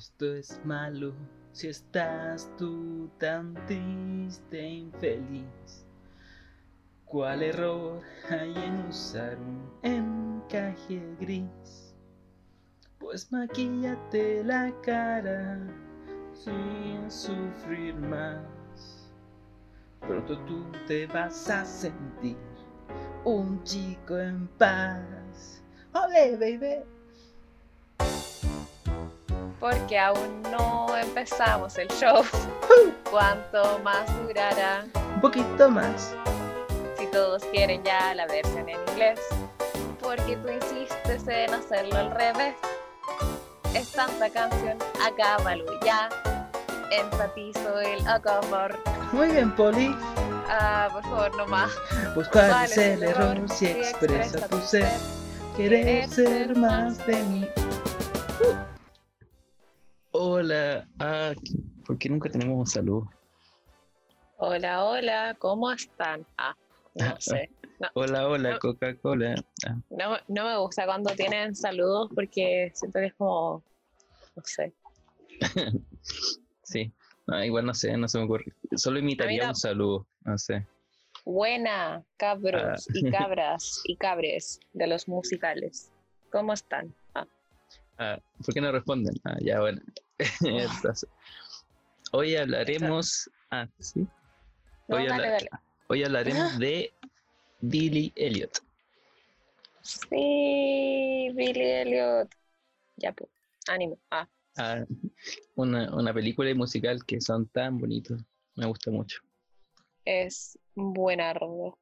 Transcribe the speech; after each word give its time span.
Esto 0.00 0.34
es 0.34 0.58
malo 0.64 1.12
si 1.52 1.68
estás 1.68 2.50
tú 2.56 3.10
tan 3.18 3.52
triste 3.66 4.58
e 4.58 4.66
infeliz. 4.66 5.84
¿Cuál 7.04 7.42
error 7.42 8.00
hay 8.30 8.50
en 8.64 8.86
usar 8.88 9.36
un 9.36 9.70
encaje 9.82 11.02
gris? 11.20 11.94
Pues 12.98 13.30
maquillate 13.30 14.42
la 14.42 14.72
cara 14.80 15.60
sin 16.32 17.10
sufrir 17.10 17.94
más. 17.96 19.12
Pronto 20.00 20.38
tú 20.46 20.64
te 20.86 21.06
vas 21.08 21.50
a 21.50 21.62
sentir 21.66 22.38
un 23.26 23.62
chico 23.64 24.16
en 24.18 24.48
paz. 24.56 25.62
¡Ole, 25.92 26.38
baby! 26.38 26.99
Porque 29.60 29.98
aún 29.98 30.42
no 30.50 30.96
empezamos 30.96 31.76
el 31.76 31.88
show. 31.88 32.24
¿Cuánto 33.10 33.78
más 33.80 34.06
durará? 34.26 34.84
Un 35.14 35.20
poquito 35.20 35.68
más. 35.68 36.14
Si 36.98 37.06
todos 37.08 37.44
quieren 37.46 37.84
ya 37.84 38.14
la 38.14 38.26
versión 38.26 38.68
en 38.68 38.80
inglés. 38.88 39.20
Porque 40.00 40.36
tú 40.36 40.48
insistes 40.48 41.28
en 41.28 41.52
hacerlo 41.52 41.98
al 41.98 42.10
revés. 42.10 42.54
Es 43.74 43.92
tanta 43.92 44.30
canción, 44.30 44.78
acábalo 45.04 45.64
ya. 45.84 46.08
Enfatizo 46.90 47.80
el 47.80 48.06
acabor. 48.08 48.76
Muy 49.12 49.28
bien, 49.28 49.54
Poli. 49.54 49.94
Ah, 50.48 50.88
por 50.90 51.02
favor, 51.04 51.36
no 51.36 51.46
más. 51.46 51.70
Pues 52.14 52.28
cuál 52.28 52.64
es 52.64 52.76
el 52.76 53.02
error 53.02 53.38
si 53.48 53.66
expresa 53.66 54.48
tu 54.48 54.58
ser. 54.62 54.90
Querer 55.56 56.08
ser 56.08 56.56
más 56.56 57.06
de 57.06 57.22
mí. 57.24 57.48
Hola, 60.22 60.86
ah, 60.98 61.32
¿por 61.86 61.96
qué 61.96 62.10
nunca 62.10 62.28
tenemos 62.28 62.58
un 62.58 62.66
saludo? 62.66 63.08
Hola, 64.36 64.84
hola, 64.84 65.34
¿cómo 65.38 65.72
están? 65.72 66.26
Ah, 66.36 66.54
no 66.94 67.16
sé. 67.20 67.48
No, 67.80 67.88
Hola, 67.94 68.28
hola, 68.28 68.50
No. 68.50 68.58
Coca-Cola. 68.58 69.34
Ah, 69.66 69.76
no, 69.88 70.18
no 70.28 70.44
me 70.44 70.58
gusta 70.58 70.84
cuando 70.84 71.14
tienen 71.14 71.54
saludos 71.54 72.10
porque 72.14 72.70
siento 72.74 72.98
que 72.98 73.06
es 73.06 73.14
como, 73.14 73.64
no 74.36 74.42
sé. 74.44 74.74
sí, 76.64 76.92
Ah, 77.26 77.46
igual 77.46 77.64
no 77.64 77.72
sé, 77.72 77.96
no 77.96 78.06
se 78.06 78.18
me 78.18 78.24
ocurre. 78.24 78.52
Solo 78.76 78.98
imitaría 78.98 79.48
un 79.48 79.54
saludo, 79.54 80.06
no 80.26 80.36
sé. 80.36 80.66
Buena, 81.24 82.04
cabros 82.18 82.86
Ah. 82.86 82.92
y 82.92 83.10
cabras 83.10 83.80
y 83.84 83.96
cabres 83.96 84.60
de 84.74 84.86
los 84.86 85.08
musicales. 85.08 85.90
¿Cómo 86.30 86.52
están? 86.52 86.94
Ah, 88.00 88.14
Ah, 88.16 88.22
¿Por 88.44 88.54
qué 88.54 88.60
no 88.62 88.72
responden? 88.72 89.14
Ah, 89.24 89.36
ya, 89.42 89.60
bueno. 89.60 89.82
Entonces, 90.40 91.06
hoy 92.12 92.34
hablaremos. 92.34 93.30
Ah, 93.50 93.68
sí. 93.78 94.08
no, 94.88 94.96
Hoy, 94.96 95.06
dale. 95.06 95.48
hoy 95.88 96.04
hablaremos 96.04 96.58
de 96.58 96.94
Billy 97.60 98.10
Elliot. 98.16 98.52
Sí, 99.82 101.28
Billy 101.34 101.60
Elliot. 101.60 102.30
Ya, 102.96 103.12
pues, 103.12 103.30
ánimo. 103.68 103.98
Ah, 104.10 104.26
Ah, 104.56 104.84
una, 105.54 105.94
una 105.94 106.12
película 106.14 106.48
y 106.50 106.54
musical 106.54 107.04
que 107.04 107.20
son 107.20 107.48
tan 107.48 107.78
bonitos. 107.78 108.20
Me 108.56 108.66
gusta 108.66 108.90
mucho. 108.90 109.20
es 110.06 110.58
buenardo. 110.74 111.78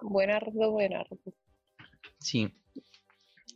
Buenardo, 0.00 0.72
buenardo. 0.72 1.18
Sí. 2.18 2.52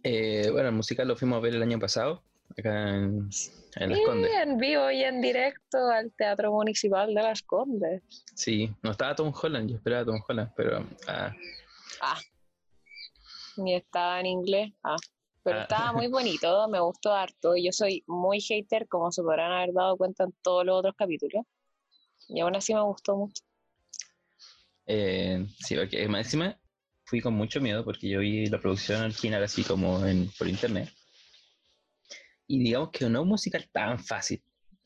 Eh, 0.08 0.50
bueno, 0.52 0.68
el 0.68 0.74
musical 0.74 1.08
lo 1.08 1.16
fuimos 1.16 1.38
a 1.38 1.40
ver 1.40 1.54
el 1.56 1.62
año 1.62 1.80
pasado, 1.80 2.22
acá 2.56 2.90
en, 2.90 3.28
en 3.76 3.88
Las 3.90 3.98
Sí, 3.98 4.04
Condes. 4.04 4.30
en 4.40 4.56
vivo 4.56 4.88
y 4.92 5.02
en 5.02 5.20
directo 5.20 5.78
al 5.92 6.12
Teatro 6.12 6.52
Municipal 6.52 7.08
de 7.12 7.22
Las 7.22 7.42
Condes. 7.42 8.02
Sí, 8.36 8.72
no 8.82 8.92
estaba 8.92 9.16
Tom 9.16 9.32
Holland, 9.34 9.68
yo 9.68 9.76
esperaba 9.76 10.02
a 10.02 10.04
Tom 10.06 10.20
Holland, 10.28 10.52
pero 10.56 10.86
ah, 11.08 11.32
Ah, 12.02 12.20
ni 13.56 13.74
estaba 13.74 14.20
en 14.20 14.26
inglés. 14.26 14.72
Ah, 14.84 14.94
pero 15.42 15.58
Ah. 15.58 15.62
estaba 15.62 15.92
muy 15.92 16.06
bonito, 16.46 16.68
me 16.68 16.78
gustó 16.78 17.12
harto. 17.12 17.56
Yo 17.56 17.72
soy 17.72 18.04
muy 18.06 18.40
hater, 18.40 18.86
como 18.86 19.10
se 19.10 19.22
podrán 19.22 19.50
haber 19.50 19.72
dado 19.72 19.96
cuenta 19.96 20.22
en 20.22 20.32
todos 20.42 20.64
los 20.64 20.76
otros 20.78 20.94
capítulos. 20.96 21.44
Y 22.28 22.38
aún 22.40 22.54
así 22.54 22.74
me 22.74 22.82
gustó 22.82 23.16
mucho. 23.16 23.42
eh, 24.86 25.44
sí, 25.58 25.74
porque 25.74 26.06
más 26.08 26.26
encima 26.26 26.56
fui 27.06 27.20
con 27.20 27.34
mucho 27.34 27.60
miedo 27.60 27.84
porque 27.84 28.08
yo 28.08 28.20
vi 28.20 28.46
la 28.46 28.60
producción 28.60 29.00
original 29.02 29.42
así 29.42 29.62
como 29.62 30.04
en, 30.06 30.28
por 30.38 30.48
internet. 30.48 30.92
Y 32.48 32.58
digamos 32.58 32.90
que 32.90 33.08
no 33.08 33.20
es 33.20 33.22
un 33.22 33.28
musical 33.28 33.68
tan 33.72 33.98
fácil. 33.98 34.42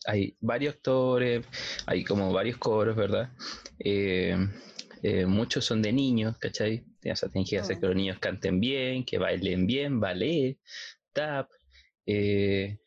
Hay 0.06 0.36
varios 0.40 0.74
actores, 0.76 1.44
hay 1.86 2.04
como 2.04 2.32
varios 2.32 2.56
coros, 2.56 2.96
¿verdad? 2.96 3.30
Eh, 3.78 4.34
eh, 5.02 5.26
muchos 5.26 5.64
son 5.64 5.82
de 5.82 5.92
niños, 5.92 6.36
¿cachai? 6.38 6.84
O 7.10 7.16
sea, 7.16 7.28
tienes 7.28 7.50
que 7.50 7.58
hacer 7.58 7.76
Mm. 7.76 7.80
que 7.80 7.86
los 7.86 7.96
niños 7.96 8.18
canten 8.18 8.60
bien, 8.60 9.04
que 9.04 9.18
bailen 9.18 9.66
bien, 9.66 10.00
ballet, 10.00 10.58
tap, 11.12 11.50
eh, 12.06 12.78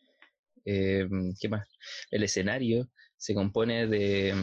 eh, 0.65 1.07
¿qué 1.39 1.49
más? 1.49 1.67
El 2.11 2.23
escenario 2.23 2.89
se 3.17 3.33
compone 3.33 3.87
de... 3.87 4.33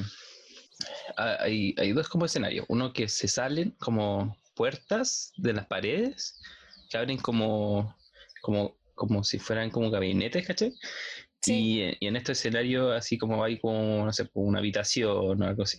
ah, 1.17 1.39
Hay, 1.41 1.75
hay 1.77 1.93
dos 1.93 2.09
como 2.09 2.27
escenarios, 2.27 2.67
uno 2.69 2.93
que 2.93 3.09
se 3.09 3.27
salen 3.29 3.73
como 3.79 4.37
puertas 4.61 5.33
de 5.39 5.55
las 5.55 5.67
paredes, 5.67 6.39
que 6.91 6.99
abren 6.99 7.17
como, 7.17 7.97
como, 8.43 8.77
como 8.95 9.25
si 9.25 9.39
fueran 9.39 9.71
como 9.71 9.91
gabinetes, 9.91 10.47
¿cachai? 10.47 10.75
Sí. 11.41 11.55
Y, 11.81 11.97
y 11.99 12.07
en 12.09 12.17
este 12.17 12.33
escenario 12.33 12.93
así 12.93 13.17
como 13.17 13.43
hay 13.43 13.59
como, 13.59 14.05
no 14.05 14.13
sé, 14.13 14.29
como 14.29 14.45
una 14.45 14.59
habitación 14.59 15.43
o 15.43 15.47
algo 15.47 15.63
así. 15.63 15.79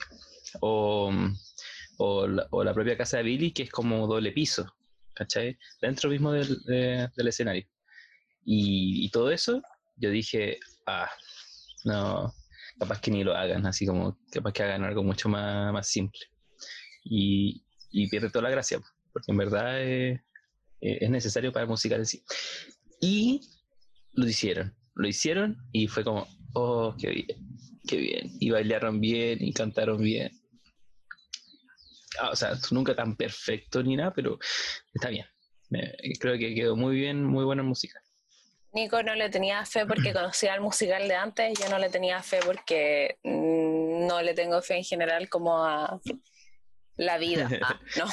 O, 0.62 1.12
mm, 1.12 1.36
o, 2.00 2.28
la, 2.28 2.48
o 2.50 2.64
la 2.64 2.74
propia 2.74 2.98
casa 2.98 3.18
de 3.18 3.24
Billy, 3.24 3.52
que 3.52 3.62
es 3.64 3.70
como 3.70 4.08
doble 4.08 4.32
piso, 4.32 4.66
¿cachai? 5.14 5.60
Dentro 5.80 6.10
mismo 6.10 6.32
del, 6.32 6.60
de- 6.64 7.08
del 7.16 7.28
escenario. 7.28 7.68
Y, 8.44 9.06
y 9.06 9.10
todo 9.12 9.30
eso, 9.30 9.62
yo 9.96 10.10
dije, 10.10 10.58
ah, 10.88 11.08
no, 11.86 12.34
capaz 12.80 13.00
que 13.00 13.12
ni 13.12 13.24
lo 13.24 13.36
hagan, 13.36 13.64
así 13.68 13.86
como, 13.86 14.18
capaz 14.32 14.54
que 14.54 14.64
hagan 14.64 14.84
algo 14.86 15.04
mucho 15.04 15.30
más, 15.30 15.72
más 15.72 15.88
simple. 15.88 16.22
Y, 17.04 17.64
y 17.92 18.08
pierde 18.10 18.30
toda 18.30 18.44
la 18.44 18.50
gracia, 18.50 18.80
porque 19.12 19.32
en 19.32 19.38
verdad 19.38 19.82
eh, 19.82 20.24
eh, 20.82 20.98
es 21.02 21.10
necesario 21.10 21.52
para 21.52 21.64
el 21.64 21.70
musical 21.70 22.00
en 22.00 22.06
sí. 22.06 22.24
Y 23.00 23.42
lo 24.14 24.28
hicieron, 24.28 24.76
lo 24.96 25.08
hicieron 25.08 25.58
y 25.72 25.88
fue 25.88 26.04
como, 26.04 26.28
oh, 26.54 26.96
qué 27.00 27.10
bien, 27.10 27.58
qué 27.88 27.98
bien. 27.98 28.32
Y 28.40 28.50
bailaron 28.50 29.00
bien 29.00 29.44
y 29.44 29.54
cantaron 29.54 30.02
bien. 30.02 30.32
Ah, 32.20 32.30
o 32.32 32.36
sea, 32.36 32.54
nunca 32.72 32.96
tan 32.96 33.16
perfecto 33.16 33.82
ni 33.84 33.96
nada, 33.96 34.14
pero 34.14 34.38
está 34.94 35.10
bien. 35.10 35.26
Creo 36.20 36.38
que 36.38 36.54
quedó 36.54 36.76
muy 36.76 36.96
bien, 36.96 37.24
muy 37.24 37.46
buena 37.46 37.64
música. 37.64 38.02
Nico 38.74 39.04
no 39.04 39.16
le 39.16 39.30
tenía 39.30 39.66
fe 39.66 39.86
porque 39.86 40.14
conocía 40.14 40.54
el 40.54 40.62
musical 40.62 41.08
de 41.08 41.16
antes, 41.16 41.60
yo 41.60 41.70
no 41.70 41.80
le 41.80 41.90
tenía 41.90 42.22
fe 42.22 42.40
porque 42.46 43.18
mm, 43.24 44.08
no 44.08 44.22
le 44.22 44.34
tengo 44.34 44.62
fe 44.62 44.78
en 44.78 44.84
general 44.84 45.30
como 45.30 45.64
a 45.64 46.00
la 46.98 47.18
vida. 47.18 47.50
Ah, 47.64 47.80
no, 47.98 48.06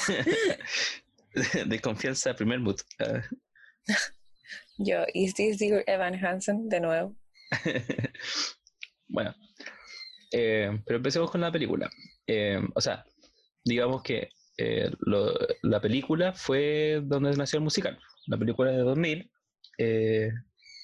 Desconfianza, 1.66 2.34
primer 2.34 2.58
mood. 2.60 2.76
Ah, 2.98 3.22
yo, 4.78 5.04
¿is 5.14 5.34
this 5.34 5.58
dear 5.58 5.84
Evan 5.86 6.14
Hansen 6.14 6.68
de 6.68 6.80
nuevo? 6.80 7.14
bueno, 9.08 9.34
eh, 10.32 10.70
pero 10.86 10.96
empecemos 10.96 11.30
con 11.30 11.40
la 11.40 11.52
película. 11.52 11.90
Eh, 12.26 12.60
o 12.74 12.80
sea, 12.80 13.04
digamos 13.64 14.02
que 14.02 14.30
eh, 14.56 14.90
lo- 15.00 15.34
la 15.62 15.80
película 15.80 16.32
fue 16.32 17.00
donde 17.04 17.36
nació 17.36 17.58
el 17.58 17.64
musical. 17.64 17.98
La 18.26 18.36
película 18.36 18.70
de 18.70 18.78
2000. 18.78 19.30
Eh, 19.78 20.30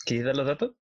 ¿Quieres 0.07 0.27
dar 0.27 0.37
los 0.37 0.47
datos? 0.47 0.73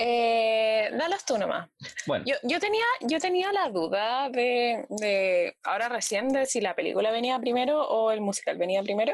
Eh, 0.00 0.90
dalas 0.92 1.24
tú 1.26 1.36
nomás. 1.36 1.68
Bueno, 2.06 2.24
Yo, 2.24 2.36
yo, 2.44 2.60
tenía, 2.60 2.84
yo 3.00 3.18
tenía 3.18 3.52
la 3.52 3.68
duda 3.68 4.30
de, 4.30 4.86
de 4.90 5.56
ahora 5.64 5.88
recién 5.88 6.28
de 6.28 6.46
si 6.46 6.60
la 6.60 6.76
película 6.76 7.10
venía 7.10 7.36
primero 7.40 7.82
o 7.82 8.12
el 8.12 8.20
musical 8.20 8.56
venía 8.56 8.80
primero, 8.84 9.12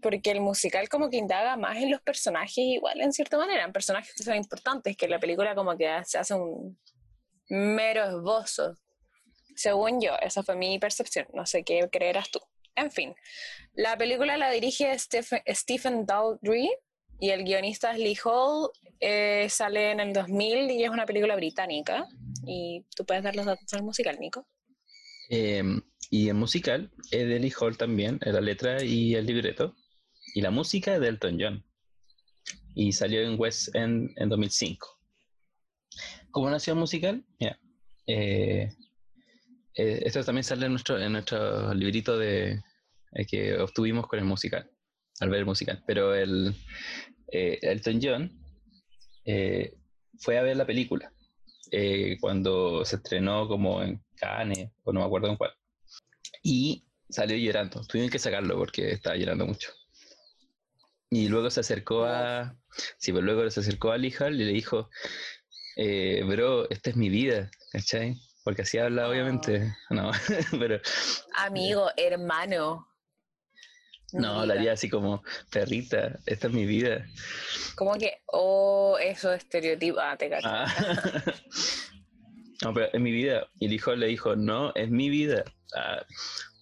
porque 0.00 0.30
el 0.30 0.40
musical 0.40 0.88
como 0.88 1.10
que 1.10 1.16
indaga 1.16 1.56
más 1.56 1.78
en 1.78 1.90
los 1.90 2.00
personajes 2.00 2.58
igual 2.58 3.00
en 3.00 3.12
cierta 3.12 3.36
manera, 3.38 3.64
en 3.64 3.72
personajes 3.72 4.14
que 4.14 4.22
son 4.22 4.36
importantes, 4.36 4.96
que 4.96 5.08
la 5.08 5.18
película 5.18 5.56
como 5.56 5.76
que 5.76 5.90
se 6.04 6.18
hace 6.18 6.34
un 6.34 6.78
mero 7.48 8.04
esbozo. 8.04 8.76
Según 9.56 10.00
yo, 10.00 10.16
esa 10.20 10.44
fue 10.44 10.54
mi 10.54 10.78
percepción, 10.78 11.26
no 11.32 11.44
sé 11.44 11.64
qué 11.64 11.88
creerás 11.90 12.30
tú. 12.30 12.38
En 12.76 12.92
fin, 12.92 13.16
la 13.72 13.98
película 13.98 14.36
la 14.36 14.50
dirige 14.50 14.96
Stephen, 14.96 15.42
Stephen 15.48 16.06
Daldry 16.06 16.70
y 17.20 17.30
el 17.30 17.44
guionista 17.44 17.92
es 17.92 17.98
Lee 17.98 18.16
Hall, 18.24 18.70
eh, 19.00 19.46
sale 19.50 19.90
en 19.92 20.00
el 20.00 20.12
2000 20.12 20.70
y 20.70 20.84
es 20.84 20.90
una 20.90 21.06
película 21.06 21.36
británica. 21.36 22.06
Y 22.46 22.84
tú 22.96 23.04
puedes 23.04 23.22
dar 23.22 23.36
los 23.36 23.46
datos 23.46 23.66
del 23.70 23.82
musical, 23.82 24.18
Nico. 24.20 24.46
eh, 25.30 25.62
y 26.10 26.28
el 26.28 26.34
musical 26.34 26.90
es 27.10 27.28
de 27.28 27.38
Lee 27.38 27.52
Hall 27.60 27.76
también, 27.76 28.18
la 28.22 28.40
letra 28.40 28.82
y 28.82 29.14
el 29.14 29.26
libreto. 29.26 29.74
Y 30.34 30.40
la 30.40 30.50
música 30.50 30.94
es 30.94 31.00
de 31.00 31.08
Elton 31.08 31.38
John. 31.40 31.64
y 32.74 32.92
salió 32.92 33.22
en 33.22 33.38
West 33.38 33.74
End 33.74 34.10
en 34.16 34.28
2005. 34.28 34.98
¿Cómo 36.30 36.48
nació 36.48 36.74
el 36.74 36.78
musical? 36.78 37.24
Eh, 38.06 38.68
eh, 39.74 40.02
esto 40.04 40.24
también 40.24 40.44
sale 40.44 40.66
en 40.66 40.72
nuestro, 40.72 40.98
en 40.98 41.12
nuestro 41.12 41.74
librito 41.74 42.16
de, 42.16 42.60
eh, 43.12 43.26
que 43.26 43.58
obtuvimos 43.58 44.06
con 44.06 44.18
el 44.18 44.24
musical, 44.24 44.70
al 45.20 45.30
ver 45.30 45.40
el 45.40 45.46
musical. 45.46 45.82
Pero 45.86 46.14
el 46.14 46.54
Elton 47.28 48.00
John 48.02 48.32
fue 50.18 50.38
a 50.38 50.42
ver 50.42 50.56
la 50.56 50.66
película 50.66 51.12
cuando 52.20 52.84
se 52.84 52.96
estrenó 52.96 53.46
como 53.46 53.82
en 53.82 54.02
Cannes, 54.16 54.70
o 54.84 54.92
no 54.92 55.00
me 55.00 55.06
acuerdo 55.06 55.28
en 55.28 55.36
cuál. 55.36 55.52
Y 56.42 56.84
salió 57.08 57.36
llorando. 57.36 57.82
Tuvieron 57.84 58.10
que 58.10 58.18
sacarlo 58.18 58.56
porque 58.56 58.92
estaba 58.92 59.16
llorando 59.16 59.46
mucho. 59.46 59.72
Y 61.10 61.28
luego 61.28 61.50
se 61.50 61.60
acercó 61.60 62.04
a. 62.04 62.56
Sí, 62.98 63.12
pero 63.12 63.24
luego 63.24 63.50
se 63.50 63.60
acercó 63.60 63.92
a 63.92 63.98
Lihal 63.98 64.40
y 64.40 64.44
le 64.44 64.52
dijo: 64.52 64.90
eh, 65.76 66.22
Bro, 66.24 66.68
esta 66.70 66.90
es 66.90 66.96
mi 66.96 67.08
vida, 67.08 67.50
¿cachai? 67.72 68.16
Porque 68.44 68.62
así 68.62 68.78
habla, 68.78 69.08
obviamente. 69.08 69.74
No, 69.90 70.10
pero. 70.58 70.80
Amigo, 71.36 71.88
hermano. 71.96 72.87
No, 74.12 74.40
hablaría 74.40 74.72
así 74.72 74.88
como, 74.88 75.22
perrita, 75.50 76.18
esta 76.24 76.46
es 76.46 76.52
mi 76.52 76.64
vida. 76.64 77.06
Como 77.74 77.94
que, 77.96 78.22
oh, 78.26 78.96
eso 79.00 79.32
estereotipo. 79.32 79.98
Ah, 80.00 80.16
te 80.16 80.30
cacho. 80.30 80.48
Ah. 80.48 80.66
no, 82.62 82.72
pero 82.72 82.88
es 82.92 83.00
mi 83.00 83.12
vida. 83.12 83.46
Y 83.58 83.66
el 83.66 83.74
hijo 83.74 83.94
le 83.94 84.06
dijo, 84.06 84.34
no, 84.34 84.72
es 84.74 84.90
mi 84.90 85.10
vida. 85.10 85.44
Ah, 85.76 86.02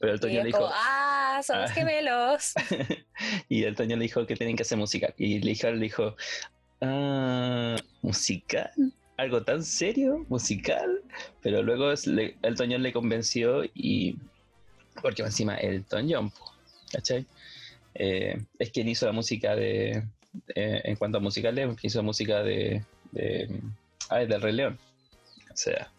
pero 0.01 0.15
el 0.15 0.21
Toño 0.21 0.41
le 0.41 0.47
dijo. 0.47 0.69
ah, 0.73 1.41
somos 1.45 1.71
ah. 1.71 1.75
gemelos. 1.75 2.55
y 3.49 3.63
el 3.63 3.77
Toño 3.77 3.97
le 3.97 4.03
dijo 4.03 4.27
que 4.27 4.35
tienen 4.35 4.57
que 4.57 4.63
hacer 4.63 4.79
música. 4.79 5.15
Y 5.17 5.37
el 5.37 5.49
hijo 5.49 5.71
le 5.71 5.79
dijo, 5.79 6.17
ah, 6.81 7.77
¿musical? 8.03 8.73
¿Algo 9.19 9.45
tan 9.45 9.63
serio? 9.63 10.27
¿Musical? 10.29 11.01
Pero 11.43 11.63
luego 11.63 11.93
el 11.93 12.55
Toño 12.57 12.79
le 12.79 12.93
convenció 12.93 13.63
y. 13.73 14.17
Porque 15.01 15.23
encima 15.23 15.57
el 15.57 15.85
Toño, 15.85 16.33
¿cachai? 16.93 17.27
Eh, 17.95 18.45
es 18.59 18.71
quien 18.71 18.89
hizo 18.89 19.07
la 19.07 19.13
música 19.13 19.57
de. 19.57 20.05
en 20.55 20.97
cuanto 20.97 21.19
a 21.19 21.21
musicales, 21.21 21.77
hizo 21.83 22.03
música 22.03 22.43
de. 22.43 22.85
de 23.13 23.61
ah, 24.11 24.19
del 24.19 24.43
Rey 24.43 24.53
León. 24.53 24.79
O 25.53 25.57
sea, 25.57 25.91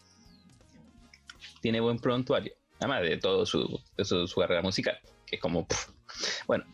tiene 1.60 1.80
buen 1.80 1.98
prontuario. 1.98 2.52
Además 2.78 3.02
de 3.02 3.16
todo 3.16 3.44
su, 3.44 3.80
su, 4.04 4.40
carrera 4.40 4.62
musical, 4.62 4.98
que 5.26 5.36
es 5.36 5.42
como, 5.42 5.66
bueno. 6.46 6.64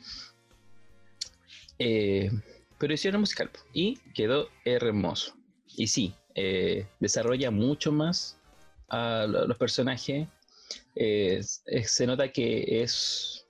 Eh, 1.79 2.31
pero 2.79 2.93
hicieron 2.93 3.23
musical 3.23 3.51
y 3.73 3.97
quedó 4.15 4.51
hermoso. 4.67 5.35
Y 5.77 5.87
sí, 5.87 6.15
eh, 6.35 6.87
desarrolla 7.01 7.51
mucho 7.51 7.91
más 7.91 8.39
a 8.91 9.27
los 9.27 9.57
personajes. 9.57 10.29
se 10.95 12.07
nota 12.07 12.31
que 12.31 12.83
es. 12.83 13.44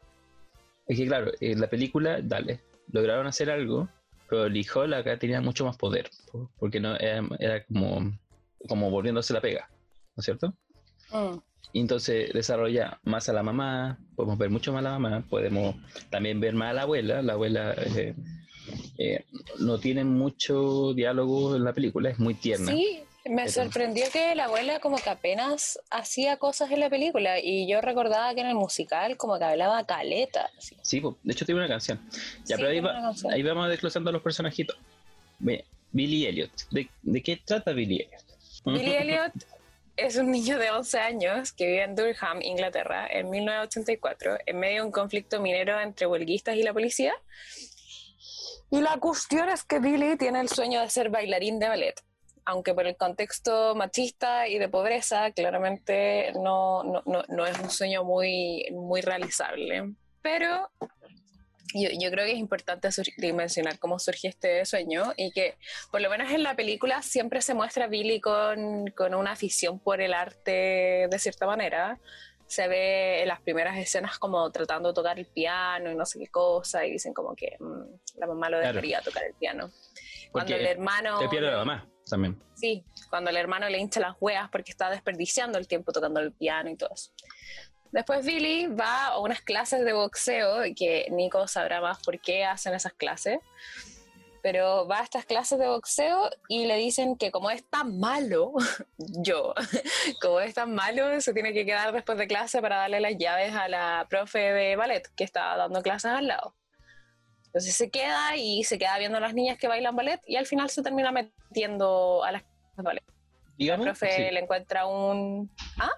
Es 0.87 0.99
que, 0.99 1.07
claro, 1.07 1.33
en 1.41 1.61
la 1.61 1.69
película, 1.69 2.21
dale, 2.23 2.61
lograron 2.93 3.27
hacer 3.27 3.51
algo, 3.51 3.89
pero 4.29 4.47
el 4.47 4.57
hijo 4.57 4.83
acá 4.83 5.19
tenía 5.19 5.41
mucho 5.41 5.65
más 5.65 5.77
poder, 5.77 6.11
porque 6.59 6.81
no 6.81 6.97
era, 6.97 7.65
como, 7.65 8.19
como 8.69 8.91
volviéndose 8.91 9.33
la 9.33 9.41
pega, 9.41 9.69
¿no 10.17 10.21
es 10.21 10.25
cierto? 10.25 10.55
Mm. 11.13 11.39
Y 11.73 11.81
entonces 11.81 12.33
desarrolla 12.33 13.01
más 13.03 13.29
a 13.29 13.33
la 13.33 13.43
mamá, 13.43 13.99
podemos 14.15 14.39
ver 14.39 14.51
mucho 14.51 14.73
más 14.73 14.81
a 14.81 14.91
la 14.91 14.99
mamá, 14.99 15.25
podemos 15.29 15.75
también 16.11 16.39
ver 16.39 16.55
más 16.55 16.71
a 16.71 16.75
la 16.75 16.83
abuela. 16.83 17.21
La 17.21 17.33
abuela 17.33 17.75
eh, 17.75 18.15
eh, 18.99 19.25
no 19.59 19.79
tiene 19.79 20.05
mucho 20.05 20.95
diálogo 20.95 21.57
en 21.57 21.65
la 21.65 21.73
película, 21.73 22.11
es 22.11 22.19
muy 22.21 22.35
tierna. 22.35 22.71
Sí, 22.71 23.01
me 23.27 23.49
sorprendió 23.49 24.05
que 24.13 24.35
la 24.35 24.45
abuela 24.45 24.81
como 24.81 24.97
que 24.97 25.09
apenas 25.09 25.79
hacía 25.91 26.37
cosas 26.37 26.71
en 26.71 26.81
la 26.81 26.91
película 26.91 27.41
y 27.41 27.67
yo 27.67 27.81
recordaba 27.81 28.35
que 28.35 28.43
en 28.43 28.49
el 28.49 28.55
musical 28.55 29.17
como 29.17 29.39
que 29.39 29.45
hablaba 29.45 29.87
caleta. 29.87 30.51
Sí, 30.83 31.01
de 31.01 31.33
hecho 31.33 31.47
tiene 31.47 31.61
una 31.61 31.69
canción. 31.69 32.01
Ya, 32.45 32.57
pero 32.57 32.69
ahí, 32.69 33.43
vamos 33.43 33.69
desglosando 33.69 34.11
a 34.11 34.13
los 34.13 34.23
personajitos. 34.23 34.77
Billy 35.93 36.27
Elliot. 36.27 36.51
¿De, 36.71 36.89
¿De 37.03 37.23
qué 37.23 37.41
trata 37.45 37.73
Billy 37.73 38.01
Elliot? 38.01 38.25
Billy 38.67 38.95
Elliot 38.95 39.33
es 39.97 40.17
un 40.17 40.31
niño 40.31 40.59
de 40.59 40.71
11 40.71 40.99
años 40.99 41.53
que 41.53 41.67
vive 41.67 41.83
en 41.83 41.95
Durham, 41.95 42.43
Inglaterra, 42.43 43.07
en 43.11 43.31
1984, 43.31 44.39
en 44.45 44.59
medio 44.59 44.81
de 44.81 44.87
un 44.87 44.93
conflicto 44.93 45.41
minero 45.41 45.81
entre 45.81 46.07
huelguistas 46.07 46.57
y 46.57 46.63
la 46.63 46.73
policía. 46.73 47.15
Y 48.71 48.81
la 48.81 48.99
cuestión 48.99 49.49
es 49.49 49.63
que 49.63 49.79
Billy 49.79 50.17
tiene 50.17 50.41
el 50.41 50.49
sueño 50.49 50.81
de 50.81 50.91
ser 50.91 51.11
bailarín 51.11 51.61
de 51.61 51.69
ballet, 51.69 51.95
aunque 52.45 52.75
por 52.75 52.87
el 52.87 52.97
contexto 52.97 53.75
machista 53.75 54.49
y 54.49 54.59
de 54.59 54.69
pobreza, 54.69 55.31
claramente 55.33 56.33
no, 56.35 56.83
no, 56.85 57.03
no, 57.07 57.25
no 57.29 57.47
es 57.47 57.59
un 57.59 57.71
sueño 57.71 58.05
muy, 58.05 58.67
muy 58.73 59.01
realizable. 59.01 59.95
Pero 60.23 60.71
yo, 61.75 62.11
creo 62.11 62.25
que 62.25 62.33
es 62.33 62.39
importante 62.39 62.89
mencionar 63.33 63.79
cómo 63.79 63.99
surge 63.99 64.29
este 64.29 64.65
sueño 64.65 65.13
y 65.17 65.33
que 65.33 65.57
por 65.91 66.01
lo 66.01 66.09
menos 66.09 66.31
en 66.31 66.43
la 66.43 66.55
película 66.55 67.03
siempre 67.03 67.43
se 67.43 67.55
muestra 67.55 67.87
a 67.87 67.89
Billy 67.89 68.21
con, 68.21 68.87
con, 68.89 69.15
una 69.15 69.33
afición 69.33 69.81
por 69.81 70.01
el 70.01 70.15
arte 70.15 71.09
de 71.11 71.19
cierta 71.19 71.47
manera. 71.47 71.99
Se 72.47 72.69
ve 72.69 73.23
en 73.23 73.29
las 73.29 73.41
primeras 73.41 73.77
escenas 73.79 74.19
como 74.19 74.51
tratando 74.51 74.91
de 74.91 74.95
tocar 74.95 75.19
el 75.19 75.27
piano 75.27 75.91
y 75.91 75.97
no 75.97 76.05
sé 76.05 76.19
qué 76.19 76.29
cosa 76.29 76.87
y 76.87 76.93
dicen 76.93 77.13
como 77.15 77.35
que 77.35 77.57
mm, 77.59 78.19
la 78.19 78.27
mamá 78.27 78.51
lo 78.51 78.59
dejaría 78.59 79.01
tocar 79.01 79.25
el 79.25 79.35
piano. 79.35 79.71
Cuando 80.31 80.55
el 80.55 80.67
hermano... 80.67 81.19
Te 81.19 81.29
pierde 81.29 81.51
la 81.51 81.59
mamá 81.59 81.94
Sí, 82.55 82.85
cuando 83.11 83.31
el 83.31 83.37
hermano 83.37 83.69
le 83.69 83.79
hincha 83.79 84.01
las 84.01 84.17
hueas 84.21 84.49
porque 84.51 84.71
está 84.71 84.91
desperdiciando 84.91 85.59
el 85.59 85.67
tiempo 85.67 85.93
tocando 85.93 86.21
el 86.21 86.33
piano 86.33 86.71
y 86.71 86.77
todo 86.77 86.91
eso. 86.95 87.11
Después 87.95 88.27
Billy 88.27 88.67
va 88.67 89.07
a 89.07 89.19
unas 89.21 89.41
clases 89.41 89.85
de 89.85 89.93
boxeo, 89.93 90.63
que 90.77 91.07
Nico 91.11 91.47
sabrá 91.47 91.81
más 91.81 92.03
por 92.03 92.19
qué 92.21 92.45
hacen 92.45 92.75
esas 92.75 92.93
clases, 92.93 93.39
pero 94.43 94.87
va 94.89 94.99
a 94.99 95.05
estas 95.05 95.25
clases 95.25 95.59
de 95.59 95.69
boxeo 95.69 96.29
y 96.49 96.67
le 96.67 96.77
dicen 96.77 97.17
que 97.17 97.31
como 97.31 97.51
es 97.51 97.65
tan 97.71 98.01
malo, 98.01 98.53
yo, 98.99 99.55
como 100.21 100.41
es 100.41 100.55
tan 100.55 100.75
malo, 100.75 101.21
se 101.21 101.33
tiene 101.33 101.53
que 101.53 101.65
quedar 101.65 101.93
después 101.93 102.19
de 102.19 102.27
clase 102.27 102.61
para 102.61 102.79
darle 102.79 103.01
las 103.01 103.17
llaves 103.17 103.55
a 103.55 103.69
la 103.69 104.07
profe 104.11 104.41
de 104.41 104.77
ballet 104.77 105.09
que 105.15 105.23
está 105.25 105.57
dando 105.57 105.81
clases 105.81 106.11
al 106.11 106.27
lado. 106.27 106.55
Entonces 107.55 107.77
se 107.77 107.89
queda 107.89 108.37
y 108.37 108.65
se 108.65 108.81
queda 108.81 108.99
viendo 108.99 109.19
a 109.19 109.21
las 109.21 109.33
niñas 109.33 109.57
que 109.57 109.69
bailan 109.69 109.95
ballet 109.95 110.21
y 110.27 110.35
al 110.35 110.45
final 110.45 110.69
se 110.71 110.83
termina 110.83 111.13
metiendo 111.13 112.25
a 112.25 112.33
las 112.33 112.43
de 112.77 112.83
ballet. 112.83 113.05
la 113.59 113.79
profe 113.79 114.33
le 114.33 114.41
encuentra 114.41 114.87
un... 114.87 115.49
¿Ah? 115.79 115.93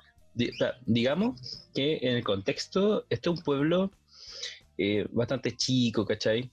digamos 0.84 1.70
que 1.74 1.96
en 2.02 2.16
el 2.16 2.24
contexto, 2.24 3.06
este 3.08 3.30
es 3.30 3.38
un 3.38 3.42
pueblo 3.42 3.90
eh, 4.76 5.06
bastante 5.10 5.56
chico, 5.56 6.04
¿cachai? 6.04 6.50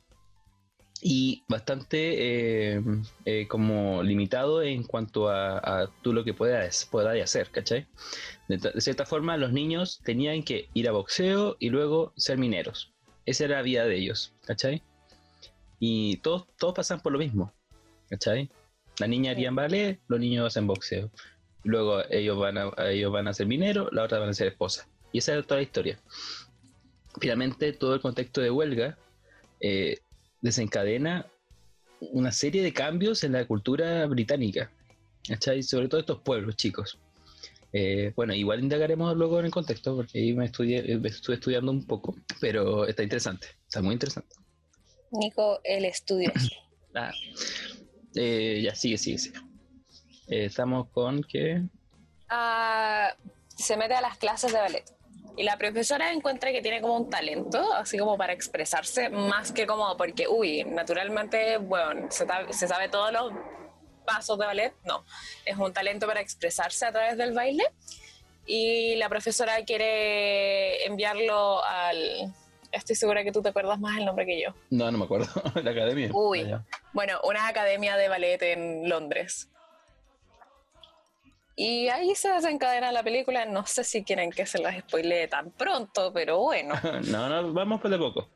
Y 1.02 1.44
bastante 1.50 2.76
eh, 2.76 2.82
eh, 3.26 3.46
como 3.50 4.04
limitado 4.04 4.64
en 4.64 4.84
cuanto 4.84 5.28
a, 5.28 5.92
tú 6.02 6.14
lo 6.14 6.24
que 6.24 6.34
puedas, 6.34 6.88
puedas 6.90 7.22
hacer, 7.22 7.50
¿cachai? 7.50 7.88
De, 8.48 8.80
cierta 8.80 9.06
forma, 9.06 9.36
los 9.36 9.52
niños 9.52 10.00
tenían 10.06 10.44
que 10.44 10.70
ir 10.74 10.88
a 10.88 10.94
boxeo 10.94 11.58
y 11.60 11.72
luego 11.72 12.14
ser 12.16 12.38
mineros. 12.38 12.94
Esa 13.26 13.44
era 13.44 13.58
la 13.58 13.64
vida 13.64 13.86
de 13.86 13.98
ellos, 13.98 14.34
¿cachai? 14.46 14.82
Y 15.86 16.16
todos, 16.22 16.48
todos 16.58 16.74
pasan 16.74 17.02
por 17.02 17.12
lo 17.12 17.20
mismo, 17.20 17.52
¿cachai? 18.10 18.50
La 19.00 19.08
niña 19.08 19.32
haría 19.32 19.50
en 19.50 19.56
ballet, 19.56 20.00
los 20.08 20.18
niños 20.18 20.48
hacen 20.48 20.66
boxeo. 20.66 21.12
Luego 21.66 22.02
ellos 22.10 22.40
van 22.40 22.58
a, 22.58 22.72
ellos 22.90 23.12
van 23.12 23.28
a 23.28 23.34
ser 23.34 23.48
mineros, 23.48 23.90
la 23.92 24.04
otra 24.04 24.20
van 24.20 24.30
a 24.30 24.34
ser 24.34 24.48
esposa. 24.48 24.88
Y 25.12 25.18
esa 25.18 25.38
es 25.38 25.46
toda 25.46 25.58
la 25.58 25.64
historia. 25.64 26.00
Finalmente, 27.20 27.74
todo 27.74 27.96
el 27.96 28.00
contexto 28.00 28.40
de 28.40 28.50
huelga 28.50 28.98
eh, 29.60 29.98
desencadena 30.40 31.28
una 32.00 32.32
serie 32.32 32.64
de 32.64 32.72
cambios 32.72 33.26
en 33.26 33.34
la 33.34 33.46
cultura 33.46 34.06
británica. 34.06 34.72
¿cachai? 35.28 35.64
Sobre 35.64 35.90
todo 35.90 36.00
estos 36.00 36.22
pueblos 36.22 36.56
chicos. 36.56 36.98
Eh, 37.74 38.14
bueno, 38.16 38.34
igual 38.34 38.64
indagaremos 38.64 39.18
luego 39.18 39.38
en 39.38 39.48
el 39.48 39.52
contexto, 39.52 39.98
porque 39.98 40.18
ahí 40.18 40.34
me, 40.34 40.46
estudié, 40.46 40.98
me 40.98 41.10
estuve 41.10 41.36
estudiando 41.36 41.74
un 41.74 41.86
poco, 41.86 42.16
pero 42.40 42.88
está 42.88 43.04
interesante, 43.04 43.48
está 43.68 43.82
muy 43.82 43.96
interesante. 43.96 44.43
Nico, 45.14 45.60
el 45.64 45.86
estudio. 45.86 46.32
ah, 46.96 47.12
eh, 48.16 48.62
ya, 48.64 48.76
sigue, 48.76 48.98
sigue, 48.98 49.18
sigue. 49.18 49.40
Eh, 50.28 50.46
estamos 50.46 50.90
con 50.90 51.24
que... 51.24 51.62
Ah, 52.30 53.16
se 53.56 53.78
mete 53.78 53.94
a 53.94 54.02
las 54.02 54.18
clases 54.18 54.52
de 54.52 54.60
ballet. 54.60 54.86
Y 55.36 55.44
la 55.44 55.58
profesora 55.58 56.12
encuentra 56.12 56.52
que 56.52 56.62
tiene 56.62 56.82
como 56.82 56.96
un 56.96 57.10
talento, 57.10 57.74
así 57.74 57.98
como 57.98 58.18
para 58.18 58.34
expresarse, 58.34 59.10
más 59.10 59.52
que 59.52 59.66
como 59.66 59.98
porque, 59.98 60.28
uy, 60.28 60.64
naturalmente, 60.64 61.58
bueno, 61.58 62.08
se, 62.12 62.28
se 62.52 62.68
sabe 62.68 62.90
todos 62.90 63.12
los 63.12 63.34
pasos 64.06 64.38
de 64.38 64.46
ballet. 64.46 64.74
No, 64.84 65.04
es 65.46 65.58
un 65.58 65.74
talento 65.74 66.06
para 66.06 66.22
expresarse 66.22 66.86
a 66.86 66.92
través 66.92 67.18
del 67.18 67.34
baile. 67.34 67.64
Y 68.46 68.96
la 68.96 69.10
profesora 69.10 69.64
quiere 69.66 70.86
enviarlo 70.86 71.64
al... 71.64 72.34
Estoy 72.74 72.96
segura 72.96 73.24
que 73.24 73.32
tú 73.32 73.42
te 73.42 73.50
acuerdas 73.50 73.80
más 73.80 74.00
el 74.00 74.06
nombre 74.06 74.26
que 74.26 74.42
yo. 74.42 74.50
No, 74.72 74.92
no 74.92 74.98
me 74.98 75.06
acuerdo. 75.06 75.28
la 75.64 75.72
academia. 75.72 76.10
Uy. 76.12 76.52
Bueno, 76.92 77.20
una 77.24 77.48
academia 77.48 77.96
de 77.96 78.10
ballet 78.10 78.42
en 78.42 78.90
Londres. 78.90 79.48
Y 81.56 81.88
ahí 81.90 82.16
se 82.16 82.30
desencadena 82.30 82.92
la 82.92 83.04
película. 83.04 83.46
No 83.46 83.66
sé 83.68 83.84
si 83.84 84.04
quieren 84.04 84.32
que 84.32 84.48
se 84.48 84.58
las 84.58 84.76
spoilee 84.80 85.28
tan 85.28 85.52
pronto, 85.52 86.12
pero 86.12 86.40
bueno. 86.40 86.74
no, 87.12 87.30
no, 87.30 87.54
vamos 87.54 87.80
por 87.80 87.92
de 87.92 87.98
poco. 88.00 88.28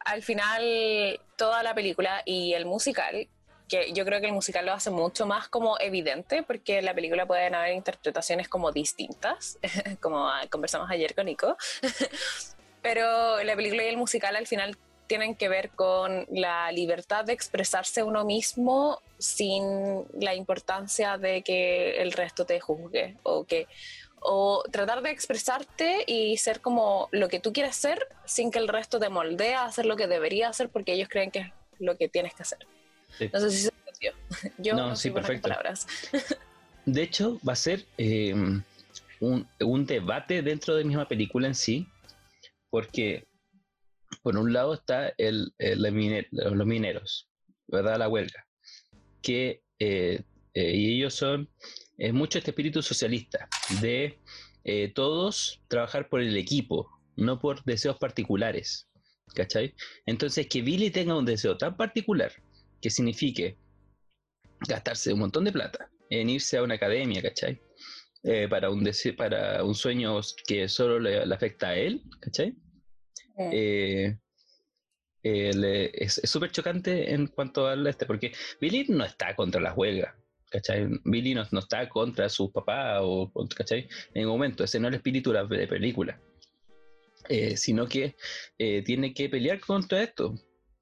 Al 0.00 0.22
final, 0.22 1.20
toda 1.36 1.62
la 1.62 1.74
película 1.74 2.22
y 2.24 2.54
el 2.54 2.64
musical, 2.64 3.28
que 3.68 3.92
yo 3.92 4.04
creo 4.06 4.20
que 4.20 4.28
el 4.28 4.32
musical 4.32 4.64
lo 4.64 4.72
hace 4.72 4.90
mucho 4.90 5.26
más 5.26 5.48
como 5.48 5.78
evidente, 5.78 6.42
porque 6.42 6.78
en 6.78 6.86
la 6.86 6.94
película 6.94 7.26
pueden 7.26 7.54
haber 7.54 7.74
interpretaciones 7.74 8.48
como 8.48 8.72
distintas, 8.72 9.58
como 10.00 10.30
conversamos 10.48 10.88
ayer 10.90 11.14
con 11.14 11.26
Nico. 11.26 11.56
Pero 12.86 13.42
la 13.42 13.56
película 13.56 13.82
y 13.82 13.88
el 13.88 13.96
musical 13.96 14.36
al 14.36 14.46
final 14.46 14.76
tienen 15.08 15.34
que 15.34 15.48
ver 15.48 15.70
con 15.70 16.24
la 16.30 16.70
libertad 16.70 17.24
de 17.24 17.32
expresarse 17.32 18.04
uno 18.04 18.24
mismo 18.24 19.02
sin 19.18 20.04
la 20.20 20.36
importancia 20.36 21.18
de 21.18 21.42
que 21.42 22.00
el 22.00 22.12
resto 22.12 22.46
te 22.46 22.60
juzgue 22.60 23.16
o 23.24 23.42
que 23.42 23.66
o 24.20 24.62
tratar 24.70 25.02
de 25.02 25.10
expresarte 25.10 26.04
y 26.06 26.36
ser 26.36 26.60
como 26.60 27.08
lo 27.10 27.28
que 27.28 27.40
tú 27.40 27.52
quieres 27.52 27.74
ser 27.74 28.06
sin 28.24 28.52
que 28.52 28.60
el 28.60 28.68
resto 28.68 29.00
te 29.00 29.08
moldee 29.08 29.56
a 29.56 29.64
hacer 29.64 29.84
lo 29.84 29.96
que 29.96 30.06
debería 30.06 30.48
hacer 30.48 30.68
porque 30.68 30.92
ellos 30.92 31.08
creen 31.08 31.32
que 31.32 31.40
es 31.40 31.52
lo 31.80 31.96
que 31.96 32.08
tienes 32.08 32.34
que 32.34 32.44
hacer. 32.44 32.60
No 33.32 33.40
sé 33.40 33.50
si 33.50 33.62
se 33.62 33.72
entendió. 33.84 34.12
Yo 34.58 34.74
no, 34.74 34.94
sí, 34.94 35.10
perfecto. 35.10 35.48
palabras. 35.48 35.88
De 36.84 37.02
hecho, 37.02 37.40
va 37.46 37.54
a 37.54 37.56
ser 37.56 37.84
eh, 37.98 38.32
un, 39.18 39.48
un 39.58 39.86
debate 39.86 40.40
dentro 40.42 40.76
de 40.76 40.82
la 40.82 40.86
misma 40.86 41.08
película 41.08 41.48
en 41.48 41.56
sí, 41.56 41.88
porque 42.70 43.28
por 44.22 44.36
un 44.36 44.52
lado 44.52 44.74
está 44.74 45.12
el, 45.18 45.52
los 45.58 46.66
mineros, 46.66 47.28
¿verdad? 47.66 47.98
La 47.98 48.08
huelga, 48.08 48.46
que 49.22 49.62
eh, 49.78 50.22
eh, 50.56 50.74
y 50.74 50.96
ellos 50.96 51.12
son, 51.12 51.50
es 51.98 52.14
mucho 52.14 52.38
este 52.38 52.50
espíritu 52.50 52.80
socialista, 52.80 53.46
de 53.82 54.18
eh, 54.64 54.90
todos 54.94 55.62
trabajar 55.68 56.08
por 56.08 56.22
el 56.22 56.34
equipo, 56.34 56.88
no 57.14 57.38
por 57.38 57.62
deseos 57.64 57.98
particulares, 57.98 58.88
¿cachai? 59.34 59.74
Entonces, 60.06 60.46
que 60.48 60.62
Billy 60.62 60.90
tenga 60.90 61.14
un 61.14 61.26
deseo 61.26 61.58
tan 61.58 61.76
particular 61.76 62.32
que 62.80 62.88
signifique 62.88 63.58
gastarse 64.66 65.12
un 65.12 65.20
montón 65.20 65.44
de 65.44 65.52
plata 65.52 65.90
en 66.08 66.30
irse 66.30 66.56
a 66.56 66.62
una 66.62 66.76
academia, 66.76 67.20
¿cachai? 67.20 67.60
Para, 68.50 68.70
un 68.70 68.88
para 69.16 69.62
un 69.62 69.74
sueño 69.74 70.20
que 70.46 70.68
solo 70.68 70.98
le, 70.98 71.24
le 71.24 71.34
afecta 71.34 71.68
a 71.68 71.76
él, 71.76 72.02
¿cachai? 72.20 72.56
Eh, 75.28 75.92
es 75.92 76.20
súper 76.24 76.52
chocante 76.52 77.12
en 77.12 77.26
cuanto 77.26 77.66
al 77.66 77.84
este, 77.86 78.06
porque 78.06 78.32
Billy 78.60 78.86
no 78.88 79.04
está 79.04 79.34
contra 79.34 79.60
las 79.60 79.76
huelgas, 79.76 80.14
¿cachai? 80.50 80.86
Billy 81.04 81.34
no, 81.34 81.44
no 81.50 81.58
está 81.58 81.88
contra 81.88 82.28
sus 82.28 82.52
papás, 82.52 83.00
o, 83.02 83.32
¿cachai? 83.56 83.88
En 84.14 84.22
ningún 84.22 84.34
momento, 84.34 84.62
ese 84.62 84.78
no 84.78 84.86
es 84.86 84.92
el 84.92 84.98
espíritu 84.98 85.32
de 85.32 85.42
la 85.42 85.48
película, 85.48 86.20
eh, 87.28 87.56
sino 87.56 87.88
que 87.88 88.14
eh, 88.58 88.82
tiene 88.82 89.12
que 89.12 89.28
pelear 89.28 89.58
contra 89.58 90.00
esto, 90.00 90.34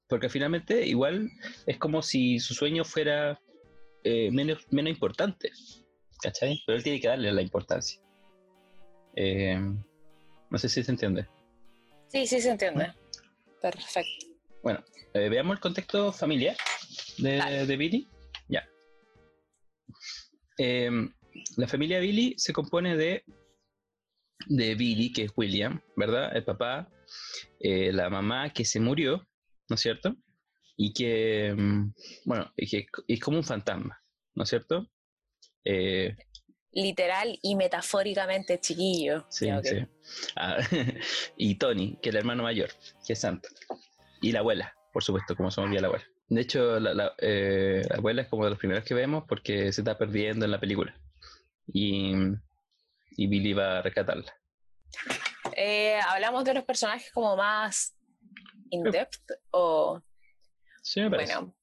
porque 0.07 0.29
finalmente 0.29 0.85
igual 0.85 1.27
es 1.65 1.77
como 1.79 2.03
si 2.03 2.39
su 2.39 2.53
sueño 2.53 2.85
fuera 2.85 3.41
menos, 4.03 4.67
menos 4.69 4.91
importante, 4.91 5.49
¿cachai? 6.21 6.61
Pero 6.65 6.77
él 6.77 6.83
tiene 6.83 6.99
que 6.99 7.07
darle 7.07 7.31
la 7.31 7.41
importancia. 7.41 8.01
no 9.15 10.57
sé 10.57 10.69
si 10.69 10.83
se 10.83 10.91
entiende. 10.91 11.27
Sí, 12.07 12.25
sí 12.27 12.41
se 12.41 12.51
entiende. 12.51 12.93
Perfecto. 13.61 14.27
Bueno, 14.63 14.83
eh, 15.13 15.29
veamos 15.29 15.55
el 15.55 15.61
contexto 15.61 16.11
familiar 16.11 16.55
de, 17.17 17.75
Billy. 17.77 18.07
Ya. 18.47 18.67
Em, 20.57 21.13
la 21.57 21.67
familia 21.67 21.99
Billy 21.99 22.35
se 22.37 22.53
compone 22.53 22.95
de, 22.95 23.23
de 24.47 24.75
Billy, 24.75 25.11
que 25.11 25.23
es 25.23 25.31
William, 25.35 25.81
¿verdad? 25.95 26.35
El 26.35 26.43
papá, 26.43 26.89
eh, 27.59 27.91
la 27.91 28.09
mamá 28.09 28.51
que 28.53 28.65
se 28.65 28.79
murió, 28.79 29.27
¿no 29.69 29.75
es 29.75 29.81
cierto? 29.81 30.15
Y 30.77 30.93
que, 30.93 31.47
em, 31.47 31.93
bueno, 32.25 32.51
que 32.57 32.87
es 33.07 33.19
como 33.19 33.37
un 33.37 33.43
fantasma, 33.43 34.01
¿no 34.33 34.43
es 34.43 34.49
cierto? 34.49 34.89
Eh, 35.65 36.15
literal 36.71 37.39
y 37.41 37.55
metafóricamente 37.55 38.59
chiquillo. 38.59 39.25
Sí, 39.29 39.49
sí. 39.63 39.87
Ah, 40.35 40.57
y 41.37 41.55
Tony, 41.55 41.97
que 42.01 42.09
es 42.09 42.15
el 42.15 42.19
hermano 42.19 42.43
mayor, 42.43 42.69
que 43.05 43.13
es 43.13 43.19
santo. 43.19 43.49
Y 44.21 44.31
la 44.31 44.39
abuela, 44.39 44.75
por 44.93 45.03
supuesto, 45.03 45.35
como 45.35 45.49
somos 45.49 45.71
bien 45.71 45.81
la 45.81 45.87
abuela. 45.87 46.05
De 46.27 46.41
hecho, 46.41 46.77
eh, 46.77 47.81
la, 47.87 47.95
abuela 47.97 48.23
es 48.23 48.27
como 48.27 48.43
de 48.43 48.51
los 48.51 48.59
primeros 48.59 48.83
que 48.83 48.93
vemos 48.93 49.23
porque 49.27 49.71
se 49.71 49.81
está 49.81 49.97
perdiendo 49.97 50.45
en 50.45 50.51
la 50.51 50.59
película. 50.59 50.95
Y, 51.67 52.13
y 53.11 53.27
Billy 53.27 53.53
va 53.53 53.79
a 53.79 53.81
rescatarla. 53.81 54.33
Eh, 55.55 55.99
hablamos 56.07 56.43
de 56.43 56.55
los 56.55 56.63
personajes 56.63 57.11
como 57.13 57.35
más 57.35 57.95
in-depth 58.69 59.31
o... 59.51 60.01
Sí, 60.81 61.01
me 61.01 61.09
parece. 61.09 61.35
Bueno, 61.35 61.55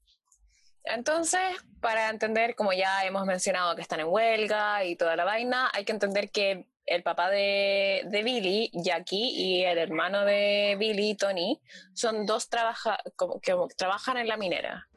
entonces, 0.85 1.41
para 1.81 2.11
entender, 2.11 2.55
como 2.55 2.73
ya 2.73 3.05
hemos 3.05 3.25
mencionado 3.25 3.77
que 3.77 3.83
están 3.83 4.01
en 4.01 4.09
huelga 4.09 4.85
y 4.85 4.97
toda 4.97 5.17
la 5.17 5.25
vaina, 5.25 5.71
hay 5.73 5.85
que 5.85 5.93
entender 5.93 6.31
que 6.31 6.67
el 6.87 7.03
papá 7.03 7.31
de, 7.31 8.09
Billy, 8.25 8.71
Jackie, 8.75 9.31
y 9.31 9.65
el 9.65 9.79
hermano 9.79 10.25
de 10.25 10.77
Billy, 10.79 11.15
Tony, 11.15 11.61
son 11.95 12.27
dos 12.27 12.49
trabaja, 12.49 12.99
como, 13.17 13.41
que 13.41 13.55
trabajan 13.77 14.17
en 14.17 14.29
la 14.29 14.37
minera. 14.37 14.89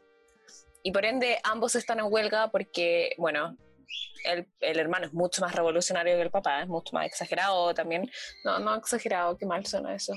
Y 0.81 0.91
por 0.91 1.05
ende, 1.05 1.39
ambos 1.43 1.75
están 1.75 1.99
en 1.99 2.11
huelga 2.11 2.49
porque, 2.51 3.15
bueno, 3.17 3.57
el, 4.25 4.47
el, 4.59 4.79
hermano 4.79 5.05
es 5.05 5.13
mucho 5.13 5.41
más 5.41 5.53
revolucionario 5.53 6.15
que 6.15 6.21
el 6.23 6.31
papá, 6.31 6.61
es 6.61 6.67
mucho 6.67 6.93
más 6.93 7.05
exagerado 7.05 7.73
también. 7.73 8.09
No, 8.43 8.59
no 8.59 8.75
exagerado, 8.75 9.37
qué 9.37 9.45
mal 9.45 9.65
suena 9.65 9.95
eso. 9.95 10.13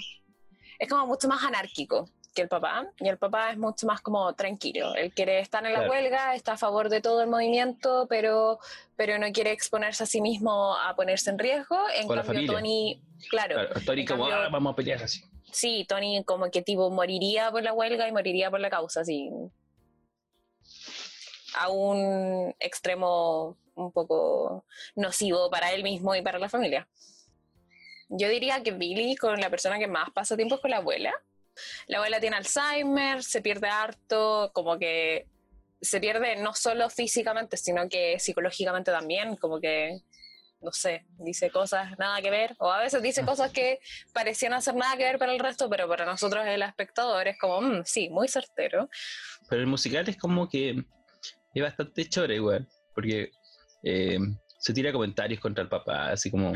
Es 0.79 0.89
como 0.89 1.07
mucho 1.07 1.29
más 1.29 1.43
anárquico 1.43 2.11
que 2.39 2.43
el 2.43 2.49
papá, 2.49 2.87
y 3.01 3.09
el 3.09 3.19
papá 3.19 3.51
es 3.51 3.59
mucho 3.59 3.85
más 3.89 4.01
como 4.01 4.33
tranquilo. 4.35 4.95
Él 4.95 5.13
quiere 5.13 5.41
estar 5.41 5.67
en 5.67 5.73
la 5.73 5.91
huelga, 5.91 6.37
está 6.37 6.53
a 6.53 6.57
favor 6.57 6.89
de 6.89 7.01
todo 7.01 7.21
el 7.21 7.29
movimiento, 7.29 8.07
pero, 8.09 8.61
pero 8.95 9.19
no 9.19 9.33
quiere 9.33 9.51
exponerse 9.51 10.05
a 10.05 10.07
sí 10.07 10.21
mismo 10.21 10.77
a 10.77 10.95
ponerse 10.95 11.31
en 11.31 11.39
riesgo. 11.41 11.77
En 11.97 12.07
cambio, 12.07 12.47
Tony, 12.47 13.03
claro. 13.29 13.57
Tony 13.85 14.05
como, 14.05 14.27
ah, 14.27 14.49
vamos 14.53 14.73
a 14.73 14.77
pelear 14.77 15.03
así. 15.03 15.21
Sí, 15.51 15.85
Tony 15.89 16.23
como 16.23 16.49
que 16.49 16.63
tipo 16.63 16.91
moriría 16.91 17.51
por 17.51 17.65
la 17.65 17.73
huelga 17.73 18.07
y 18.07 18.13
moriría 18.13 18.53
por 18.53 18.61
la 18.61 18.71
causa, 18.71 19.01
así. 19.01 19.29
A 21.57 21.71
un 21.71 22.55
extremo 22.61 23.57
un 23.75 23.91
poco 23.91 24.65
nocivo 24.95 25.51
para 25.51 25.73
él 25.73 25.83
mismo 25.83 26.15
y 26.15 26.23
para 26.23 26.39
la 26.39 26.49
familia. 26.49 26.87
Yo 28.09 28.29
diría 28.29 28.63
que 28.63 28.71
Billy, 28.71 29.17
con 29.17 29.41
la 29.41 29.51
persona 29.51 29.77
que 29.81 29.89
más 29.89 30.11
pasa 30.13 30.37
tiempo 30.37 30.55
es 30.55 30.61
con 30.61 30.71
la 30.71 30.77
abuela, 30.77 31.13
la 31.87 31.99
abuela 31.99 32.21
tiene 32.21 32.37
Alzheimer, 32.37 33.23
se 33.23 33.41
pierde 33.43 33.69
harto, 33.69 34.51
como 34.55 34.79
que 34.79 35.27
se 35.81 36.01
pierde 36.01 36.37
no 36.37 36.55
solo 36.55 36.91
físicamente, 36.91 37.57
sino 37.57 37.89
que 37.89 38.19
psicológicamente 38.19 38.91
también, 38.91 39.37
como 39.37 39.61
que, 39.61 40.01
no 40.61 40.73
sé, 40.73 41.07
dice 41.19 41.51
cosas 41.51 41.97
nada 41.99 42.21
que 42.21 42.31
ver, 42.31 42.57
o 42.59 42.71
a 42.71 42.81
veces 42.81 43.03
dice 43.03 43.25
cosas 43.25 43.53
que 43.53 43.79
parecían 44.13 44.53
hacer 44.55 44.75
nada 44.75 44.97
que 44.97 45.05
ver 45.05 45.19
para 45.19 45.33
el 45.33 45.39
resto, 45.39 45.71
pero 45.71 45.89
para 45.89 46.05
nosotros 46.05 46.45
el 46.47 46.63
espectador 46.63 47.29
es 47.29 47.39
como, 47.39 47.61
mm, 47.61 47.83
sí, 47.85 48.09
muy 48.09 48.29
certero. 48.29 48.89
Pero 49.49 49.61
el 49.61 49.69
musical 49.69 50.09
es 50.09 50.17
como 50.17 50.49
que 50.49 50.83
es 51.55 51.63
bastante 51.63 52.09
chore 52.09 52.37
igual, 52.37 52.67
porque 52.95 53.31
eh, 53.85 54.19
se 54.59 54.73
tira 54.73 54.93
comentarios 54.93 55.41
contra 55.41 55.63
el 55.63 55.69
papá, 55.69 56.11
así 56.11 56.31
como, 56.31 56.53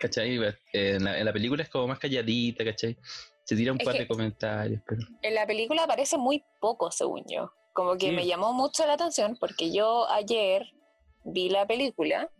¿cachai? 0.00 0.38
En 0.72 1.04
la, 1.04 1.18
en 1.18 1.24
la 1.24 1.32
película 1.32 1.62
es 1.62 1.68
como 1.68 1.88
más 1.88 1.98
calladita, 1.98 2.64
¿cachai? 2.64 2.96
Se 3.44 3.56
tira 3.56 3.72
un 3.72 3.78
par 3.78 3.94
de 3.94 4.08
comentarios, 4.08 4.80
pero... 4.86 5.02
En 5.22 5.34
la 5.34 5.46
película 5.46 5.84
aparece 5.84 6.16
muy 6.16 6.44
poco, 6.60 6.90
según 6.90 7.24
yo. 7.26 7.52
Como 7.72 7.96
que 7.96 8.12
me 8.12 8.26
llamó 8.26 8.52
mucho 8.52 8.86
la 8.86 8.94
atención 8.94 9.36
porque 9.38 9.72
yo 9.72 10.08
ayer 10.08 10.72
vi 11.24 11.48
la 11.48 11.66
película 11.66 12.30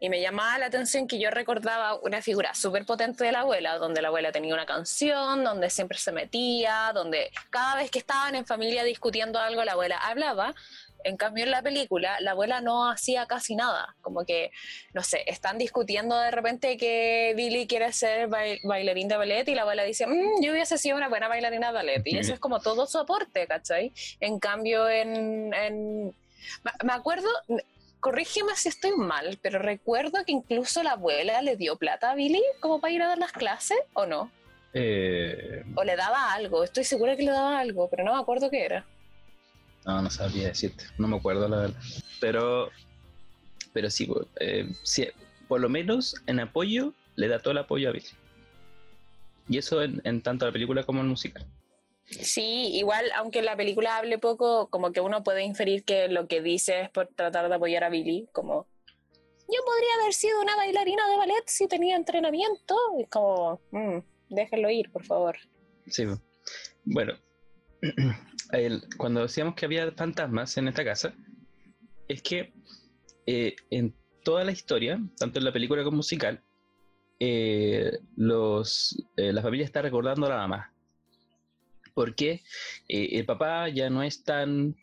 y 0.00 0.08
me 0.08 0.20
llamaba 0.22 0.58
la 0.58 0.66
atención 0.66 1.06
que 1.06 1.20
yo 1.20 1.30
recordaba 1.30 2.00
una 2.00 2.22
figura 2.22 2.54
súper 2.54 2.86
potente 2.86 3.22
de 3.22 3.32
la 3.32 3.40
abuela, 3.40 3.76
donde 3.76 4.00
la 4.00 4.08
abuela 4.08 4.32
tenía 4.32 4.54
una 4.54 4.64
canción, 4.64 5.44
donde 5.44 5.68
siempre 5.68 5.98
se 5.98 6.10
metía, 6.10 6.92
donde 6.94 7.30
cada 7.50 7.76
vez 7.76 7.90
que 7.90 7.98
estaban 7.98 8.34
en 8.34 8.46
familia 8.46 8.82
discutiendo 8.82 9.38
algo, 9.38 9.62
la 9.62 9.72
abuela 9.72 9.98
hablaba, 9.98 10.54
en 11.04 11.16
cambio, 11.16 11.44
en 11.44 11.50
la 11.50 11.62
película, 11.62 12.20
la 12.20 12.32
abuela 12.32 12.60
no 12.60 12.90
hacía 12.90 13.26
casi 13.26 13.54
nada. 13.54 13.96
Como 14.00 14.24
que, 14.24 14.50
no 14.92 15.02
sé, 15.02 15.24
están 15.26 15.58
discutiendo 15.58 16.18
de 16.18 16.30
repente 16.30 16.76
que 16.76 17.34
Billy 17.36 17.66
quiere 17.66 17.92
ser 17.92 18.28
bailarín 18.28 19.08
de 19.08 19.16
ballet 19.16 19.48
y 19.48 19.54
la 19.54 19.62
abuela 19.62 19.84
dice, 19.84 20.06
mm, 20.06 20.42
yo 20.42 20.52
hubiese 20.52 20.78
sido 20.78 20.96
una 20.96 21.08
buena 21.08 21.28
bailarina 21.28 21.68
de 21.68 21.72
ballet. 21.74 22.02
Y 22.04 22.18
eso 22.18 22.32
es 22.32 22.40
como 22.40 22.60
todo 22.60 22.86
su 22.86 22.98
aporte, 22.98 23.46
¿cachai? 23.46 23.92
En 24.20 24.38
cambio, 24.38 24.88
en, 24.88 25.50
Me 26.82 26.92
acuerdo, 26.92 27.28
corrígeme 28.00 28.56
si 28.56 28.68
estoy 28.68 28.92
mal, 28.96 29.38
pero 29.42 29.58
recuerdo 29.58 30.24
que 30.24 30.32
incluso 30.32 30.82
la 30.82 30.92
abuela 30.92 31.42
le 31.42 31.56
dio 31.56 31.76
plata 31.76 32.10
a 32.10 32.14
Billy 32.14 32.42
como 32.60 32.80
para 32.80 32.92
ir 32.92 33.02
a 33.02 33.08
dar 33.08 33.18
las 33.18 33.32
clases, 33.32 33.78
¿o 33.92 34.06
no? 34.06 34.30
Eh, 34.72 35.64
o 35.74 35.82
le 35.82 35.96
daba 35.96 36.32
algo, 36.32 36.62
estoy 36.62 36.84
segura 36.84 37.16
que 37.16 37.24
le 37.24 37.32
daba 37.32 37.58
algo, 37.58 37.88
pero 37.90 38.04
no 38.04 38.14
me 38.14 38.20
acuerdo 38.20 38.50
qué 38.50 38.64
era. 38.64 38.86
No, 39.86 40.02
no 40.02 40.10
sabría 40.10 40.48
decirte. 40.48 40.84
No 40.98 41.08
me 41.08 41.16
acuerdo 41.16 41.48
la 41.48 41.58
verdad. 41.58 41.80
Pero, 42.20 42.70
pero 43.72 43.90
sí, 43.90 44.08
eh, 44.40 44.68
sí, 44.82 45.08
por 45.48 45.60
lo 45.60 45.68
menos 45.68 46.14
en 46.26 46.40
apoyo 46.40 46.92
le 47.16 47.28
da 47.28 47.38
todo 47.38 47.52
el 47.52 47.58
apoyo 47.58 47.88
a 47.88 47.92
Billy. 47.92 48.08
Y 49.48 49.58
eso 49.58 49.82
en, 49.82 50.00
en 50.04 50.22
tanto 50.22 50.46
la 50.46 50.52
película 50.52 50.84
como 50.84 51.00
en 51.00 51.08
musical. 51.08 51.46
Sí, 52.04 52.70
igual, 52.74 53.10
aunque 53.14 53.40
la 53.40 53.56
película 53.56 53.96
hable 53.96 54.18
poco, 54.18 54.68
como 54.68 54.92
que 54.92 55.00
uno 55.00 55.22
puede 55.22 55.44
inferir 55.44 55.84
que 55.84 56.08
lo 56.08 56.26
que 56.26 56.42
dice 56.42 56.82
es 56.82 56.90
por 56.90 57.08
tratar 57.08 57.48
de 57.48 57.54
apoyar 57.54 57.84
a 57.84 57.88
Billy, 57.88 58.28
como 58.32 58.66
yo 59.52 59.64
podría 59.64 59.94
haber 60.00 60.12
sido 60.12 60.40
una 60.40 60.56
bailarina 60.56 61.08
de 61.08 61.16
ballet 61.16 61.42
si 61.46 61.66
tenía 61.66 61.96
entrenamiento. 61.96 62.76
Es 62.98 63.08
como, 63.08 63.60
mm, 63.70 63.98
déjenlo 64.28 64.70
ir, 64.70 64.90
por 64.90 65.04
favor. 65.04 65.36
Sí, 65.86 66.04
bueno, 66.84 67.14
cuando 68.96 69.22
decíamos 69.22 69.54
que 69.54 69.66
había 69.66 69.90
fantasmas 69.92 70.56
en 70.56 70.68
esta 70.68 70.84
casa, 70.84 71.14
es 72.08 72.22
que 72.22 72.52
eh, 73.26 73.54
en 73.70 73.94
toda 74.24 74.44
la 74.44 74.52
historia, 74.52 75.00
tanto 75.18 75.38
en 75.38 75.44
la 75.44 75.52
película 75.52 75.84
como 75.84 75.98
musical, 75.98 76.42
eh, 77.18 77.98
los, 78.16 78.96
eh, 79.16 79.32
la 79.32 79.42
familia 79.42 79.66
está 79.66 79.82
recordando 79.82 80.26
a 80.26 80.30
la 80.30 80.36
mamá. 80.36 80.72
Porque 81.94 82.42
el 82.88 83.24
papá 83.26 83.68
ya 83.68 83.90
no 83.90 84.02
es 84.02 84.22
tan 84.22 84.74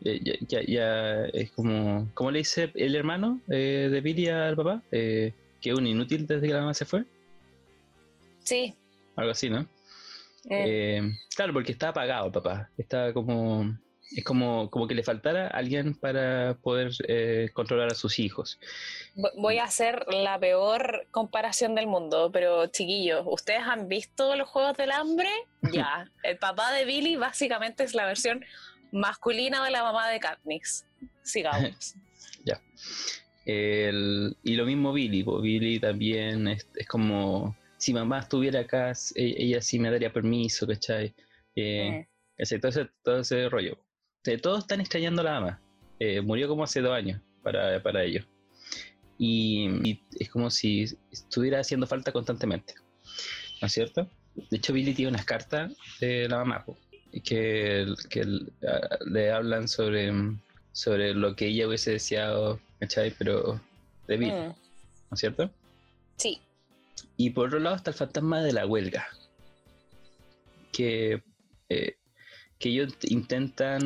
ya, 0.00 0.62
ya, 0.66 1.24
es 1.26 1.50
como, 1.52 2.10
¿cómo 2.14 2.30
le 2.30 2.38
dice 2.38 2.70
el 2.74 2.94
hermano 2.94 3.40
eh, 3.48 3.88
de 3.90 4.00
Billy 4.00 4.28
al 4.28 4.56
papá? 4.56 4.82
Eh, 4.90 5.32
que 5.60 5.70
es 5.70 5.76
un 5.76 5.86
inútil 5.86 6.26
desde 6.26 6.46
que 6.46 6.54
la 6.54 6.60
mamá 6.60 6.74
se 6.74 6.84
fue. 6.86 7.04
Sí. 8.42 8.74
Algo 9.16 9.32
así, 9.32 9.50
¿no? 9.50 9.66
Eh. 10.48 11.02
claro, 11.36 11.52
porque 11.52 11.72
está 11.72 11.88
apagado 11.88 12.26
el 12.26 12.32
papá. 12.32 12.70
Está 12.78 13.12
como, 13.12 13.76
es 14.16 14.24
como, 14.24 14.70
como 14.70 14.86
que 14.86 14.94
le 14.94 15.02
faltara 15.02 15.48
alguien 15.48 15.94
para 15.94 16.56
poder 16.62 16.92
controlar 17.52 17.92
a 17.92 17.94
sus 17.94 18.18
hijos. 18.18 18.58
Voy 19.36 19.58
a 19.58 19.64
hacer 19.64 20.06
la 20.08 20.38
peor 20.38 21.06
comparación 21.10 21.74
del 21.74 21.86
mundo, 21.86 22.30
pero 22.32 22.66
chiquillos, 22.68 23.24
¿ustedes 23.26 23.62
han 23.62 23.88
visto 23.88 24.34
los 24.36 24.48
Juegos 24.48 24.76
del 24.76 24.92
Hambre? 24.92 25.28
Ya, 25.72 26.10
el 26.22 26.38
papá 26.38 26.72
de 26.72 26.86
Billy 26.86 27.16
básicamente 27.16 27.84
es 27.84 27.94
la 27.94 28.06
versión 28.06 28.42
masculina 28.92 29.64
de 29.64 29.70
la 29.70 29.82
mamá 29.82 30.08
de 30.08 30.20
Katniss. 30.20 30.86
Sigamos. 31.22 31.94
ya. 32.44 32.60
y 33.44 34.56
lo 34.56 34.64
mismo 34.64 34.92
Billy, 34.92 35.22
Billy 35.22 35.80
también 35.80 36.48
es, 36.48 36.66
como 36.88 37.56
si 37.80 37.94
mamá 37.94 38.18
estuviera 38.20 38.60
acá, 38.60 38.92
e, 39.14 39.34
ella, 39.38 39.62
sí 39.62 39.78
me 39.78 39.90
daría 39.90 40.12
permiso, 40.12 40.66
¿cachai? 40.66 41.14
Eh, 41.56 42.06
todo, 43.02 43.20
ese, 43.20 43.48
rollo. 43.48 43.78
todos 44.42 44.60
están 44.60 44.80
extrañando 44.80 45.22
a 45.22 45.24
la 45.24 45.40
mamá. 45.40 45.60
Eh, 45.98 46.20
murió 46.20 46.46
como 46.46 46.62
hace 46.62 46.82
dos 46.82 46.92
años 46.92 47.20
para, 47.42 47.82
para 47.82 48.04
ellos. 48.04 48.26
Y, 49.18 49.98
es 50.18 50.30
como 50.30 50.50
si 50.50 50.84
estuviera 51.10 51.60
haciendo 51.60 51.86
falta 51.86 52.12
constantemente. 52.12 52.74
¿No 53.60 53.66
es 53.66 53.72
cierto? 53.72 54.08
De 54.50 54.58
hecho, 54.58 54.74
Billy 54.74 54.92
tiene 54.92 55.12
unas 55.12 55.24
cartas 55.24 55.72
de 56.00 56.28
la 56.28 56.38
mamá 56.38 56.64
que, 57.24 57.86
que 58.10 58.26
le 59.06 59.32
hablan 59.32 59.68
sobre, 59.68 60.12
sobre 60.72 61.14
lo 61.14 61.34
que 61.34 61.46
ella 61.46 61.66
hubiese 61.66 61.92
deseado, 61.92 62.60
¿cachai? 62.78 63.14
Pero 63.18 63.58
de 64.06 64.16
vida, 64.18 64.48
mm. 64.48 64.54
¿no 65.10 65.14
es 65.14 65.20
cierto? 65.20 65.50
Sí. 66.16 66.40
Y 67.20 67.28
por 67.28 67.48
otro 67.48 67.58
lado 67.58 67.76
está 67.76 67.90
el 67.90 67.96
fantasma 67.96 68.40
de 68.40 68.54
la 68.54 68.64
huelga, 68.64 69.06
que, 70.72 71.22
eh, 71.68 71.96
que 72.58 72.68
ellos 72.70 72.94
intentan 73.02 73.82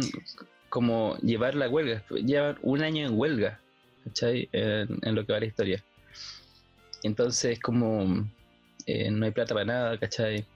como 0.69 1.17
llevar 1.17 1.57
la 1.57 1.69
huelga, 1.69 2.05
llevar 2.11 2.61
un 2.63 2.85
año 2.85 3.05
en 3.05 3.19
huelga, 3.19 3.61
¿cachai? 4.05 4.49
En, 4.53 5.17
lo 5.17 5.27
que 5.27 5.33
va 5.33 5.41
la 5.41 5.47
historia. 5.47 5.85
Entonces 7.03 7.59
como 7.59 8.25
eh, 8.87 9.11
no 9.11 9.25
hay 9.25 9.33
plata 9.33 9.53
para 9.53 9.67
nada, 9.67 9.99
¿cachai? 9.99 10.47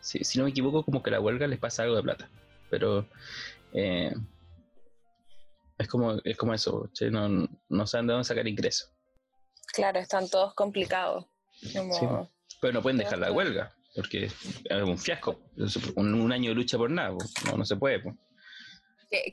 si, 0.00 0.20
no 0.36 0.44
me 0.44 0.50
equivoco, 0.50 0.84
como 0.84 1.02
que 1.02 1.10
la 1.10 1.20
huelga 1.20 1.46
les 1.46 1.58
pasa 1.58 1.84
algo 1.84 1.96
de 1.96 2.02
plata. 2.02 2.28
Pero 2.68 3.08
eh, 3.72 4.12
es, 5.78 5.88
como, 5.88 6.18
es 6.22 6.36
como 6.36 6.52
eso, 6.52 6.90
no, 7.10 7.48
no 7.70 7.86
saben 7.86 8.06
de 8.06 8.12
dónde 8.12 8.28
sacar 8.28 8.46
ingresos. 8.46 8.92
Claro, 9.72 9.98
están 9.98 10.28
todos 10.28 10.52
complicados. 10.52 11.24
Pero 12.60 12.72
no 12.72 12.82
pueden 12.82 12.98
dejar 12.98 13.18
la 13.18 13.32
huelga, 13.32 13.74
porque 13.94 14.24
es 14.24 14.82
un 14.82 14.98
fiasco. 14.98 15.40
Un, 15.96 16.32
año 16.32 16.50
de 16.50 16.54
lucha 16.54 16.76
por 16.76 16.90
nada, 16.90 17.16
no, 17.46 17.56
no 17.56 17.64
se 17.64 17.76
puede. 17.76 18.02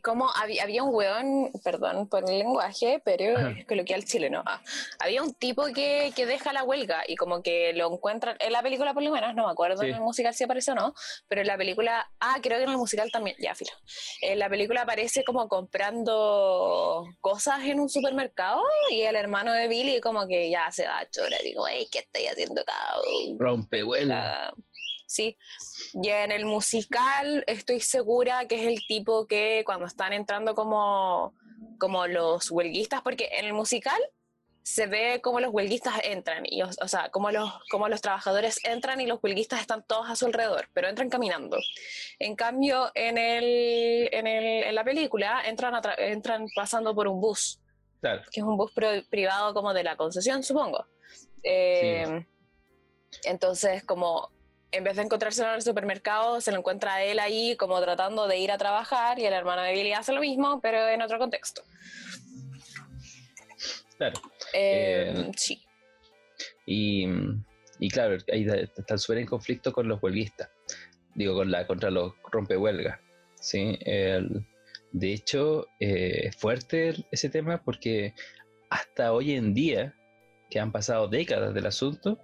Como 0.03 0.29
había, 0.35 0.63
había, 0.63 0.83
un 0.83 0.93
weón, 0.93 1.51
perdón 1.63 2.07
por 2.07 2.29
el 2.29 2.39
lenguaje, 2.39 3.01
pero 3.03 3.49
es 3.49 3.65
coloquial 3.65 4.05
chileno. 4.05 4.43
Ah, 4.45 4.61
había 4.99 5.23
un 5.23 5.33
tipo 5.33 5.65
que, 5.73 6.11
que, 6.15 6.25
deja 6.25 6.53
la 6.53 6.63
huelga 6.63 7.03
y 7.07 7.15
como 7.15 7.41
que 7.41 7.73
lo 7.73 7.91
encuentran 7.91 8.37
en 8.39 8.51
la 8.51 8.61
película, 8.61 8.93
por 8.93 9.03
lo 9.03 9.11
menos, 9.11 9.35
no 9.35 9.45
me 9.45 9.51
acuerdo 9.51 9.83
en 9.83 9.95
el 9.95 10.01
musical 10.01 10.33
si 10.33 10.43
aparece 10.43 10.71
o 10.71 10.75
no, 10.75 10.93
pero 11.27 11.41
en 11.41 11.47
la 11.47 11.57
película, 11.57 12.09
ah, 12.19 12.37
creo 12.41 12.57
que 12.57 12.63
en 12.63 12.71
el 12.71 12.77
musical 12.77 13.11
también, 13.11 13.35
ya, 13.39 13.55
filo. 13.55 13.71
En 14.21 14.39
la 14.39 14.49
película 14.49 14.83
aparece 14.83 15.23
como 15.23 15.47
comprando 15.47 17.05
cosas 17.21 17.63
en 17.63 17.79
un 17.79 17.89
supermercado 17.89 18.61
y 18.91 19.01
el 19.01 19.15
hermano 19.15 19.53
de 19.53 19.67
Billy, 19.67 19.99
como 20.01 20.27
que 20.27 20.49
ya 20.49 20.71
se 20.71 20.83
da 20.83 21.07
chora. 21.09 21.37
Digo, 21.43 21.65
hey, 21.67 21.87
¿qué 21.91 21.99
estáis 21.99 22.31
haciendo 22.31 22.61
acá? 22.61 22.73
Rompe 23.37 23.83
huelga. 23.83 24.53
¿Sí? 25.13 25.37
Y 26.01 26.09
en 26.09 26.31
el 26.31 26.45
musical 26.45 27.43
estoy 27.47 27.79
segura 27.79 28.47
que 28.47 28.55
es 28.61 28.67
el 28.67 28.85
tipo 28.87 29.27
que 29.27 29.63
cuando 29.65 29.85
están 29.85 30.11
entrando 30.13 30.55
como, 30.55 31.33
como 31.79 32.07
los 32.07 32.49
huelguistas, 32.49 33.01
porque 33.01 33.29
en 33.33 33.45
el 33.45 33.53
musical 33.53 34.01
se 34.63 34.87
ve 34.87 35.19
como 35.21 35.41
los 35.41 35.53
huelguistas 35.53 35.95
entran, 36.03 36.43
y, 36.45 36.61
o, 36.61 36.87
sea, 36.87 37.09
como 37.09 37.31
los, 37.31 37.51
como 37.69 37.89
los 37.89 38.01
trabajadores 38.01 38.59
entran 38.63 39.01
y 39.01 39.05
los 39.05 39.19
huelguistas 39.21 39.59
están 39.59 39.83
todos 39.85 40.09
a 40.09 40.15
su 40.15 40.25
alrededor, 40.25 40.69
pero 40.73 40.87
entran 40.87 41.09
caminando. 41.09 41.57
En 42.17 42.35
cambio, 42.35 42.89
en, 42.95 43.17
el, 43.17 44.09
en, 44.11 44.25
el, 44.25 44.63
en 44.63 44.75
la 44.75 44.85
película 44.85 45.43
entran, 45.45 45.81
entran 45.97 46.47
pasando 46.55 46.95
por 46.95 47.09
un 47.09 47.19
bus, 47.19 47.59
que 48.01 48.39
es 48.39 48.45
un 48.45 48.57
bus 48.57 48.71
privado 49.09 49.53
como 49.53 49.73
de 49.73 49.83
la 49.83 49.97
concesión, 49.97 50.43
supongo. 50.43 50.87
Eh, 51.43 52.25
entonces, 53.25 53.83
como 53.83 54.31
en 54.73 54.83
vez 54.83 54.95
de 54.95 55.03
encontrarse 55.03 55.43
en 55.43 55.49
el 55.49 55.61
supermercado, 55.61 56.41
se 56.41 56.51
lo 56.51 56.57
encuentra 56.57 56.95
a 56.95 57.03
él 57.03 57.19
ahí 57.19 57.55
como 57.55 57.79
tratando 57.81 58.27
de 58.27 58.37
ir 58.37 58.51
a 58.51 58.57
trabajar 58.57 59.19
y 59.19 59.25
el 59.25 59.33
hermano 59.33 59.61
de 59.61 59.71
Billy 59.71 59.93
hace 59.93 60.13
lo 60.13 60.19
mismo, 60.19 60.59
pero 60.61 60.87
en 60.89 61.01
otro 61.01 61.19
contexto. 61.19 61.61
Claro. 63.97 64.19
Eh, 64.53 65.13
eh, 65.15 65.31
sí. 65.37 65.63
Y, 66.65 67.07
y, 67.79 67.89
claro, 67.89 68.17
ahí 68.31 68.47
están 68.75 68.99
súper 68.99 69.19
en 69.19 69.27
conflicto 69.27 69.71
con 69.71 69.87
los 69.87 70.01
huelguistas, 70.01 70.49
digo, 71.13 71.35
con 71.35 71.51
la, 71.51 71.67
contra 71.67 71.91
los 71.91 72.13
rompehuelgas. 72.31 72.99
¿sí? 73.39 73.77
de 74.93 75.11
hecho, 75.11 75.67
eh, 75.79 76.27
es 76.27 76.35
fuerte 76.37 76.95
ese 77.11 77.29
tema 77.29 77.61
porque 77.63 78.13
hasta 78.69 79.11
hoy 79.11 79.33
en 79.33 79.53
día, 79.53 79.95
que 80.49 80.59
han 80.59 80.71
pasado 80.71 81.07
décadas 81.07 81.53
del 81.53 81.65
asunto, 81.65 82.19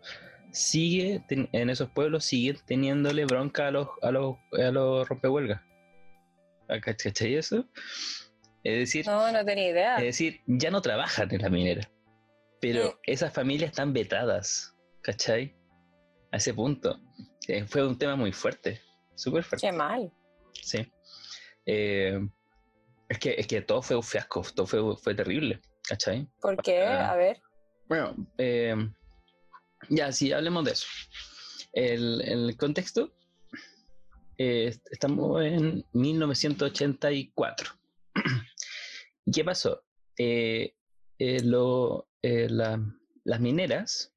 sigue 0.52 1.24
en 1.30 1.70
esos 1.70 1.90
pueblos 1.90 2.26
siguen 2.26 2.58
teniéndole 2.66 3.26
bronca 3.26 3.68
a 3.68 3.72
los 3.72 3.88
a 4.02 4.12
los 4.12 4.38
a 4.52 4.72
los 4.72 5.08
rompehuelgas. 5.08 5.62
¿Cachai 6.82 7.36
eso? 7.36 7.66
Es 8.64 8.80
decir, 8.80 9.06
no, 9.08 9.32
no 9.32 9.46
tenía 9.46 9.70
idea. 9.70 9.98
Es 9.98 10.04
decir, 10.04 10.42
ya 10.46 10.70
no 10.70 10.82
trabajan 10.82 11.34
en 11.34 11.42
la 11.42 11.50
minera. 11.50 11.90
Pero 12.62 13.00
esas 13.04 13.34
familias 13.34 13.72
están 13.72 13.94
vetadas, 13.94 14.76
¿cachai? 15.02 15.56
A 16.32 16.38
ese 16.38 16.54
punto. 16.54 17.00
Eh, 17.48 17.66
fue 17.66 17.88
un 17.88 17.98
tema 17.98 18.16
muy 18.16 18.32
fuerte, 18.34 18.82
súper 19.16 19.44
fuerte. 19.44 19.66
Qué 19.66 19.72
mal. 19.72 20.12
Sí. 20.62 20.92
Eh, 21.66 22.20
es, 23.08 23.18
que, 23.18 23.36
es 23.38 23.48
que 23.48 23.62
todo 23.62 23.82
fue 23.82 23.96
un 23.96 24.04
fiasco, 24.04 24.44
todo 24.54 24.68
fue, 24.68 24.98
fue 24.98 25.16
terrible, 25.16 25.62
¿cachai? 25.88 26.28
¿Por 26.42 26.62
qué? 26.62 26.84
A 26.84 27.16
ver. 27.16 27.42
Bueno, 27.88 28.16
eh, 28.38 28.76
ya, 29.88 30.12
sí, 30.12 30.32
hablemos 30.34 30.66
de 30.66 30.72
eso. 30.72 30.88
El, 31.72 32.56
contexto, 32.58 33.14
eh, 34.38 34.76
estamos 34.92 35.44
en 35.44 35.86
1984. 35.94 37.72
¿Qué 39.34 39.44
pasó? 39.44 39.84
Eh, 40.18 40.74
eh, 41.20 41.44
las 43.24 43.40
mineras 43.40 44.14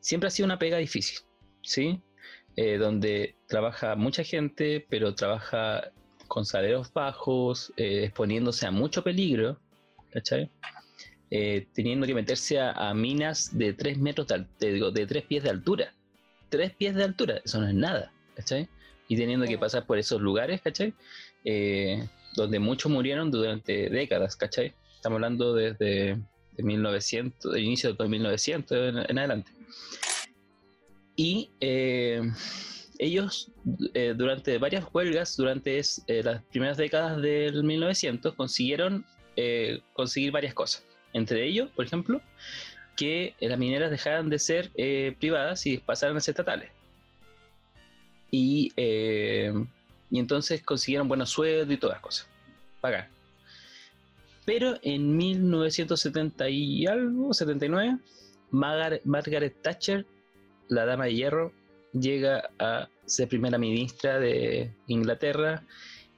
siempre 0.00 0.26
ha 0.26 0.30
sido 0.30 0.46
una 0.46 0.58
pega 0.58 0.78
difícil, 0.78 1.20
¿sí? 1.62 2.02
donde 2.56 3.36
trabaja 3.46 3.96
mucha 3.96 4.22
gente, 4.22 4.86
pero 4.90 5.14
trabaja 5.14 5.92
con 6.28 6.44
salarios 6.44 6.92
bajos, 6.92 7.72
exponiéndose 7.76 8.66
a 8.66 8.70
mucho 8.70 9.02
peligro, 9.02 9.58
¿cachai? 10.12 10.50
Eh, 11.30 11.66
teniendo 11.74 12.06
que 12.06 12.14
meterse 12.14 12.58
a, 12.58 12.92
minas 12.92 13.56
de 13.56 13.72
3 13.72 13.98
metros 13.98 14.26
de, 14.58 14.90
de 14.92 15.06
3 15.06 15.24
pies 15.24 15.42
de 15.44 15.50
altura. 15.50 15.94
3 16.48 16.74
pies 16.74 16.94
de 16.94 17.04
altura, 17.04 17.40
eso 17.44 17.60
no 17.60 17.68
es 17.68 17.74
nada, 17.74 18.12
¿cachai? 18.34 18.68
y 19.10 19.16
teniendo 19.16 19.44
que 19.44 19.58
pasar 19.58 19.86
por 19.86 19.98
esos 19.98 20.20
lugares, 20.20 20.62
¿cachai? 20.62 20.94
Eh, 21.44 22.08
donde 22.36 22.60
muchos 22.60 22.92
murieron 22.92 23.28
durante 23.32 23.90
décadas, 23.90 24.36
¿cachai? 24.36 24.72
Estamos 24.94 25.16
hablando 25.16 25.52
desde 25.52 26.16
1900, 26.56 27.56
el 27.56 27.64
inicio 27.64 27.92
de 27.92 28.08
1900 28.08 28.70
en, 28.70 28.98
en 29.10 29.18
adelante. 29.18 29.50
Y 31.16 31.50
eh, 31.60 32.22
ellos, 32.98 33.50
eh, 33.94 34.14
durante 34.16 34.58
varias 34.58 34.86
huelgas, 34.92 35.36
durante 35.36 35.78
es, 35.78 36.04
eh, 36.06 36.22
las 36.22 36.44
primeras 36.44 36.76
décadas 36.76 37.20
del 37.20 37.64
1900, 37.64 38.36
consiguieron 38.36 39.04
eh, 39.34 39.80
conseguir 39.92 40.30
varias 40.30 40.54
cosas. 40.54 40.84
Entre 41.12 41.46
ellos, 41.46 41.70
por 41.70 41.84
ejemplo, 41.84 42.20
que 42.96 43.34
las 43.40 43.58
mineras 43.58 43.90
dejaran 43.90 44.28
de 44.28 44.38
ser 44.38 44.70
eh, 44.74 45.16
privadas 45.18 45.66
y 45.66 45.78
pasaran 45.78 46.16
a 46.16 46.20
ser 46.20 46.32
estatales. 46.32 46.70
Y, 48.30 48.72
eh, 48.76 49.52
y 50.10 50.18
entonces 50.18 50.62
consiguieron 50.62 51.08
buenos 51.08 51.30
sueldos 51.30 51.72
y 51.74 51.76
todas 51.76 51.96
las 51.96 52.02
cosas. 52.02 52.28
Pagar. 52.80 53.08
Pero 54.44 54.78
en 54.82 55.16
1970 55.16 56.48
y 56.48 56.86
algo, 56.86 57.32
79, 57.32 57.98
Margaret, 58.50 59.02
Margaret 59.04 59.62
Thatcher, 59.62 60.06
la 60.68 60.84
dama 60.86 61.04
de 61.04 61.14
hierro, 61.14 61.52
llega 61.92 62.50
a 62.58 62.88
ser 63.06 63.28
primera 63.28 63.58
ministra 63.58 64.18
de 64.18 64.72
Inglaterra 64.86 65.64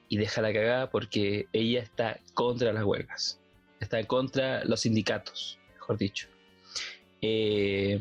y 0.09 0.19
deja 0.19 0.43
la 0.43 0.53
cagada 0.53 0.91
porque 0.91 1.47
ella 1.53 1.81
está 1.81 2.21
contra 2.35 2.73
las 2.73 2.85
huelgas, 2.85 3.41
está 3.83 4.03
contra 4.05 4.65
los 4.65 4.81
sindicatos, 4.81 5.59
mejor 5.75 5.99
dicho. 5.99 6.29
Eh, 7.21 8.01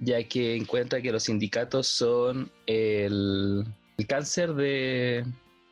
ya 0.00 0.22
que 0.24 0.56
encuentra 0.56 1.00
que 1.00 1.10
los 1.10 1.24
sindicatos 1.24 1.86
son 1.88 2.50
el, 2.66 3.64
el 3.96 4.06
cáncer 4.06 4.54
de... 4.54 5.24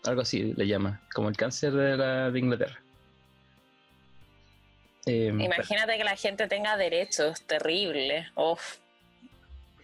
algo 0.04 0.22
así 0.22 0.54
le 0.56 0.66
llama, 0.66 1.00
como 1.14 1.28
el 1.28 1.36
cáncer 1.36 1.72
de, 1.72 1.96
la, 1.96 2.30
de 2.30 2.38
Inglaterra. 2.38 2.80
Eh, 5.06 5.28
Imagínate 5.28 5.96
que 5.96 6.04
la 6.04 6.16
gente 6.16 6.48
tenga 6.48 6.76
derechos, 6.76 7.42
terrible. 7.42 8.26
Uf, 8.34 8.78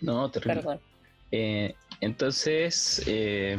no, 0.01 0.29
terrible. 0.31 0.57
perdón. 0.57 0.81
Eh, 1.31 1.75
entonces, 2.01 3.03
eh, 3.07 3.57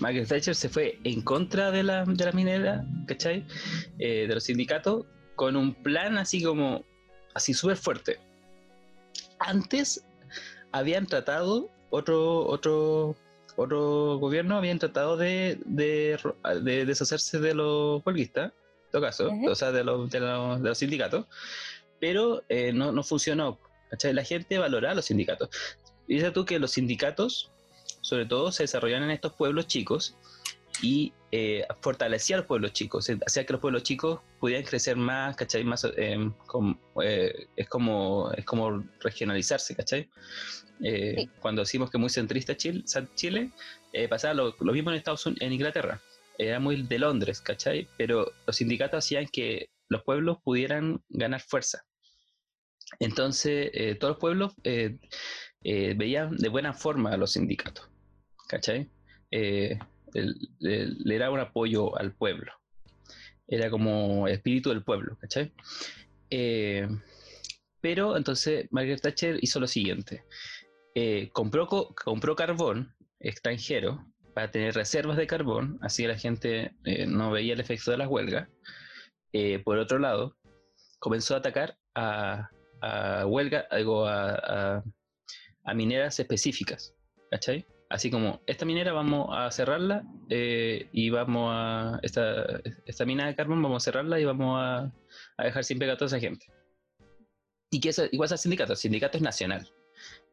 Margaret 0.00 0.28
Thatcher 0.28 0.54
se 0.54 0.68
fue 0.68 0.98
en 1.04 1.22
contra 1.22 1.70
de 1.70 1.82
la, 1.82 2.04
de 2.04 2.24
la 2.24 2.32
minera, 2.32 2.84
¿cachai? 3.06 3.44
Eh, 3.98 4.26
de 4.28 4.34
los 4.34 4.44
sindicatos, 4.44 5.06
con 5.34 5.56
un 5.56 5.74
plan 5.74 6.18
así 6.18 6.42
como, 6.42 6.84
así 7.34 7.54
súper 7.54 7.76
fuerte. 7.76 8.18
Antes 9.38 10.04
habían 10.72 11.06
tratado, 11.06 11.70
otro, 11.90 12.46
otro, 12.46 13.16
otro 13.56 14.18
gobierno 14.18 14.56
habían 14.56 14.78
tratado 14.78 15.16
de, 15.16 15.58
de, 15.64 16.18
de 16.62 16.84
deshacerse 16.84 17.40
de 17.40 17.54
los 17.54 18.02
huelguistas, 18.04 18.52
en 18.86 18.90
todo 18.92 19.02
caso, 19.02 19.28
Ujú. 19.28 19.50
o 19.50 19.54
sea, 19.54 19.72
de 19.72 19.84
los, 19.84 20.10
de 20.10 20.20
los, 20.20 20.62
de 20.62 20.68
los 20.68 20.78
sindicatos, 20.78 21.26
pero 22.00 22.42
eh, 22.48 22.72
no, 22.72 22.92
no 22.92 23.02
funcionó. 23.02 23.58
¿cachai? 23.90 24.12
La 24.12 24.24
gente 24.24 24.58
valoraba 24.58 24.94
los 24.94 25.06
sindicatos. 25.06 25.48
Dice 26.06 26.30
tú 26.30 26.44
que 26.44 26.58
los 26.58 26.72
sindicatos, 26.72 27.50
sobre 28.08 28.26
todo, 28.26 28.50
se 28.52 28.62
desarrollan 28.64 29.02
en 29.02 29.10
estos 29.10 29.34
pueblos 29.34 29.66
chicos 29.66 30.16
y 30.80 31.12
eh, 31.30 31.66
fortalecía 31.82 32.36
a 32.36 32.38
los 32.38 32.46
pueblos 32.46 32.72
chicos, 32.72 33.08
eh, 33.10 33.18
hacía 33.26 33.44
que 33.44 33.52
los 33.52 33.60
pueblos 33.60 33.82
chicos 33.82 34.20
pudieran 34.40 34.64
crecer 34.64 34.96
más, 34.96 35.36
¿cachai? 35.36 35.62
Más, 35.64 35.84
eh, 35.96 36.30
com- 36.46 36.78
eh, 37.02 37.48
es, 37.56 37.68
como, 37.68 38.30
es 38.32 38.44
como 38.44 38.82
regionalizarse, 39.00 39.74
¿cachai? 39.76 40.08
Eh, 40.82 41.14
Sí. 41.18 41.30
Cuando 41.40 41.62
decimos 41.62 41.90
que 41.90 41.98
muy 41.98 42.08
centrista 42.08 42.56
Chile, 42.56 42.84
Chile 43.14 43.50
pasaba 44.08 44.32
lo, 44.34 44.54
lo 44.60 44.72
mismo 44.72 44.90
en 44.90 44.96
Estados 44.96 45.26
Unidos, 45.26 45.42
en 45.42 45.52
Inglaterra, 45.52 46.00
era 46.38 46.60
muy 46.60 46.82
de 46.82 46.98
Londres, 46.98 47.40
¿cachai? 47.40 47.88
Pero 47.98 48.32
los 48.46 48.56
sindicatos 48.56 49.04
hacían 49.04 49.26
que 49.26 49.70
los 49.88 50.02
pueblos 50.04 50.38
pudieran 50.44 51.02
ganar 51.08 51.40
fuerza. 51.40 51.84
Entonces, 53.00 53.70
todos 53.98 54.12
los 54.12 54.18
pueblos 54.20 54.54
veían 55.62 56.36
de 56.36 56.48
buena 56.48 56.72
forma 56.72 57.10
a 57.12 57.16
los 57.16 57.32
sindicatos, 57.32 57.90
¿cachai? 58.48 58.90
Eh, 59.30 59.78
le 60.12 61.18
daba 61.18 61.34
un 61.34 61.40
apoyo 61.40 61.96
al 61.96 62.12
pueblo. 62.14 62.52
Era 63.46 63.70
como 63.70 64.26
espíritu 64.26 64.70
del 64.70 64.82
pueblo, 64.82 65.16
¿cachai? 65.20 65.52
Eh, 66.30 66.88
pero 67.80 68.16
entonces 68.16 68.66
Margaret 68.70 69.00
Thatcher 69.00 69.38
hizo 69.40 69.60
lo 69.60 69.66
siguiente. 69.68 70.24
Eh, 70.94 71.28
compró, 71.32 71.66
co- 71.68 71.94
compró 71.94 72.34
carbón 72.34 72.92
extranjero 73.20 74.04
para 74.34 74.50
tener 74.50 74.74
reservas 74.74 75.16
de 75.16 75.26
carbón, 75.26 75.78
así 75.82 76.06
la 76.06 76.16
gente 76.18 76.72
no 77.06 77.30
veía 77.30 77.54
el 77.54 77.60
efecto 77.60 77.90
de 77.90 77.98
las 77.98 78.08
huelgas. 78.08 78.48
Por 79.64 79.78
otro 79.78 79.98
lado, 79.98 80.36
comenzó 80.98 81.34
a 81.34 81.38
atacar 81.38 81.76
a, 81.94 82.48
a 82.80 83.26
huelga, 83.26 83.66
algo 83.70 84.06
a, 84.06 84.34
a- 84.34 84.84
a 85.64 85.74
mineras 85.74 86.18
específicas, 86.18 86.94
¿cachai? 87.30 87.66
Así 87.90 88.10
como, 88.10 88.42
esta 88.46 88.66
minera 88.66 88.92
vamos 88.92 89.28
a 89.32 89.50
cerrarla 89.50 90.04
eh, 90.28 90.90
y 90.92 91.08
vamos 91.08 91.50
a, 91.54 91.98
esta, 92.02 92.60
esta 92.84 93.06
mina 93.06 93.26
de 93.26 93.34
carbón 93.34 93.62
vamos 93.62 93.82
a 93.82 93.84
cerrarla 93.84 94.20
y 94.20 94.26
vamos 94.26 94.58
a, 94.60 94.92
a 95.38 95.44
dejar 95.44 95.64
sin 95.64 95.78
pega 95.78 95.94
a 95.94 95.96
toda 95.96 96.08
esa 96.08 96.20
gente. 96.20 96.46
Y 97.70 97.80
que 97.80 97.88
eso, 97.90 98.04
igual 98.12 98.28
al 98.30 98.38
sindicato, 98.38 98.72
el 98.72 98.78
sindicato 98.78 99.16
es 99.16 99.22
nacional. 99.22 99.68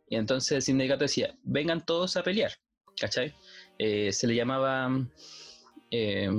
Y 0.07 0.17
entonces 0.17 0.51
el 0.51 0.61
sindicato 0.61 1.05
decía, 1.05 1.33
vengan 1.43 1.85
todos 1.85 2.17
a 2.17 2.23
pelear, 2.23 2.51
¿cachai? 2.99 3.33
Eh, 3.79 4.11
se 4.11 4.27
le 4.27 4.35
llamaba 4.35 4.89
eh, 5.91 6.29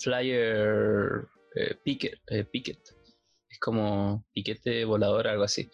flyer 0.00 1.28
picket, 1.84 2.18
picket. 2.50 2.80
Es 3.48 3.58
como 3.60 4.26
piquete 4.32 4.84
volador, 4.84 5.28
algo 5.28 5.44
así. 5.44 5.70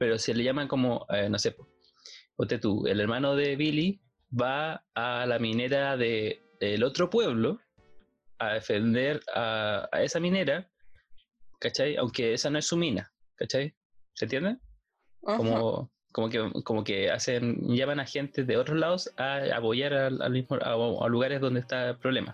Pero 0.00 0.18
se 0.18 0.32
le 0.32 0.42
llaman 0.42 0.66
como, 0.66 1.06
eh, 1.10 1.28
no 1.28 1.38
sé, 1.38 1.54
ponte 2.40 2.58
tú, 2.58 2.86
el 2.86 3.00
hermano 3.00 3.36
de 3.36 3.54
Billy 3.54 4.00
va 4.32 4.82
a 4.94 5.26
la 5.26 5.38
minera 5.38 5.98
de, 5.98 6.42
del 6.58 6.84
otro 6.84 7.10
pueblo 7.10 7.60
a 8.38 8.54
defender 8.54 9.20
a, 9.34 9.86
a 9.92 10.02
esa 10.02 10.20
minera, 10.20 10.66
¿cachai? 11.58 11.96
Aunque 11.96 12.32
esa 12.32 12.48
no 12.48 12.58
es 12.58 12.64
su 12.64 12.78
mina, 12.78 13.12
¿cachai? 13.34 13.74
¿Se 14.14 14.24
entiende? 14.24 14.56
Como, 15.20 15.92
como 16.12 16.30
que 16.30 16.50
como 16.64 16.82
que 16.82 17.10
hacen 17.10 17.58
llaman 17.76 18.00
a 18.00 18.06
gente 18.06 18.42
de 18.42 18.56
otros 18.56 18.78
lados 18.78 19.12
a 19.18 19.42
apoyar 19.54 19.92
al, 19.92 20.22
al 20.22 20.32
mismo 20.32 20.56
a, 20.62 20.72
a 21.04 21.08
lugares 21.10 21.42
donde 21.42 21.60
está 21.60 21.90
el 21.90 21.98
problema 21.98 22.32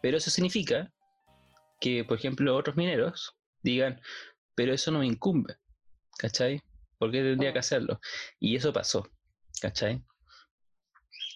pero 0.00 0.16
eso 0.16 0.30
significa 0.30 0.92
que 1.80 2.04
por 2.04 2.18
ejemplo 2.18 2.54
otros 2.54 2.76
mineros 2.76 3.34
digan 3.64 4.00
pero 4.54 4.72
eso 4.72 4.92
no 4.92 5.00
me 5.00 5.06
incumbe 5.06 5.56
¿cachai? 6.18 6.62
¿por 6.98 7.10
qué 7.10 7.20
tendría 7.22 7.52
que 7.52 7.58
Mm. 7.58 7.66
hacerlo? 7.66 8.00
y 8.38 8.54
eso 8.54 8.72
pasó 8.72 9.10
¿cachai? 9.64 10.04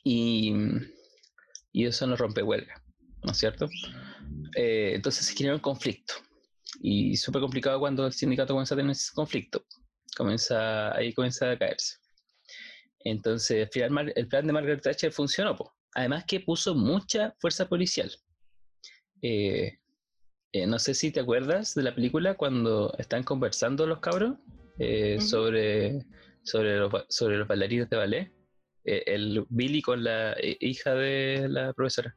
y, 0.04 0.52
y 1.72 1.86
eso 1.86 2.06
no 2.06 2.14
rompe 2.14 2.42
huelga 2.42 2.74
¿no 3.22 3.32
es 3.32 3.38
cierto? 3.38 3.70
Eh, 4.54 4.92
entonces 4.96 5.24
se 5.24 5.34
genera 5.34 5.54
un 5.54 5.62
conflicto 5.62 6.12
y 6.82 7.16
súper 7.16 7.40
complicado 7.40 7.80
cuando 7.80 8.06
el 8.06 8.12
sindicato 8.12 8.52
comienza 8.52 8.74
a 8.74 8.78
tener 8.78 8.92
ese 8.92 9.12
conflicto 9.14 9.64
comienza, 10.14 10.94
ahí 10.94 11.14
comienza 11.14 11.50
a 11.50 11.58
caerse. 11.58 11.96
Entonces, 13.00 13.66
al 13.66 13.70
final, 13.70 14.12
el 14.16 14.26
plan 14.28 14.46
de 14.46 14.52
Margaret 14.52 14.82
Thatcher 14.82 15.12
funcionó. 15.12 15.54
po. 15.54 15.72
Además 15.94 16.24
que 16.26 16.40
puso 16.40 16.74
mucha 16.74 17.34
fuerza 17.38 17.68
policial. 17.68 18.10
Eh, 19.22 19.78
eh, 20.52 20.66
no 20.66 20.78
sé 20.78 20.94
si 20.94 21.12
te 21.12 21.20
acuerdas 21.20 21.74
de 21.74 21.82
la 21.84 21.94
película 21.94 22.34
cuando 22.34 22.92
están 22.98 23.22
conversando 23.22 23.86
los 23.86 24.00
cabros 24.00 24.38
eh, 24.78 25.16
Ujú. 25.18 25.26
sobre, 25.28 26.04
sobre, 26.48 26.76
los, 26.78 26.90
sobre 27.08 27.36
los 27.38 27.46
bailarines 27.46 27.88
de 27.90 27.96
ballet. 27.96 28.32
Eh, 28.84 29.02
el 29.06 29.44
Billy 29.50 29.82
con 29.82 30.02
la 30.02 30.32
eh, 30.32 30.56
hija 30.60 30.94
de 30.94 31.46
la 31.48 31.72
profesora. 31.72 32.16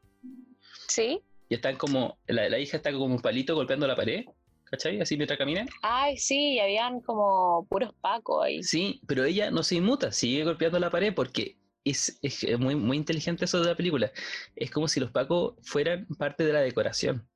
Sí. 0.88 1.22
Y 1.50 1.56
están 1.56 1.76
como, 1.76 2.18
la, 2.28 2.48
la 2.50 2.60
hija 2.60 2.78
está 2.78 2.92
como 2.94 3.06
un 3.06 3.22
palito 3.22 3.56
golpeando 3.56 3.86
la 3.88 3.96
pared, 3.96 4.24
¿cachai? 4.66 5.02
Así 5.02 5.18
mientras 5.18 5.38
camina. 5.38 5.66
Ay, 5.82 6.18
sí, 6.18 6.54
y 6.54 6.60
habían 6.60 7.02
como 7.02 7.68
puros 7.70 7.94
pacos 8.00 8.46
ahí. 8.46 8.64
Sí, 8.64 9.02
pero 9.08 9.26
ella 9.26 9.52
no 9.52 9.64
se 9.64 9.76
inmuta, 9.76 10.12
sigue 10.14 10.46
golpeando 10.46 10.80
la 10.80 10.90
pared 10.90 11.14
porque 11.14 11.58
es, 11.84 12.18
es 12.22 12.58
muy, 12.60 12.76
muy 12.76 12.96
inteligente 12.98 13.46
eso 13.46 13.60
de 13.60 13.68
la 13.70 13.76
película. 13.76 14.12
Es 14.56 14.72
como 14.72 14.88
si 14.88 15.00
los 15.02 15.12
pacos 15.12 15.56
fueran 15.64 16.06
parte 16.18 16.46
de 16.46 16.54
la 16.54 16.62
decoración. 16.62 17.28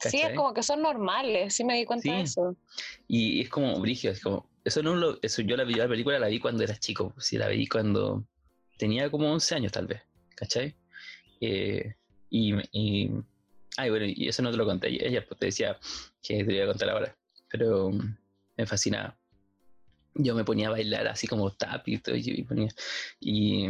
Sí, 0.00 0.20
es 0.20 0.36
como 0.36 0.54
que 0.54 0.62
son 0.62 0.80
normales, 0.82 1.54
sí 1.54 1.64
me 1.64 1.74
di 1.76 1.84
cuenta 1.84 2.12
de 2.12 2.18
Sí. 2.18 2.22
eso. 2.22 2.56
Y 3.08 3.40
es 3.40 3.48
como 3.48 3.80
brígido, 3.80 4.12
es 4.12 4.22
como. 4.22 4.47
Eso 4.64 4.82
no 4.82 4.94
lo. 4.96 5.18
Eso 5.22 5.42
yo 5.42 5.56
la 5.56 5.64
vi, 5.64 5.74
la 5.74 5.88
película 5.88 6.18
la 6.18 6.28
vi 6.28 6.40
cuando 6.40 6.62
era 6.64 6.76
chico. 6.76 7.14
Sí, 7.18 7.38
la 7.38 7.48
vi 7.48 7.66
cuando 7.66 8.26
tenía 8.78 9.10
como 9.10 9.32
11 9.32 9.54
años, 9.54 9.72
tal 9.72 9.86
vez. 9.86 10.02
¿Cachai? 10.34 10.74
Eh, 11.40 11.94
y, 12.30 12.54
y. 12.72 13.10
Ay, 13.76 13.90
bueno, 13.90 14.06
y 14.06 14.28
eso 14.28 14.42
no 14.42 14.50
te 14.50 14.56
lo 14.56 14.66
conté. 14.66 14.88
Ella 14.88 15.24
pues, 15.26 15.38
te 15.38 15.46
decía 15.46 15.78
que 16.22 16.44
te 16.44 16.52
iba 16.52 16.64
a 16.64 16.68
contar 16.68 16.90
ahora. 16.90 17.16
Pero 17.48 17.90
me 18.58 18.66
fascinaba. 18.66 19.16
yo 20.14 20.34
me 20.34 20.44
ponía 20.44 20.68
a 20.68 20.72
bailar 20.72 21.06
así 21.08 21.26
como 21.26 21.52
tap 21.52 21.86
y 21.88 21.98
todo, 21.98 22.16
y, 22.16 22.42
ponía, 22.42 22.68
y, 23.20 23.68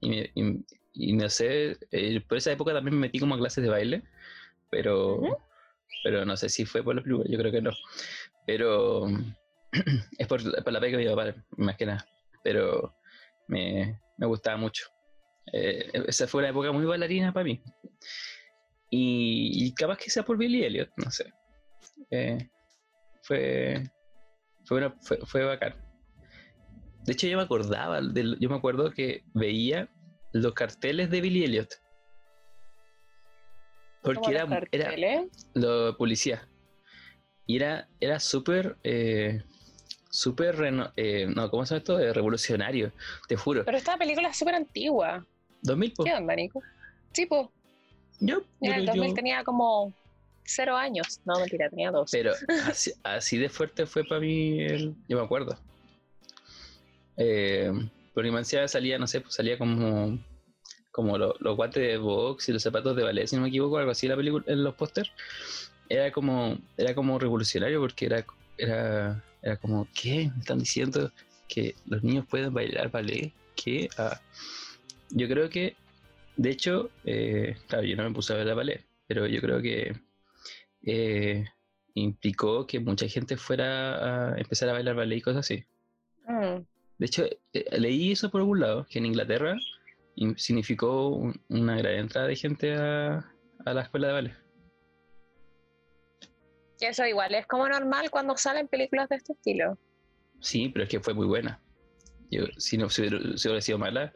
y, 0.00 1.12
no 1.12 1.28
sé, 1.28 1.76
eh, 1.90 2.20
por 2.20 2.38
esa 2.38 2.52
época 2.52 2.72
también 2.72 2.94
me 2.94 3.00
metí 3.02 3.18
como 3.18 3.34
a 3.34 3.38
clases 3.38 3.64
de 3.64 3.70
baile, 3.70 4.02
pero, 4.70 5.20
pero 6.04 6.24
no 6.24 6.36
sé 6.36 6.48
si 6.48 6.64
fue 6.64 6.84
por 6.84 6.94
la 6.94 7.02
película, 7.02 7.28
yo 7.28 7.38
creo 7.38 7.52
que 7.52 7.62
no. 7.62 7.72
Pero 8.46 9.08
es 10.18 10.26
por, 10.26 10.42
la 10.42 10.80
pega 10.80 10.90
que 10.90 10.96
me 10.96 11.02
iba 11.04 11.34
más 11.56 11.76
que 11.76 11.86
nada. 11.86 12.06
Pero 12.42 12.94
me, 13.48 14.00
me 14.16 14.26
gustaba 14.26 14.56
mucho. 14.56 14.86
Eh, 15.52 15.90
esa 16.06 16.26
fue 16.26 16.40
una 16.40 16.50
época 16.50 16.72
muy 16.72 16.84
bailarina 16.84 17.32
para 17.32 17.44
mí. 17.44 17.62
Y, 18.90 19.74
capaz 19.74 19.96
que 19.96 20.10
sea 20.10 20.22
por 20.22 20.36
Billy 20.36 20.64
Elliot, 20.64 20.90
no 20.96 21.10
sé. 21.10 21.32
Eh, 22.10 22.50
fue, 23.22 23.90
fue, 24.66 24.92
fue, 25.24 25.44
bacán. 25.44 25.74
De 27.04 27.12
hecho, 27.12 27.26
yo 27.26 27.38
me 27.38 27.44
acordaba, 27.44 28.00
yo 28.38 28.48
me 28.50 28.54
acuerdo 28.54 28.90
que 28.90 29.24
veía 29.32 29.88
los 30.32 30.52
carteles 30.52 31.10
de 31.10 31.20
Billy 31.22 31.44
Elliot. 31.44 31.68
Porque 34.02 34.32
era, 34.32 34.46
era 34.70 35.24
lo 35.54 35.96
policía. 35.96 36.46
Y 37.46 37.56
era, 37.56 37.88
era 37.98 38.20
súper, 38.20 38.76
eh, 38.84 39.42
súper, 40.12 40.92
eh, 40.96 41.26
no, 41.26 41.50
¿cómo 41.50 41.64
se 41.64 41.74
llama 41.74 41.78
esto? 41.78 41.98
Eh, 41.98 42.12
revolucionario, 42.12 42.92
te 43.26 43.34
juro. 43.34 43.64
Pero 43.64 43.78
esta 43.78 43.96
película 43.96 44.28
es 44.28 44.36
súper 44.36 44.54
antigua. 44.54 45.24
¿2000? 45.62 46.04
¿Qué 46.04 46.12
onda, 46.12 46.36
Nico? 46.36 46.62
Sí, 47.12 47.26
Yo. 48.20 48.42
En 48.60 48.72
el 48.72 48.86
2000 48.86 49.14
tenía 49.14 49.42
como 49.42 49.92
cero 50.44 50.76
años. 50.76 51.20
No, 51.24 51.38
mentira, 51.40 51.70
tenía 51.70 51.90
dos. 51.90 52.10
Pero 52.10 52.32
así, 53.02 53.38
de 53.38 53.48
fuerte 53.48 53.86
fue 53.86 54.04
para 54.04 54.20
mí, 54.20 54.60
el, 54.60 54.94
yo 55.08 55.16
me 55.16 55.24
acuerdo. 55.24 55.58
Eh, 57.16 57.72
infancia 58.14 58.68
salía, 58.68 58.98
no 58.98 59.06
sé, 59.06 59.20
pues 59.20 59.34
salía 59.34 59.56
como 59.56 60.18
como 60.90 61.16
los 61.16 61.56
guantes 61.56 61.82
de 61.82 61.96
box 61.96 62.50
y 62.50 62.52
los 62.52 62.62
zapatos 62.62 62.94
de 62.94 63.02
ballet, 63.02 63.26
si 63.26 63.34
no 63.34 63.42
me 63.42 63.48
equivoco, 63.48 63.78
algo 63.78 63.90
así 63.90 64.06
la 64.06 64.14
película, 64.14 64.44
en 64.46 64.62
los 64.62 64.74
pósters, 64.74 65.10
era 65.88 66.12
como, 66.12 66.58
era 66.76 66.94
como 66.94 67.18
revolucionario 67.18 67.80
porque 67.80 68.04
era, 68.04 68.26
era, 68.58 69.24
era 69.42 69.56
como, 69.56 69.86
¿qué? 69.94 70.30
¿Me 70.34 70.40
están 70.40 70.58
diciendo 70.58 71.10
que 71.48 71.74
los 71.86 72.02
niños 72.02 72.26
pueden 72.26 72.54
bailar 72.54 72.90
ballet? 72.90 73.32
¿Qué? 73.56 73.88
Ah, 73.98 74.20
yo 75.10 75.28
creo 75.28 75.50
que, 75.50 75.76
de 76.36 76.50
hecho, 76.50 76.90
eh, 77.04 77.56
claro, 77.68 77.84
yo 77.84 77.96
no 77.96 78.04
me 78.04 78.14
puse 78.14 78.32
a 78.32 78.36
bailar 78.36 78.56
ballet, 78.56 78.84
pero 79.06 79.26
yo 79.26 79.40
creo 79.40 79.60
que 79.60 79.94
eh, 80.84 81.44
implicó 81.94 82.66
que 82.66 82.80
mucha 82.80 83.08
gente 83.08 83.36
fuera 83.36 84.32
a 84.32 84.38
empezar 84.38 84.68
a 84.68 84.72
bailar 84.72 84.94
ballet 84.94 85.18
y 85.18 85.22
cosas 85.22 85.40
así. 85.40 85.64
Mm. 86.26 86.62
De 86.98 87.06
hecho, 87.06 87.24
eh, 87.52 87.78
leí 87.78 88.12
eso 88.12 88.30
por 88.30 88.40
algún 88.40 88.60
lado, 88.60 88.86
que 88.88 88.98
en 88.98 89.06
Inglaterra 89.06 89.56
significó 90.36 91.08
una 91.48 91.76
gran 91.76 91.94
entrada 91.94 92.28
de 92.28 92.36
gente 92.36 92.74
a, 92.74 93.24
la 93.64 93.82
escuela 93.82 94.08
de 94.08 94.12
ballet. 94.12 94.41
Y 96.82 96.86
eso 96.86 97.06
igual 97.06 97.32
es 97.36 97.46
como 97.46 97.68
normal 97.68 98.10
cuando 98.10 98.36
salen 98.36 98.66
películas 98.66 99.08
de 99.08 99.14
este 99.14 99.34
estilo. 99.34 99.78
Sí, 100.40 100.68
pero 100.68 100.82
es 100.82 100.90
que 100.90 100.98
fue 100.98 101.14
muy 101.14 101.26
buena. 101.26 101.60
Yo, 102.28 102.46
si 102.58 102.76
no 102.76 102.90
si 102.90 103.02
hubiera, 103.02 103.60
sido 103.60 103.78
mala, 103.78 104.12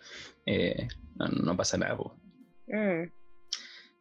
eh, 0.46 0.88
no, 1.14 1.56
pasa 1.56 1.78
nada. 1.78 1.96
Mm. 2.66 3.08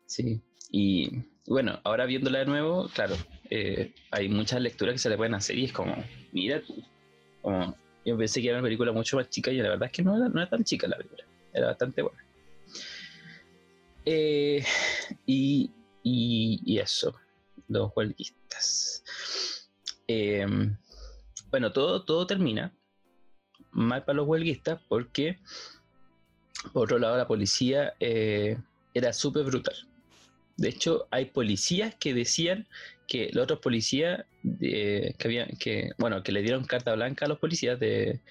Sí, 0.08 0.41
y 0.71 1.12
bueno, 1.45 1.80
ahora 1.84 2.08
viéndola 2.08 2.39
de 2.39 2.45
nuevo, 2.45 2.89
claro, 2.89 3.15
eh, 3.51 3.93
hay 4.10 4.30
muchas 4.30 4.60
lecturas 4.62 4.93
que 4.93 4.99
se 4.99 5.10
le 5.10 5.17
pueden 5.17 5.36
hacer 5.36 5.60
y 5.60 5.65
es 5.65 5.71
como, 5.71 5.95
mira 6.32 6.60
tú, 6.62 6.84
yo 8.04 8.17
pensé 8.17 8.41
que 8.41 8.47
era 8.47 8.58
una 8.58 8.63
película 8.63 8.91
mucho 8.91 9.17
más 9.17 9.30
chica 9.30 9.51
y 9.51 9.58
la 9.58 9.69
verdad 9.69 9.88
es 9.88 9.91
que 9.91 10.01
no 10.01 10.17
no 10.17 10.41
era 10.41 10.49
tan 10.49 10.63
chica 10.63 10.88
la 10.88 10.97
película 10.97 11.23
era 11.54 11.67
bastante 11.67 12.01
buena. 12.01 12.23
Eh, 14.06 14.63
y, 15.28 15.71
y, 16.04 16.80
eso, 16.80 17.15
los 17.67 17.91
huelguistas. 17.95 19.04
Em, 20.08 20.78
bueno, 21.49 21.71
todo, 21.71 22.04
todo 22.04 22.28
termina 22.28 22.73
mal 23.71 24.06
para 24.06 24.17
los 24.17 24.28
huelguistas 24.28 24.82
porque, 24.88 25.39
por 26.73 26.84
otro 26.86 26.99
lado, 26.99 27.17
la 27.17 27.28
policía 27.28 27.93
eh, 27.99 28.58
era 28.93 29.13
súper 29.13 29.43
brutal. 29.43 29.75
De 30.58 30.69
hecho, 30.69 31.08
hay 31.12 31.25
policías 31.25 31.95
que 31.95 32.13
decían 32.13 32.67
que 33.08 33.30
los 33.34 33.43
otros 33.43 33.60
policías 33.60 34.25
eh, 34.62 35.13
que 35.17 35.56
que, 35.60 35.91
bueno, 35.97 36.23
que 36.23 36.32
le 36.32 36.41
dieron 36.41 36.65
carta 36.65 36.95
blanca 36.95 37.25
a 37.25 37.28
los 37.28 37.39
policías 37.39 37.80
de, 37.80 38.21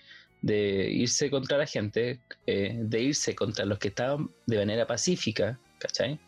de 0.45 0.91
irse 0.91 1.31
contra 1.31 1.57
la 1.57 1.67
gente, 1.67 2.21
eh, 2.47 2.77
de 2.79 3.01
irse 3.01 3.35
contra 3.35 3.65
los 3.65 3.79
que 3.79 3.89
estaban 3.89 4.31
de 4.47 4.59
manera 4.59 4.87
pacífica, 4.87 5.59
¿cachai? 5.79 6.21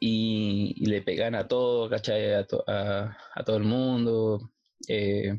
Y, 0.00 0.84
le 0.86 1.02
pegan 1.02 1.34
a 1.34 1.46
todo, 1.48 1.88
¿cachai? 1.88 2.34
A, 2.34 3.16
todo 3.44 3.56
el 3.56 3.64
mundo. 3.64 4.50
Eh, 4.88 5.38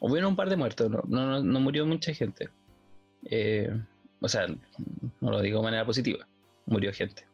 hubieron 0.00 0.30
un 0.30 0.36
par 0.36 0.50
de 0.50 0.56
muertos, 0.56 0.90
no, 0.90 1.42
no, 1.42 1.60
murió 1.60 1.86
mucha 1.86 2.12
gente. 2.14 2.48
Eh, 3.26 3.70
o 4.20 4.28
sea, 4.28 4.46
no 5.20 5.30
lo 5.30 5.40
digo 5.40 5.58
de 5.58 5.64
manera 5.64 5.84
positiva, 5.84 6.26
murió 6.66 6.92
gente. 6.92 7.26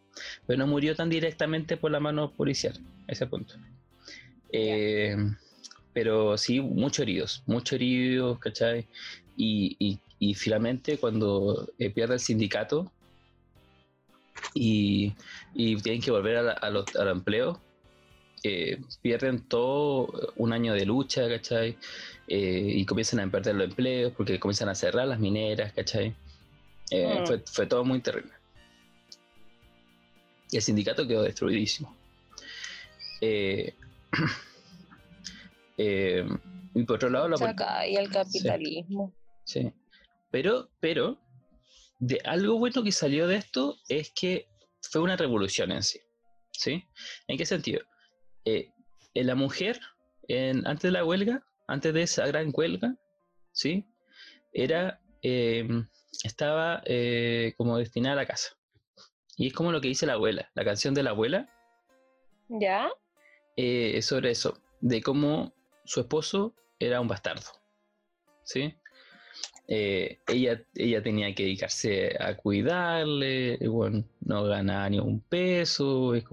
Pero 0.46 0.58
no 0.58 0.66
murió 0.66 0.94
tan 0.94 1.08
directamente 1.08 1.76
por 1.76 1.90
la 1.90 2.00
mano 2.00 2.32
policial, 2.32 2.78
a 3.08 3.12
ese 3.12 3.26
punto. 3.26 3.54
pero 5.92 6.36
sí, 6.38 6.60
muchos 6.60 7.00
heridos, 7.00 7.42
muchos 7.46 7.74
heridos, 7.74 8.38
¿cachai? 8.38 8.86
Y, 9.36 9.98
finalmente 10.34 10.98
cuando 10.98 11.68
eh, 11.78 11.90
pierde 11.90 12.14
el 12.14 12.20
sindicato 12.20 12.90
y, 14.54 15.14
tienen 15.54 16.00
que 16.00 16.10
volver 16.10 16.36
al 16.38 17.08
empleo, 17.08 17.60
eh, 18.42 18.80
pierden 19.02 19.42
todo 19.48 20.32
un 20.36 20.52
año 20.52 20.74
de 20.74 20.86
lucha, 20.86 21.28
¿cachai? 21.28 21.76
Eh, 22.28 22.72
y 22.76 22.84
comienzan 22.84 23.20
a 23.20 23.30
perder 23.30 23.54
los 23.56 23.68
empleos 23.68 24.12
porque 24.16 24.38
comienzan 24.38 24.68
a 24.68 24.74
cerrar 24.74 25.08
las 25.08 25.18
mineras, 25.18 25.72
¿cachai? 25.72 26.10
Mm. 26.90 27.24
fue, 27.46 27.66
todo 27.66 27.84
muy 27.84 28.00
terrible. 28.00 28.32
Y 30.50 30.56
el 30.56 30.62
sindicato 30.62 31.06
quedó 31.06 31.22
destruidísimo. 31.22 31.94
y 33.20 33.82
por 36.84 36.96
otro 36.96 37.10
lado, 37.10 37.28
la 37.28 37.86
y 37.86 37.96
el 37.96 38.08
capitalismo. 38.10 39.12
Sí. 39.44 39.72
Pero, 40.30 40.68
pero, 40.80 41.18
de 41.98 42.20
algo 42.24 42.58
bueno 42.58 42.82
que 42.82 42.92
salió 42.92 43.26
de 43.26 43.36
esto 43.36 43.76
es 43.88 44.12
que 44.12 44.48
fue 44.82 45.02
una 45.02 45.16
revolución 45.16 45.72
en 45.72 45.82
sí. 45.82 46.00
¿Sí? 46.52 46.84
¿En 47.26 47.38
qué 47.38 47.46
sentido? 47.46 47.82
Eh, 48.44 48.70
la 49.14 49.34
mujer, 49.34 49.80
en, 50.28 50.66
antes 50.66 50.82
de 50.84 50.92
la 50.92 51.04
huelga, 51.04 51.44
antes 51.66 51.92
de 51.92 52.02
esa 52.02 52.26
gran 52.26 52.50
huelga, 52.52 52.96
¿sí? 53.52 53.86
Era, 54.52 55.00
em, 55.22 55.86
estaba 56.24 56.82
eh, 56.86 57.54
como 57.56 57.78
destinada 57.78 58.14
a 58.14 58.22
la 58.22 58.26
casa. 58.26 58.56
Y 59.36 59.48
es 59.48 59.52
como 59.52 59.70
lo 59.70 59.80
que 59.80 59.88
dice 59.88 60.06
la 60.06 60.14
abuela, 60.14 60.50
la 60.54 60.64
canción 60.64 60.94
de 60.94 61.02
la 61.02 61.10
abuela. 61.10 61.48
¿Ya? 62.48 62.90
Eh, 63.56 64.00
sobre 64.02 64.30
eso, 64.30 64.60
de 64.80 65.00
cómo 65.02 65.54
su 65.84 66.00
esposo 66.00 66.54
era 66.78 67.00
un 67.00 67.08
bastardo. 67.08 67.50
¿Sí? 68.44 68.74
Eh, 69.70 70.18
ella, 70.26 70.64
ella 70.74 71.02
tenía 71.02 71.34
que 71.34 71.42
dedicarse 71.42 72.16
a 72.18 72.34
cuidarle, 72.34 73.58
bueno, 73.68 74.02
no 74.20 74.44
ganaba 74.44 74.88
ni 74.88 74.98
un 74.98 75.20
peso, 75.20 76.16
y 76.16 76.24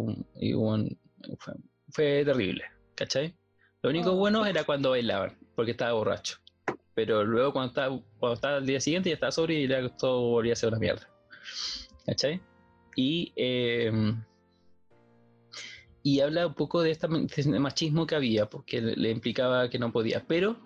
fue, 1.90 2.24
terrible, 2.24 2.64
¿cachai? 2.96 3.36
Lo 3.82 3.90
único 3.90 4.12
oh. 4.12 4.16
bueno 4.16 4.46
era 4.46 4.64
cuando 4.64 4.92
bailaban, 4.92 5.38
porque 5.54 5.72
estaba 5.72 5.92
borracho. 5.92 6.38
Pero 6.94 7.26
luego 7.26 7.52
cuando 7.52 7.68
estaba, 7.72 8.02
cuando 8.20 8.36
estaba 8.36 8.58
el 8.60 8.66
día 8.66 8.80
siguiente 8.80 9.10
ya 9.10 9.16
estaba 9.16 9.34
sobre 9.34 9.56
y 9.56 9.68
ya 9.68 9.90
todo 9.90 10.30
volvía 10.30 10.54
a 10.54 10.56
ser 10.56 10.70
una 10.70 10.80
mierda. 10.80 11.10
¿Cachai? 12.06 12.40
Y, 12.96 13.34
em, 13.36 14.24
y 16.04 16.22
habla 16.22 16.48
un 16.48 16.54
poco 16.54 16.82
de 16.82 16.92
este 16.92 17.10
machismo 17.10 18.08
que 18.08 18.16
había, 18.16 18.46
porque 18.46 18.80
le 18.80 19.12
implicaba 19.12 19.70
que 19.70 19.78
no 19.78 19.92
podía. 19.92 20.24
Pero 20.26 20.58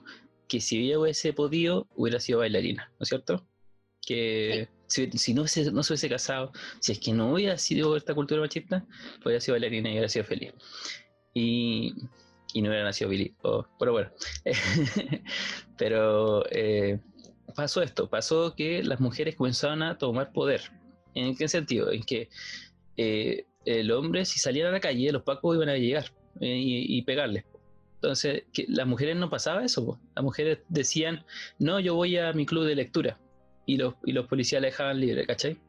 que 0.49 0.59
si 0.59 0.85
ella 0.85 0.99
hubiese 0.99 1.31
podido, 1.31 1.87
hubiera 1.95 2.19
sido 2.19 2.39
bailarina, 2.39 2.91
¿no 2.99 3.03
es 3.03 3.09
cierto? 3.09 3.45
Que 4.01 4.67
si, 4.87 5.33
no, 5.33 5.47
se, 5.47 5.71
no 5.71 5.83
se 5.83 5.93
hubiese 5.93 6.09
casado, 6.09 6.51
si 6.79 6.91
es 6.91 6.99
que 6.99 7.13
no 7.13 7.33
hubiera 7.33 7.57
sido 7.57 7.95
esta 7.95 8.15
cultura 8.15 8.41
machista, 8.41 8.85
hubiera 9.23 9.39
sido 9.39 9.53
bailarina 9.53 9.89
y 9.89 9.93
hubiera 9.93 10.09
sido 10.09 10.25
feliz. 10.25 10.53
Y, 11.33 11.93
y 12.53 12.61
no 12.61 12.69
hubiera 12.69 12.83
nacido 12.83 13.11
Billy. 13.11 13.35
pero 13.79 13.91
bueno, 13.91 14.09
pero 15.77 16.43
eh, 16.49 16.99
pasó 17.55 17.83
esto, 17.83 18.09
pasó 18.09 18.55
que 18.55 18.83
las 18.83 18.99
mujeres 18.99 19.35
comenzaron 19.35 19.83
a 19.83 19.97
tomar 19.99 20.33
poder. 20.33 20.61
¿En 21.13 21.35
qué 21.35 21.47
sentido? 21.47 21.91
En 21.91 22.03
que 22.03 22.29
eh, 22.97 23.45
el 23.65 23.91
hombre, 23.91 24.25
si 24.25 24.39
saliera 24.39 24.69
a 24.69 24.71
la 24.71 24.79
calle, 24.79 25.11
los 25.11 25.21
pacos 25.21 25.55
iban 25.55 25.69
a 25.69 25.77
llegar 25.77 26.11
eh, 26.41 26.57
y, 26.57 26.97
y 26.97 27.03
pegarles 27.03 27.45
Entonces, 28.01 28.43
que 28.53 28.65
las 28.69 28.87
mujeres 28.87 29.17
no 29.17 29.29
pasaba 29.29 29.63
eso, 29.65 29.85
po. 29.85 29.99
las 30.15 30.23
mujeres 30.23 30.59
decían, 30.69 31.25
no, 31.59 31.81
yo 31.81 31.95
voy 31.95 32.17
a 32.17 32.31
mi 32.31 32.45
club 32.45 32.63
de 32.65 32.75
lectura, 32.75 33.19
y 33.65 33.77
los, 33.77 33.95
y 34.05 34.13
los 34.13 34.25
policías 34.27 34.61
la 34.61 34.67
dejaban 34.69 34.99
libre, 34.99 35.25
¿cachai? 35.25 35.59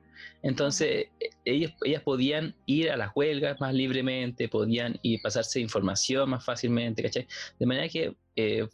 Entonces, 0.42 1.08
e- 1.18 1.30
ellos, 1.44 1.72
ellas 1.84 2.02
podían 2.02 2.54
ir 2.66 2.90
a 2.90 2.96
las 2.96 3.10
huelgas 3.14 3.60
más 3.60 3.74
libremente, 3.74 4.48
podían 4.48 4.98
ir 5.02 5.20
pasarse 5.22 5.60
información 5.60 6.30
más 6.30 6.44
fácilmente, 6.44 7.02
¿cachai? 7.02 7.26
De 7.58 7.66
manera 7.66 7.88
que 7.88 8.14
eh, 8.36 8.68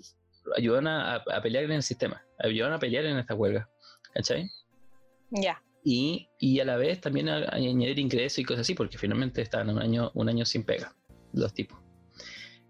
ayudan 0.57 0.87
a, 0.87 1.16
a 1.16 1.42
pelear 1.42 1.64
en 1.64 1.73
el 1.73 1.83
sistema, 1.83 2.23
ayudan 2.38 2.75
a 2.75 2.79
pelear 2.79 3.07
en 3.07 3.19
estas 3.19 3.38
huelgas, 3.38 3.66
¿cachai? 4.12 4.51
Ya. 5.31 5.62
y, 5.83 6.29
y 6.38 6.61
a 6.61 6.64
la 6.64 6.77
vez 6.77 7.01
también 7.01 7.29
a, 7.29 7.38
a 7.38 7.55
añadir 7.57 7.99
ingresos 7.99 8.38
y 8.38 8.45
cosas 8.45 8.61
así, 8.61 8.75
porque 8.75 8.99
finalmente 8.99 9.40
estaban 9.40 9.71
un 9.71 9.79
año, 9.79 10.11
un 10.14 10.29
año 10.29 10.45
sin 10.45 10.62
pega, 10.62 10.95
los 11.33 11.55
tipos. 11.55 11.86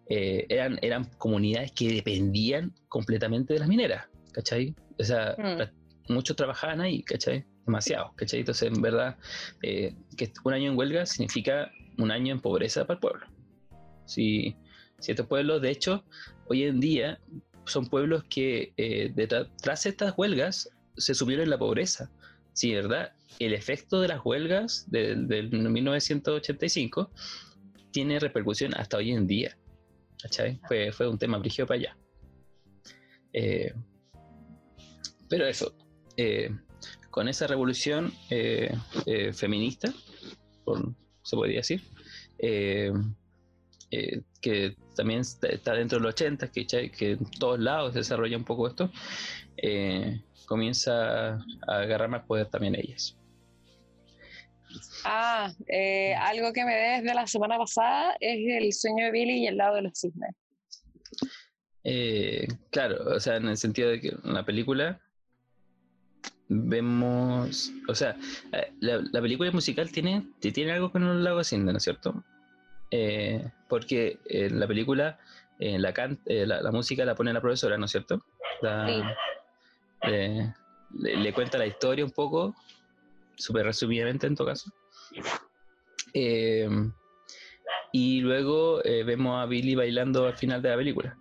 Eh, 0.09 0.47
eran, 0.49 0.79
eran 0.83 1.05
comunidades 1.19 1.73
que 1.73 1.89
dependían 1.93 2.73
completamente 2.89 3.55
de 3.55 3.61
las 3.61 3.69
mineras, 3.69 4.07
¿cachai? 4.33 4.75
O 4.99 5.05
sea, 5.05 5.35
Mm. 5.37 6.13
muchos 6.13 6.37
trabajaban 6.37 6.81
ahí, 6.81 7.03
¿cachai? 7.03 7.45
Demasiados, 7.67 8.13
¿cachai? 8.15 8.41
Entonces, 8.41 8.71
en 8.73 8.81
verdad, 8.81 9.17
eh, 9.63 9.95
que 10.17 10.33
un 10.45 10.53
año 10.55 10.71
en 10.71 10.79
huelga 10.79 11.07
significa 11.07 11.71
un 11.99 12.11
año 12.13 12.33
en 12.33 12.41
pobreza 12.41 12.87
para 12.87 12.95
el 12.95 13.01
pueblo. 13.01 13.27
Si, 14.05 14.55
si 15.01 15.11
estos 15.11 15.27
pueblos, 15.27 15.61
de 15.63 15.71
hecho, 15.71 16.05
hoy 16.49 16.63
en 16.65 16.79
día 16.79 17.19
son 17.65 17.89
pueblos 17.89 18.23
que 18.31 18.73
eh, 18.77 19.11
detrás- 19.15 19.49
tras 19.61 19.87
estas 19.87 20.15
huelgas 20.17 20.71
se 20.97 21.15
subieron 21.15 21.43
en 21.45 21.51
la 21.51 21.59
pobreza. 21.59 22.09
Sí, 22.53 22.73
¿verdad? 22.73 23.13
El 23.41 23.53
efecto 23.53 24.01
de 24.01 24.09
las 24.09 24.21
huelgas 24.25 24.89
del, 24.89 25.27
del 25.27 25.51
1985 25.51 27.11
tiene 27.91 28.19
repercusión 28.21 28.73
hasta 28.75 28.99
hoy 28.99 29.11
en 29.13 29.27
día. 29.27 29.57
Fue, 30.67 30.93
fue 30.93 31.09
un 31.09 31.19
tema 31.19 31.39
brígido 31.39 31.67
para 31.67 31.81
allá. 31.81 31.97
Eh, 33.33 33.73
pero 35.29 35.47
eso, 35.47 35.75
eh, 36.17 36.51
con 37.11 37.29
esa 37.29 37.47
revolución 37.47 38.13
eh, 38.31 38.75
feminista, 39.35 39.93
se 41.23 41.37
podría 41.37 41.59
decir, 41.59 41.83
que 44.41 44.77
también 44.95 45.21
está, 45.21 45.75
dentro 45.75 45.99
de 45.99 46.05
los 46.05 46.15
80, 46.15 46.51
que, 46.51 46.67
que 46.67 47.13
en 47.13 47.31
todos 47.39 47.61
lados 47.61 47.93
se 47.93 47.99
desarrolla 48.01 48.37
un 48.37 48.45
poco 48.45 48.69
esto, 48.69 48.91
comienza 50.47 51.35
a 51.35 51.41
agarrar 51.67 52.09
más 52.09 52.25
poder 52.25 52.47
también 52.47 52.75
ellas. 52.75 53.19
Ah, 55.05 55.53
eh, 55.69 56.15
algo 56.15 56.53
que 56.53 56.65
me 56.65 56.75
ves 56.75 57.03
de 57.05 57.15
la 57.15 57.27
semana 57.27 57.57
pasada 57.59 58.17
es 58.21 58.39
el 58.63 58.73
sueño 58.73 59.05
de 59.07 59.11
Billy 59.13 59.45
y 59.45 59.47
el 59.47 59.57
lado 59.57 59.77
de 59.77 59.83
los 59.83 59.93
cisnes. 59.99 60.35
Eh, 61.85 62.49
claro, 62.71 62.97
o 63.15 63.21
sea, 63.21 63.37
en 63.37 63.47
el 63.49 63.57
sentido 63.57 63.91
de 63.91 64.01
que 64.01 64.09
en 64.09 64.35
la 64.35 64.45
película 64.45 65.01
vemos, 66.49 67.73
o 67.89 67.95
sea, 67.95 68.17
eh, 68.53 68.73
la, 68.81 69.03
la 69.13 69.21
película 69.21 69.51
musical 69.51 69.91
tiene, 69.91 70.23
ti- 70.41 70.53
tiene 70.53 70.73
algo 70.73 70.91
con 70.91 71.03
el 71.05 71.23
lago 71.25 71.43
Cisne, 71.45 71.73
¿no 71.73 71.79
es 71.79 71.85
cierto? 71.85 72.25
Eh, 72.91 73.45
porque 73.69 74.19
en 74.27 74.61
la 74.61 74.67
película 74.67 75.19
eh, 75.59 75.79
la, 75.79 75.93
can- 75.93 76.19
eh, 76.27 76.47
la, 76.47 76.61
la 76.63 76.71
música 76.73 77.05
la 77.05 77.15
pone 77.15 77.33
la 77.33 77.41
profesora, 77.41 77.77
¿no 77.79 77.87
es 77.87 77.91
cierto? 77.91 78.25
La- 78.63 79.17
le- 80.09 81.17
le 81.17 81.33
cuenta 81.33 81.59
la 81.59 81.67
historia 81.67 82.05
un 82.05 82.13
poco, 82.13 82.55
súper 83.37 83.65
resumidamente 83.67 84.27
en 84.27 84.35
todo 84.35 84.49
caso. 84.49 84.71
Eh, 86.15 86.69
y 87.93 88.21
luego 88.21 88.85
eh, 88.85 89.05
vemos 89.05 89.41
a 89.43 89.47
Billy 89.47 89.75
bailando 89.75 90.27
al 90.27 90.37
final 90.37 90.63
de 90.63 90.69
la 90.71 90.77
película. 90.77 91.17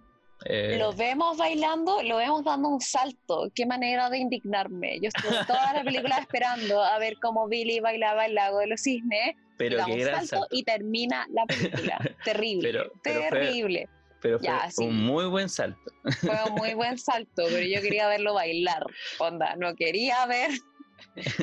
Eh, 0.46 0.78
Lo 0.78 0.94
vemos 0.94 1.38
bailando, 1.38 2.04
lo 2.04 2.18
vemos 2.18 2.44
dando 2.44 2.70
un 2.70 2.82
salto. 2.82 3.50
Qué 3.56 3.66
manera 3.66 4.10
de 4.10 4.18
indignarme. 4.20 5.00
Yo 5.02 5.10
estuve 5.14 5.38
toda 5.48 5.74
la 5.74 5.84
película 5.84 6.18
esperando 6.20 6.84
a 6.84 7.00
ver 7.00 7.16
cómo 7.22 7.48
Billy 7.48 7.80
bailaba 7.80 8.26
el 8.26 8.36
lago 8.36 8.60
de 8.60 8.68
los 8.68 8.82
cisnes. 8.82 9.36
pero 9.58 9.78
da 9.78 9.86
un 9.88 10.00
salto, 10.02 10.26
salto. 10.28 10.48
y 10.52 10.64
termina 10.64 11.26
la 11.32 11.46
película. 11.46 11.98
Terrible. 12.26 12.70
Pero- 12.72 12.92
pero 13.04 13.22
fue- 13.22 13.30
terrible. 13.30 13.90
Pero 14.22 14.40
fue 14.40 14.48
Ya, 14.48 14.70
sí. 14.72 14.84
un 14.84 14.98
muy 15.06 15.26
buen 15.28 15.50
salto. 15.50 15.92
Fue 16.20 16.36
un 16.50 16.56
muy 16.56 16.74
buen 16.74 16.98
salto, 16.98 17.44
pero 17.50 17.62
yo 17.62 17.80
quería 17.82 18.08
verlo 18.08 18.34
bailar. 18.34 18.84
Onda, 19.20 19.56
no 19.56 19.76
quería 19.76 20.26
ver 20.26 20.50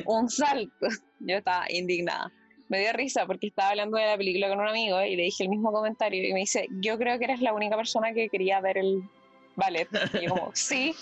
un 0.05 0.29
salto. 0.29 0.87
Yo 1.19 1.37
estaba 1.37 1.65
indignada. 1.69 2.31
Me 2.69 2.79
dio 2.79 2.93
risa 2.93 3.25
porque 3.25 3.47
estaba 3.47 3.69
hablando 3.69 3.97
de 3.97 4.05
la 4.05 4.17
película 4.17 4.49
con 4.49 4.59
un 4.59 4.67
amigo 4.67 5.01
y 5.03 5.15
le 5.15 5.23
dije 5.23 5.43
el 5.43 5.49
mismo 5.49 5.71
comentario 5.71 6.27
y 6.27 6.33
me 6.33 6.39
dice, 6.39 6.67
yo 6.81 6.97
creo 6.97 7.19
que 7.19 7.25
eres 7.25 7.41
la 7.41 7.53
única 7.53 7.75
persona 7.75 8.13
que 8.13 8.29
quería 8.29 8.61
ver 8.61 8.77
el 8.77 9.03
ballet. 9.55 9.87
Y 10.19 10.23
yo 10.25 10.29
como, 10.29 10.51
sí. 10.53 10.95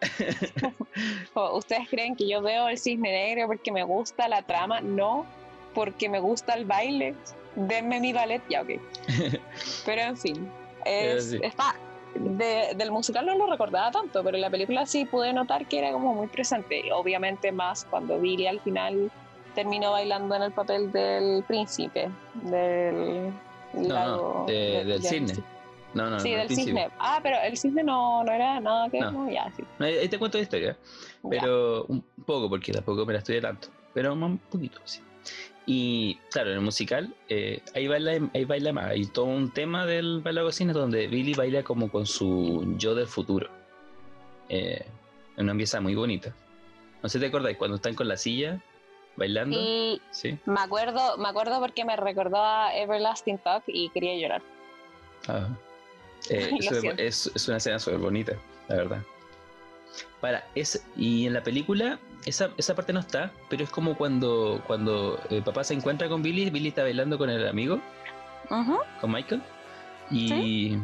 ¿Ustedes 1.54 1.88
creen 1.88 2.16
que 2.16 2.28
yo 2.28 2.40
veo 2.42 2.68
el 2.68 2.78
cisne 2.78 3.10
negro 3.10 3.46
porque 3.48 3.72
me 3.72 3.84
gusta 3.84 4.28
la 4.28 4.42
trama? 4.42 4.80
No, 4.80 5.26
porque 5.74 6.08
me 6.08 6.20
gusta 6.20 6.54
el 6.54 6.64
baile. 6.64 7.14
Denme 7.56 8.00
mi 8.00 8.12
ballet, 8.12 8.42
ya 8.48 8.62
ok. 8.62 8.70
Pero 9.86 10.00
en 10.02 10.16
fin, 10.16 10.48
es- 10.84 11.30
sí. 11.30 11.38
está, 11.42 11.74
de- 12.14 12.74
del 12.76 12.90
musical 12.90 13.26
no 13.26 13.36
lo 13.36 13.46
recordaba 13.46 13.90
tanto, 13.90 14.22
pero 14.24 14.36
en 14.36 14.40
la 14.42 14.50
película 14.50 14.86
sí 14.86 15.04
pude 15.04 15.32
notar 15.32 15.66
que 15.66 15.78
era 15.78 15.92
como 15.92 16.14
muy 16.14 16.26
presente. 16.28 16.82
Obviamente 16.92 17.52
más 17.52 17.84
cuando 17.84 18.18
Billy 18.18 18.46
al 18.46 18.60
final 18.60 19.10
terminó 19.54 19.92
bailando 19.92 20.34
en 20.34 20.42
el 20.42 20.52
papel 20.52 20.90
del 20.92 21.42
príncipe, 21.44 22.08
del 22.34 23.32
No, 23.74 23.88
lago- 23.94 24.34
no, 24.40 24.46
de- 24.46 24.54
de- 24.54 24.84
del 24.84 25.02
cisne. 25.02 25.34
No, 25.94 26.10
no, 26.10 26.20
Sí, 26.20 26.32
del 26.34 26.48
cisne. 26.48 26.90
Ah, 26.98 27.18
pero 27.22 27.36
el 27.42 27.56
cisne 27.56 27.82
no, 27.82 28.22
no 28.22 28.30
era 28.32 28.60
nada 28.60 28.88
que 28.90 29.00
No. 29.00 29.28
ya, 29.30 29.50
sí. 29.56 29.64
Ahí 29.78 30.08
te 30.08 30.18
cuento 30.18 30.38
la 30.38 30.42
historia, 30.42 30.76
ya. 31.22 31.28
pero 31.30 31.84
un 31.88 32.04
poco, 32.26 32.48
porque 32.48 32.72
tampoco 32.72 33.04
me 33.06 33.14
la 33.14 33.18
estudié 33.20 33.40
tanto, 33.40 33.68
pero 33.98 34.12
un 34.14 34.38
poquito, 34.38 34.78
sí. 34.84 35.00
Y 35.66 36.14
claro, 36.30 36.50
en 36.50 36.58
el 36.58 36.62
musical, 36.62 37.12
eh, 37.28 37.60
ahí, 37.74 37.88
baila, 37.88 38.30
ahí 38.32 38.44
baila 38.44 38.72
más. 38.72 38.90
Hay 38.92 39.06
todo 39.06 39.24
un 39.24 39.52
tema 39.52 39.86
del 39.86 40.20
Bailago 40.20 40.52
Cine 40.52 40.72
donde 40.72 41.08
Billy 41.08 41.34
baila 41.34 41.64
como 41.64 41.90
con 41.90 42.06
su 42.06 42.76
yo 42.78 42.94
del 42.94 43.08
futuro. 43.08 43.50
Eh, 44.48 44.86
en 45.36 45.44
una 45.44 45.56
pieza 45.56 45.80
muy 45.80 45.96
bonita. 45.96 46.32
No 47.02 47.08
sé 47.08 47.18
si 47.18 47.22
te 47.22 47.26
acordáis, 47.26 47.56
cuando 47.58 47.74
están 47.76 47.94
con 47.96 48.06
la 48.06 48.16
silla 48.16 48.60
bailando. 49.16 49.58
Y 49.60 50.00
Sí. 50.12 50.38
me 50.46 50.60
acuerdo, 50.60 51.18
me 51.18 51.28
acuerdo 51.28 51.58
porque 51.58 51.84
me 51.84 51.96
recordó 51.96 52.36
a 52.40 52.72
Everlasting 52.76 53.38
Talk 53.38 53.64
y 53.66 53.88
quería 53.90 54.16
llorar. 54.16 54.42
Ah. 55.26 55.48
Eh, 56.30 56.50
es- 56.98 57.30
es 57.34 57.48
una 57.48 57.56
escena 57.56 57.78
súper 57.78 57.98
bonita, 58.00 58.34
la 58.68 58.76
verdad. 58.76 59.02
Para, 60.20 60.46
es, 60.54 60.84
y 60.96 61.26
en 61.26 61.34
la 61.34 61.42
película, 61.42 61.98
esa, 62.26 62.50
esa 62.56 62.74
parte 62.74 62.92
no 62.92 63.00
está, 63.00 63.30
pero 63.48 63.62
es 63.64 63.70
como 63.70 63.96
cuando, 63.96 64.62
cuando 64.66 65.20
el 65.30 65.42
papá 65.42 65.62
se 65.64 65.74
encuentra 65.74 66.08
con 66.08 66.22
Billy, 66.22 66.50
Billy 66.50 66.68
está 66.68 66.82
bailando 66.82 67.16
con 67.18 67.30
el 67.30 67.46
amigo, 67.48 67.80
con 69.00 69.12
Michael, 69.12 69.42
y, 70.10 70.78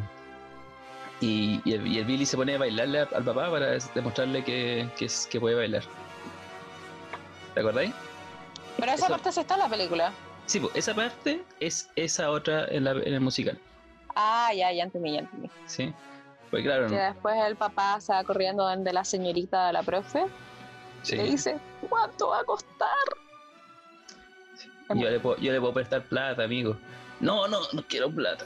y, 1.21 1.61
y 1.65 1.73
el, 1.73 1.87
y 1.87 1.97
el 1.99 2.05
Billy 2.05 2.25
se 2.25 2.37
pone 2.37 2.55
a 2.55 2.57
bailarle 2.57 2.99
al 2.99 3.23
papá 3.23 3.49
para 3.51 3.77
demostrarle 3.93 4.43
que, 4.43 4.89
que, 4.97 5.05
es, 5.05 5.27
que 5.29 5.39
puede 5.39 5.55
bailar. 5.55 5.83
¿Te 7.53 7.59
acordáis? 7.61 7.93
Pero 8.77 8.91
esa 8.91 9.05
Eso- 9.05 9.13
parte 9.13 9.31
sí 9.31 9.39
está 9.39 9.53
en 9.55 9.59
la 9.61 9.69
película. 9.69 10.13
Sí, 10.45 10.59
pues, 10.59 10.75
esa 10.75 10.93
parte 10.93 11.43
es 11.59 11.89
esa 11.95 12.29
otra 12.29 12.65
en, 12.69 12.83
la, 12.83 12.91
en 12.91 13.13
el 13.13 13.19
musical, 13.21 13.57
Ah, 14.15 14.51
ya, 14.55 14.71
ya 14.71 14.83
entendí, 14.83 15.13
ya 15.13 15.19
entendí. 15.19 15.49
¿sí? 15.65 15.93
Pues 16.55 16.63
claro, 16.63 16.87
Que 16.87 16.95
después 16.95 17.35
el 17.45 17.57
papá 17.57 17.99
se 17.99 18.13
va 18.13 18.23
corriendo 18.23 18.63
donde 18.63 18.93
la 18.93 19.03
señorita, 19.03 19.73
la 19.73 19.83
profe, 19.83 20.25
sí. 21.01 21.15
y 21.15 21.17
le 21.17 21.23
dice, 21.25 21.59
¿cuánto 21.89 22.29
va 22.29 22.39
a 22.39 22.43
costar? 22.45 22.87
Yo 24.87 25.09
le, 25.09 25.19
puedo, 25.19 25.35
yo 25.35 25.51
le 25.51 25.59
puedo 25.59 25.73
prestar 25.73 26.03
plata, 26.03 26.45
amigo. 26.45 26.77
No, 27.19 27.49
no, 27.49 27.59
no 27.73 27.85
quiero 27.89 28.09
plata. 28.09 28.45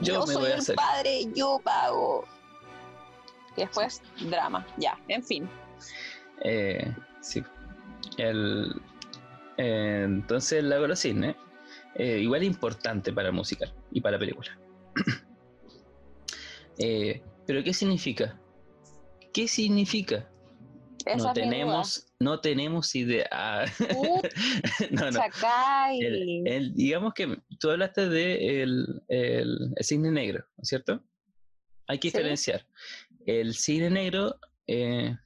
Yo, 0.00 0.20
me 0.20 0.32
soy 0.32 0.36
voy 0.36 0.50
a 0.52 0.54
el 0.54 0.60
hacer. 0.60 0.76
padre, 0.76 1.26
yo 1.34 1.60
pago. 1.62 2.24
Y 3.58 3.60
después, 3.60 4.00
drama. 4.22 4.66
Ya, 4.78 4.98
en 5.08 5.22
fin. 5.22 5.50
Eh, 6.40 6.94
sí. 7.20 7.44
El, 8.16 8.80
eh, 9.58 10.00
entonces, 10.02 10.66
de 10.66 10.88
los 10.88 10.98
cisnes, 10.98 11.36
eh, 11.94 12.20
igual 12.20 12.40
es 12.40 12.46
importante 12.46 13.12
para 13.12 13.28
el 13.28 13.34
musical 13.34 13.70
y 13.90 14.00
para 14.00 14.12
la 14.12 14.18
película. 14.18 14.58
Eh, 16.78 17.22
Pero, 17.46 17.62
¿qué 17.64 17.72
significa? 17.72 18.38
¿Qué 19.32 19.48
significa? 19.48 20.28
Esa 21.06 21.16
no 21.16 21.22
duda. 21.22 21.32
tenemos, 21.34 22.06
no 22.20 22.40
tenemos 22.40 22.94
idea. 22.94 23.64
No, 24.90 25.10
no. 25.10 25.20
El- 26.00 26.46
el- 26.46 26.74
digamos 26.74 27.14
que 27.14 27.38
tú 27.58 27.70
hablaste 27.70 28.08
de 28.08 28.62
el, 28.62 29.02
el- 29.08 29.74
cisne 29.80 30.10
negro, 30.10 30.44
¿no 30.56 30.62
es 30.62 30.68
cierto? 30.68 31.02
Hay 31.86 31.98
que 31.98 32.10
Sí. 32.10 32.16
diferenciar. 32.18 32.66
El 33.26 33.54
cisne 33.54 33.90
negro 33.90 34.36
eh, 34.66 35.16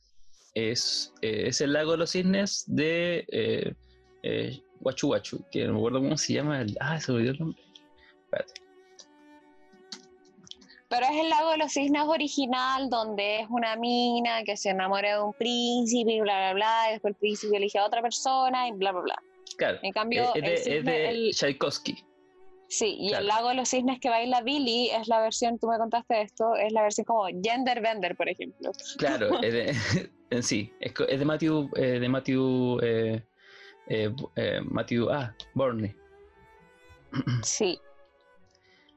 es, 0.55 1.13
eh, 1.23 1.45
es 1.49 1.61
el 1.61 1.73
lago 1.73 1.93
de 1.93 1.99
los 1.99 2.11
cisnes 2.11 2.65
de 2.69 3.25
eh, 3.33 3.75
eh, 4.23 4.61
Huachu 4.81 5.09
Huachu, 5.09 5.45
que 5.51 5.67
no 5.67 5.73
me 5.73 5.79
acuerdo 5.79 6.01
cómo 6.01 6.17
se 6.17 6.35
llama. 6.35 6.61
el- 6.63 6.77
ah, 6.81 7.01
se 7.01 7.11
me 7.13 7.19
olvidó 7.19 7.33
el 7.33 7.39
nombre. 7.41 7.63
Espérate. 8.25 8.62
Pero 10.93 11.07
es 11.07 11.21
el 11.23 11.29
lago 11.31 11.51
de 11.53 11.57
los 11.59 11.73
cisnes 11.73 12.03
original, 12.03 12.91
donde 12.91 13.41
es 13.41 13.47
una 13.49 13.77
mina 13.77 14.43
que 14.45 14.57
se 14.57 14.71
enamora 14.71 15.17
de 15.17 15.23
un 15.23 15.33
príncipe 15.33 16.13
y 16.13 16.21
bla, 16.21 16.37
bla, 16.37 16.53
bla, 16.55 16.89
y 16.89 16.93
después 16.93 17.13
el 17.13 17.19
príncipe 17.19 17.57
elige 17.57 17.79
a 17.79 17.87
otra 17.87 18.03
persona 18.03 18.69
y 18.69 18.73
bla, 18.73 18.93
bla, 18.93 19.01
bla. 19.01 19.23
Claro. 19.57 19.79
En 19.83 19.93
cambio, 19.93 20.35
es 20.35 20.43
de, 20.43 20.55
el 20.55 20.79
es 20.79 20.85
de 20.85 21.09
el- 21.09 21.31
Tchaikovsky. 21.33 22.05
Sí, 22.69 22.97
y 23.01 23.09
Claro. 23.09 23.23
el 23.23 23.29
lago 23.29 23.49
de 23.51 23.55
los 23.55 23.69
cisnes 23.69 24.01
que 24.01 24.09
baila 24.09 24.41
Billy 24.43 24.91
es 24.91 25.07
la 25.09 25.21
versión, 25.21 25.59
tú 25.59 25.67
me 25.69 25.77
contaste 25.79 26.23
esto, 26.23 26.57
es 26.57 26.73
la 26.73 26.83
versión 26.83 27.05
como 27.05 27.27
Gender 27.43 27.81
Bender, 27.83 28.17
por 28.17 28.29
ejemplo. 28.29 28.71
Claro, 28.99 29.29
es 29.43 29.53
de, 29.53 30.11
en 30.31 30.43
sí, 30.43 30.73
es, 30.81 30.95
de 31.19 31.25
Matthew, 31.25 31.71
eh, 31.77 32.01
de 32.01 32.09
Matthew, 32.09 32.79
eh, 32.83 33.23
eh, 33.89 34.11
eh, 34.37 34.61
Matthew, 34.65 35.11
ah, 35.11 35.35
Borney. 35.55 35.95
Sí. 37.43 37.79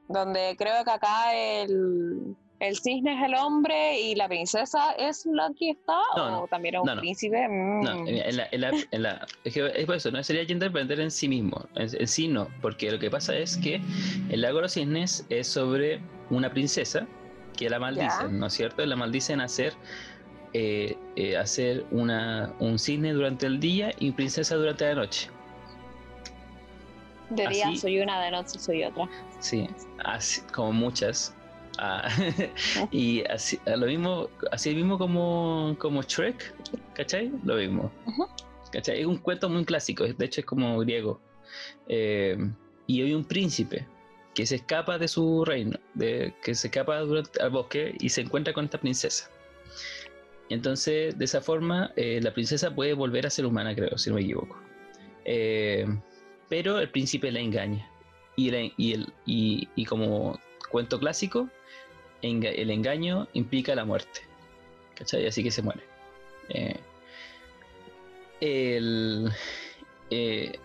Donde 0.08 0.54
creo 0.58 0.84
que 0.84 0.90
acá 0.90 1.34
el, 1.34 2.36
el 2.60 2.76
cisne 2.76 3.18
es 3.18 3.24
el 3.26 3.34
hombre 3.34 4.00
y 4.00 4.14
la 4.14 4.28
princesa 4.28 4.92
es 4.92 5.26
la 5.26 5.50
que 5.58 5.70
está, 5.70 5.98
No, 6.16 6.42
o 6.42 6.46
también 6.48 6.76
es 6.76 6.80
un 6.82 6.86
No, 6.86 6.96
príncipe. 7.00 7.48
Mm. 7.48 7.82
No, 7.82 8.06
en 8.06 8.36
la, 8.36 8.48
en 8.52 8.60
la, 8.60 8.70
en 8.92 9.02
la- 9.02 9.26
es, 9.44 9.52
que 9.52 9.66
es 9.74 9.84
por 9.86 9.96
eso, 9.96 10.10
no 10.10 10.22
sería 10.22 10.44
gender 10.46 10.70
bender 10.70 11.00
en 11.00 11.10
sí 11.10 11.28
mismo, 11.28 11.66
en, 11.74 12.06
sí 12.06 12.28
no, 12.28 12.48
porque 12.62 12.90
lo 12.90 12.98
que 12.98 13.10
pasa 13.10 13.34
es 13.36 13.56
que 13.56 13.80
el 14.30 14.40
lago 14.40 14.56
de 14.58 14.62
los 14.62 14.72
cisnes 14.72 15.26
es 15.28 15.46
sobre 15.48 16.00
una 16.30 16.50
princesa 16.50 17.06
que 17.56 17.68
la 17.68 17.78
maldicen, 17.78 18.38
¿no 18.38 18.46
es 18.46 18.52
cierto? 18.52 18.84
La 18.86 18.96
maldicen 18.96 19.40
a 19.40 19.44
hacer, 19.44 19.72
eh, 20.52 20.96
eh, 21.16 21.36
hacer 21.36 21.84
una, 21.90 22.52
un 22.60 22.78
cisne 22.78 23.12
durante 23.12 23.46
el 23.46 23.60
día 23.60 23.92
y 23.98 24.12
princesa 24.12 24.54
durante 24.56 24.84
la 24.86 24.94
noche. 24.94 25.30
De 27.30 27.46
día 27.48 27.68
así- 27.68 27.78
soy 27.78 28.00
una, 28.00 28.22
de 28.22 28.30
noche 28.30 28.58
soy 28.58 28.84
otra. 28.84 29.08
Sí, 29.40 29.68
así, 30.04 30.40
como 30.52 30.72
muchas. 30.72 31.34
Ah, 31.78 32.08
y 32.90 33.22
así, 33.26 33.58
lo 33.66 33.86
mismo, 33.86 34.30
así 34.50 34.74
mismo 34.74 34.96
como, 34.98 35.76
como 35.78 36.02
Shrek, 36.02 36.54
¿cachai? 36.94 37.30
Lo 37.44 37.56
mismo. 37.56 37.92
¿Cachai? 38.72 39.00
Es 39.00 39.06
un 39.06 39.18
cuento 39.18 39.48
muy 39.48 39.64
clásico, 39.64 40.04
de 40.04 40.24
hecho 40.24 40.40
es 40.40 40.46
como 40.46 40.78
griego. 40.78 41.20
Eh, 41.88 42.36
y 42.86 43.02
hay 43.02 43.12
un 43.14 43.24
príncipe 43.24 43.86
que 44.34 44.46
se 44.46 44.56
escapa 44.56 44.98
de 44.98 45.08
su 45.08 45.44
reino, 45.44 45.78
de, 45.94 46.34
que 46.42 46.54
se 46.54 46.68
escapa 46.68 46.98
durante, 47.00 47.40
al 47.42 47.50
bosque 47.50 47.94
y 48.00 48.08
se 48.08 48.22
encuentra 48.22 48.52
con 48.52 48.64
esta 48.66 48.78
princesa. 48.78 49.30
Entonces, 50.48 51.18
de 51.18 51.24
esa 51.24 51.40
forma, 51.40 51.92
eh, 51.96 52.20
la 52.22 52.32
princesa 52.32 52.74
puede 52.74 52.92
volver 52.94 53.26
a 53.26 53.30
ser 53.30 53.46
humana, 53.46 53.74
creo, 53.74 53.98
si 53.98 54.10
no 54.10 54.16
me 54.16 54.22
equivoco. 54.22 54.56
Eh, 55.24 55.86
pero 56.48 56.78
el 56.78 56.88
príncipe 56.90 57.30
la 57.32 57.40
engaña. 57.40 57.88
Y, 58.36 58.48
el, 58.50 58.72
y, 58.76 58.92
el, 58.92 59.12
y, 59.24 59.84
como 59.86 60.38
cuento 60.70 60.98
clásico, 60.98 61.48
el 62.22 62.70
engaño 62.70 63.28
implica 63.32 63.74
la 63.74 63.84
muerte. 63.84 64.20
¿Cachai? 64.94 65.26
Así 65.26 65.42
que 65.42 65.50
se 65.50 65.62
muere. 65.62 65.82
Eh, 66.50 66.76
el, 68.40 69.30
eh, 70.10 70.58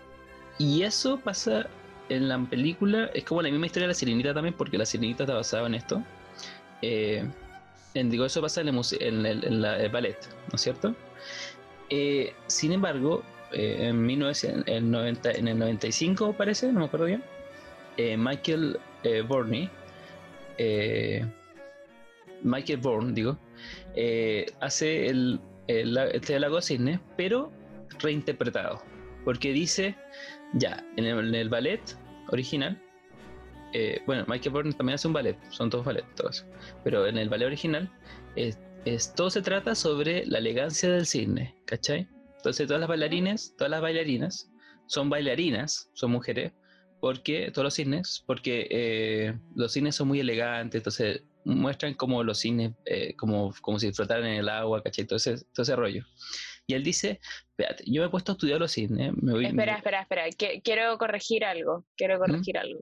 y 0.57 0.83
eso 0.83 1.19
pasa 1.19 1.67
en 2.09 2.27
la 2.27 2.37
película, 2.39 3.09
es 3.13 3.23
como 3.23 3.41
la 3.41 3.49
misma 3.49 3.65
historia 3.67 3.87
de 3.87 3.93
la 3.93 3.93
sirenita 3.93 4.33
también, 4.33 4.53
porque 4.55 4.77
la 4.77 4.85
sirenita 4.85 5.23
está 5.23 5.35
basada 5.35 5.67
en 5.67 5.75
esto. 5.75 6.03
Eh, 6.81 7.25
digo, 7.93 8.25
eso 8.25 8.41
pasa 8.41 8.61
en 8.61 8.67
el, 8.69 8.75
en 8.99 9.25
en 9.25 9.61
la- 9.61 9.79
el 9.79 9.89
ballet, 9.89 10.17
¿no 10.49 10.55
es 10.55 10.61
cierto? 10.61 10.95
Sin 12.47 12.71
embargo, 12.71 13.23
eh, 13.53 13.87
en, 13.87 14.05
1900 14.05 14.63
en, 14.67 14.91
90 14.91 15.31
en 15.31 15.47
el 15.47 15.59
95 15.59 16.33
parece, 16.33 16.71
no 16.71 16.79
me 16.81 16.85
acuerdo 16.85 17.05
bien, 17.05 17.23
eh, 17.97 18.17
Michael 18.17 18.79
eh, 19.03 19.23
eh, 20.57 21.25
Michael 22.43 22.79
Bourne, 22.79 23.13
digo, 23.13 23.37
hace 24.59 25.07
el, 25.07 25.39
el, 25.67 25.97
este 26.13 26.39
lago 26.39 26.61
cisne, 26.61 26.99
pero 27.17 27.51
reinterpretado, 27.99 28.81
porque 29.23 29.51
dice, 29.51 29.95
ya, 30.53 30.83
en 30.97 31.05
el, 31.05 31.49
ballet 31.49 31.81
original, 32.29 32.81
bueno, 34.05 34.25
Michael 34.27 34.53
Bourne 34.53 34.73
también 34.73 34.95
hace 34.95 35.07
un 35.07 35.13
ballet, 35.13 35.37
son 35.49 35.69
todos 35.69 35.85
ballet, 35.85 36.05
todos, 36.15 36.45
pero 36.83 37.05
en 37.05 37.17
el 37.17 37.29
ballet 37.29 37.45
original, 37.45 37.91
es, 38.35 38.57
es- 38.85 39.13
todo 39.13 39.29
se 39.29 39.41
trata 39.41 39.75
sobre 39.75 40.25
la 40.25 40.39
elegancia 40.39 40.89
del 40.89 41.05
cisne, 41.05 41.53
¿cachai? 41.65 42.07
Entonces 42.41 42.65
todas 42.67 42.79
las 42.79 42.89
bailarines, 42.89 43.55
todas 43.55 43.69
las 43.69 43.81
bailarinas 43.81 44.51
son 44.87 45.09
bailarinas, 45.09 45.89
son 45.93 46.11
mujeres, 46.11 46.51
porque 46.99 47.51
todos 47.51 47.63
los 47.65 47.75
cisnes, 47.75 48.23
porque 48.25 48.67
eh, 48.71 49.39
los 49.55 49.73
cisnes 49.73 49.95
son 49.95 50.07
muy 50.07 50.19
elegantes, 50.19 50.79
entonces 50.79 51.21
muestran 51.45 51.93
como 51.93 52.23
los 52.23 52.39
cisnes, 52.39 52.73
eh, 52.85 53.15
como, 53.15 53.53
como 53.61 53.79
si 53.79 53.91
flotaran 53.93 54.25
en 54.25 54.39
el 54.39 54.49
agua, 54.49 54.81
¿cachai? 54.83 55.05
Todo 55.05 55.17
ese, 55.17 55.37
todo 55.53 55.61
ese 55.63 55.75
rollo. 55.75 56.03
Y 56.67 56.73
él 56.73 56.83
dice, 56.83 57.19
espérate, 57.51 57.83
yo 57.87 58.01
me 58.01 58.07
he 58.07 58.09
puesto 58.11 58.31
a 58.31 58.33
estudiar 58.33 58.59
los 58.59 58.71
cisnes, 58.71 59.13
me 59.21 59.33
voy... 59.33 59.45
Espera, 59.45 59.75
espera, 59.77 60.01
espera. 60.01 60.23
que- 60.37 60.61
quiero 60.63 60.97
corregir 60.97 61.45
algo. 61.45 61.85
Quiero 61.95 62.17
corregir 62.19 62.57
algo. 62.57 62.79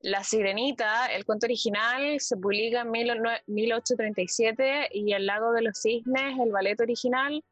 La 0.00 0.24
Sirenita, 0.24 1.06
el 1.06 1.24
cuento 1.24 1.46
original, 1.46 2.18
se 2.20 2.36
publica 2.36 2.80
en 2.80 2.88
19- 2.88 3.42
1837 3.46 4.88
y 4.92 5.12
El 5.12 5.26
Lago 5.26 5.52
de 5.52 5.62
los 5.62 5.80
Cisnes, 5.80 6.38
el 6.44 6.50
ballet 6.50 6.80
original, 6.80 7.42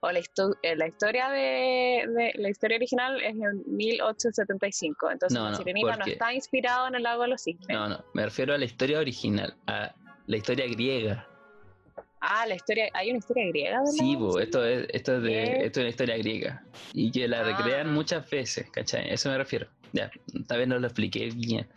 o 0.00 0.10
la, 0.12 0.18
histo- 0.20 0.56
eh, 0.62 0.76
la 0.76 0.86
historia 0.88 1.28
de, 1.30 2.04
de- 2.08 2.32
la 2.36 2.48
historia 2.50 2.76
original 2.76 3.20
es 3.22 3.34
en 3.34 3.62
1875. 3.66 5.10
Entonces 5.10 5.36
No, 5.38 5.44
la 5.44 5.50
no, 5.52 5.56
Sirenita 5.56 5.96
no 5.96 6.04
está 6.06 6.32
inspirado 6.32 6.88
en 6.88 6.94
El 6.96 7.02
Lago 7.02 7.22
de 7.22 7.28
los 7.28 7.42
Cisnes. 7.42 7.68
No, 7.68 7.88
no, 7.88 8.04
me 8.14 8.24
refiero 8.24 8.54
a 8.54 8.58
la 8.58 8.64
historia 8.64 8.98
original, 8.98 9.54
a 9.66 9.94
la 10.26 10.36
historia 10.36 10.66
griega. 10.66 11.26
Ah, 12.20 12.44
la 12.46 12.54
historia, 12.56 12.88
hay 12.94 13.10
una 13.10 13.18
historia 13.18 13.46
griega. 13.48 13.78
del 13.80 13.88
Sí, 13.92 14.16
bo, 14.16 14.40
esto 14.40 14.64
es, 14.64 14.88
esto, 14.92 15.16
es 15.16 15.22
de, 15.22 15.66
esto 15.66 15.80
es 15.80 15.84
una 15.84 15.90
historia 15.90 16.16
griega. 16.16 16.64
Y 16.92 17.10
que 17.12 17.28
la 17.28 17.42
recrean 17.44 17.88
Ah. 17.88 17.92
muchas 17.92 18.28
veces, 18.28 18.68
¿cachai? 18.70 19.08
Eso 19.12 19.28
me 19.30 19.38
refiero. 19.38 19.68
Ya, 19.92 20.10
tal 20.48 20.58
vez 20.58 20.66
no 20.68 20.78
lo 20.78 20.86
expliqué 20.88 21.30
bien. 21.34 21.68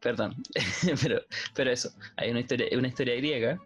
Perdón. 0.00 0.34
pero, 1.02 1.20
pero 1.54 1.70
eso, 1.70 1.90
hay 2.16 2.30
una 2.30 2.40
historia, 2.40 2.66
una 2.76 2.88
historia 2.88 3.14
griega, 3.16 3.58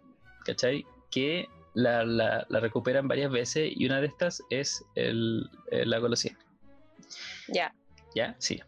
¿cachai? 0.45 0.85
Que 1.09 1.47
la, 1.81 2.03
la, 2.03 2.45
la 2.49 2.59
recuperan 2.59 3.07
varias 3.07 3.31
veces 3.31 3.71
y 3.75 3.85
una 3.85 4.01
de 4.01 4.07
estas 4.07 4.41
es 4.49 4.83
el, 4.95 5.49
los 5.71 6.19
Cisnes. 6.19 6.45
Ya. 7.47 7.73
¿Ya? 8.15 8.35
Sí. 8.39 8.61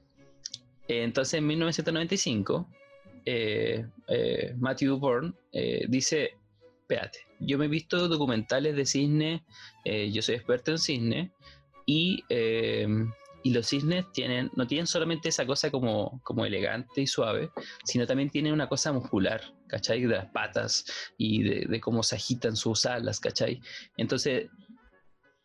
Entonces, 0.87 1.35
en 1.35 1.47
1995, 1.47 2.67
eh, 3.25 3.85
eh, 4.07 4.53
Matthew 4.57 4.97
Bourne 4.97 5.33
eh, 5.51 5.85
dice, 5.87 6.31
espérate, 6.81 7.19
yo 7.39 7.57
me 7.57 7.65
he 7.65 7.69
visto 7.69 8.07
documentales 8.07 8.75
de 8.75 8.85
cisne, 8.85 9.43
eh, 9.85 10.11
yo 10.11 10.21
soy 10.21 10.35
experto 10.35 10.71
en 10.71 10.77
cisne, 10.77 11.31
y, 11.85 12.23
eh, 12.29 12.87
y 13.43 13.53
los 13.53 13.67
cisnes 13.67 14.05
tienen, 14.11 14.51
no 14.55 14.67
tienen 14.67 14.87
solamente 14.87 15.29
esa 15.29 15.45
cosa 15.45 15.71
como, 15.71 16.19
como 16.23 16.45
elegante 16.45 17.01
y 17.01 17.07
suave, 17.07 17.49
sino 17.85 18.05
también 18.05 18.29
tienen 18.29 18.53
una 18.53 18.67
cosa 18.67 18.91
muscular, 18.91 19.41
¿cachai? 19.71 20.01
De 20.01 20.15
las 20.15 20.27
patas 20.27 20.85
y 21.17 21.41
de, 21.43 21.65
de 21.67 21.79
cómo 21.81 22.03
se 22.03 22.15
agitan 22.17 22.55
sus 22.55 22.85
alas, 22.85 23.19
¿cachai? 23.19 23.59
Entonces, 23.97 24.49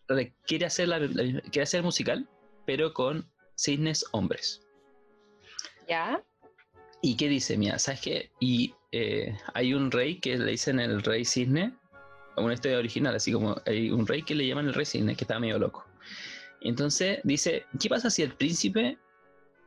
re- 0.09 0.35
quiere 0.47 0.66
hacer, 0.66 0.89
la, 0.89 0.99
la- 0.99 1.41
quiere 1.43 1.62
hacer 1.62 1.83
musical, 1.83 2.29
pero 2.66 2.93
con 2.93 3.31
cisnes 3.57 4.05
hombres. 4.12 4.61
¿Ya? 5.89 6.22
¿Y 7.01 7.16
qué 7.16 7.29
dice? 7.29 7.57
Mira, 7.57 7.79
¿sabes 7.79 8.01
qué? 8.01 8.31
Y 8.41 8.74
eh, 8.93 9.37
hay 9.55 9.72
un 9.72 9.91
rey 9.91 10.18
que 10.18 10.37
le 10.37 10.51
dicen 10.51 10.81
el 10.81 11.03
rey 11.03 11.24
cisne, 11.24 11.72
una 12.37 12.55
historia 12.55 12.79
original, 12.79 13.14
así 13.14 13.33
como 13.33 13.57
hay 13.66 13.91
un 13.91 14.07
rey 14.07 14.22
que 14.22 14.35
le 14.35 14.47
llaman 14.47 14.66
el 14.66 14.74
rey 14.74 14.85
cisne, 14.85 15.14
que 15.16 15.24
estaba 15.24 15.41
medio 15.41 15.59
loco. 15.59 15.87
Entonces 16.61 17.20
dice, 17.22 17.64
¿qué 17.81 17.89
pasa 17.89 18.11
si 18.11 18.22
el 18.22 18.33
príncipe 18.33 18.99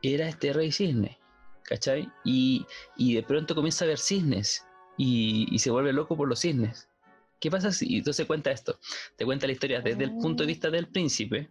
era 0.02 0.28
este 0.28 0.52
rey 0.52 0.70
cisne? 0.72 1.18
¿Cachai? 1.70 2.08
Y, 2.24 2.66
y 2.96 3.14
de 3.14 3.22
pronto 3.22 3.54
comienza 3.54 3.84
a 3.84 3.88
ver 3.88 3.98
cisnes 3.98 4.66
y, 4.98 5.46
y 5.54 5.60
se 5.60 5.70
vuelve 5.70 5.92
loco 5.92 6.16
por 6.16 6.28
los 6.28 6.40
cisnes. 6.40 6.88
¿Qué 7.38 7.48
pasa 7.48 7.70
si? 7.70 7.96
Entonces 7.96 8.26
cuenta 8.26 8.50
esto, 8.50 8.78
te 9.16 9.24
cuenta 9.24 9.46
la 9.46 9.52
historia 9.52 9.80
desde 9.80 10.02
el 10.02 10.10
punto 10.16 10.42
de 10.42 10.48
vista 10.48 10.68
del 10.68 10.88
príncipe, 10.88 11.48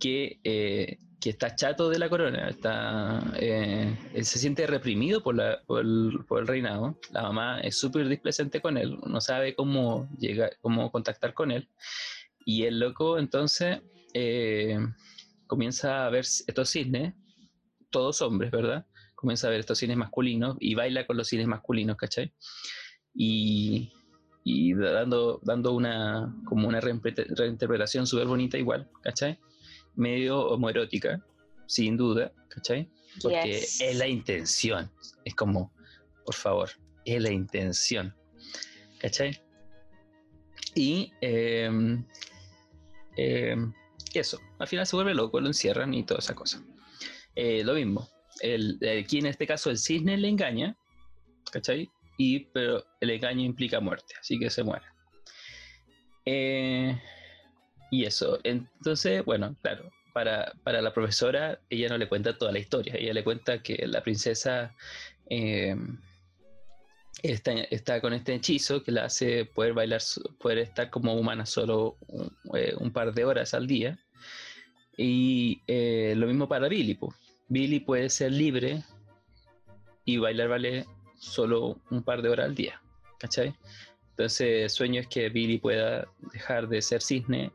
que, 0.00 0.40
eh, 0.42 0.98
que 1.20 1.30
está 1.30 1.54
chato 1.54 1.90
de 1.90 1.98
la 1.98 2.08
corona, 2.08 2.48
está, 2.48 3.22
eh, 3.36 3.94
él 4.14 4.24
se 4.24 4.38
siente 4.38 4.66
reprimido 4.66 5.22
por, 5.22 5.36
la, 5.36 5.62
por, 5.66 5.82
el, 5.82 6.24
por 6.26 6.40
el 6.40 6.46
reinado, 6.46 6.98
la 7.12 7.22
mamá 7.22 7.60
es 7.60 7.78
súper 7.78 8.08
displecente 8.08 8.60
con 8.60 8.76
él, 8.78 8.98
no 9.06 9.20
sabe 9.20 9.54
cómo, 9.54 10.08
llegar, 10.18 10.56
cómo 10.60 10.90
contactar 10.90 11.34
con 11.34 11.50
él, 11.50 11.68
y 12.44 12.64
el 12.64 12.80
loco 12.80 13.18
entonces 13.18 13.80
eh, 14.12 14.78
comienza 15.46 16.06
a 16.06 16.10
ver 16.10 16.24
estos 16.24 16.70
cisnes, 16.70 17.14
todos 17.90 18.22
hombres, 18.22 18.50
¿verdad? 18.50 18.86
Comienza 19.16 19.48
a 19.48 19.50
ver 19.50 19.60
estos 19.60 19.78
cines 19.78 19.96
masculinos 19.96 20.56
y 20.60 20.74
baila 20.76 21.06
con 21.06 21.16
los 21.16 21.26
cines 21.26 21.46
masculinos, 21.48 21.96
¿cachai? 21.96 22.32
Y, 23.14 23.92
y 24.44 24.74
dando, 24.74 25.40
dando 25.42 25.72
una, 25.72 26.32
como 26.44 26.68
una 26.68 26.80
reinterpreta- 26.80 27.26
reinterpretación 27.36 28.06
súper 28.06 28.26
bonita 28.28 28.56
igual, 28.58 28.88
¿cachai? 29.02 29.38
Medio 29.94 30.46
homoerótica, 30.46 31.24
sin 31.66 31.96
duda, 31.96 32.30
¿cachai? 32.48 32.88
Porque 33.22 33.52
Yes. 33.60 33.80
es 33.80 33.96
la 33.96 34.06
intención. 34.06 34.90
Es 35.24 35.34
como, 35.34 35.72
por 36.24 36.34
favor, 36.34 36.68
es 37.06 37.22
la 37.22 37.30
intención. 37.32 38.14
¿Cachai? 39.00 39.40
Y 40.74 41.10
em, 41.22 42.04
em, 43.16 43.72
eso, 44.12 44.38
al 44.58 44.68
final 44.68 44.86
se 44.86 44.96
vuelve 44.96 45.14
loco, 45.14 45.40
lo 45.40 45.46
encierran 45.46 45.94
y 45.94 46.04
toda 46.04 46.20
esa 46.20 46.34
cosa. 46.34 46.62
Eh, 47.34 47.62
lo 47.64 47.74
mismo, 47.74 48.08
el, 48.40 48.78
aquí 49.00 49.18
en 49.18 49.26
este 49.26 49.46
caso 49.46 49.70
el 49.70 49.78
cisne 49.78 50.16
le 50.16 50.28
engaña, 50.28 50.76
¿cachai? 51.50 51.90
Y, 52.18 52.40
pero 52.46 52.84
el 53.00 53.10
engaño 53.10 53.42
implica 53.42 53.80
muerte, 53.80 54.14
así 54.20 54.38
que 54.38 54.50
se 54.50 54.62
muere. 54.62 54.86
Eh, 56.24 56.98
y 57.90 58.04
eso, 58.04 58.40
entonces, 58.42 59.24
bueno, 59.24 59.56
claro, 59.62 59.90
para, 60.12 60.52
para, 60.64 60.82
la 60.82 60.92
profesora, 60.92 61.60
ella 61.70 61.88
no 61.88 61.98
le 61.98 62.08
cuenta 62.08 62.36
toda 62.36 62.52
la 62.52 62.58
historia, 62.58 62.94
ella 62.96 63.12
le 63.12 63.22
cuenta 63.22 63.62
que 63.62 63.86
la 63.86 64.02
princesa 64.02 64.74
eh, 65.30 65.76
está, 67.22 67.52
está, 67.52 68.00
con 68.00 68.12
este 68.12 68.34
hechizo 68.34 68.82
que 68.82 68.92
la 68.92 69.04
hace 69.04 69.44
poder 69.44 69.74
bailar, 69.74 70.00
poder 70.40 70.58
estar 70.58 70.90
como 70.90 71.14
humana 71.14 71.46
solo 71.46 71.96
un, 72.08 72.32
eh, 72.54 72.74
par 72.92 73.14
de 73.14 73.24
horas 73.24 73.54
al 73.54 73.66
día. 73.66 73.98
Y 74.98 75.60
lo 75.68 76.26
mismo 76.26 76.48
para 76.48 76.68
Billy, 76.68 76.94
Billy 77.48 77.80
puede 77.80 78.10
ser 78.10 78.32
libre 78.32 78.82
y 80.04 80.18
bailar 80.18 80.48
ballet 80.48 80.86
solo 81.18 81.78
un 81.90 82.02
par 82.02 82.22
de 82.22 82.28
horas 82.28 82.46
al 82.46 82.54
día, 82.54 82.80
¿cachai? 83.18 83.54
Entonces, 84.10 84.62
el 84.62 84.70
sueño 84.70 85.00
es 85.00 85.08
que 85.08 85.28
Billy 85.28 85.58
pueda 85.58 86.08
dejar 86.32 86.68
de 86.68 86.80
ser 86.80 87.02
cisne, 87.02 87.52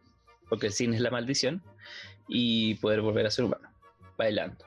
porque 0.49 0.67
el 0.67 0.73
cisne 0.73 0.95
es 0.95 1.01
la 1.01 1.09
maldición, 1.09 1.61
y 2.27 2.75
poder 2.75 3.01
volver 3.01 3.25
a 3.25 3.31
ser 3.31 3.45
humano, 3.45 3.67
bailando, 4.17 4.63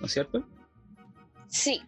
¿no 0.00 0.06
es 0.06 0.12
cierto? 0.12 0.44
Sí. 1.48 1.82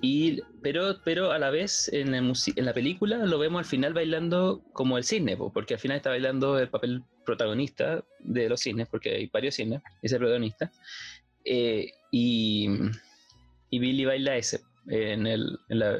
Y, 0.00 0.40
pero, 0.62 1.00
pero 1.04 1.32
a 1.32 1.38
la 1.38 1.50
vez 1.50 1.88
en, 1.92 2.14
en 2.14 2.64
la 2.64 2.72
película 2.72 3.18
lo 3.18 3.38
vemos 3.38 3.58
al 3.58 3.64
final 3.64 3.92
bailando 3.92 4.62
como 4.72 4.96
el 4.96 5.04
cisne, 5.04 5.36
porque 5.36 5.74
al 5.74 5.80
final 5.80 5.98
está 5.98 6.10
bailando 6.10 6.58
el 6.58 6.68
papel 6.68 7.02
protagonista 7.26 8.02
de 8.20 8.48
los 8.48 8.60
cisnes, 8.60 8.88
porque 8.88 9.14
hay 9.14 9.26
varios 9.26 9.56
cisnes, 9.56 9.82
ese 10.02 10.18
protagonista, 10.18 10.72
eh, 11.44 11.92
y, 12.10 12.68
Billy 13.70 14.04
baila 14.04 14.36
ese 14.36 14.60
en, 14.88 15.26
el, 15.26 15.58
en 15.68 15.78
la, 15.78 15.98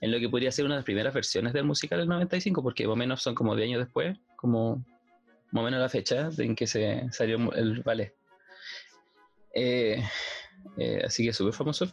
en 0.00 0.10
lo 0.10 0.18
que 0.18 0.28
podría 0.28 0.50
ser 0.50 0.64
una 0.64 0.74
de 0.74 0.78
las 0.78 0.84
primeras 0.84 1.14
versiones 1.14 1.52
del 1.52 1.64
musical 1.64 1.98
del 1.98 2.08
95, 2.08 2.62
porque 2.62 2.86
más 2.86 2.92
o 2.92 2.96
menos 2.96 3.22
son 3.22 3.34
como 3.34 3.54
de 3.54 3.64
años 3.64 3.80
después, 3.80 4.18
como 4.36 4.84
más 5.52 5.62
o 5.62 5.64
menos 5.64 5.80
la 5.80 5.88
fecha 5.88 6.30
en 6.36 6.56
que 6.56 6.66
se 6.66 7.06
salió 7.12 7.52
el 7.52 7.82
ballet. 7.82 8.14
Eh, 9.54 10.02
eh, 10.76 11.02
así 11.04 11.24
que 11.24 11.32
súper 11.32 11.54
famoso. 11.54 11.88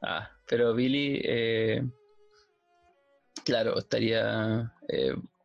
Ah, 0.00 0.30
pero 0.48 0.74
Billy, 0.74 1.20
eh, 1.22 1.82
claro, 3.44 3.78
estaría 3.78 4.72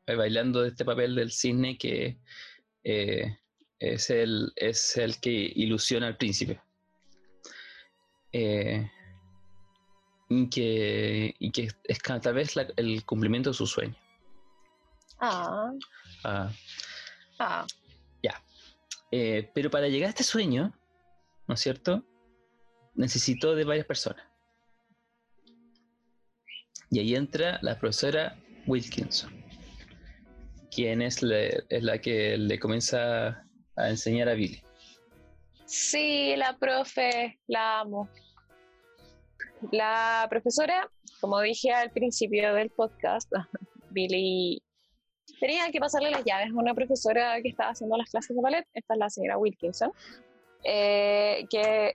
bailando 0.08 0.62
de 0.62 0.70
este 0.70 0.86
papel 0.86 1.14
del 1.16 1.32
cisne 1.32 1.78
que 1.78 2.18
es, 2.84 4.10
el, 4.10 4.54
es 4.56 4.98
el 4.98 5.20
que 5.20 5.52
ilusiona 5.56 6.08
al 6.08 6.18
príncipe. 6.18 6.62
Y 10.29 10.49
que, 10.49 11.35
y 11.39 11.51
que 11.51 11.69
es 11.83 11.99
tal 11.99 12.33
vez 12.33 12.55
el 12.75 13.05
cumplimiento 13.05 13.51
de 13.51 13.53
su 13.53 13.65
sueño. 13.65 13.95
Ah. 15.19 15.71
Ah. 16.23 16.51
Ah. 17.39 17.65
Ya. 18.21 18.41
Eh, 19.11 19.49
pero 19.53 19.69
para 19.69 19.88
llegar 19.88 20.07
a 20.07 20.09
este 20.09 20.23
sueño, 20.23 20.73
¿no 21.47 21.53
es 21.53 21.59
cierto? 21.59 22.03
Necesitó 22.95 23.55
de 23.55 23.63
varias 23.63 23.85
personas. 23.85 24.25
Y 26.89 26.99
ahí 26.99 27.15
entra 27.15 27.59
la 27.61 27.77
profesora 27.79 28.38
Wilkinson, 28.65 29.31
quien 30.71 31.01
es 31.01 31.21
la 31.21 31.99
que 31.99 32.38
le 32.38 32.59
comienza 32.59 33.45
a 33.75 33.89
enseñar 33.89 34.29
a 34.29 34.33
Billy. 34.33 34.61
Sí, 35.65 36.33
la 36.38 36.57
profe, 36.57 37.39
la 37.47 37.81
amo. 37.81 38.09
La 39.72 40.28
profesora, 40.30 40.89
como 41.20 41.39
dije 41.41 41.72
al 41.72 41.91
principio 41.91 42.53
del 42.53 42.70
podcast, 42.70 43.32
Billy 43.89 44.62
tenía 45.39 45.70
que 45.72 45.80
pasarle 45.80 46.12
las 46.12 46.24
llaves 46.24 46.49
a 46.49 46.60
una 46.60 46.74
profesora 46.74 47.41
que 47.41 47.49
estaba 47.49 47.72
haciendo 47.72 47.97
las 47.97 48.10
clases 48.10 48.36
de 48.36 48.41
ballet, 48.41 48.66
esta 48.74 48.93
es 48.93 48.99
la 48.99 49.10
señora 49.10 49.38
Wilkinson, 49.38 49.91
eh, 50.64 51.45
que, 51.49 51.91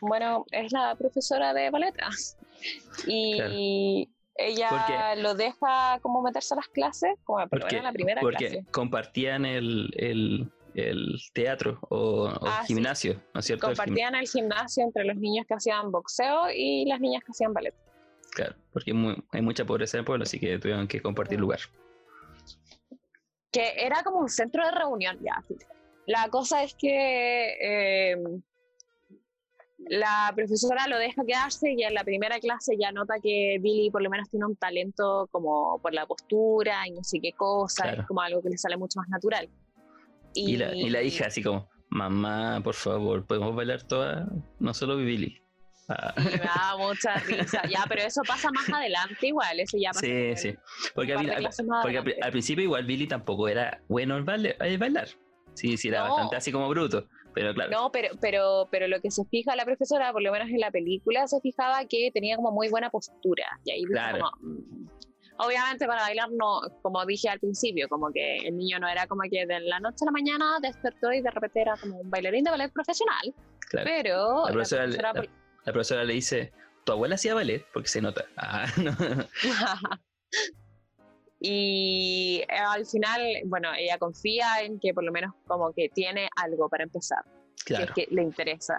bueno, 0.00 0.44
es 0.50 0.72
la 0.72 0.94
profesora 0.96 1.52
de 1.52 1.70
ballet. 1.70 1.94
y 3.06 4.08
ella 4.40 5.14
lo 5.16 5.34
deja 5.34 5.98
como 6.00 6.22
meterse 6.22 6.54
a 6.54 6.56
las 6.56 6.68
clases, 6.68 7.10
como 7.24 7.46
porque, 7.48 7.76
en 7.76 7.84
la 7.84 7.92
primera 7.92 8.20
porque 8.20 8.64
compartían 8.70 9.44
el, 9.44 9.90
el, 9.96 10.50
teatro 11.32 11.78
o, 11.88 12.28
ah, 12.28 12.64
gimnasio, 12.66 13.20
¿no 13.34 13.40
es 13.40 13.46
cierto? 13.46 13.66
Compartían 13.66 14.14
el 14.14 14.28
gimnasio 14.28 14.84
entre 14.84 15.04
los 15.04 15.16
niños 15.16 15.46
que 15.46 15.54
hacían 15.54 15.90
boxeo 15.90 16.50
y 16.54 16.84
las 16.86 17.00
niñas 17.00 17.22
que 17.24 17.32
hacían 17.32 17.52
ballet. 17.52 17.74
Claro, 18.32 18.54
porque 18.72 18.92
hay 19.32 19.42
mucha 19.42 19.64
pobreza 19.64 19.96
en 19.96 20.00
el 20.00 20.04
pueblo, 20.04 20.22
así 20.22 20.38
que 20.38 20.58
tuvieron 20.58 20.86
que 20.86 21.00
compartir 21.00 21.40
lugar 21.40 21.60
que 23.50 23.72
era 23.76 24.02
como 24.02 24.20
un 24.20 24.28
centro 24.28 24.64
de 24.64 24.70
reunión 24.70 25.18
ya. 25.22 25.42
La 26.06 26.28
cosa 26.28 26.62
es 26.62 26.74
que 26.74 27.56
eh, 27.60 28.16
la 29.78 30.32
profesora 30.34 30.86
lo 30.88 30.98
deja 30.98 31.24
quedarse 31.24 31.72
y 31.72 31.82
en 31.82 31.94
la 31.94 32.04
primera 32.04 32.38
clase 32.38 32.76
ya 32.78 32.92
nota 32.92 33.14
que 33.22 33.58
Billy 33.60 33.90
por 33.90 34.02
lo 34.02 34.10
menos 34.10 34.28
tiene 34.30 34.46
un 34.46 34.56
talento 34.56 35.28
como 35.30 35.78
por 35.80 35.94
la 35.94 36.06
postura 36.06 36.86
y 36.86 36.92
no 36.92 37.02
sé 37.02 37.20
qué 37.20 37.32
cosa, 37.32 37.92
es 37.92 38.06
como 38.06 38.20
algo 38.20 38.42
que 38.42 38.50
le 38.50 38.58
sale 38.58 38.76
mucho 38.76 38.98
más 39.00 39.08
natural. 39.08 39.48
Y, 40.34 40.56
la, 40.56 40.74
y 40.74 40.88
la 40.90 41.02
hija 41.02 41.26
así 41.26 41.42
como, 41.42 41.68
mamá, 41.88 42.60
por 42.62 42.74
favor, 42.74 43.26
¿podemos 43.26 43.54
bailar 43.54 43.82
todas? 43.82 44.28
No 44.58 44.72
solo 44.74 44.96
Billy. 44.96 45.42
me 46.16 46.38
da 46.38 46.76
mucha 46.78 47.16
risa. 47.16 47.62
Ya, 47.68 47.84
pero 47.88 48.02
eso 48.02 48.22
pasa 48.26 48.50
más 48.52 48.68
adelante 48.72 49.26
igual, 49.26 49.58
eso 49.58 49.76
ya 49.78 49.90
pasa. 49.90 50.06
Sí, 50.06 50.36
sí. 50.36 50.54
Porque, 50.94 51.14
al, 51.14 52.30
principio 52.30 52.64
igual 52.64 52.84
Billy 52.84 53.06
tampoco 53.06 53.48
era 53.48 53.82
bueno 53.88 54.16
en 54.16 54.24
bailar. 54.24 55.08
Sí, 55.54 55.76
sí, 55.76 55.88
era 55.88 56.02
bastante 56.02 56.36
así 56.36 56.52
como 56.52 56.68
bruto. 56.68 57.06
Pero 57.34 57.54
claro. 57.54 57.70
No, 57.70 57.92
pero, 57.92 58.08
pero, 58.20 58.68
pero 58.70 58.88
lo 58.88 59.00
que 59.00 59.10
se 59.10 59.24
fija 59.24 59.54
la 59.54 59.64
profesora, 59.64 60.12
por 60.12 60.22
lo 60.22 60.32
menos 60.32 60.48
en 60.48 60.58
la 60.58 60.70
película, 60.70 61.26
se 61.28 61.40
fijaba 61.40 61.84
que 61.86 62.10
tenía 62.12 62.36
como 62.36 62.50
muy 62.50 62.68
buena 62.68 62.90
postura. 62.90 63.44
Y 63.64 63.70
ahí 63.70 63.84
claro. 63.84 64.30
Mm, 64.40 64.86
obviamente 65.40 65.86
para 65.86 66.02
bailar 66.02 66.30
no, 66.32 66.60
como 66.82 67.04
dije 67.06 67.28
al 67.28 67.40
principio, 67.40 67.88
como 67.88 68.10
que 68.12 68.38
el 68.38 68.56
niño 68.56 68.78
no 68.78 68.88
era 68.88 69.06
como 69.06 69.22
que 69.30 69.46
de 69.46 69.60
la 69.60 69.80
noche 69.80 70.04
a 70.04 70.06
la 70.06 70.12
mañana 70.12 70.58
despertó 70.60 71.12
y 71.12 71.22
de 71.22 71.30
repente 71.30 71.62
era 71.62 71.76
como 71.76 72.00
un 72.00 72.10
bailarín 72.10 72.44
de 72.44 72.50
ballet 72.50 72.72
profesional. 72.72 73.34
Claro. 73.68 73.88
Pero 73.88 74.46
la 74.46 74.52
profesora, 74.52 74.86
la 74.86 75.72
profesora 75.72 76.04
le 76.04 76.14
dice, 76.14 76.52
tu 76.84 76.92
abuela 76.92 77.14
hacía 77.14 77.34
ballet, 77.34 77.64
porque 77.72 77.88
se 77.88 78.00
nota. 78.00 78.24
Ah, 78.36 78.66
y 81.40 82.42
al 82.48 82.86
final, 82.86 83.20
bueno, 83.46 83.70
ella 83.76 83.98
confía 83.98 84.62
en 84.62 84.78
que 84.78 84.92
por 84.92 85.04
lo 85.04 85.12
menos 85.12 85.34
como 85.46 85.72
que 85.72 85.88
tiene 85.88 86.28
algo 86.36 86.68
para 86.68 86.84
empezar. 86.84 87.24
Claro. 87.64 87.92
Que, 87.94 88.08
le 88.10 88.22
interesa, 88.22 88.74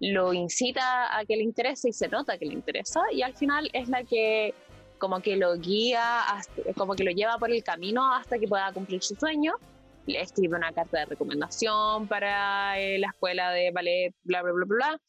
lo 0.00 0.32
incita 0.32 1.16
a 1.16 1.24
que 1.26 1.36
le 1.36 1.42
interese 1.42 1.90
y 1.90 1.92
se 1.92 2.08
nota 2.08 2.38
que 2.38 2.46
le 2.46 2.54
interesa 2.54 3.02
y 3.12 3.20
al 3.20 3.36
final 3.36 3.68
es 3.74 3.88
la 3.88 4.04
que 4.04 4.54
como 5.02 5.20
que 5.20 5.34
lo 5.34 5.56
guía, 5.56 6.22
como 6.76 6.94
que 6.94 7.02
lo 7.02 7.10
lleva 7.10 7.36
por 7.36 7.50
el 7.50 7.64
camino 7.64 8.14
hasta 8.14 8.38
que 8.38 8.46
pueda 8.46 8.72
cumplir 8.72 9.02
su 9.02 9.16
sueño. 9.16 9.54
Le 10.06 10.20
escribe 10.20 10.56
una 10.56 10.72
carta 10.72 11.00
de 11.00 11.06
recomendación 11.06 12.06
para 12.06 12.78
eh, 12.78 13.00
la 13.00 13.08
escuela 13.08 13.50
de 13.50 13.72
ballet, 13.72 14.14
bla, 14.22 14.42
bla, 14.42 14.52
bla, 14.52 14.64
bla 14.64 15.00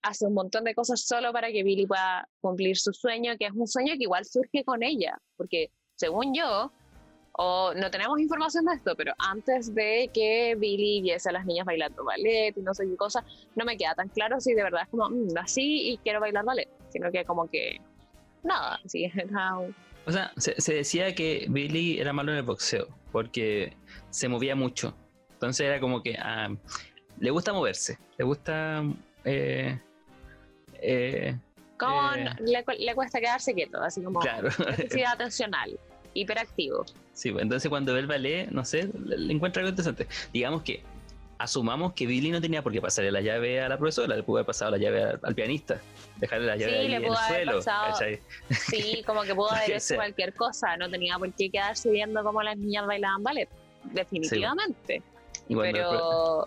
hace 0.00 0.24
un 0.24 0.32
montón 0.32 0.64
de 0.64 0.74
cosas 0.74 1.02
solo 1.02 1.32
para 1.34 1.50
que 1.50 1.62
Billy 1.64 1.86
pueda 1.86 2.26
cumplir 2.40 2.78
su 2.78 2.94
sueño, 2.94 3.34
que 3.38 3.46
es 3.46 3.52
un 3.52 3.66
sueño 3.66 3.92
que 3.98 4.04
igual 4.04 4.24
surge 4.24 4.64
con 4.64 4.82
ella, 4.82 5.18
porque 5.36 5.70
según 5.96 6.32
yo, 6.32 6.70
o 7.32 7.74
no 7.74 7.90
tenemos 7.90 8.18
información 8.18 8.64
de 8.64 8.74
esto, 8.74 8.94
pero 8.96 9.12
antes 9.18 9.74
de 9.74 10.08
que 10.14 10.54
Billy 10.54 11.02
viese 11.02 11.28
a 11.28 11.32
las 11.32 11.44
niñas 11.44 11.66
bailando 11.66 12.04
ballet 12.04 12.56
y 12.56 12.62
no 12.62 12.72
sé 12.72 12.86
qué 12.86 12.96
cosa, 12.96 13.22
no 13.54 13.66
me 13.66 13.76
queda 13.76 13.94
tan 13.94 14.08
claro 14.08 14.40
si 14.40 14.54
de 14.54 14.62
verdad 14.62 14.82
es 14.84 14.88
como 14.88 15.10
mm, 15.10 15.36
así 15.38 15.90
y 15.90 15.98
quiero 15.98 16.20
bailar 16.20 16.44
ballet, 16.44 16.70
sino 16.88 17.10
que 17.10 17.24
como 17.24 17.48
que 17.48 17.80
nada, 18.46 18.80
así 18.84 19.10
O 20.06 20.12
sea, 20.12 20.32
se, 20.36 20.72
decía 20.72 21.14
que 21.16 21.46
Billy 21.48 21.98
era 21.98 22.12
malo 22.12 22.30
en 22.30 22.38
el 22.38 22.44
boxeo 22.44 22.86
porque 23.10 23.76
se 24.10 24.28
movía 24.28 24.54
mucho. 24.54 24.94
Entonces 25.32 25.66
era 25.66 25.80
como 25.80 26.00
que 26.00 26.16
ah, 26.16 26.48
le 27.18 27.30
gusta 27.30 27.52
moverse, 27.52 27.98
le 28.16 28.24
gusta 28.24 28.84
eh, 29.24 29.78
eh, 30.74 31.36
Con, 31.76 32.18
eh, 32.18 32.30
le, 32.78 32.94
cuesta 32.94 33.20
quedarse 33.20 33.52
quieto, 33.52 33.82
así 33.82 34.00
como 34.00 34.20
claro. 34.20 34.48
necesidad 34.78 35.14
atencional, 35.14 35.76
hiperactivo. 36.14 36.84
Sí, 37.12 37.32
pues 37.32 37.42
entonces 37.42 37.68
cuando 37.68 37.92
ve 37.92 38.00
el 38.00 38.06
ballet, 38.06 38.48
no 38.50 38.64
sé, 38.64 38.88
le, 39.04 39.32
encuentra 39.32 39.60
algo 39.60 39.70
interesante. 39.70 40.06
Digamos 40.32 40.62
que 40.62 40.84
asumamos 41.38 41.92
que 41.92 42.06
Billy 42.06 42.30
no 42.30 42.40
tenía 42.40 42.62
por 42.62 42.72
qué 42.72 42.80
pasarle 42.80 43.10
la 43.12 43.20
llave 43.20 43.60
a 43.60 43.68
la 43.68 43.76
profesora, 43.78 44.16
le 44.16 44.22
pudo 44.22 44.38
haber 44.38 44.46
pasado 44.46 44.70
la 44.70 44.78
llave 44.78 45.18
al, 45.22 45.34
pianista, 45.34 45.80
dejarle 46.16 46.46
la 46.46 46.56
llave 46.56 46.72
Sí, 46.72 46.78
ahí 46.78 46.88
le 46.88 46.96
en 46.96 47.02
pudo 47.04 47.12
el 47.12 47.18
haber 47.18 47.44
suelo. 47.44 47.58
pasado. 47.58 48.06
Sí, 48.50 49.02
como 49.06 49.22
que 49.22 49.34
pudo 49.34 49.50
haber 49.52 49.70
hecho 49.72 49.94
cualquier 49.96 50.34
cosa, 50.34 50.76
no 50.76 50.88
tenía 50.90 51.18
por 51.18 51.32
qué 51.34 51.50
quedarse 51.50 51.90
viendo 51.90 52.22
cómo 52.22 52.42
las 52.42 52.56
niñas 52.56 52.86
bailaban 52.86 53.22
ballet, 53.22 53.48
definitivamente. 53.84 55.02
La 55.48 55.56
pro- 55.56 55.62
pero 55.62 56.44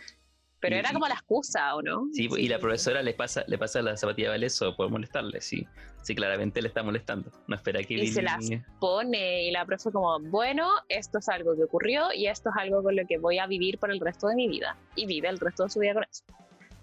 pero 0.60 0.76
y- 0.76 0.80
era 0.80 0.91
como 0.91 1.07
la 1.07 1.14
excusa, 1.16 1.76
¿o 1.76 1.82
no? 1.82 2.07
sí, 2.14 2.28
y 2.38 2.47
la 2.47 2.60
profesora 2.60 3.01
le 3.01 3.14
pasa, 3.14 3.43
le 3.47 3.57
pasa 3.57 3.82
la 3.82 3.95
zapatilla 3.97 4.32
de 4.32 4.45
eso 4.45 4.76
por 4.76 4.89
molestarle, 4.89 5.41
sí. 5.41 5.66
Sí, 6.01 6.16
claramente 6.16 6.62
le 6.62 6.70
está 6.70 6.82
molestando. 6.82 7.30
No 7.47 7.55
espera 7.57 7.84
que 7.84 7.93
Y 7.95 8.07
se 8.07 8.22
las 8.22 8.49
pone 8.80 9.43
y 9.43 9.51
la 9.51 9.66
profe 9.66 9.91
como, 9.91 10.18
bueno, 10.22 10.70
esto 10.88 11.20
es 11.20 11.28
algo 11.28 11.55
que 11.57 11.64
ocurrió 11.66 12.14
y 12.14 12.28
esto 12.28 12.49
es 12.49 12.55
algo 12.62 12.82
con 12.82 12.95
lo 12.95 13.05
que 13.05 13.18
voy 13.18 13.38
a 13.38 13.47
vivir 13.47 13.78
por 13.80 13.91
el 13.91 13.99
resto 13.99 14.28
de 14.28 14.36
mi 14.36 14.47
vida. 14.47 14.78
Y 14.95 15.05
vive 15.05 15.28
el 15.28 15.38
resto 15.39 15.64
de 15.66 15.70
su 15.70 15.80
vida 15.80 15.93
con 15.93 16.03
eso. 16.10 16.24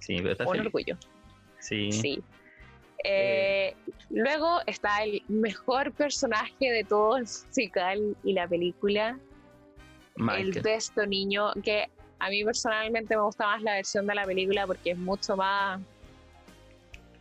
Sí, 0.01 0.17
pero 0.19 0.33
está 0.33 0.45
Un 0.45 0.51
feliz. 0.53 0.67
orgullo. 0.67 0.97
Sí. 1.61 1.91
Sí. 1.93 2.23
Eh, 3.05 3.75
luego 4.11 4.61
está 4.67 5.03
el 5.05 5.23
mejor 5.29 5.93
personaje 5.93 6.71
de 6.71 6.85
todo 6.85 7.17
el 7.17 7.23
musical 7.47 8.17
y 8.23 8.33
la 8.35 8.47
película, 8.47 9.19
el 10.17 10.23
Michael. 10.23 10.63
de 10.63 10.75
este 10.75 11.07
niño, 11.07 11.53
que 11.65 11.89
a 12.19 12.29
mí 12.31 12.45
personalmente 12.45 13.15
me 13.17 13.23
gusta 13.23 13.47
más 13.47 13.63
la 13.63 13.75
versión 13.75 14.07
de 14.07 14.15
la 14.15 14.25
película 14.25 14.67
porque 14.67 14.93
es 14.93 14.99
mucho 14.99 15.37
más 15.37 15.81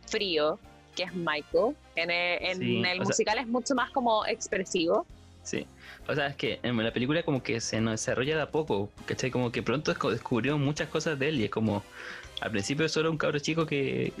frío, 0.06 0.58
que 0.94 1.04
es 1.04 1.14
Michael. 1.14 1.76
En 1.94 2.10
el, 2.10 2.42
en 2.42 2.58
Sí, 2.58 2.76
el 2.78 2.84
sea- 2.84 3.04
musical 3.04 3.38
es 3.38 3.46
mucho 3.46 3.74
más 3.74 3.90
como 3.90 4.26
expresivo. 4.26 5.06
Sí. 5.42 5.66
O 6.08 6.14
sea, 6.14 6.28
es 6.28 6.36
que 6.36 6.58
en 6.62 6.76
la 6.82 6.92
película 6.92 7.22
como 7.22 7.42
que 7.42 7.60
se 7.60 7.80
nos 7.80 7.92
desarrolla 7.92 8.36
de 8.36 8.42
a 8.42 8.50
poco, 8.50 8.90
¿cachai? 9.06 9.30
Como 9.30 9.50
que 9.52 9.62
pronto 9.62 9.94
descu- 9.94 10.10
descubrió 10.10 10.58
muchas 10.58 10.88
cosas 10.88 11.18
de 11.18 11.28
él 11.28 11.40
y 11.40 11.44
es 11.44 11.50
como... 11.50 11.82
Al 12.40 12.50
principio 12.50 12.86
solo 12.90 13.10
un 13.10 13.16
cabro 13.16 13.38
chico 13.38 13.64
que 13.64 14.12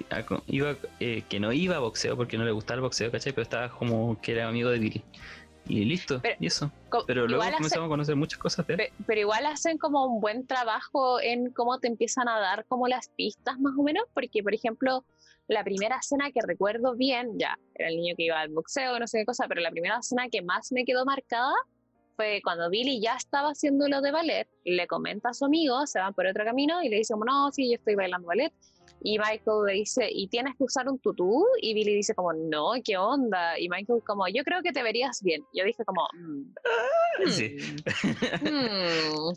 iba 0.46 0.74
eh, 1.00 1.22
que 1.28 1.38
no 1.38 1.52
iba 1.52 1.76
a 1.76 1.80
boxeo 1.80 2.16
porque 2.16 2.38
no 2.38 2.46
le 2.46 2.50
gustaba 2.50 2.76
el 2.76 2.80
boxeo, 2.80 3.10
¿cachai? 3.12 3.32
Pero 3.34 3.42
estaba 3.42 3.68
como 3.68 4.18
que 4.22 4.32
era 4.32 4.48
amigo 4.48 4.70
de 4.70 4.78
Billy. 4.78 5.02
Y 5.68 5.84
listo, 5.84 6.20
Pero- 6.22 6.36
y 6.40 6.46
eso. 6.46 6.70
Pero 7.06 7.26
luego 7.26 7.42
hace- 7.42 7.54
comenzamos 7.54 7.86
a 7.86 7.88
conocer 7.88 8.16
muchas 8.16 8.38
cosas 8.38 8.66
de 8.66 8.74
él. 8.74 8.78
Pe- 8.78 8.92
Pero 9.06 9.20
igual 9.20 9.46
hacen 9.46 9.78
como 9.78 10.06
un 10.06 10.20
buen 10.20 10.46
trabajo 10.46 11.20
en 11.20 11.50
cómo 11.50 11.78
te 11.80 11.88
empiezan 11.88 12.28
a 12.28 12.38
dar 12.38 12.64
como 12.66 12.86
las 12.88 13.08
pistas 13.08 13.58
más 13.58 13.74
o 13.76 13.82
menos, 13.82 14.04
porque 14.14 14.42
por 14.42 14.54
ejemplo, 14.54 15.04
la 15.48 15.62
primera 15.64 15.96
escena 15.98 16.30
que 16.32 16.40
recuerdo 16.42 16.94
bien, 16.96 17.38
ya, 17.38 17.58
era 17.74 17.88
el 17.88 17.96
niño 17.96 18.14
que 18.16 18.24
iba 18.24 18.40
al 18.40 18.48
boxeo, 18.50 18.98
no 18.98 19.06
sé 19.06 19.18
qué 19.18 19.26
cosa, 19.26 19.46
pero 19.48 19.60
la 19.60 19.70
primera 19.70 19.98
escena 19.98 20.28
que 20.28 20.42
más 20.42 20.72
me 20.72 20.84
quedó 20.84 21.04
marcada 21.04 21.52
fue 22.16 22.40
cuando 22.42 22.70
Billy 22.70 23.00
ya 23.00 23.14
estaba 23.14 23.50
haciendo 23.50 23.88
lo 23.88 24.00
de 24.00 24.10
ballet, 24.10 24.48
le 24.64 24.86
comenta 24.86 25.28
a 25.30 25.34
su 25.34 25.44
amigo, 25.44 25.86
se 25.86 25.98
van 25.98 26.14
por 26.14 26.26
otro 26.26 26.44
camino 26.44 26.82
y 26.82 26.88
le 26.88 26.96
dice, 26.96 27.14
no, 27.24 27.52
sí, 27.52 27.68
yo 27.68 27.74
estoy 27.76 27.94
bailando 27.94 28.26
ballet. 28.26 28.52
Y 29.02 29.18
Michael 29.18 29.64
le 29.66 29.72
dice, 29.74 30.08
¿y 30.10 30.26
tienes 30.28 30.54
que 30.56 30.64
usar 30.64 30.88
un 30.88 30.98
tutú? 30.98 31.46
Y 31.60 31.74
Billy 31.74 31.94
dice 31.94 32.14
como, 32.14 32.32
no, 32.32 32.72
¿qué 32.84 32.96
onda? 32.96 33.58
Y 33.58 33.68
Michael 33.68 34.00
como, 34.04 34.26
yo 34.28 34.42
creo 34.42 34.62
que 34.62 34.72
te 34.72 34.82
verías 34.82 35.22
bien. 35.22 35.44
Yo 35.52 35.64
dije 35.64 35.84
como, 35.84 36.08
"Mm, 36.14 36.54
Sí. 37.30 37.56
hmm, 38.40 39.30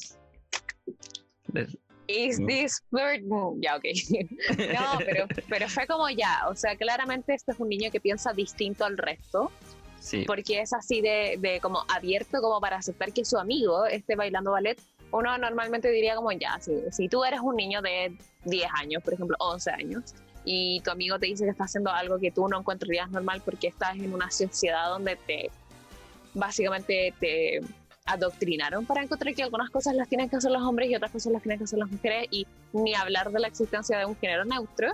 Is 2.07 2.39
Mm. 2.39 2.47
this 2.47 2.82
bird? 2.89 3.22
Mm, 3.24 3.62
Ya, 3.62 3.76
ok. 3.76 3.84
No, 4.74 4.97
pero, 5.05 5.28
pero 5.47 5.70
fue 5.70 5.86
como 5.86 6.10
ya, 6.10 6.47
o 6.49 6.55
sea, 6.55 6.76
claramente 6.76 7.36
este 7.36 7.51
es 7.51 7.60
un 7.60 7.70
niño 7.70 7.91
que 7.91 7.99
piensa 7.99 8.34
distinto 8.34 8.84
al 8.86 8.97
resto, 8.97 9.51
Sí. 9.99 10.24
porque 10.26 10.62
es 10.62 10.74
así 10.74 11.01
de, 11.01 11.36
de 11.39 11.60
como 11.62 11.84
abierto 11.88 12.41
como 12.41 12.60
para 12.60 12.78
aceptar 12.78 13.14
que 13.14 13.24
su 13.26 13.38
amigo 13.38 13.86
esté 13.86 14.16
bailando 14.16 14.51
ballet. 14.51 14.80
Uno 15.12 15.38
normalmente 15.38 15.89
diría 15.89 16.16
como 16.16 16.32
ya, 16.32 16.60
si, 16.60 16.74
si 16.91 17.10
tú 17.10 17.24
eres 17.24 17.39
un 17.41 17.55
niño 17.55 17.82
de 17.82 18.16
10 18.45 18.70
años, 18.80 19.03
por 19.03 19.14
ejemplo, 19.14 19.36
11 19.39 19.72
años, 19.72 20.14
y 20.45 20.82
tu 20.82 20.91
amigo 20.91 21.20
te 21.20 21.28
dice 21.28 21.43
que 21.43 21.51
está 21.51 21.66
haciendo 21.66 21.91
algo 21.91 22.20
que 22.20 22.32
tú 22.32 22.47
no 22.47 22.60
encontrarías 22.60 23.10
normal 23.10 23.41
porque 23.43 23.68
estás 23.68 23.95
en 23.95 24.14
una 24.14 24.32
sociedad 24.32 24.89
donde 24.89 25.16
te 25.16 25.51
básicamente 26.34 27.14
te 27.20 27.62
adoctrinaron 28.05 28.86
para 28.86 29.03
encontrar 29.03 29.34
que 29.36 29.43
algunas 29.43 29.70
cosas 29.70 29.95
las 29.95 30.07
tienen 30.07 30.30
que 30.30 30.38
hacer 30.38 30.51
los 30.51 30.62
hombres 30.64 30.89
y 30.89 30.95
otras 30.95 31.12
cosas 31.12 31.32
las 31.34 31.43
tienen 31.43 31.60
que 31.60 31.66
hacer 31.66 31.80
las 31.80 31.91
mujeres 31.91 32.28
y 32.32 32.47
ni 32.74 32.95
hablar 32.95 33.32
de 33.32 33.39
la 33.39 33.47
existencia 33.47 33.97
de 33.99 34.05
un 34.05 34.16
género 34.16 34.45
neutro, 34.45 34.91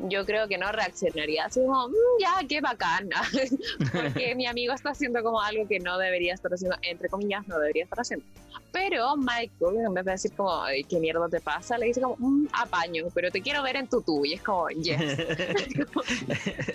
yo 0.00 0.24
creo 0.26 0.48
que 0.48 0.58
no 0.58 0.70
reaccionaría 0.72 1.44
así 1.46 1.60
como, 1.60 1.88
"Mm, 1.88 1.92
ya, 2.20 2.34
qué 2.48 2.60
bacana, 2.60 3.22
porque 3.92 4.34
mi 4.34 4.46
amigo 4.46 4.72
está 4.74 4.90
haciendo 4.90 5.22
como 5.22 5.40
algo 5.40 5.66
que 5.68 5.78
no 5.80 5.98
debería 5.98 6.34
estar 6.34 6.52
haciendo, 6.52 6.76
entre 6.82 7.08
comillas, 7.08 7.46
no 7.46 7.58
debería 7.58 7.84
estar 7.84 8.00
haciendo. 8.00 8.24
Pero 8.72 9.16
Michael, 9.16 9.86
en 9.86 9.94
vez 9.94 10.04
de 10.04 10.10
decir 10.10 10.32
como, 10.32 10.62
"Ay, 10.62 10.82
¿qué 10.84 10.98
mierda 10.98 11.28
te 11.28 11.40
pasa? 11.40 11.78
Le 11.78 11.86
dice 11.86 12.00
como, 12.00 12.16
"Mm, 12.18 12.48
apaño, 12.52 13.04
pero 13.14 13.30
te 13.30 13.40
quiero 13.40 13.62
ver 13.62 13.76
en 13.76 13.86
tutú. 13.88 14.24
Y 14.24 14.34
es 14.34 14.42
como, 14.42 14.68
yes. 14.70 15.00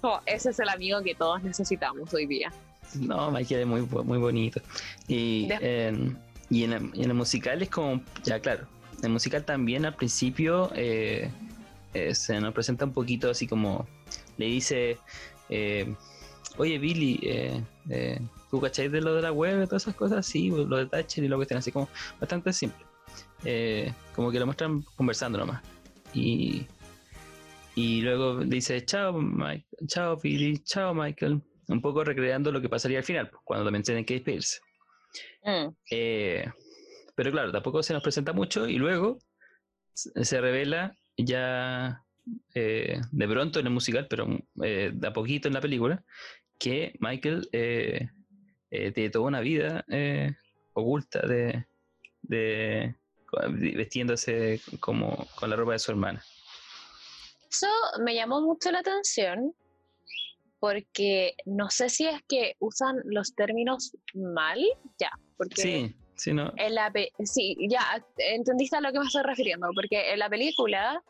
Como, 0.00 0.20
ese 0.24 0.50
es 0.50 0.58
el 0.58 0.68
amigo 0.70 1.02
que 1.02 1.14
todos 1.14 1.42
necesitamos 1.42 2.12
hoy 2.14 2.26
día. 2.26 2.50
No, 2.94 3.30
Michael 3.30 3.60
es 3.60 3.66
muy, 3.66 3.82
muy 3.82 4.18
bonito. 4.18 4.60
Y, 5.06 5.46
en, 5.60 6.18
y 6.48 6.64
en, 6.64 6.72
el- 6.72 6.90
en 6.94 7.02
el 7.04 7.14
musical 7.14 7.60
es 7.62 7.68
como, 7.68 8.00
ya 8.24 8.40
claro, 8.40 8.66
en 8.98 9.04
el 9.04 9.10
musical 9.10 9.44
también 9.44 9.84
al 9.84 9.94
principio 9.94 10.70
eh, 10.74 11.30
eh, 11.94 12.14
se 12.14 12.40
nos 12.40 12.54
presenta 12.54 12.84
un 12.84 12.92
poquito 12.92 13.30
así 13.30 13.46
como, 13.46 13.88
le 14.36 14.46
dice, 14.46 14.98
eh, 15.48 15.94
oye 16.56 16.78
Billy, 16.78 17.20
eh, 17.22 17.64
eh, 17.88 18.20
¿tú 18.50 18.60
cacháis 18.60 18.90
de 18.92 19.00
lo 19.00 19.14
de 19.14 19.22
la 19.22 19.32
web 19.32 19.62
y 19.62 19.66
todas 19.66 19.82
esas 19.82 19.94
cosas? 19.94 20.26
Sí, 20.26 20.50
lo 20.50 20.76
de 20.76 20.86
Thatcher 20.86 21.24
y 21.24 21.28
lo 21.28 21.38
que 21.38 21.42
están 21.42 21.58
así 21.58 21.72
como 21.72 21.88
bastante 22.18 22.52
simple. 22.52 22.84
Eh, 23.44 23.92
como 24.14 24.30
que 24.30 24.38
lo 24.38 24.46
muestran 24.46 24.82
conversando 24.96 25.38
nomás. 25.38 25.62
Y, 26.12 26.66
y 27.74 28.02
luego 28.02 28.44
dice, 28.44 28.84
chao, 28.84 29.12
Mike, 29.12 29.66
chao 29.86 30.16
Billy, 30.16 30.58
chao 30.58 30.94
Michael. 30.94 31.42
Un 31.68 31.80
poco 31.80 32.02
recreando 32.02 32.50
lo 32.50 32.60
que 32.60 32.68
pasaría 32.68 32.98
al 32.98 33.04
final, 33.04 33.30
pues, 33.30 33.42
cuando 33.44 33.64
también 33.64 33.84
tienen 33.84 34.04
que 34.04 34.14
despedirse. 34.14 34.60
Mm. 35.44 35.68
Eh, 35.90 36.50
pero 37.14 37.30
claro, 37.30 37.52
tampoco 37.52 37.82
se 37.82 37.92
nos 37.92 38.02
presenta 38.02 38.32
mucho 38.32 38.68
y 38.68 38.76
luego 38.76 39.18
se 39.94 40.40
revela 40.40 40.96
ya 41.16 42.04
eh, 42.54 43.00
de 43.10 43.28
pronto 43.28 43.60
en 43.60 43.66
el 43.66 43.72
musical, 43.72 44.06
pero 44.08 44.28
eh, 44.62 44.90
de 44.92 45.06
a 45.06 45.12
poquito 45.12 45.48
en 45.48 45.54
la 45.54 45.60
película, 45.60 46.04
que 46.58 46.94
Michael 47.00 47.48
eh, 47.52 48.08
eh, 48.70 48.92
tiene 48.92 49.10
toda 49.10 49.26
una 49.26 49.40
vida 49.40 49.84
eh, 49.88 50.34
oculta 50.74 51.20
de, 51.26 51.66
de 52.22 52.94
vestiéndose 53.50 54.60
como 54.78 55.26
con 55.36 55.50
la 55.50 55.56
ropa 55.56 55.72
de 55.72 55.78
su 55.78 55.90
hermana. 55.90 56.22
Eso 57.50 57.66
me 58.04 58.14
llamó 58.14 58.40
mucho 58.42 58.70
la 58.70 58.80
atención 58.80 59.54
porque 60.60 61.34
no 61.46 61.70
sé 61.70 61.88
si 61.88 62.06
es 62.06 62.22
que 62.28 62.54
usan 62.58 63.00
los 63.04 63.34
términos 63.34 63.96
mal, 64.14 64.60
ya, 64.98 65.10
porque 65.36 65.62
Sí, 65.62 65.96
sí, 66.20 66.32
¿no? 66.32 66.52
en 66.56 66.74
la 66.74 66.92
sí, 67.24 67.56
ya, 67.68 68.04
entendiste 68.16 68.76
a 68.76 68.80
lo 68.80 68.92
que 68.92 68.98
me 68.98 69.06
estoy 69.06 69.22
refiriendo, 69.22 69.68
porque 69.74 70.12
en 70.12 70.18
la 70.18 70.28
película, 70.28 71.02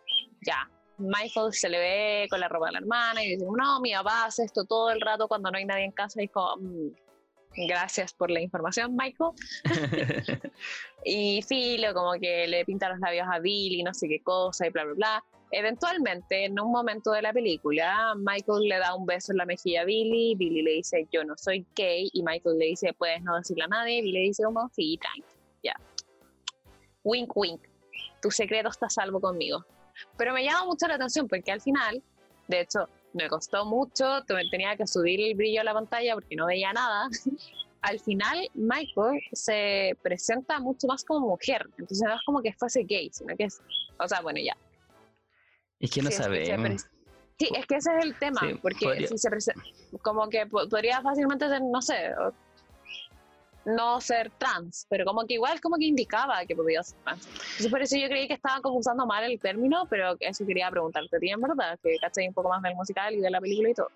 ya, 0.46 0.70
Michael 0.98 1.52
se 1.52 1.68
le 1.68 1.78
ve 1.78 2.26
con 2.30 2.40
la 2.40 2.48
ropa 2.48 2.66
de 2.66 2.72
la 2.72 2.78
hermana 2.78 3.24
y 3.24 3.30
dice, 3.30 3.46
no, 3.56 3.80
mi 3.80 3.92
papá 3.92 4.26
hace 4.26 4.44
esto 4.44 4.64
todo 4.64 4.90
el 4.90 5.00
rato 5.00 5.28
cuando 5.28 5.50
no 5.50 5.58
hay 5.58 5.64
nadie 5.64 5.84
en 5.84 5.92
casa 5.92 6.20
y 6.20 6.26
es 6.26 6.30
como, 6.30 6.56
"Mm, 6.58 6.90
gracias 7.66 8.12
por 8.12 8.30
la 8.30 8.40
información, 8.40 8.94
Michael. 8.96 9.30
Y 11.04 11.40
Filo 11.42 11.94
como 11.94 12.12
que 12.20 12.46
le 12.46 12.64
pinta 12.66 12.90
los 12.90 12.98
labios 12.98 13.26
a 13.30 13.38
Billy, 13.38 13.82
no 13.82 13.94
sé 13.94 14.06
qué 14.06 14.20
cosa 14.22 14.66
y 14.66 14.70
bla, 14.70 14.84
bla, 14.84 14.94
bla. 14.94 15.24
Eventualmente, 15.52 16.44
en 16.44 16.60
un 16.60 16.70
momento 16.70 17.10
de 17.10 17.22
la 17.22 17.32
película, 17.32 18.14
Michael 18.16 18.68
le 18.68 18.78
da 18.78 18.94
un 18.94 19.04
beso 19.04 19.32
en 19.32 19.38
la 19.38 19.46
mejilla 19.46 19.82
a 19.82 19.84
Billy, 19.84 20.34
Billy 20.36 20.62
le 20.62 20.70
dice, 20.72 21.08
yo 21.10 21.24
no 21.24 21.36
soy 21.36 21.66
gay, 21.74 22.08
y 22.12 22.22
Michael 22.22 22.56
le 22.58 22.66
dice, 22.66 22.92
puedes 22.92 23.20
no 23.22 23.36
decirle 23.36 23.64
a 23.64 23.68
nadie, 23.68 24.00
Billy 24.00 24.12
le 24.12 24.20
dice 24.26 24.44
como, 24.44 24.68
sí, 24.74 24.98
tranqui, 25.00 25.24
ya. 25.62 25.74
Wink, 27.02 27.36
wink, 27.36 27.60
tu 28.22 28.30
secreto 28.30 28.68
está 28.68 28.86
a 28.86 28.90
salvo 28.90 29.20
conmigo. 29.20 29.64
Pero 30.16 30.32
me 30.32 30.44
llama 30.44 30.66
mucho 30.66 30.86
la 30.86 30.94
atención 30.94 31.26
porque 31.26 31.50
al 31.50 31.60
final, 31.60 32.02
de 32.46 32.60
hecho, 32.60 32.88
me 33.12 33.28
costó 33.28 33.64
mucho, 33.64 34.22
te- 34.26 34.34
tenía 34.50 34.76
que 34.76 34.86
subir 34.86 35.20
el 35.20 35.34
brillo 35.34 35.62
a 35.62 35.64
la 35.64 35.74
pantalla 35.74 36.14
porque 36.14 36.36
no 36.36 36.46
veía 36.46 36.72
nada. 36.72 37.08
al 37.82 37.98
final 37.98 38.48
Michael 38.54 39.20
se 39.32 39.96
presenta 40.02 40.60
mucho 40.60 40.86
más 40.86 41.02
como 41.04 41.26
mujer, 41.26 41.66
entonces 41.78 42.02
no 42.06 42.14
es 42.14 42.20
como 42.24 42.40
que 42.42 42.52
fuese 42.52 42.84
gay, 42.84 43.10
sino 43.12 43.34
que 43.36 43.44
es, 43.44 43.60
o 43.98 44.06
sea, 44.06 44.20
bueno, 44.20 44.38
ya. 44.40 44.56
Es 45.80 45.90
que 45.90 46.02
no 46.02 46.10
Sí, 46.10 46.14
es 46.14 46.18
que 46.20 46.22
se 46.44 46.46
sabemos. 46.46 46.86
Sí, 47.38 47.48
es 47.56 47.66
que 47.66 47.74
ese 47.76 47.90
es 47.98 48.04
el 48.04 48.14
tema, 48.16 48.40
Sí, 48.42 48.54
porque 48.60 48.84
podría- 48.86 49.08
si 49.08 49.16
se 49.18 49.30
presenta, 49.30 49.62
como 50.02 50.28
que 50.28 50.46
po- 50.46 50.68
podría 50.68 51.00
fácilmente 51.00 51.48
ser, 51.48 51.62
no 51.62 51.80
sé, 51.80 52.10
no 53.64 54.00
ser 54.00 54.30
trans, 54.38 54.86
pero 54.88 55.04
como 55.04 55.26
que 55.26 55.34
igual 55.34 55.60
como 55.60 55.76
que 55.76 55.84
indicaba 55.84 56.44
que 56.46 56.56
podía 56.56 56.82
ser 56.82 56.98
trans. 57.04 57.26
Entonces 57.26 57.68
por 57.68 57.82
eso 57.82 57.96
yo 57.96 58.08
creí 58.08 58.26
que 58.26 58.34
estaba 58.34 58.60
como 58.60 58.76
usando 58.78 59.06
mal 59.06 59.22
el 59.24 59.38
término, 59.38 59.86
pero 59.88 60.16
eso 60.18 60.46
quería 60.46 60.70
preguntarte 60.70 61.16
a 61.16 61.18
ti, 61.18 61.30
en 61.30 61.40
verdad, 61.40 61.78
que 61.82 61.96
cachai 62.00 62.28
un 62.28 62.34
poco 62.34 62.48
más 62.48 62.62
del 62.62 62.74
musical 62.74 63.14
y 63.14 63.20
de 63.20 63.30
la 63.30 63.40
película 63.40 63.68
y 63.70 63.74
todo. 63.74 63.88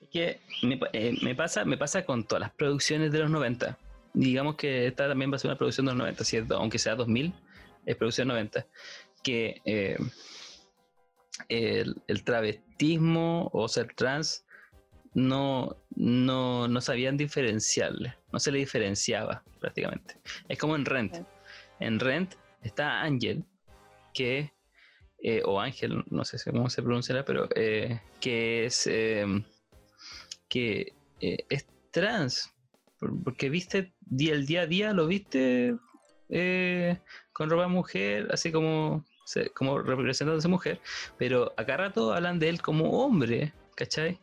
Es 0.00 0.08
que 0.08 0.40
me, 0.62 0.78
eh, 0.92 1.12
me 1.22 1.34
pasa, 1.34 1.64
me 1.64 1.76
pasa 1.78 2.04
con 2.04 2.24
todas 2.24 2.40
las 2.42 2.50
producciones 2.52 3.12
de 3.12 3.20
los 3.20 3.30
90. 3.30 3.78
Digamos 4.12 4.56
que 4.56 4.86
esta 4.86 5.08
también 5.08 5.30
va 5.32 5.36
a 5.36 5.38
ser 5.38 5.50
una 5.50 5.58
producción 5.58 5.86
de 5.86 5.92
los 5.92 5.98
90, 5.98 6.24
¿cierto? 6.24 6.56
Aunque 6.56 6.78
sea 6.78 6.94
2000, 6.96 7.32
es 7.84 7.96
producción 7.96 8.28
90, 8.28 8.66
que 9.22 9.60
eh, 9.64 9.96
el, 11.48 12.02
el, 12.06 12.24
travestismo 12.24 13.50
o 13.52 13.68
ser 13.68 13.94
trans 13.94 14.44
no, 15.14 15.76
no, 15.94 16.68
no 16.68 16.80
sabían 16.80 17.16
diferenciarle, 17.16 18.14
no 18.32 18.38
se 18.38 18.52
le 18.52 18.58
diferenciaba 18.58 19.42
prácticamente. 19.60 20.18
Es 20.48 20.58
como 20.58 20.76
en 20.76 20.84
Rent. 20.84 21.16
En 21.80 21.98
Rent 21.98 22.34
está 22.62 23.00
Ángel, 23.00 23.44
que, 24.12 24.52
eh, 25.22 25.42
o 25.44 25.60
Ángel, 25.60 26.04
no 26.10 26.24
sé 26.24 26.38
cómo 26.50 26.68
se 26.68 26.82
pronunciará, 26.82 27.24
pero 27.24 27.48
eh, 27.54 28.00
que 28.20 28.66
es, 28.66 28.86
em, 28.86 29.44
que 30.48 30.92
eh, 31.20 31.38
es 31.48 31.66
trans, 31.90 32.52
porque 33.24 33.48
viste 33.48 33.94
el 34.18 34.46
día 34.46 34.62
a 34.62 34.66
día, 34.66 34.92
lo 34.92 35.06
viste 35.06 35.76
con 37.32 37.50
ropa 37.50 37.68
mujer, 37.68 38.28
así 38.32 38.50
como, 38.50 39.04
como 39.54 39.78
representándose 39.78 40.48
mujer, 40.48 40.80
pero 41.18 41.52
acá 41.56 41.76
rato 41.76 42.12
hablan 42.12 42.38
de 42.38 42.48
él 42.48 42.62
como 42.62 43.04
hombre, 43.04 43.52
¿cachai? 43.74 44.20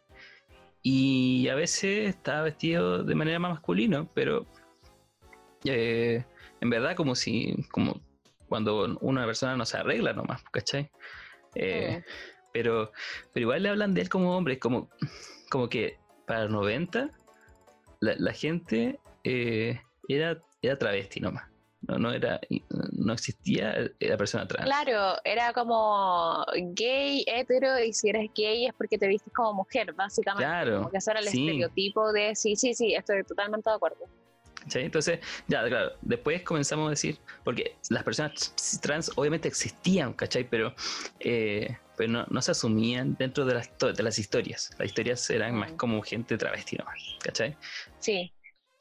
Y 0.82 1.47
a 1.47 1.56
veces 1.56 2.10
está 2.10 2.41
vestido 2.41 3.04
de 3.04 3.16
manera 3.16 3.39
más 3.39 3.51
masculina, 3.51 4.08
pero 4.14 4.45
eh, 5.66 6.26
en 6.62 6.70
verdad 6.70 6.95
como 6.95 7.16
si, 7.16 7.56
como 7.72 8.01
cuando 8.47 8.97
una 9.01 9.26
persona 9.26 9.56
no 9.56 9.66
se 9.66 9.78
arregla 9.78 10.14
nomás, 10.14 10.43
¿cachai? 10.51 10.91
Eh, 11.56 12.04
pero, 12.51 12.91
pero 13.34 13.43
igual 13.43 13.64
le 13.64 13.70
hablan 13.70 13.93
de 13.93 14.01
él 14.01 14.10
como 14.10 14.38
hombre, 14.38 14.60
como, 14.60 14.89
como 15.49 15.70
que 15.70 15.97
para 16.28 16.43
los 16.43 16.51
90 16.51 17.12
la, 17.99 18.34
gente 18.34 18.99
eh, 19.24 19.82
era, 20.10 20.41
era 20.62 20.78
travesti 20.78 21.22
nomás 21.22 21.53
no, 21.88 21.99
no 21.99 22.11
era, 22.11 22.39
no 22.91 23.13
existía 23.13 23.91
la 23.99 24.17
persona 24.17 24.47
trans. 24.47 24.65
Claro, 24.65 25.15
era 25.23 25.53
como 25.53 26.45
gay, 26.73 27.23
hetero, 27.27 27.79
y 27.79 27.93
si 27.93 28.09
eres 28.09 28.29
gay 28.36 28.67
es 28.67 28.73
porque 28.73 28.97
te 28.97 29.07
vistes 29.07 29.34
como 29.34 29.53
mujer, 29.53 29.93
básicamente. 29.93 30.45
Claro. 30.45 30.77
Como 30.77 30.91
que 30.91 30.97
ese 30.97 31.11
era 31.11 31.19
el 31.19 31.27
estereotipo 31.27 32.11
de 32.13 32.36
sí, 32.36 32.55
sí, 32.55 32.73
sí, 32.73 32.93
estoy 32.93 33.23
totalmente 33.23 33.69
de 33.69 33.75
acuerdo. 33.75 34.05
¿Sí? 34.67 34.79
Entonces, 34.79 35.19
ya, 35.47 35.67
claro, 35.67 35.91
después 36.01 36.41
comenzamos 36.43 36.88
a 36.88 36.89
decir, 36.91 37.17
porque 37.43 37.75
las 37.89 38.03
personas 38.03 38.53
trans 38.81 39.11
obviamente 39.15 39.47
existían, 39.47 40.13
¿cachai? 40.13 40.49
Pero, 40.49 40.73
eh, 41.19 41.77
pero 41.97 42.25
no, 42.29 42.41
se 42.41 42.51
asumían 42.51 43.15
dentro 43.15 43.45
de 43.45 43.55
las, 43.55 43.69
de 43.77 44.03
las 44.03 44.17
historias. 44.19 44.71
Las 44.79 44.88
historias 44.88 45.29
eran 45.29 45.55
más 45.55 45.73
como 45.73 46.01
gente 46.01 46.38
travesti 46.38 46.77
nomás, 46.77 46.97
¿cachai? 47.21 47.57
Sí. 47.99 48.32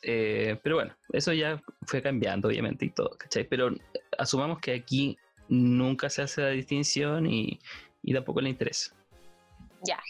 Eh, 0.03 0.59
pero 0.63 0.77
bueno, 0.77 0.97
eso 1.13 1.33
ya 1.33 1.63
fue 1.87 2.03
cambiando, 2.03 2.49
obviamente, 2.49 2.87
y 2.87 2.91
todo, 2.91 3.11
¿cachai? 3.17 3.45
Pero 3.45 3.71
asumamos 4.19 4.59
que 4.61 4.75
aquí 4.75 5.17
nunca 5.49 6.11
se 6.11 6.23
hace 6.23 6.43
la 6.43 6.49
distinción 6.49 7.27
y, 7.27 7.61
tampoco 8.13 8.41
le 8.41 8.51
interesa. 8.51 8.95
Ya, 9.83 10.01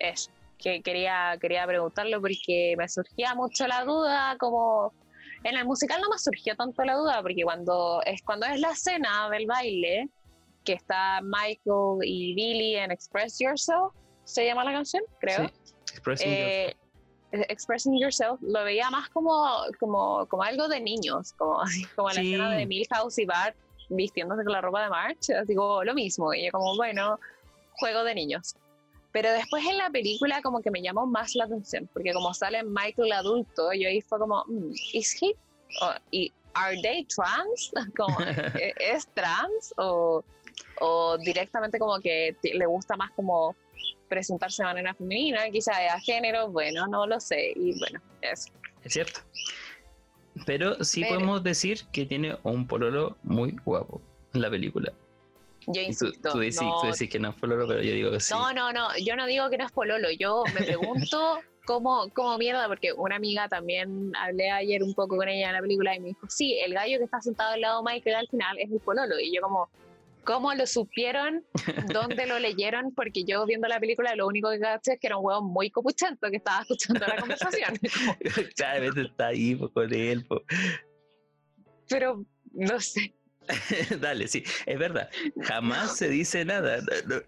eso. 0.00 0.30
Que 0.58 0.82
quería, 0.82 1.38
quería 1.40 1.64
preguntarlo 1.66 2.20
porque 2.20 2.74
me 2.76 2.88
surgía 2.88 3.34
mucho 3.34 3.68
la 3.68 3.84
duda, 3.84 4.36
como 4.40 4.92
en 5.44 5.56
el 5.56 5.64
musical 5.64 6.00
no 6.00 6.08
me 6.10 6.18
surgió 6.18 6.56
tanto 6.56 6.82
la 6.84 6.94
duda, 6.94 7.22
porque 7.22 7.42
cuando 7.44 8.02
es, 8.04 8.22
cuando 8.22 8.46
es 8.46 8.58
la 8.60 8.70
escena 8.70 9.30
del 9.30 9.46
baile, 9.46 10.08
que 10.64 10.72
está 10.72 11.20
Michael 11.22 12.00
y 12.02 12.34
Billy 12.34 12.76
en 12.76 12.90
Express 12.90 13.38
Yourself, 13.38 13.94
se 14.24 14.44
llama 14.44 14.64
la 14.64 14.72
canción, 14.72 15.02
creo. 15.20 15.48
Sí, 15.48 15.54
Expressing 15.92 16.28
eh, 16.28 16.76
Expressing 17.32 17.98
Yourself 17.98 18.40
lo 18.42 18.64
veía 18.64 18.90
más 18.90 19.08
como, 19.10 19.46
como, 19.78 20.26
como 20.26 20.42
algo 20.42 20.68
de 20.68 20.80
niños, 20.80 21.32
como, 21.34 21.60
como 21.96 22.08
la 22.10 22.20
escena 22.20 22.50
de 22.50 22.66
Milhouse 22.66 23.18
y 23.18 23.26
Bart 23.26 23.56
vistiéndose 23.90 24.44
con 24.44 24.52
la 24.52 24.60
ropa 24.60 24.82
de 24.82 24.90
March, 24.90 25.28
digo 25.46 25.82
lo 25.84 25.94
mismo, 25.94 26.32
y 26.34 26.46
yo 26.46 26.52
como, 26.52 26.76
bueno, 26.76 27.18
juego 27.72 28.04
de 28.04 28.14
niños. 28.14 28.54
Pero 29.12 29.32
después 29.32 29.64
en 29.64 29.78
la 29.78 29.90
película 29.90 30.42
como 30.42 30.60
que 30.60 30.70
me 30.70 30.82
llamó 30.82 31.06
más 31.06 31.34
la 31.34 31.44
atención, 31.44 31.88
porque 31.92 32.12
como 32.12 32.34
sale 32.34 32.62
Michael 32.62 33.12
adulto, 33.12 33.72
yo 33.72 33.88
ahí 33.88 34.00
fue 34.00 34.18
como, 34.18 34.44
mm, 34.46 34.72
¿is 34.92 35.22
he? 35.22 35.34
¿Y 36.10 36.32
are 36.54 36.80
they 36.82 37.04
trans? 37.04 37.72
Como, 37.96 38.16
¿e-, 38.60 38.74
¿Es 38.78 39.06
trans? 39.14 39.74
O, 39.76 40.24
o 40.80 41.18
directamente 41.18 41.78
como 41.78 41.98
que 42.00 42.36
le 42.42 42.66
gusta 42.66 42.96
más 42.96 43.10
como 43.12 43.54
presentarse 44.08 44.62
de 44.62 44.68
manera 44.68 44.94
femenina, 44.94 45.48
quizá 45.50 45.72
a 45.94 46.00
género, 46.00 46.48
bueno, 46.50 46.86
no 46.86 47.06
lo 47.06 47.20
sé, 47.20 47.52
y 47.54 47.78
bueno, 47.78 48.00
eso. 48.22 48.50
Es 48.82 48.92
cierto. 48.92 49.20
Pero 50.46 50.82
sí 50.84 51.04
podemos 51.04 51.42
decir 51.42 51.80
que 51.92 52.06
tiene 52.06 52.36
un 52.42 52.66
pololo 52.66 53.16
muy 53.22 53.56
guapo 53.64 54.00
en 54.34 54.42
la 54.42 54.50
película. 54.50 54.92
Yo 55.66 55.82
insisto. 55.82 56.32
Tú, 56.32 56.38
decís, 56.38 57.10
que 57.10 57.18
no 57.18 57.30
es 57.30 57.34
pololo, 57.36 57.66
pero 57.66 57.82
yo 57.82 57.92
digo 57.92 58.10
que 58.10 58.20
sí. 58.20 58.32
No, 58.32 58.52
no, 58.52 58.72
no, 58.72 58.88
yo 58.98 59.16
no 59.16 59.26
digo 59.26 59.50
que 59.50 59.58
no 59.58 59.66
es 59.66 59.72
pololo, 59.72 60.08
yo 60.18 60.44
me 60.54 60.64
pregunto 60.64 61.40
cómo, 61.66 62.08
cómo 62.14 62.38
mierda, 62.38 62.66
porque 62.68 62.92
una 62.92 63.16
amiga 63.16 63.48
también 63.48 64.12
hablé 64.16 64.50
ayer 64.50 64.82
un 64.82 64.94
poco 64.94 65.16
con 65.16 65.28
ella 65.28 65.48
en 65.48 65.54
la 65.54 65.60
película 65.60 65.94
y 65.94 66.00
me 66.00 66.08
dijo, 66.08 66.26
sí, 66.30 66.58
el 66.60 66.72
gallo 66.72 66.98
que 66.98 67.04
está 67.04 67.20
sentado 67.20 67.52
al 67.52 67.60
lado 67.60 67.82
de 67.82 67.92
Michael 67.92 68.16
al 68.16 68.28
final 68.28 68.58
es 68.58 68.70
el 68.70 68.80
pololo, 68.80 69.18
y 69.20 69.34
yo 69.34 69.42
como, 69.42 69.68
¿Cómo 70.28 70.52
lo 70.52 70.66
supieron? 70.66 71.42
¿Dónde 71.90 72.26
lo 72.26 72.38
leyeron? 72.38 72.92
Porque 72.94 73.24
yo 73.24 73.46
viendo 73.46 73.66
la 73.66 73.80
película 73.80 74.14
lo 74.14 74.26
único 74.26 74.50
que 74.50 74.60
caché 74.60 74.92
es 74.92 75.00
que 75.00 75.06
era 75.06 75.16
un 75.16 75.24
huevo 75.24 75.40
muy 75.40 75.70
copuchento 75.70 76.28
que 76.30 76.36
estaba 76.36 76.60
escuchando 76.60 77.06
la 77.06 77.16
conversación. 77.16 77.78
Claramente 78.54 79.00
está 79.00 79.28
ahí 79.28 79.58
con 79.72 79.94
él. 79.94 80.26
Pero 81.88 82.26
no 82.52 82.78
sé. 82.78 83.14
Dale, 84.00 84.28
sí, 84.28 84.44
es 84.66 84.78
verdad. 84.78 85.08
Jamás 85.44 85.96
se 85.96 86.10
dice 86.10 86.44
nada. 86.44 86.80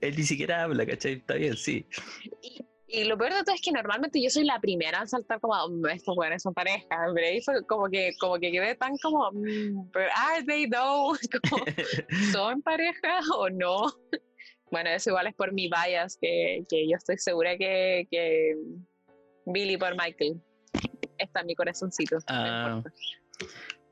él 0.02 0.16
ni 0.18 0.22
siquiera 0.24 0.64
habla, 0.64 0.84
¿cachai? 0.84 1.14
Está 1.14 1.36
bien, 1.36 1.56
sí. 1.56 1.86
Y 2.42 2.66
lo 3.04 3.16
peor 3.16 3.34
de 3.34 3.44
todo 3.44 3.54
es 3.54 3.62
que 3.62 3.72
normalmente 3.72 4.22
yo 4.22 4.30
soy 4.30 4.44
la 4.44 4.60
primera 4.60 5.00
en 5.00 5.08
saltar 5.08 5.40
como, 5.40 5.54
mm, 5.68 5.86
estos 5.88 6.16
buenos 6.16 6.42
son 6.42 6.54
pareja, 6.54 6.86
pero 7.14 7.26
ahí 7.26 7.40
fue 7.40 7.64
como 7.66 7.88
que, 7.88 8.12
como 8.18 8.38
que 8.38 8.50
quedé 8.50 8.74
tan 8.74 8.96
como, 8.98 9.30
mm, 9.32 9.90
are 10.16 10.44
they 10.44 10.68
though? 10.68 11.16
¿Son 12.32 12.62
pareja 12.62 13.20
o 13.36 13.48
no? 13.48 13.92
Bueno, 14.70 14.90
eso 14.90 15.10
igual 15.10 15.26
es 15.26 15.34
por 15.34 15.52
mi 15.52 15.68
bias, 15.68 16.16
que, 16.20 16.64
que 16.68 16.88
yo 16.88 16.96
estoy 16.96 17.18
segura 17.18 17.56
que, 17.56 18.06
que 18.10 18.56
Billy 19.46 19.76
por 19.76 19.92
Michael 19.96 20.40
está 21.18 21.40
en 21.40 21.46
mi 21.46 21.54
corazoncito. 21.54 22.18
Ah, 22.28 22.82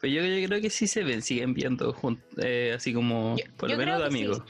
pues 0.01 0.12
yo, 0.12 0.22
creo 0.46 0.61
que 0.61 0.70
sí 0.70 0.86
se 0.86 1.03
ven, 1.03 1.22
siguen 1.22 1.55
viendo 1.55 1.94
eh, 2.40 2.72
así 2.76 2.94
como, 2.94 3.36
por 3.57 3.70
lo 3.70 3.76
menos 3.76 3.99
de 3.99 4.07
amigos. 4.07 4.42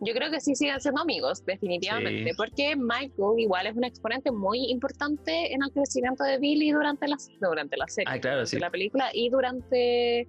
Yo 0.00 0.14
creo 0.14 0.30
que 0.30 0.40
sí 0.40 0.54
siguen 0.54 0.80
siendo 0.80 1.02
amigos, 1.02 1.44
definitivamente, 1.44 2.32
porque 2.34 2.74
Michael 2.74 3.38
igual 3.38 3.66
es 3.66 3.76
un 3.76 3.84
exponente 3.84 4.30
muy 4.30 4.70
importante 4.70 5.52
en 5.52 5.62
el 5.62 5.70
crecimiento 5.72 6.24
de 6.24 6.38
Billy 6.38 6.70
durante 6.72 7.06
la, 7.06 7.16
durante 7.40 7.76
la 7.76 7.86
serie, 7.86 8.10
ah, 8.10 8.18
claro, 8.18 8.44
la 8.50 8.70
película 8.70 9.10
y 9.12 9.28
durante, 9.28 10.26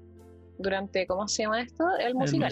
durante, 0.57 1.07
¿cómo 1.07 1.25
se 1.27 1.43
llama 1.43 1.61
esto? 1.61 1.85
El 1.99 2.15
musical. 2.15 2.51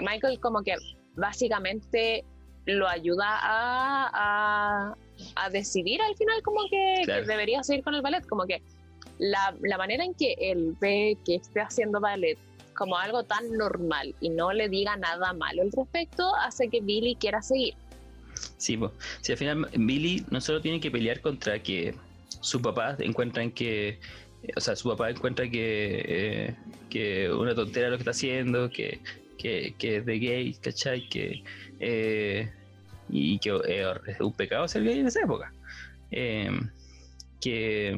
Michael 0.00 0.38
como 0.40 0.62
que 0.62 0.74
básicamente 1.16 2.24
lo 2.66 2.86
ayuda 2.86 3.26
a, 3.26 4.94
a, 5.34 5.50
decidir 5.50 6.02
al 6.02 6.14
final 6.14 6.42
como 6.42 6.60
que, 6.68 7.04
debería 7.26 7.62
seguir 7.62 7.82
con 7.82 7.94
el 7.94 8.02
ballet, 8.02 8.26
como 8.26 8.44
que 8.44 8.62
la, 9.18 9.56
la 9.62 9.78
manera 9.78 10.04
en 10.04 10.12
que 10.12 10.34
él 10.38 10.76
ve 10.78 11.16
que 11.24 11.36
esté 11.36 11.60
haciendo 11.60 12.00
ballet 12.00 12.38
como 12.78 12.96
algo 12.96 13.24
tan 13.24 13.50
normal 13.58 14.14
y 14.20 14.30
no 14.30 14.52
le 14.52 14.68
diga 14.68 14.96
nada 14.96 15.32
malo 15.32 15.62
al 15.62 15.72
respecto, 15.72 16.32
hace 16.36 16.68
que 16.68 16.80
Billy 16.80 17.16
quiera 17.16 17.42
seguir. 17.42 17.74
Sí, 18.56 18.76
pues, 18.76 18.92
si 19.20 19.32
al 19.32 19.38
final 19.38 19.68
Billy 19.76 20.24
no 20.30 20.40
solo 20.40 20.60
tiene 20.60 20.78
que 20.78 20.88
pelear 20.88 21.20
contra 21.20 21.60
que 21.60 21.96
su 22.40 22.62
papá 22.62 22.96
encuentran 23.00 23.50
que, 23.50 23.98
o 24.54 24.60
sea, 24.60 24.76
su 24.76 24.88
papá 24.90 25.10
encuentra 25.10 25.50
que, 25.50 26.04
eh, 26.06 26.54
que 26.88 27.32
una 27.32 27.52
tontera 27.52 27.90
lo 27.90 27.96
que 27.96 28.02
está 28.02 28.12
haciendo, 28.12 28.70
que, 28.70 29.00
que, 29.36 29.74
es 29.80 30.06
de 30.06 30.18
gay, 30.20 30.54
¿cachai? 30.54 31.08
Que, 31.08 31.42
eh, 31.80 32.48
y 33.08 33.40
que 33.40 33.60
eh, 33.66 33.92
es 34.06 34.20
un 34.20 34.32
pecado 34.34 34.68
ser 34.68 34.84
gay 34.84 35.00
en 35.00 35.08
esa 35.08 35.22
época. 35.22 35.52
que 37.40 37.96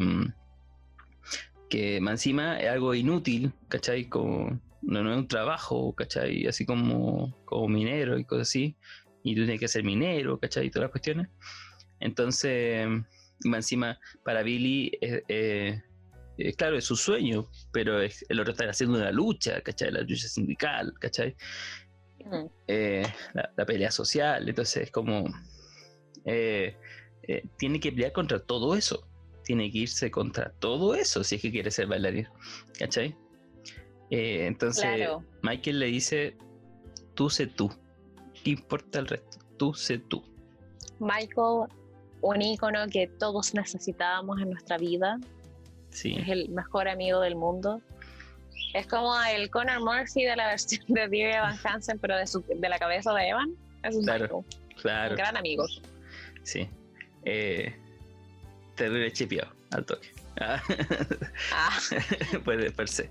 que 1.71 1.99
encima 1.99 2.59
es 2.61 2.69
algo 2.69 2.95
inútil, 2.95 3.53
¿cachai? 3.69 4.07
Como, 4.07 4.61
no, 4.83 5.13
es 5.13 5.19
un 5.19 5.29
trabajo, 5.29 5.95
¿cachai? 5.95 6.47
Así 6.47 6.65
como, 6.65 7.37
como 7.45 7.69
minero 7.69 8.19
y 8.19 8.25
cosas 8.25 8.49
así, 8.49 8.77
y 9.23 9.35
tú 9.35 9.43
tienes 9.43 9.61
que 9.61 9.69
ser 9.69 9.85
minero, 9.85 10.39
¿cachai? 10.39 10.67
Y 10.67 10.71
todas 10.71 10.85
las 10.85 10.91
cuestiones. 10.91 11.29
Entonces, 12.01 12.89
encima, 13.45 13.99
para 14.25 14.43
Billy, 14.43 14.91
eh, 15.01 15.81
claro, 16.57 16.79
es 16.79 16.85
su 16.85 16.97
sueño, 16.97 17.51
pero 17.73 18.01
es, 18.01 18.25
el 18.29 18.41
otro 18.41 18.53
está 18.53 18.69
haciendo 18.69 18.99
una 18.99 19.13
lucha, 19.13 19.61
¿cachai? 19.61 19.91
La 19.93 20.01
lucha 20.01 20.29
sindical, 20.29 20.95
¿cachai? 20.99 21.37
Eh, 22.67 23.03
la, 23.35 23.67
pelea 23.67 23.91
social, 23.91 24.49
entonces 24.49 24.85
es 24.85 24.91
como... 24.91 25.25
Eh, 26.25 26.77
tiene 27.59 27.79
que 27.79 27.93
pelear 27.93 28.13
contra 28.13 28.41
todo 28.41 28.75
eso. 28.75 29.07
Tiene 29.45 29.71
que 29.71 29.79
irse 29.79 30.11
contra 30.11 30.53
todo 30.59 30.95
eso 30.95 31.23
si 31.23 31.37
es 31.37 31.43
que 31.43 31.51
quiere 31.51 31.71
ser 31.71 31.87
bailarín, 31.87 32.29
¿cachai? 32.79 33.17
Eh, 34.11 34.47
entonces, 34.47 34.83
Claro. 34.85 35.23
Michael 35.43 35.79
le 35.79 35.87
dice, 35.87 36.37
tú 37.15 37.31
sé 37.31 37.47
tú. 37.47 37.71
¿Qué 38.43 38.51
importa 38.51 38.99
el 38.99 39.07
resto? 39.07 39.39
Tú 39.57 39.75
sé 39.75 39.99
tú. 39.99 40.23
Michael, 40.99 41.69
un 42.23 42.43
ícono 42.43 42.87
que 42.89 43.07
todos 43.07 43.55
necesitábamos 43.55 44.41
en 44.41 44.51
nuestra 44.51 44.77
vida, 44.79 45.19
Sí, 45.91 46.15
es 46.17 46.29
el 46.29 46.49
mejor 46.51 46.89
amigo 46.89 47.21
del 47.21 47.35
mundo. 47.35 47.81
Es 48.75 48.87
como 48.87 49.13
el 49.25 49.51
Connor 49.51 49.81
Murphy 49.81 50.23
de 50.25 50.37
la 50.37 50.47
versión 50.49 50.85
de 50.87 51.09
Dear 51.09 51.35
Evan 51.37 51.59
Hansen, 51.65 51.99
pero 51.99 52.17
de, 52.17 52.27
su- 52.29 52.43
de 52.49 52.69
la 52.69 52.79
cabeza 52.79 53.13
de 53.15 53.29
Evan. 53.29 53.51
Es 53.83 53.97
un 53.97 54.05
Claro. 54.05 54.45
Michael, 54.45 54.45
claro. 54.83 55.11
un 55.11 55.17
gran 55.17 55.37
amigo. 55.37 55.67
Sí. 56.45 56.69
Eh, 57.25 57.75
terrible 58.77 59.13
chipeado 59.13 59.53
al 59.73 59.85
toque. 59.85 60.09
Ah, 60.39 60.63
Ah, 61.53 61.79
pues 62.45 62.73
per 62.73 62.89
se. 62.89 63.11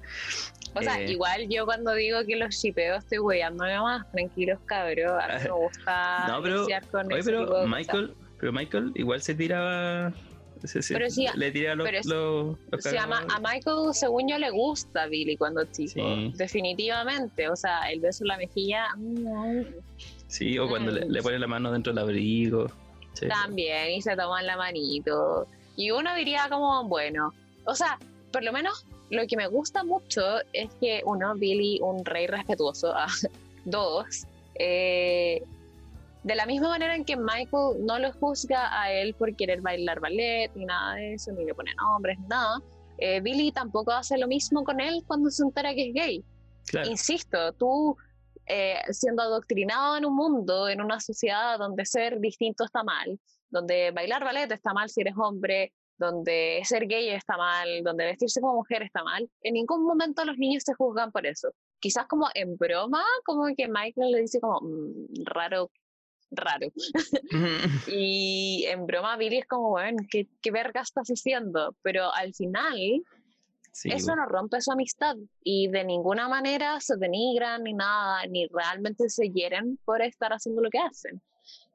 o 0.74 0.82
sea, 0.82 1.00
Eh. 1.02 1.12
igual 1.12 1.48
yo 1.50 1.66
cuando 1.66 1.94
digo 1.94 2.20
que 2.26 2.36
los 2.36 2.56
shipeo 2.56 2.96
estoy 2.98 3.18
weyándome 3.20 3.80
más, 3.80 4.10
tranquilos 4.12 4.60
cabros, 4.66 5.12
a 5.24 5.28
mí 5.28 5.44
me 5.44 5.50
gusta 5.52 6.26
No, 6.28 6.42
pero- 6.42 6.66
con 6.92 7.08
Oye, 7.12 7.20
ese 7.20 7.32
tipo 7.32 7.46
pero 7.46 7.62
de 7.62 7.68
Michael, 7.68 8.14
pero 8.40 8.52
Michael 8.54 8.92
igual 8.96 9.22
se 9.22 9.36
tiraba. 9.36 10.14
se- 10.64 10.82
Pero 10.94 11.10
sí, 11.10 11.26
le 11.36 11.52
tiraba 11.52 11.76
los, 11.76 11.88
pero 11.88 12.04
sí- 12.04 12.10
los- 12.10 12.46
los 12.58 12.70
cosas. 12.72 12.92
Se 12.92 12.98
llama, 12.98 13.22
cagados. 13.22 13.36
a 13.36 13.40
Michael, 13.54 13.94
según 13.94 14.28
yo, 14.30 14.38
le 14.38 14.50
gusta 14.50 15.06
Billy 15.08 15.38
cuando 15.38 15.62
es 15.62 15.72
chico. 15.72 15.92
Sí. 15.94 16.34
Definitivamente. 16.36 17.50
O 17.50 17.56
sea, 17.56 17.90
el 17.92 18.00
beso 18.00 18.24
en 18.24 18.28
la 18.30 18.38
mejilla. 18.38 18.88
mm, 18.98 19.62
Sí, 20.28 20.60
o 20.60 20.68
cuando 20.70 20.92
le, 20.92 21.06
Mm. 21.06 21.10
le 21.12 21.22
pone 21.24 21.40
la 21.40 21.48
mano 21.48 21.72
dentro 21.72 21.92
del 21.94 22.04
abrigo. 22.04 22.68
Sí. 23.14 23.28
También, 23.28 23.92
y 23.92 24.02
se 24.02 24.16
toman 24.16 24.46
la 24.46 24.56
manito. 24.58 25.48
Y 25.80 25.92
uno 25.92 26.14
diría 26.14 26.50
como, 26.50 26.84
bueno, 26.90 27.34
o 27.64 27.74
sea, 27.74 27.98
por 28.34 28.44
lo 28.44 28.52
menos 28.52 28.86
lo 29.10 29.26
que 29.28 29.38
me 29.38 29.48
gusta 29.48 29.86
mucho 29.86 30.22
es 30.52 30.70
que 30.82 31.02
uno, 31.06 31.34
Billy, 31.36 31.80
un 31.82 32.04
rey 32.04 32.28
respetuoso, 32.28 32.94
ah, 32.94 33.08
dos, 33.64 34.28
eh, 34.56 35.42
de 36.24 36.36
la 36.36 36.46
misma 36.46 36.68
manera 36.68 36.98
en 36.98 37.06
que 37.06 37.16
Michael 37.16 37.86
no 37.86 37.98
lo 37.98 38.12
juzga 38.12 38.78
a 38.78 38.92
él 38.92 39.14
por 39.14 39.34
querer 39.38 39.62
bailar 39.62 40.02
ballet, 40.02 40.52
ni 40.54 40.66
nada 40.66 40.96
de 40.96 41.14
eso, 41.14 41.32
ni 41.32 41.46
le 41.46 41.54
pone 41.54 41.74
nombres, 41.76 42.20
nada, 42.28 42.62
eh, 42.98 43.22
Billy 43.22 43.54
tampoco 43.54 43.94
hace 43.94 44.18
lo 44.18 44.28
mismo 44.28 44.66
con 44.66 44.82
él 44.82 45.02
cuando 45.08 45.32
se 45.32 45.44
entera 45.44 45.74
que 45.74 45.88
es 45.88 45.94
gay. 45.94 46.24
Claro. 46.66 46.90
Insisto, 46.90 47.54
tú 47.54 47.96
eh, 48.46 48.82
siendo 48.90 49.24
adoctrinado 49.24 49.96
en 49.96 50.04
un 50.04 50.16
mundo, 50.18 50.68
en 50.68 50.82
una 50.82 51.00
sociedad 51.00 51.58
donde 51.58 51.86
ser 51.86 52.20
distinto 52.20 52.66
está 52.66 52.84
mal, 52.84 53.18
donde 53.50 53.92
bailar 53.92 54.24
ballet 54.24 54.52
está 54.52 54.74
mal 54.74 54.90
si 54.90 55.02
eres 55.02 55.16
hombre, 55.18 55.74
donde 55.98 56.62
ser 56.64 56.88
gay 56.88 57.10
está 57.10 57.36
mal, 57.38 57.84
donde 57.84 58.06
vestirse 58.06 58.40
como 58.42 58.56
mujer 58.56 58.84
está 58.84 59.04
mal, 59.04 59.30
en 59.42 59.54
ningún 59.54 59.84
momento 59.84 60.24
los 60.24 60.38
niños 60.38 60.64
se 60.66 60.74
juzgan 60.74 61.12
por 61.12 61.26
eso. 61.26 61.50
Quizás 61.80 62.08
como 62.08 62.28
en 62.34 62.56
broma, 62.58 63.04
como 63.26 63.46
que 63.56 63.68
Michael 63.68 64.12
le 64.12 64.22
dice 64.22 64.40
como, 64.40 64.62
"Mm, 64.62 65.24
raro, 65.26 65.72
raro. 66.32 66.68
Y 67.88 68.66
en 68.68 68.86
broma 68.86 69.18
Billy 69.18 69.40
es 69.40 69.48
como, 69.48 69.70
bueno, 69.70 69.98
¿qué, 70.10 70.28
qué 70.42 70.52
verga 70.52 70.82
estás 70.82 71.08
haciendo? 71.10 71.76
Pero 71.82 72.14
al 72.14 72.34
final 72.34 73.04
Sí, 73.72 73.90
eso 73.92 74.08
bueno. 74.08 74.24
no 74.24 74.30
rompe 74.30 74.62
su 74.62 74.72
amistad 74.72 75.16
y 75.44 75.68
de 75.68 75.84
ninguna 75.84 76.28
manera 76.28 76.80
se 76.82 76.98
denigran 76.98 77.64
ni 77.64 77.74
nada, 77.74 78.26
ni 78.28 78.48
realmente 78.48 79.10
se 79.10 79.30
hieren 79.30 79.78
por 79.86 80.02
estar 80.02 80.32
haciendo 80.34 80.62
lo 80.62 80.70
que 80.70 80.80
hacen. 80.80 81.22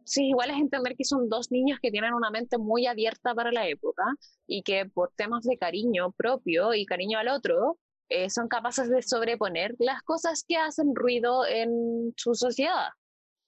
Sí, 0.04 0.28
igual 0.28 0.50
es 0.50 0.56
entender 0.58 0.96
que 0.96 1.04
son 1.04 1.28
dos 1.28 1.50
niños 1.50 1.78
que 1.80 1.90
tienen 1.90 2.12
una 2.14 2.30
mente 2.30 2.58
muy 2.58 2.86
abierta 2.86 3.34
para 3.34 3.50
la 3.52 3.66
época 3.68 4.02
y 4.46 4.62
que 4.62 4.86
por 4.86 5.12
temas 5.16 5.44
de 5.44 5.56
cariño 5.56 6.12
propio 6.12 6.74
y 6.74 6.84
cariño 6.86 7.18
al 7.18 7.28
otro, 7.28 7.78
eh, 8.10 8.28
son 8.28 8.48
capaces 8.48 8.90
de 8.90 9.00
sobreponer 9.02 9.74
las 9.78 10.02
cosas 10.02 10.44
que 10.46 10.56
hacen 10.56 10.94
ruido 10.94 11.46
en 11.46 12.12
su 12.16 12.34
sociedad. 12.34 12.88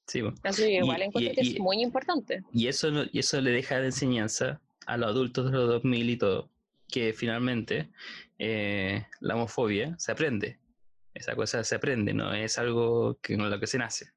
Sí, 0.06 0.22
bueno. 0.22 0.36
Así 0.44 0.62
que 0.62 0.76
igual 0.78 1.00
Y- 1.00 1.04
encuentro 1.04 1.32
y- 1.32 1.34
que 1.34 1.42
y- 1.44 1.52
es 1.54 1.60
muy 1.60 1.82
importante. 1.82 2.42
Y 2.52 2.68
eso, 2.68 2.88
y 3.12 3.18
eso 3.18 3.40
le 3.40 3.50
deja 3.50 3.78
de 3.80 3.86
enseñanza 3.86 4.60
a 4.86 4.96
los 4.96 5.08
adultos 5.10 5.46
de 5.50 5.58
los 5.58 5.68
2000 5.68 6.08
y 6.08 6.16
todo, 6.16 6.48
que 6.88 7.12
finalmente 7.12 7.90
eh, 8.38 9.04
la 9.20 9.34
homofobia 9.34 9.94
se 9.98 10.12
aprende. 10.12 10.58
Esa 11.12 11.34
cosa 11.34 11.64
se 11.64 11.74
aprende, 11.74 12.12
no 12.14 12.32
es 12.34 12.58
algo 12.58 13.18
que, 13.22 13.36
con 13.36 13.48
lo 13.50 13.58
que 13.58 13.66
se 13.66 13.78
nace. 13.78 14.10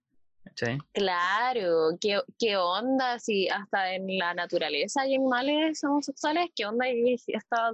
Claro, 0.93 1.97
¿qué, 1.99 2.21
qué 2.37 2.57
onda 2.57 3.19
si 3.19 3.47
hasta 3.49 3.93
en 3.93 4.17
la 4.17 4.33
naturaleza 4.33 5.01
hay 5.01 5.15
animales 5.15 5.83
homosexuales? 5.83 6.49
¿Qué 6.55 6.65
onda 6.65 6.89
y 6.89 7.15
está 7.27 7.71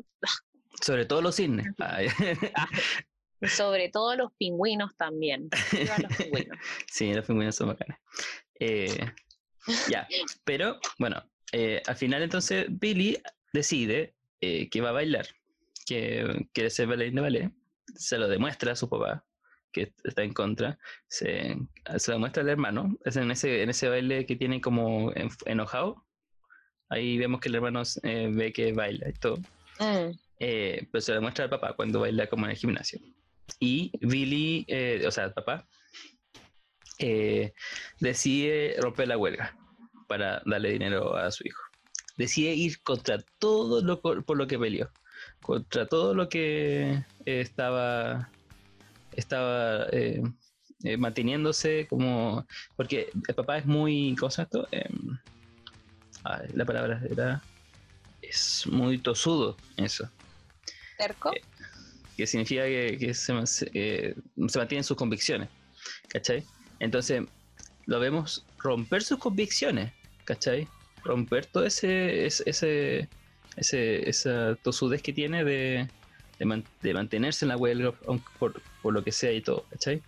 Sobre 0.82 1.05
todo 1.05 1.21
los 1.21 1.36
cisnes. 1.36 1.67
Ay, 1.80 2.07
sobre 3.47 3.89
todo 3.89 4.15
los 4.15 4.32
pingüinos 4.34 4.95
también? 4.95 5.49
Viva 5.71 5.97
los 5.97 6.17
pingüinos. 6.17 6.57
sí, 6.91 7.13
los 7.13 7.26
pingüinos 7.26 7.55
son 7.55 7.69
bacanes. 7.69 7.97
Eh, 8.59 9.11
ya, 9.89 10.07
pero 10.43 10.80
bueno, 10.99 11.21
eh, 11.51 11.82
al 11.86 11.95
final 11.95 12.23
entonces 12.23 12.67
Billy 12.69 13.21
decide 13.53 14.15
eh, 14.41 14.69
que 14.69 14.82
va 14.82 14.89
a 14.89 14.93
bailar, 14.93 15.28
que 15.86 16.47
quiere 16.53 16.69
ser 16.69 16.88
bailarín 16.88 17.15
de 17.15 17.21
ballet, 17.21 17.51
se 17.95 18.17
lo 18.17 18.28
demuestra 18.28 18.73
a 18.73 18.76
su 18.76 18.89
papá, 18.89 19.24
que 19.76 19.91
está 20.05 20.23
en 20.23 20.34
contra, 20.34 20.80
se, 21.07 21.57
se 21.97 22.11
lo 22.11 22.19
muestra 22.19 22.41
al 22.43 22.49
hermano, 22.49 22.97
es 23.03 23.17
en 23.17 23.30
ese, 23.30 23.61
en 23.61 23.69
ese 23.69 23.89
baile 23.89 24.26
que 24.26 24.38
tiene 24.38 24.61
como 24.61 25.11
en- 25.15 25.30
enojado, 25.45 26.05
ahí 26.89 27.17
vemos 27.17 27.41
que 27.41 27.49
el 27.49 27.55
hermano 27.55 27.82
eh, 28.03 28.30
ve 28.32 28.53
que 28.53 28.71
baila 28.71 29.09
y 29.09 29.13
todo, 29.13 29.38
Mm, 29.80 30.11
eh, 30.39 30.88
pero 30.89 31.01
se 31.01 31.13
lo 31.13 31.21
muestra 31.21 31.43
al 31.43 31.49
papá 31.49 31.73
cuando 31.76 31.99
baila 31.99 32.28
como 32.28 32.45
en 32.45 32.51
el 32.51 32.57
gimnasio. 32.57 32.97
Y 33.59 33.91
Billy, 33.99 34.63
eh, 34.69 35.03
o 35.05 35.11
sea, 35.11 35.26
el 35.26 35.34
papá, 35.34 35.67
eh, 36.99 37.51
decide 37.99 38.76
romper 38.80 39.09
la 39.09 39.17
huelga 39.17 39.53
para 40.07 40.41
darle 40.45 40.71
dinero 40.71 41.17
a 41.17 41.30
su 41.32 41.45
hijo. 41.45 41.61
Decide 42.17 42.53
ir 42.53 42.82
contra 42.84 43.17
todo 43.39 43.82
lo 43.82 43.99
por 44.01 44.38
lo 44.38 44.47
que 44.47 44.57
peleó, 44.57 44.89
contra 45.41 45.86
todo 45.88 46.13
lo 46.13 46.30
que 46.30 47.03
estaba, 47.26 48.32
estaba 49.16 49.88
eh, 49.91 50.22
eh, 50.84 50.97
manteniéndose 50.97 51.88
como... 51.89 52.45
Porque 52.76 53.09
el 53.28 53.36
papá 53.36 53.57
es 53.57 53.66
muy... 53.66 54.16
¿Cómo 54.20 54.30
se 54.30 54.38
llama 54.38 54.45
esto? 54.45 54.68
Em, 54.72 55.18
ay, 56.24 56.47
la 56.53 56.66
palabra 56.66 57.01
era... 57.09 57.41
Es 58.22 58.66
muy 58.68 58.97
tosudo, 58.97 59.55
eso 59.78 60.09
¿Terco? 60.97 61.32
Eh, 61.34 61.41
que 62.18 62.26
significa 62.26 62.63
que, 62.63 62.97
que 62.99 63.13
se, 63.13 63.45
se 63.45 64.16
mantienen 64.57 64.84
sus 64.84 64.97
convicciones, 64.97 65.49
¿cachai? 66.07 66.43
Entonces, 66.80 67.24
lo 67.86 67.99
vemos 67.99 68.45
romper 68.57 69.03
sus 69.03 69.20
convicciones, 69.20 69.91
¿cachai? 70.24 70.68
Romper 71.03 71.45
todo 71.45 71.66
ese, 71.66 72.26
ese, 72.26 72.43
ese, 72.49 73.09
ese- 73.57 74.09
esa 74.09 74.55
tosudez 74.63 75.01
que 75.01 75.13
tiene 75.13 75.43
de, 75.43 75.88
de, 76.39 76.45
man- 76.45 76.63
de 76.81 76.93
mantenerse 76.93 77.45
en 77.45 77.49
la 77.49 77.57
huelga, 77.57 77.93
por, 78.39 78.61
por 78.81 78.93
lo 78.93 79.03
que 79.03 79.11
sea 79.11 79.31
y 79.31 79.41
todo, 79.41 79.65
¿cachai? 79.69 80.01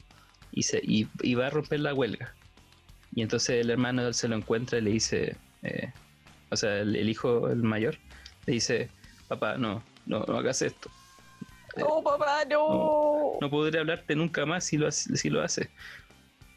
Y, 0.51 0.63
se, 0.63 0.79
y, 0.83 1.07
y 1.21 1.35
va 1.35 1.47
a 1.47 1.49
romper 1.49 1.79
la 1.79 1.93
huelga. 1.93 2.33
Y 3.15 3.21
entonces 3.21 3.61
el 3.61 3.69
hermano 3.69 4.11
se 4.13 4.27
lo 4.27 4.35
encuentra 4.35 4.79
y 4.79 4.81
le 4.81 4.91
dice, 4.91 5.35
eh, 5.63 5.91
o 6.49 6.55
sea, 6.55 6.79
el, 6.79 6.95
el 6.95 7.09
hijo, 7.09 7.49
el 7.49 7.63
mayor, 7.63 7.97
le 8.45 8.53
dice, 8.53 8.89
papá, 9.27 9.57
no, 9.57 9.83
no, 10.05 10.23
no 10.27 10.37
hagas 10.37 10.61
esto. 10.61 10.89
¡No, 11.77 12.01
papá, 12.01 12.43
no! 12.49 13.37
No 13.39 13.49
podré 13.51 13.79
hablarte 13.79 14.15
nunca 14.15 14.45
más 14.45 14.63
si 14.63 14.77
lo, 14.77 14.91
si 14.91 15.29
lo 15.29 15.41
hace. 15.43 15.69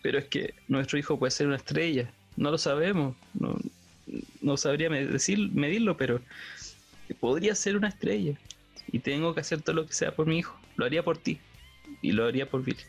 Pero 0.03 0.19
es 0.19 0.25
que 0.27 0.55
nuestro 0.67 0.99
hijo 0.99 1.19
puede 1.19 1.31
ser 1.31 1.47
una 1.47 1.57
estrella. 1.57 2.11
No 2.37 2.51
lo 2.51 2.57
sabemos. 2.57 3.17
No, 3.35 3.59
no 4.41 4.57
sabría 4.57 4.89
decir, 4.89 5.51
medirlo, 5.53 5.97
pero 5.99 6.23
podría 7.21 7.55
ser 7.55 7.77
una 7.77 7.89
estrella. 7.89 8.39
Y 8.93 8.99
tengo 9.01 9.35
que 9.35 9.41
hacer 9.41 9.63
todo 9.63 9.77
lo 9.77 9.87
que 9.87 9.93
sea 9.93 10.15
por 10.15 10.27
mi 10.27 10.39
hijo. 10.39 10.59
Lo 10.77 10.85
haría 10.85 11.03
por 11.03 11.19
ti. 11.19 11.41
Y 12.03 12.13
lo 12.13 12.27
haría 12.27 12.49
por 12.49 12.63
Billy. 12.63 12.83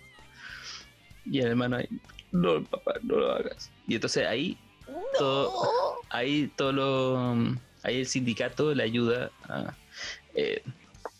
Y 1.25 1.39
el 1.39 1.47
hermano 1.47 1.77
ahí, 1.77 1.87
no, 2.31 2.63
papá, 2.63 2.95
no 3.03 3.17
lo 3.17 3.31
hagas. 3.31 3.71
Y 3.87 3.95
entonces 3.95 4.25
ahí, 4.25 4.57
todo, 5.17 5.51
ahí 6.09 6.51
todo 6.55 6.71
lo, 6.71 7.57
ahí 7.83 7.99
el 7.99 8.07
sindicato 8.07 8.73
le 8.73 8.83
ayuda 8.83 9.31
a, 9.43 9.75
eh, 10.33 10.63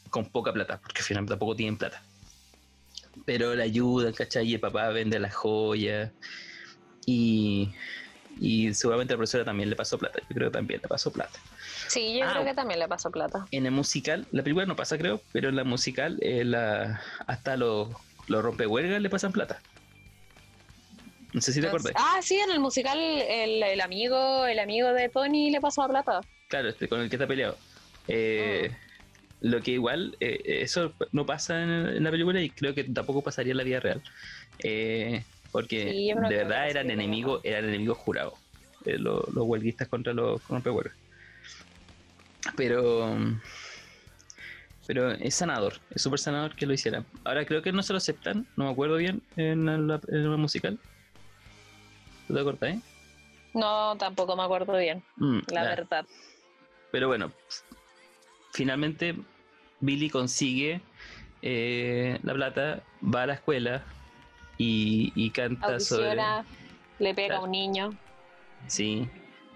con 0.10 0.26
poca 0.26 0.52
plata, 0.52 0.80
porque 0.82 1.00
al 1.00 1.06
final 1.06 1.26
tampoco 1.26 1.56
tienen 1.56 1.78
plata. 1.78 2.04
Pero 3.26 3.54
le 3.56 3.64
ayuda, 3.64 4.12
¿cachai? 4.14 4.48
Y 4.48 4.54
el 4.56 4.60
papá 4.60 4.90
vende 4.90 5.20
las 5.20 5.36
joyas. 5.36 6.12
Y, 7.06 7.72
y 8.40 8.74
seguramente 8.74 9.14
la 9.14 9.18
profesora 9.18 9.46
también 9.46 9.70
le 9.70 9.76
pasó 9.76 9.98
plata. 9.98 10.20
Yo 10.30 10.36
creo 10.36 10.50
que 10.50 10.54
también 10.58 10.80
le 10.82 10.88
pasó 10.88 11.12
plata. 11.12 11.40
Sí, 11.88 12.18
yo 12.18 12.26
Ah. 12.26 12.32
creo 12.32 12.46
que 12.46 12.54
también 12.54 12.80
le 12.80 12.88
pasó 12.88 13.12
plata. 13.12 13.46
En 13.52 13.66
el 13.66 13.72
musical, 13.72 14.26
la 14.32 14.44
película 14.44 14.66
no 14.66 14.76
pasa, 14.76 14.98
creo, 14.98 15.22
pero 15.32 15.50
en 15.50 15.56
la 15.56 15.64
musical, 15.64 16.18
eh, 16.22 16.44
la, 16.44 17.02
hasta 17.28 17.58
los, 17.58 17.90
los 18.28 18.44
rompehuelgas 18.44 19.02
le 19.02 19.10
pasan 19.10 19.32
plata. 19.32 19.62
No 21.34 21.40
sé 21.42 21.54
si 21.54 21.62
te 21.62 21.68
acuerdas. 21.68 21.94
Ah, 21.96 22.20
sí, 22.22 22.36
en 22.36 22.52
el 22.52 22.60
musical 22.60 23.00
el, 23.00 23.64
el 23.64 23.82
amigo 23.82 24.46
el 24.46 24.60
amigo 24.60 24.92
de 24.94 25.08
Tony 25.10 25.50
le 25.50 25.62
pasó 25.62 25.88
plata. 25.88 26.22
Claro, 26.50 26.70
este, 26.70 26.88
con 26.90 27.00
el 27.00 27.10
que 27.10 27.16
está 27.16 27.28
peleado. 27.28 27.58
Eh, 28.08 28.72
lo 29.40 29.62
que 29.62 29.72
igual, 29.72 30.18
eh, 30.20 30.42
eso 30.62 30.94
no 31.14 31.26
pasa 31.26 31.62
en, 31.64 32.04
la 32.04 32.12
película 32.12 32.42
y 32.42 32.50
creo 32.50 32.76
que 32.76 32.84
tampoco 32.84 33.22
pasaría 33.24 33.52
en 33.52 33.58
la 33.58 33.64
vida 33.64 33.80
real. 33.80 34.02
Eh, 34.60 35.24
porque 35.52 35.86
de 35.86 36.38
verdad 36.38 36.70
eran 36.70 36.90
enemigos, 36.90 37.42
eran 37.44 37.66
enemigos 37.66 37.98
jurados. 37.98 38.34
Eh, 38.86 38.98
los, 38.98 39.24
huelguistas 39.36 39.88
contra 39.88 40.14
los 40.14 40.46
rompehuelgas. 40.48 40.96
Pero 42.56 43.16
pero 44.88 45.12
es 45.12 45.36
sanador, 45.36 45.76
es 45.92 46.02
súper 46.02 46.20
sanador 46.20 46.56
que 46.56 46.66
lo 46.66 46.74
hicieran. 46.74 47.06
Ahora 47.24 47.46
creo 47.46 47.62
que 47.62 47.72
no 47.72 47.84
se 47.84 47.94
lo 47.94 47.98
aceptan, 47.98 48.48
no 48.58 48.66
me 48.66 48.72
acuerdo 48.72 48.98
bien 48.98 49.22
en 49.38 49.88
la, 49.88 50.02
musical. 50.38 50.80
¿Tú 52.28 52.34
te 52.34 52.40
acuerdas, 52.40 52.76
eh? 52.76 52.80
No, 53.54 53.96
tampoco 53.98 54.36
me 54.36 54.44
acuerdo 54.44 54.78
bien, 54.78 55.04
mm, 55.18 55.40
la 55.50 55.64
verdad. 55.64 56.06
Pero 56.92 57.08
bueno, 57.08 57.32
finalmente 58.52 59.16
Billy 59.80 60.10
consigue 60.10 60.82
eh, 61.42 62.20
la 62.24 62.34
plata, 62.34 62.84
va 63.02 63.24
a 63.24 63.28
la 63.28 63.34
escuela 63.36 63.86
y, 64.62 65.30
canta 65.32 65.80
sobre. 65.80 66.22
Le 67.00 67.16
pega 67.16 67.38
a 67.38 67.42
un 67.42 67.52
niño. 67.52 67.96
Sí, 68.68 69.10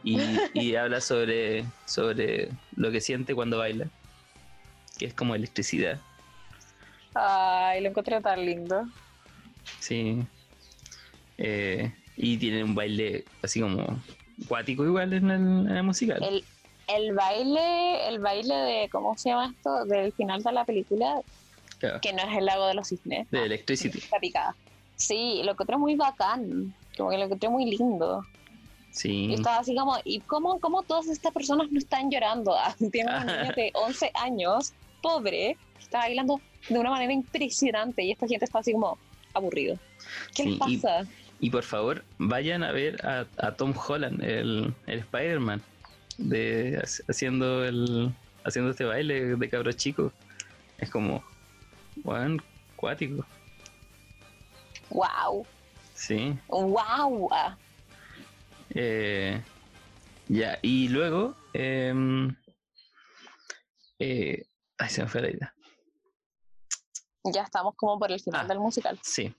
y, 0.04 0.76
habla 0.76 1.02
sobre, 1.02 1.66
sobre 1.86 2.50
lo 2.76 2.92
que 2.92 3.02
siente 3.02 3.36
cuando 3.36 3.60
baila, 3.60 3.88
que 4.98 5.06
es 5.06 5.14
como 5.14 5.36
electricidad. 5.36 6.00
Ay, 7.14 7.82
lo 7.82 7.90
encontré 7.90 8.20
tan 8.22 8.46
lindo. 8.46 8.86
Sí. 9.80 10.24
Eh, 11.38 11.94
y 12.18 12.38
tiene 12.38 12.64
un 12.64 12.76
baile 12.76 13.26
así 13.42 13.62
como 13.62 14.02
cuático 14.48 14.86
igual 14.86 15.14
en 15.14 15.30
el, 15.30 15.42
en 15.70 15.78
el 15.78 15.84
musical. 15.84 16.24
El, 16.24 16.44
el 16.88 17.14
baile, 17.14 18.08
el 18.10 18.20
baile 18.20 18.56
de, 18.56 18.90
¿cómo 18.90 19.18
se 19.18 19.30
llama 19.30 19.54
esto? 19.56 19.86
Del 19.86 20.12
final 20.14 20.42
de 20.42 20.52
la 20.52 20.66
película, 20.66 21.22
que 21.80 22.14
no 22.14 22.24
es 22.24 22.38
el 22.38 22.46
lago 22.46 22.68
de 22.68 22.74
los 22.74 22.88
cisnes. 22.88 23.30
De 23.32 23.44
Electricity. 23.44 24.00
Está 24.00 24.20
picada. 24.20 24.56
Sí, 24.96 25.42
lo 25.44 25.52
encontré 25.52 25.78
muy 25.78 25.96
bacán, 25.96 26.74
como 26.98 27.10
que 27.10 27.18
lo 27.18 27.26
encontré 27.26 27.50
muy 27.50 27.66
lindo. 27.66 28.26
Sí. 28.92 29.26
Y 29.26 29.34
estaba 29.34 29.58
así 29.58 29.76
como, 29.76 29.98
¿y 30.06 30.22
cómo, 30.22 30.60
cómo 30.60 30.84
todas 30.84 31.08
estas 31.08 31.34
personas 31.34 31.70
no 31.72 31.78
están 31.80 32.10
llorando? 32.10 32.56
Ah, 32.58 32.76
tiene 32.92 33.12
una 33.12 33.26
niña 33.26 33.54
de 33.56 33.72
11 33.76 34.12
años, 34.16 34.74
pobre, 35.02 35.58
que 35.78 35.84
está 35.84 36.00
bailando 36.00 36.40
de 36.70 36.80
una 36.80 36.90
manera 36.90 37.14
impresionante 37.14 38.04
y 38.04 38.12
esta 38.12 38.28
gente 38.28 38.46
está 38.46 38.60
así 38.60 38.72
como 38.72 38.98
aburrido. 39.34 39.78
¿Qué 40.34 40.46
les 40.46 40.58
pasa? 40.58 41.06
Y, 41.42 41.50
por 41.50 41.64
favor, 41.64 42.04
vayan 42.18 42.64
a 42.64 42.72
ver 42.72 43.06
a, 43.06 43.52
Tom 43.52 43.74
Holland, 43.76 44.24
el, 44.24 44.74
el 44.88 45.00
Spider-Man 45.00 45.62
de 46.18 46.82
haciendo 47.10 47.66
el 47.66 48.14
haciendo 48.46 48.72
este 48.72 48.86
baile 48.86 49.36
de 49.36 49.50
cabros 49.50 49.76
chicos. 49.76 50.14
Es 50.78 50.90
como, 50.90 51.24
bueno, 52.04 52.42
cuático. 52.76 53.26
Wow. 54.90 55.46
Sí. 55.94 56.38
Wow. 56.48 57.30
Eh, 58.70 59.42
ya, 60.28 60.58
y 60.62 60.90
luego, 60.90 61.36
eh, 61.54 61.94
eh, 64.00 64.46
ay, 64.78 64.90
se 64.90 65.04
me 65.04 65.08
fue 65.08 65.22
la 65.22 65.30
idea. 65.30 65.56
Ya 67.34 67.44
estamos 67.44 67.76
como 67.76 68.00
por 68.00 68.12
el 68.12 68.20
final 68.20 68.46
ah, 68.46 68.48
del 68.48 68.60
musical. 68.60 69.00
Sí. 69.04 69.34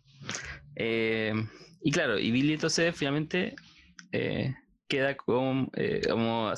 Eh, 0.76 1.32
y 1.82 1.90
claro, 1.90 2.18
y 2.18 2.30
Billy 2.30 2.54
entonces 2.54 2.94
finalmente 2.96 3.54
eh, 4.12 4.54
queda 4.88 5.16
como, 5.16 5.70
como, 6.08 6.52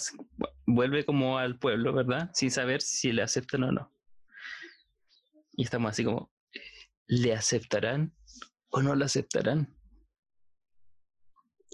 vuelve 0.66 1.05
como 1.05 1.39
al 1.39 1.59
pueblo, 1.59 1.93
¿verdad? 1.93 2.30
Sin 2.34 2.51
saber 2.51 2.80
si 2.80 3.12
le 3.12 3.22
aceptan 3.22 3.64
o 3.64 3.72
no. 3.72 3.93
Y 5.53 5.64
estamos 5.64 5.91
así 5.91 6.05
como, 6.05 6.30
¿le 7.07 7.34
aceptarán 7.34 8.14
o 8.71 8.83
no 8.83 8.95
le 8.95 9.05
aceptarán? 9.05 9.75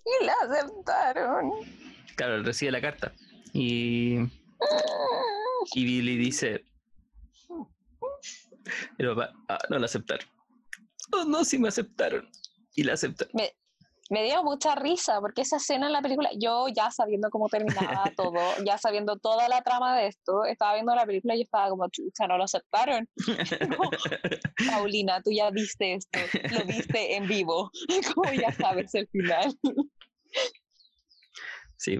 Y 0.05 0.25
la 0.25 0.35
aceptaron. 0.43 1.51
Claro, 2.17 2.37
él 2.37 2.45
recibe 2.45 2.73
la 2.73 2.81
carta. 2.81 3.13
Y, 3.53 4.19
y 5.75 5.85
Billy 5.85 6.17
dice, 6.17 6.65
pero 8.97 9.21
ah, 9.21 9.59
no 9.71 9.79
la 9.79 9.87
aceptaron. 9.87 10.27
Oh, 11.13 11.25
no, 11.25 11.45
sí 11.45 11.59
me 11.59 11.69
aceptaron. 11.69 12.29
Y 12.75 12.85
la 12.85 12.95
aceptaron 12.95 13.33
me 13.35 13.55
dio 14.11 14.43
mucha 14.45 14.75
risa 14.75 15.21
porque 15.21 15.43
esa 15.43 15.57
escena 15.57 15.87
en 15.87 15.93
la 15.93 16.03
película, 16.03 16.31
yo 16.39 16.67
ya 16.69 16.91
sabiendo 16.91 17.31
cómo 17.31 17.49
terminaba 17.49 18.05
todo, 18.17 18.39
ya 18.65 18.77
sabiendo 18.79 19.17
toda 19.19 19.49
la 19.49 19.63
trama 19.63 19.97
de 19.97 20.09
esto, 20.09 20.45
estaba 20.45 20.75
viendo 20.75 20.95
la 20.95 21.07
película 21.07 21.35
y 21.35 21.39
yo 21.39 21.45
estaba 21.45 21.71
como, 21.71 21.89
chucha, 21.89 22.27
no 22.27 22.37
lo 22.37 22.45
aceptaron. 22.45 23.09
Paulina, 24.71 25.23
tú 25.23 25.31
ya 25.33 25.51
viste 25.51 25.95
esto, 25.95 26.19
lo 26.51 26.65
viste 26.67 27.17
en 27.17 27.27
vivo, 27.27 27.71
como 28.15 28.33
ya 28.33 28.53
sabes 28.53 28.95
el 28.95 29.09
final. 29.09 29.57
Sí, 31.77 31.99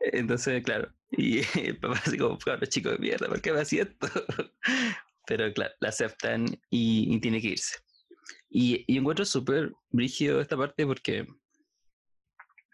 entonces, 0.00 0.62
claro, 0.64 0.92
y 1.10 1.40
el 1.58 1.78
papá 1.78 2.00
así 2.04 2.16
como, 2.16 2.38
los 2.46 2.68
chicos 2.68 2.92
de 2.92 2.98
mierda, 2.98 3.28
¿por 3.28 3.40
qué 3.40 3.52
me 3.52 3.60
hacía 3.60 3.82
esto? 3.82 4.08
Pero 5.26 5.52
claro, 5.52 5.74
la 5.80 5.90
aceptan 5.90 6.46
y 6.70 7.20
tiene 7.20 7.40
que 7.40 7.48
irse. 7.48 7.76
Y, 8.50 8.84
encuentro 8.96 9.24
súper 9.24 9.72
brígido 9.90 10.40
esta 10.40 10.56
parte 10.56 10.86
porque, 10.86 11.26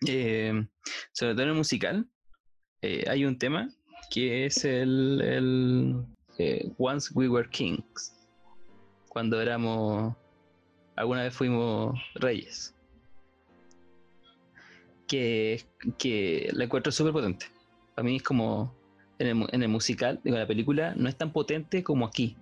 eh, 0.06 0.66
sobre 1.12 1.34
todo 1.34 1.42
en 1.42 1.48
el 1.48 1.54
musical, 1.54 2.08
eh, 2.82 3.04
hay 3.08 3.24
un 3.24 3.38
tema 3.38 3.68
que 4.10 4.46
es 4.46 4.64
el, 4.64 5.20
el 5.20 6.04
eh, 6.38 6.70
Once 6.78 7.10
We 7.14 7.28
Were 7.28 7.48
Kings, 7.48 8.14
cuando 9.08 9.40
éramos, 9.40 10.14
alguna 10.96 11.22
vez 11.22 11.34
fuimos 11.34 11.98
reyes. 12.14 12.74
Que, 15.06 15.64
que 15.98 16.50
la 16.52 16.64
encuentro 16.64 16.90
súper 16.90 17.12
potente. 17.12 17.46
Para 17.94 18.06
mí 18.06 18.16
es 18.16 18.22
como 18.22 18.74
en 19.18 19.26
el, 19.28 19.48
en 19.52 19.62
el 19.62 19.68
musical, 19.68 20.20
en 20.24 20.34
la 20.34 20.46
película, 20.46 20.94
no 20.96 21.08
es 21.08 21.16
tan 21.16 21.32
potente 21.32 21.84
como 21.84 22.06
aquí. 22.06 22.36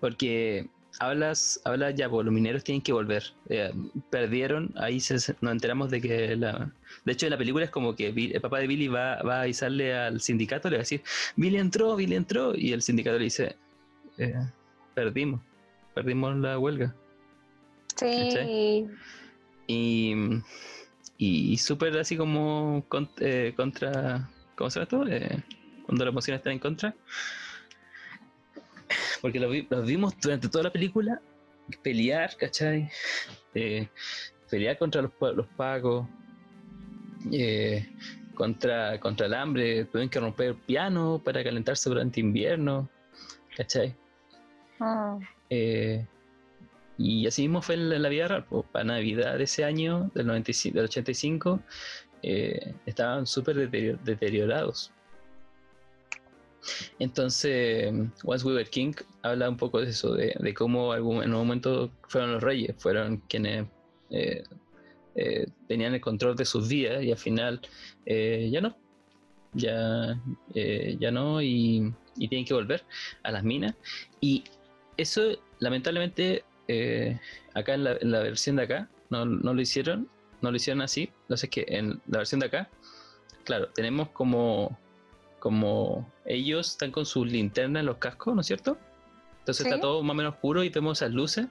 Porque 0.00 0.68
hablas, 1.00 1.60
hablas 1.64 1.94
ya, 1.94 2.08
pues 2.08 2.24
los 2.24 2.34
mineros 2.34 2.64
tienen 2.64 2.82
que 2.82 2.92
volver. 2.92 3.24
Eh, 3.48 3.72
perdieron, 4.10 4.72
ahí 4.76 5.00
se, 5.00 5.14
nos 5.40 5.52
enteramos 5.52 5.90
de 5.90 6.00
que 6.00 6.36
la... 6.36 6.70
De 7.04 7.12
hecho, 7.12 7.26
en 7.26 7.30
la 7.30 7.38
película 7.38 7.64
es 7.64 7.70
como 7.70 7.94
que 7.94 8.08
el 8.08 8.40
papá 8.40 8.58
de 8.58 8.66
Billy 8.66 8.88
va, 8.88 9.22
va 9.22 9.38
a 9.38 9.42
avisarle 9.42 9.94
al 9.94 10.20
sindicato, 10.20 10.68
le 10.68 10.76
va 10.76 10.80
a 10.80 10.82
decir, 10.82 11.02
Billy 11.36 11.58
entró, 11.58 11.96
Billy 11.96 12.14
entró, 12.14 12.54
y 12.54 12.72
el 12.72 12.82
sindicato 12.82 13.18
le 13.18 13.24
dice, 13.24 13.56
eh, 14.18 14.34
perdimos, 14.94 15.40
perdimos 15.94 16.36
la 16.36 16.58
huelga. 16.58 16.94
Sí. 17.96 18.86
Y, 19.66 20.14
y, 21.18 21.56
súper 21.58 21.96
así 21.98 22.16
como 22.16 22.86
eh, 23.20 23.52
contra, 23.56 24.28
¿cómo 24.56 24.70
se 24.70 24.80
llama 24.80 24.84
esto? 24.84 25.42
cuando 25.84 26.04
la 26.04 26.10
emoción 26.10 26.36
está 26.36 26.52
en 26.52 26.58
contra 26.58 26.94
porque 29.20 29.40
los, 29.40 29.86
vimos 29.86 30.14
durante 30.20 30.48
toda 30.48 30.64
la 30.64 30.72
película 30.72 31.20
pelear, 31.82 32.36
¿cachai? 32.36 32.90
Eh, 33.54 33.88
pelear 34.50 34.78
contra 34.78 35.02
los, 35.02 35.12
los 35.34 35.46
pagos, 35.48 36.06
eh, 37.32 37.88
contra, 38.34 38.98
contra 39.00 39.26
el 39.26 39.34
hambre, 39.34 39.84
tuvieron 39.84 40.08
que 40.08 40.20
romper 40.20 40.48
el 40.48 40.56
piano 40.56 41.20
para 41.22 41.44
calentarse 41.44 41.88
durante 41.88 42.20
invierno, 42.20 42.88
¿cachai? 43.56 43.94
Ah. 44.80 45.18
Eh, 45.50 46.06
y 46.96 47.26
así 47.26 47.42
mismo 47.42 47.62
fue 47.62 47.74
en 47.74 48.02
la, 48.02 48.08
vida 48.08 48.28
real, 48.28 48.46
para 48.72 48.84
Navidad 48.84 49.38
de 49.38 49.44
ese 49.44 49.64
año, 49.64 50.10
del, 50.14 50.26
95, 50.26 50.76
del 50.76 50.84
85, 50.86 51.60
estaban 52.86 53.26
súper 53.26 53.70
deteriorados. 53.70 54.92
Entonces, 56.98 57.92
Once 58.24 58.46
We 58.46 58.54
Were 58.54 58.64
King 58.64 58.92
habla 59.22 59.48
un 59.48 59.56
poco 59.56 59.80
de 59.80 59.90
eso, 59.90 60.14
de, 60.14 60.54
cómo 60.54 60.92
algún, 60.92 61.22
en 61.22 61.32
un 61.32 61.38
momento 61.38 61.90
fueron 62.08 62.32
los 62.32 62.42
reyes, 62.42 62.74
fueron 62.78 63.18
quienes 63.28 63.66
eh, 64.10 64.42
eh, 65.14 65.46
tenían 65.66 65.94
el 65.94 66.00
control 66.00 66.36
de 66.36 66.44
sus 66.44 66.68
vidas 66.68 67.02
y 67.02 67.10
al 67.10 67.18
final 67.18 67.60
eh, 68.06 68.48
ya 68.52 68.60
no, 68.60 68.76
ya, 69.52 70.20
ya 70.54 71.10
no 71.10 71.42
y, 71.42 71.92
tienen 72.16 72.44
que 72.44 72.54
volver 72.54 72.84
a 73.22 73.30
las 73.30 73.44
minas. 73.44 73.74
Y 74.20 74.44
eso, 74.96 75.38
lamentablemente, 75.60 76.44
acá 77.54 77.74
en 77.74 77.84
la, 77.84 78.20
versión 78.20 78.56
de 78.56 78.62
acá, 78.64 78.88
no, 79.10 79.24
lo 79.24 79.60
hicieron, 79.60 80.08
no 80.42 80.50
lo 80.50 80.56
hicieron 80.56 80.82
así. 80.82 81.10
Sé, 81.34 81.48
que 81.48 81.64
en 81.68 82.00
la 82.08 82.18
versión 82.18 82.40
de 82.40 82.46
acá, 82.46 82.68
claro, 83.44 83.68
tenemos 83.68 84.08
como 84.10 84.76
como 85.38 86.10
ellos 86.24 86.70
están 86.70 86.90
con 86.90 87.06
sus 87.06 87.30
linternas 87.30 87.80
en 87.80 87.86
los 87.86 87.98
cascos, 87.98 88.34
¿no 88.34 88.40
es 88.40 88.46
cierto? 88.46 88.76
Entonces 89.40 89.66
está 89.66 89.80
todo 89.80 90.02
más 90.02 90.12
o 90.12 90.14
menos 90.14 90.34
oscuro 90.34 90.62
y 90.62 90.68
vemos 90.68 90.98
esas 90.98 91.12
luces 91.12 91.46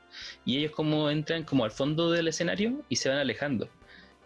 y 0.45 0.57
ellos 0.57 0.71
como 0.71 1.09
entran 1.09 1.43
como 1.43 1.63
al 1.63 1.71
fondo 1.71 2.11
del 2.11 2.27
escenario 2.27 2.83
y 2.89 2.95
se 2.95 3.09
van 3.09 3.17
alejando. 3.17 3.69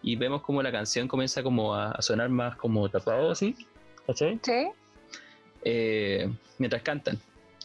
Y 0.01 0.15
vemos 0.15 0.41
como 0.41 0.61
la 0.61 0.71
canción 0.71 1.07
comienza 1.07 1.41
como 1.41 1.73
a, 1.75 2.01
sonar 2.01 2.29
más 2.29 2.57
como 2.57 2.89
tapado 2.89 3.31
así, 3.31 3.55
¿cachai? 4.05 4.39
Sí. 4.43 4.67
Eh, 5.63 6.29
mientras 6.57 6.81
cantan. 6.81 7.19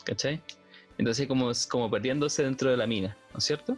¿cachai? 0.07 0.41
Entonces 0.97 1.27
como, 1.27 1.51
como 1.69 1.91
perdiéndose 1.91 2.43
dentro 2.45 2.71
de 2.71 2.79
la 2.79 2.87
mina, 2.87 3.17
¿no 3.33 3.39
es 3.39 3.45
cierto? 3.45 3.77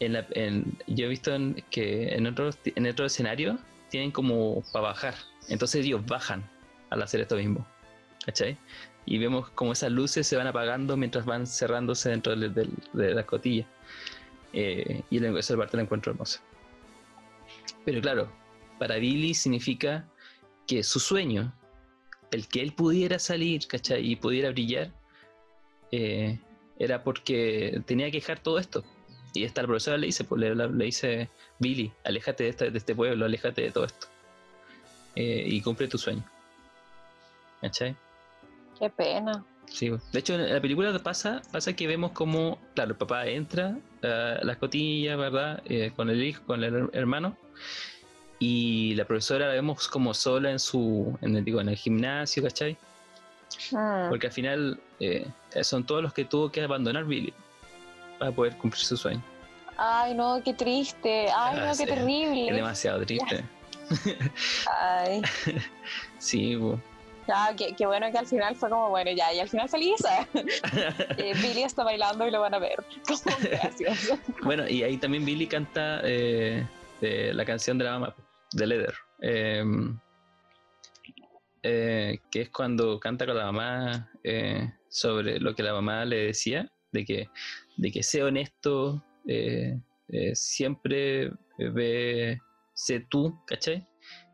En 0.00 0.14
la, 0.14 0.26
en, 0.30 0.78
yo 0.86 1.06
he 1.06 1.08
visto 1.08 1.34
en, 1.34 1.62
que 1.70 2.14
en 2.14 2.26
otro, 2.26 2.50
en 2.64 2.86
otro 2.86 3.04
escenario 3.04 3.58
tienen 3.90 4.10
como 4.10 4.62
para 4.72 4.86
bajar, 4.86 5.14
entonces 5.48 5.84
ellos 5.84 6.06
bajan 6.06 6.48
al 6.90 7.02
hacer 7.02 7.20
esto 7.20 7.36
mismo, 7.36 7.66
¿cachai? 8.24 8.56
Y 9.06 9.18
vemos 9.18 9.48
como 9.50 9.72
esas 9.72 9.90
luces 9.90 10.26
se 10.26 10.36
van 10.36 10.46
apagando 10.46 10.96
mientras 10.96 11.24
van 11.24 11.46
cerrándose 11.46 12.10
dentro 12.10 12.36
de, 12.36 12.68
la 12.92 13.24
cotilla. 13.24 13.66
Eh, 14.52 15.02
y 15.10 15.24
esa 15.24 15.56
parte 15.56 15.76
la 15.76 15.84
encuentro 15.84 16.12
hermosa. 16.12 16.40
Pero 17.84 18.00
claro, 18.00 18.30
para 18.78 18.96
Billy 18.96 19.34
significa 19.34 20.06
que 20.66 20.82
su 20.82 21.00
sueño, 21.00 21.52
el 22.30 22.46
que 22.48 22.60
él 22.60 22.72
pudiera 22.72 23.18
salir, 23.18 23.66
¿cachai? 23.66 24.06
Y 24.06 24.16
pudiera 24.16 24.50
brillar, 24.50 24.92
eh, 25.90 26.38
era 26.78 27.02
porque 27.02 27.82
tenía 27.86 28.10
que 28.10 28.18
dejar 28.18 28.40
todo 28.40 28.58
esto. 28.58 28.84
Y 29.34 29.44
esta 29.44 29.62
la 29.62 29.68
profesora 29.68 29.96
le 29.98 30.06
dice, 30.06 30.24
pues, 30.24 30.40
le, 30.40 30.84
dice, 30.84 31.28
Billy, 31.58 31.92
aléjate 32.04 32.44
de, 32.44 32.50
este, 32.50 32.70
de 32.70 32.78
este 32.78 32.94
pueblo, 32.94 33.24
aléjate 33.24 33.62
de 33.62 33.70
todo 33.70 33.84
esto. 33.84 34.06
Eh, 35.14 35.44
y 35.46 35.60
cumple 35.60 35.88
tu 35.88 35.98
sueño. 35.98 36.24
¿Cachai? 37.60 37.96
Qué 38.78 38.90
pena. 38.90 39.44
Sí, 39.66 39.90
de 39.90 40.18
hecho 40.18 40.34
en 40.34 40.52
la 40.52 40.60
película 40.60 40.96
pasa, 40.98 41.42
pasa 41.52 41.74
que 41.74 41.86
vemos 41.86 42.12
como, 42.12 42.58
claro, 42.74 42.92
el 42.92 42.96
papá 42.96 43.26
entra 43.26 43.76
a 44.02 44.38
la 44.42 44.52
escotilla, 44.52 45.16
¿verdad? 45.16 45.62
Eh, 45.66 45.92
con 45.94 46.08
el 46.10 46.22
hijo, 46.22 46.42
con 46.46 46.64
el 46.64 46.88
hermano, 46.92 47.36
y 48.38 48.94
la 48.94 49.04
profesora 49.04 49.48
la 49.48 49.52
vemos 49.52 49.88
como 49.88 50.14
sola 50.14 50.50
en 50.50 50.58
su, 50.58 51.18
en 51.20 51.36
el, 51.36 51.44
digo, 51.44 51.60
en 51.60 51.68
el 51.68 51.76
gimnasio, 51.76 52.42
¿cachai? 52.42 52.76
Ah. 53.74 54.06
Porque 54.08 54.28
al 54.28 54.32
final 54.32 54.80
eh, 55.00 55.26
son 55.62 55.84
todos 55.84 56.02
los 56.02 56.12
que 56.12 56.24
tuvo 56.24 56.50
que 56.50 56.62
abandonar 56.62 57.04
Billy 57.04 57.32
para 58.18 58.30
poder 58.32 58.56
cumplir 58.56 58.82
su 58.84 58.96
sueño. 58.96 59.22
Ay, 59.76 60.14
no, 60.14 60.42
qué 60.44 60.54
triste. 60.54 61.28
Ay, 61.34 61.60
no, 61.60 61.76
qué 61.76 61.86
terrible. 61.86 62.48
Es 62.48 62.56
demasiado 62.56 63.04
triste. 63.04 63.44
Ay. 64.80 65.22
sí. 66.18 66.58
Ya, 67.28 67.54
qué, 67.54 67.86
bueno 67.86 68.10
que 68.10 68.16
al 68.16 68.26
final 68.26 68.56
fue 68.56 68.70
como, 68.70 68.88
bueno, 68.88 69.10
ya, 69.12 69.34
y 69.34 69.40
al 69.40 69.50
final 69.50 69.68
feliz. 69.68 70.00
eh, 71.18 71.34
Billy 71.42 71.62
está 71.62 71.84
bailando 71.84 72.26
y 72.26 72.30
lo 72.30 72.40
van 72.40 72.54
a 72.54 72.58
ver. 72.58 72.82
Gracias. 73.42 74.10
bueno, 74.42 74.66
y 74.66 74.82
ahí 74.82 74.96
también 74.96 75.26
Billy 75.26 75.46
canta 75.46 76.00
eh, 76.04 76.66
la 77.02 77.44
canción 77.44 77.76
de 77.76 77.84
la 77.84 77.98
mamá, 77.98 78.16
de 78.52 78.66
Leather. 78.66 78.94
Em, 79.20 79.98
eh, 81.62 82.18
que 82.30 82.42
es 82.42 82.50
cuando 82.50 82.98
canta 82.98 83.26
con 83.26 83.36
la 83.36 83.52
mamá 83.52 84.10
eh, 84.24 84.72
sobre 84.88 85.38
lo 85.38 85.54
que 85.54 85.62
la 85.62 85.74
mamá 85.74 86.06
le 86.06 86.28
decía, 86.28 86.66
de 86.92 87.04
que, 87.04 87.28
de 87.76 87.92
que 87.92 88.02
sea 88.02 88.24
honesto, 88.24 89.04
siempre 90.32 91.30
ve, 91.58 92.38
sé 92.72 93.00
tú, 93.10 93.38
¿cachai? 93.46 93.86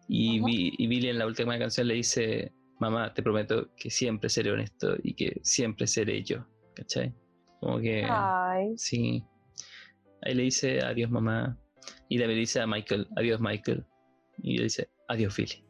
Y, 0.07 0.40
y 0.80 0.86
Billy 0.86 1.09
en 1.09 1.18
la 1.18 1.26
última 1.26 1.59
canción 1.59 1.88
le 1.88 1.95
dice, 1.95 2.53
mamá, 2.91 3.12
te 3.12 3.22
prometo 3.22 3.70
que 3.76 3.91
siempre 3.91 4.28
seré 4.28 4.53
honesto 4.53 4.97
y 5.03 5.14
que 5.14 5.41
siempre 5.43 5.87
seré 5.87 6.22
yo, 6.22 6.47
¿cachai? 6.74 7.14
Como 7.61 7.80
que... 7.80 8.07
Ay. 8.09 8.74
Sí. 8.76 9.24
Ahí 10.22 10.35
le 10.35 10.45
dice 10.45 10.80
adiós 10.80 11.11
mamá. 11.11 11.59
Y 12.09 12.18
le 12.18 12.26
dice 12.28 12.61
a 12.61 12.66
Michael, 12.66 13.07
adiós 13.16 13.41
Michael. 13.41 13.85
Y 14.39 14.59
le 14.59 14.64
dice, 14.64 14.89
adiós 15.09 15.35
Philly. 15.35 15.64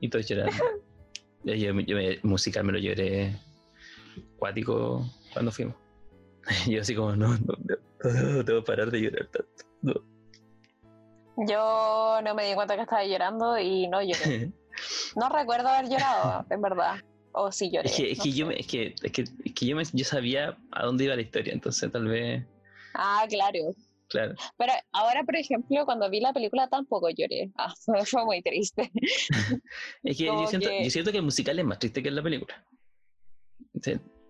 Y 0.00 0.08
todos 0.08 0.28
llorando. 0.28 0.52
yo, 1.44 1.54
yo 1.54 1.74
me, 1.74 2.18
musical 2.22 2.64
me 2.64 2.72
lo 2.72 2.78
lloré 2.78 3.36
cuático 4.38 5.04
cuando 5.32 5.50
fuimos. 5.50 5.76
yo 6.68 6.80
así 6.80 6.94
como, 6.94 7.14
no, 7.14 7.28
no, 7.28 7.54
no, 8.04 8.44
tengo 8.44 8.60
que 8.60 8.66
parar 8.66 8.90
de 8.90 9.00
llorar 9.00 9.26
tanto. 9.28 9.64
No. 9.82 9.94
Yo 11.48 12.20
no 12.22 12.34
me 12.34 12.46
di 12.46 12.54
cuenta 12.54 12.74
que 12.76 12.82
estaba 12.82 13.04
llorando 13.04 13.58
y 13.58 13.88
no 13.88 14.02
lloré. 14.02 14.52
No 15.16 15.28
recuerdo 15.28 15.68
haber 15.68 15.90
llorado, 15.90 16.46
en 16.50 16.62
verdad. 16.62 16.96
O 17.32 17.50
si 17.50 17.70
lloré. 17.70 17.88
Es 17.88 17.96
que, 17.96 18.12
es 18.12 18.20
que 18.20 18.32
yo, 18.32 18.46
me, 18.46 18.58
es 18.58 18.66
que, 18.66 18.94
es 19.02 19.12
que, 19.12 19.22
es 19.22 19.52
que 19.54 19.66
yo, 19.66 19.76
me, 19.76 19.82
yo 19.92 20.04
sabía 20.04 20.58
a 20.70 20.84
dónde 20.84 21.04
iba 21.04 21.16
la 21.16 21.22
historia, 21.22 21.52
entonces 21.52 21.90
tal 21.90 22.06
vez. 22.06 22.44
Ah, 22.94 23.24
claro. 23.28 23.74
Claro. 24.08 24.34
Pero 24.58 24.72
ahora, 24.92 25.24
por 25.24 25.36
ejemplo, 25.36 25.86
cuando 25.86 26.10
vi 26.10 26.20
la 26.20 26.34
película 26.34 26.68
tampoco 26.68 27.08
lloré. 27.08 27.50
Ah, 27.56 27.72
fue 28.04 28.24
muy 28.24 28.42
triste. 28.42 28.90
es 30.02 30.16
que 30.18 30.24
yo, 30.24 30.46
siento, 30.46 30.68
que 30.68 30.84
yo 30.84 30.90
siento 30.90 31.10
que 31.10 31.18
el 31.18 31.24
musical 31.24 31.58
es 31.58 31.64
más 31.64 31.78
triste 31.78 32.02
que 32.02 32.10
la 32.10 32.22
película. 32.22 32.66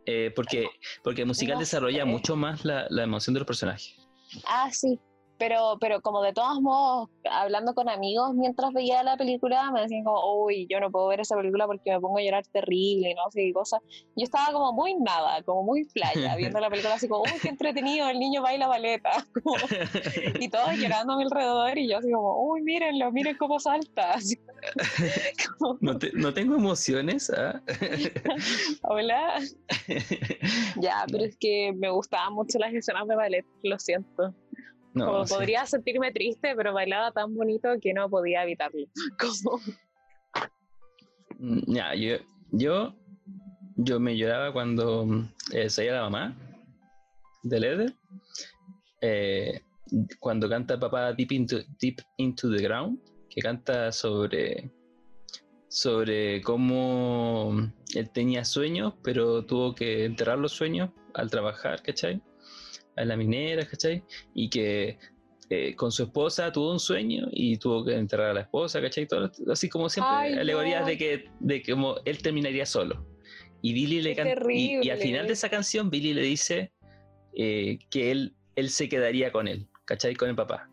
Eh, 0.06 0.32
porque, 0.34 0.68
porque 1.02 1.22
el 1.22 1.26
musical 1.26 1.58
desarrolla 1.58 2.04
mucho 2.04 2.36
más 2.36 2.64
la, 2.64 2.86
la 2.90 3.02
emoción 3.02 3.34
de 3.34 3.40
los 3.40 3.46
personajes. 3.46 3.96
Ah, 4.46 4.70
sí, 4.72 4.98
pero, 5.42 5.76
pero 5.80 6.00
como 6.00 6.22
de 6.22 6.32
todos 6.32 6.60
modos, 6.60 7.08
hablando 7.28 7.74
con 7.74 7.88
amigos 7.88 8.32
mientras 8.32 8.72
veía 8.72 9.02
la 9.02 9.16
película, 9.16 9.72
me 9.72 9.80
decían 9.80 10.04
como, 10.04 10.44
uy, 10.44 10.68
yo 10.70 10.78
no 10.78 10.88
puedo 10.88 11.08
ver 11.08 11.18
esa 11.18 11.34
película 11.34 11.66
porque 11.66 11.90
me 11.90 11.98
pongo 11.98 12.18
a 12.18 12.22
llorar 12.22 12.46
terrible, 12.46 13.12
no 13.16 13.28
sé 13.32 13.40
qué 13.40 13.52
cosa. 13.52 13.80
Yo 14.14 14.22
estaba 14.22 14.52
como 14.52 14.72
muy 14.72 14.94
nada, 14.94 15.42
como 15.42 15.64
muy 15.64 15.84
playa, 15.86 16.36
viendo 16.36 16.60
la 16.60 16.70
película 16.70 16.94
así 16.94 17.08
como, 17.08 17.24
uy, 17.24 17.40
qué 17.42 17.48
entretenido, 17.48 18.08
el 18.08 18.20
niño 18.20 18.40
baila 18.40 18.68
baleta. 18.68 19.26
y 20.38 20.48
todos 20.48 20.76
llorando 20.76 21.14
a 21.14 21.16
mi 21.16 21.24
alrededor 21.24 21.76
y 21.76 21.88
yo 21.88 21.98
así 21.98 22.12
como, 22.12 22.40
uy, 22.44 22.62
mírenlo, 22.62 23.10
miren 23.10 23.36
cómo 23.36 23.58
salta. 23.58 24.14
no, 25.80 25.98
no, 26.14 26.34
tengo 26.34 26.54
emociones. 26.54 27.32
¿ah? 27.36 27.60
Hola. 28.84 29.40
ya, 30.80 31.04
pero 31.10 31.24
es 31.24 31.36
que 31.36 31.72
me 31.76 31.90
gustaban 31.90 32.32
mucho 32.32 32.60
las 32.60 32.72
escenas 32.72 33.08
de 33.08 33.16
ballet, 33.16 33.44
lo 33.64 33.76
siento. 33.80 34.32
Como 34.94 35.24
podría 35.24 35.64
sentirme 35.66 36.12
triste, 36.12 36.54
pero 36.54 36.72
bailaba 36.72 37.12
tan 37.12 37.34
bonito 37.34 37.68
que 37.80 37.94
no 37.94 38.08
podía 38.10 38.42
evitarlo. 38.42 38.86
Mm, 41.38 41.74
ya, 41.74 41.92
yo, 41.96 42.18
yo, 42.52 42.94
yo 43.74 43.98
me 43.98 44.16
lloraba 44.16 44.52
cuando 44.52 45.26
eh, 45.52 45.68
salía 45.68 45.94
la 45.94 46.02
mamá 46.02 46.36
de 47.42 47.58
Leder. 47.58 47.94
Eh, 49.00 49.60
cuando 50.20 50.48
canta 50.48 50.78
papá 50.78 51.12
Deep 51.12 51.32
into, 51.32 51.56
Deep 51.80 51.96
into 52.18 52.48
the 52.48 52.62
Ground, 52.62 53.00
que 53.28 53.40
canta 53.40 53.90
sobre, 53.90 54.70
sobre 55.68 56.40
cómo 56.42 57.72
él 57.94 58.10
tenía 58.10 58.44
sueños, 58.44 58.94
pero 59.02 59.44
tuvo 59.44 59.74
que 59.74 60.04
enterrar 60.04 60.38
los 60.38 60.52
sueños 60.52 60.90
al 61.14 61.28
trabajar, 61.28 61.82
¿cachai? 61.82 62.22
A 62.96 63.04
la 63.04 63.16
minera, 63.16 63.66
¿cachai? 63.66 64.02
Y 64.34 64.48
que 64.48 64.98
eh, 65.50 65.74
con 65.76 65.92
su 65.92 66.04
esposa 66.04 66.50
tuvo 66.50 66.72
un 66.72 66.80
sueño 66.80 67.28
y 67.30 67.56
tuvo 67.56 67.84
que 67.84 67.94
enterrar 67.94 68.30
a 68.30 68.34
la 68.34 68.40
esposa, 68.42 68.80
¿cachai? 68.80 69.06
Todo, 69.06 69.30
así 69.50 69.68
como 69.68 69.88
siempre, 69.88 70.40
alegorías 70.40 70.86
de 70.86 70.96
que 70.96 71.24
de 71.40 71.62
como 71.62 71.96
él 72.04 72.18
terminaría 72.22 72.66
solo. 72.66 73.06
Y 73.60 73.72
Billy 73.74 74.00
le 74.00 74.16
canta. 74.16 74.50
Y, 74.50 74.90
al 74.90 74.98
final 74.98 75.26
de 75.26 75.34
esa 75.34 75.48
canción, 75.48 75.90
Billy 75.90 76.14
le 76.14 76.22
dice 76.22 76.72
eh, 77.36 77.78
que 77.90 78.10
él, 78.10 78.34
él 78.56 78.70
se 78.70 78.88
quedaría 78.88 79.30
con 79.30 79.46
él, 79.46 79.68
¿cachai? 79.84 80.14
Con 80.14 80.30
el 80.30 80.34
papá, 80.34 80.68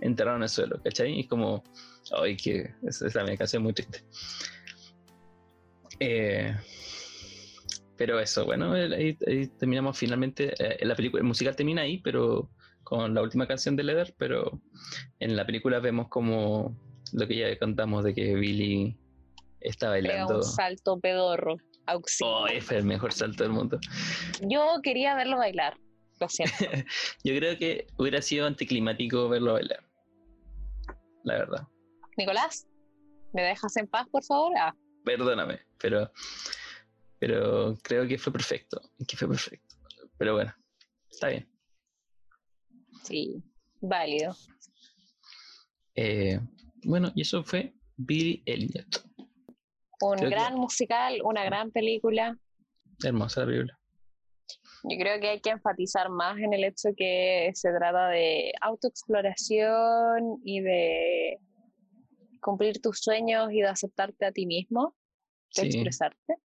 enterrado 0.00 0.36
en 0.36 0.42
el 0.42 0.48
suelo, 0.48 0.80
¿cachai? 0.82 1.12
Y 1.12 1.20
es 1.20 1.26
como, 1.26 1.64
ay, 2.20 2.36
que 2.36 2.74
esa 2.86 3.06
es 3.06 3.14
la 3.14 3.36
canción 3.36 3.62
muy 3.62 3.72
triste. 3.72 4.04
Eh, 6.00 6.54
pero 7.96 8.18
eso, 8.18 8.44
bueno, 8.44 8.72
ahí, 8.72 9.16
terminamos 9.58 9.98
finalmente. 9.98 10.52
Eh, 10.58 10.84
la 10.84 10.96
película, 10.96 11.20
el 11.20 11.26
musical 11.26 11.54
termina 11.54 11.82
ahí, 11.82 11.98
pero 11.98 12.50
con 12.82 13.14
la 13.14 13.22
última 13.22 13.46
canción 13.46 13.76
de 13.76 13.84
Leather, 13.84 14.14
pero 14.18 14.60
en 15.20 15.36
la 15.36 15.46
película 15.46 15.78
vemos 15.80 16.08
como 16.08 16.76
lo 17.12 17.28
que 17.28 17.36
ya 17.36 17.58
contamos 17.58 18.04
de 18.04 18.14
que 18.14 18.34
Billy 18.34 18.96
está 19.60 19.90
bailando. 19.90 20.36
un 20.36 20.42
salto 20.42 20.98
pedorro. 21.00 21.56
Auxilio. 21.86 22.32
Oh, 22.32 22.46
fue 22.62 22.78
el 22.78 22.84
mejor 22.84 23.12
salto 23.12 23.42
del 23.42 23.52
mundo. 23.52 23.78
Yo 24.40 24.80
quería 24.82 25.14
verlo 25.14 25.36
bailar, 25.36 25.76
lo 26.18 26.28
siento. 26.30 26.54
Yo 27.24 27.36
creo 27.36 27.58
que 27.58 27.86
hubiera 27.98 28.22
sido 28.22 28.46
anticlimático 28.46 29.28
verlo 29.28 29.52
bailar. 29.52 29.84
La 31.24 31.34
verdad. 31.34 31.68
Nicolás, 32.16 32.66
¿me 33.34 33.42
dejas 33.42 33.76
en 33.76 33.86
paz, 33.86 34.06
por 34.10 34.24
favor? 34.24 34.52
Ah. 34.58 34.74
Perdóname, 35.04 35.60
pero 35.78 36.10
pero 37.26 37.74
creo 37.82 38.06
que 38.06 38.18
fue 38.18 38.34
perfecto, 38.34 38.82
que 39.08 39.16
fue 39.16 39.26
perfecto. 39.26 39.76
Pero 40.18 40.34
bueno, 40.34 40.54
está 41.10 41.28
bien. 41.28 41.48
Sí, 43.02 43.42
válido. 43.80 44.36
Eh, 45.94 46.38
bueno, 46.84 47.10
y 47.14 47.22
eso 47.22 47.42
fue 47.42 47.72
Billy 47.96 48.42
Elliot. 48.44 49.06
Un 50.02 50.16
gran 50.28 50.56
musical, 50.56 51.22
una 51.24 51.44
gran 51.44 51.70
película. 51.70 52.38
Hermosa 53.02 53.40
la 53.40 53.46
película. 53.46 53.80
Yo 54.82 54.98
creo 54.98 55.18
que 55.18 55.28
hay 55.30 55.40
que 55.40 55.48
enfatizar 55.48 56.10
más 56.10 56.36
en 56.36 56.52
el 56.52 56.62
hecho 56.62 56.90
que 56.94 57.50
se 57.54 57.70
trata 57.72 58.08
de 58.08 58.52
autoexploración 58.60 60.42
y 60.44 60.60
de 60.60 61.38
cumplir 62.42 62.82
tus 62.82 63.00
sueños 63.00 63.50
y 63.50 63.62
de 63.62 63.68
aceptarte 63.68 64.26
a 64.26 64.32
ti 64.32 64.44
mismo, 64.44 64.94
de 65.56 65.62
expresarte. 65.62 66.43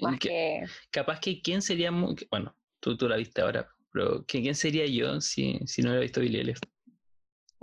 Más 0.00 0.18
que-. 0.18 0.64
Capaz 0.90 1.20
que 1.20 1.40
quién 1.42 1.62
sería, 1.62 1.90
bueno, 1.90 2.56
tú, 2.80 2.96
tú 2.96 3.08
la 3.08 3.16
viste 3.16 3.42
ahora, 3.42 3.68
pero 3.92 4.24
que 4.26 4.40
quién 4.42 4.54
sería 4.54 4.86
yo 4.86 5.20
si, 5.20 5.58
si 5.66 5.82
no 5.82 5.88
hubiera 5.90 6.02
visto 6.02 6.20
Billy 6.20 6.40
Elliot. 6.40 6.58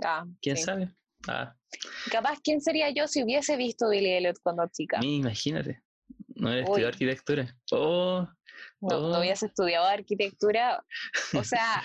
Ah, 0.02 0.24
¿Quién 0.40 0.56
sí. 0.56 0.62
sabe? 0.64 0.94
Ah, 1.28 1.54
Capaz, 2.10 2.38
¿quién 2.42 2.60
sería 2.60 2.90
yo 2.90 3.06
si 3.08 3.22
hubiese 3.22 3.56
visto 3.56 3.88
Billy 3.88 4.10
Elliot 4.10 4.38
cuando 4.42 4.66
chica? 4.68 5.00
imagínate. 5.02 5.82
No 6.36 6.48
hubiera 6.48 6.62
estudiado 6.64 6.88
arquitectura. 6.88 7.56
Oh, 7.72 8.28
No, 8.80 9.00
no 9.00 9.16
Oh. 9.16 9.20
hubiese 9.20 9.46
estudiado 9.46 9.86
arquitectura. 9.86 10.84
O 11.34 11.42
sea, 11.44 11.82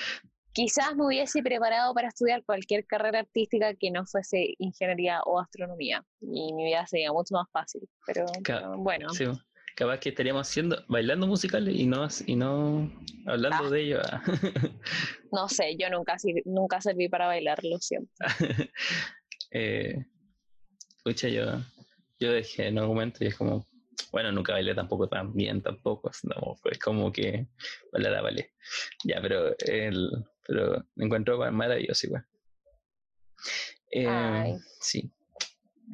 quizás 0.52 0.96
me 0.96 1.06
hubiese 1.06 1.42
preparado 1.42 1.94
para 1.94 2.10
estudiar 2.10 2.44
cualquier 2.44 2.86
carrera 2.86 3.20
artística 3.20 3.74
que 3.76 3.92
no 3.92 4.06
fuese 4.06 4.56
ingeniería 4.58 5.22
o 5.24 5.40
astronomía. 5.40 6.06
Y 6.20 6.54
mi 6.54 6.66
vida 6.66 6.86
sería 6.88 7.14
mucho 7.14 7.36
más 7.36 7.48
fácil. 7.52 7.88
Pero, 8.06 8.26
bueno, 8.78 9.10
sí, 9.14 9.26
capaz 9.80 10.00
que 10.02 10.10
estaríamos 10.10 10.46
haciendo, 10.48 10.84
bailando 10.90 11.26
musicales 11.26 11.74
y 11.74 11.86
no, 11.86 12.06
y 12.28 12.36
no 12.36 12.92
hablando 13.26 13.66
Ah. 13.68 13.70
de 13.70 13.82
ello. 13.82 14.00
ah. 14.04 14.22
no 15.32 15.48
sé, 15.48 15.78
yo 15.80 15.90
nunca, 15.90 16.18
nunca 16.44 16.82
serví 16.82 17.08
para 17.08 17.28
bailar, 17.28 17.64
lo 17.64 17.78
siento. 17.80 18.12
eh, 19.52 20.06
pucha, 21.04 21.30
yo, 21.30 21.46
yo 22.20 22.32
dejé 22.34 22.68
en 22.68 22.78
algún 22.78 22.96
momento 22.98 23.24
y 23.24 23.28
es 23.28 23.36
como, 23.38 23.66
bueno, 24.12 24.34
nunca 24.34 24.52
bailé 24.52 24.76
tampoco 24.76 25.08
tan 25.08 25.34
bien, 25.34 25.62
tampoco, 25.62 26.10
es- 26.10 26.26
no, 26.26 26.58
es 26.70 26.78
como 26.80 27.10
que 27.12 27.48
bailar 27.94 28.22
ballet. 28.22 28.52
Ya, 29.06 29.22
pero, 29.22 29.56
el, 29.60 30.10
pero 30.46 30.86
me 30.96 31.06
encuentro 31.06 31.38
ma- 31.38 31.52
maravilloso 31.52 32.06
igual. 32.08 32.26
Eh, 33.92 34.08
Ay. 34.08 34.56
sí, 34.82 35.10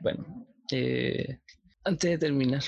bueno, 0.01 0.47
eh, 0.71 1.39
antes 1.83 2.09
de 2.09 2.17
terminar, 2.17 2.63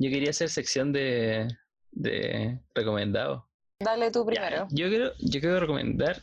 yo 0.00 0.10
quería 0.10 0.30
hacer 0.30 0.48
sección 0.48 0.92
de, 0.92 1.46
de 1.92 2.58
recomendados. 2.74 3.44
Dale 3.78 4.10
tú 4.10 4.20
Ya, 4.20 4.26
primero. 4.26 4.68
yo 4.70 4.88
quiero, 4.88 5.12
yo 5.18 5.40
quiero 5.40 5.60
recomendar 5.60 6.22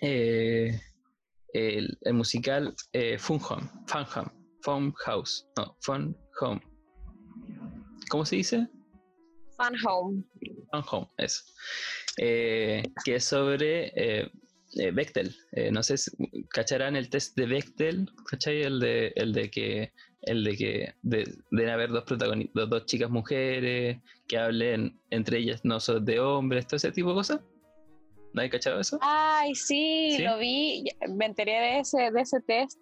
eh, 0.00 0.80
el, 1.52 1.98
el 2.02 2.14
musical 2.14 2.74
eh, 2.92 3.18
Fun 3.18 3.40
Home, 3.48 3.68
Fun 3.86 4.06
Home, 4.14 4.30
Fun 4.62 4.92
House, 5.04 5.46
no, 5.56 5.76
Fun 5.80 6.16
Home. 6.40 6.60
¿Cómo 8.10 8.24
se 8.24 8.36
dice? 8.36 8.68
Fun 9.56 9.74
Home. 9.86 10.24
Fun 10.70 10.84
Home, 10.90 11.08
eso. 11.18 11.42
Eh, 12.18 12.82
que 13.04 13.16
es 13.16 13.24
sobre 13.24 14.30
Bechtel. 14.92 15.34
No 15.72 15.82
sé 15.82 15.96
si 15.98 16.10
cacharán 16.50 16.96
el 16.96 17.08
test 17.08 17.36
de 17.36 17.46
Bechtel, 17.46 18.10
¿cachai? 18.30 18.62
El 18.62 18.80
de, 18.80 19.12
el 19.16 19.32
de 19.32 19.50
que 19.50 19.92
el 20.26 20.42
de 20.44 20.56
que 20.56 20.94
de- 21.02 21.34
deben 21.50 21.70
haber 21.72 21.90
dos 21.90 22.04
protagonistas, 22.04 22.68
dos 22.68 22.86
chicas 22.86 23.10
mujeres 23.10 23.98
que 24.26 24.38
hablen 24.38 24.98
entre 25.10 25.38
ellas, 25.38 25.60
no 25.64 25.80
son 25.80 26.04
de 26.04 26.20
hombres, 26.20 26.66
todo 26.66 26.76
ese 26.76 26.92
tipo 26.92 27.10
de 27.10 27.14
cosas. 27.14 27.40
¿No 28.32 28.42
hay 28.42 28.50
cachado 28.50 28.80
eso? 28.80 28.98
Ay, 29.00 29.54
sí, 29.54 30.14
¿Sí? 30.16 30.22
lo 30.22 30.38
vi. 30.38 30.84
Me 31.08 31.26
enteré 31.26 31.52
de 31.60 31.78
ese, 31.80 32.10
de 32.10 32.20
ese 32.20 32.40
test 32.40 32.80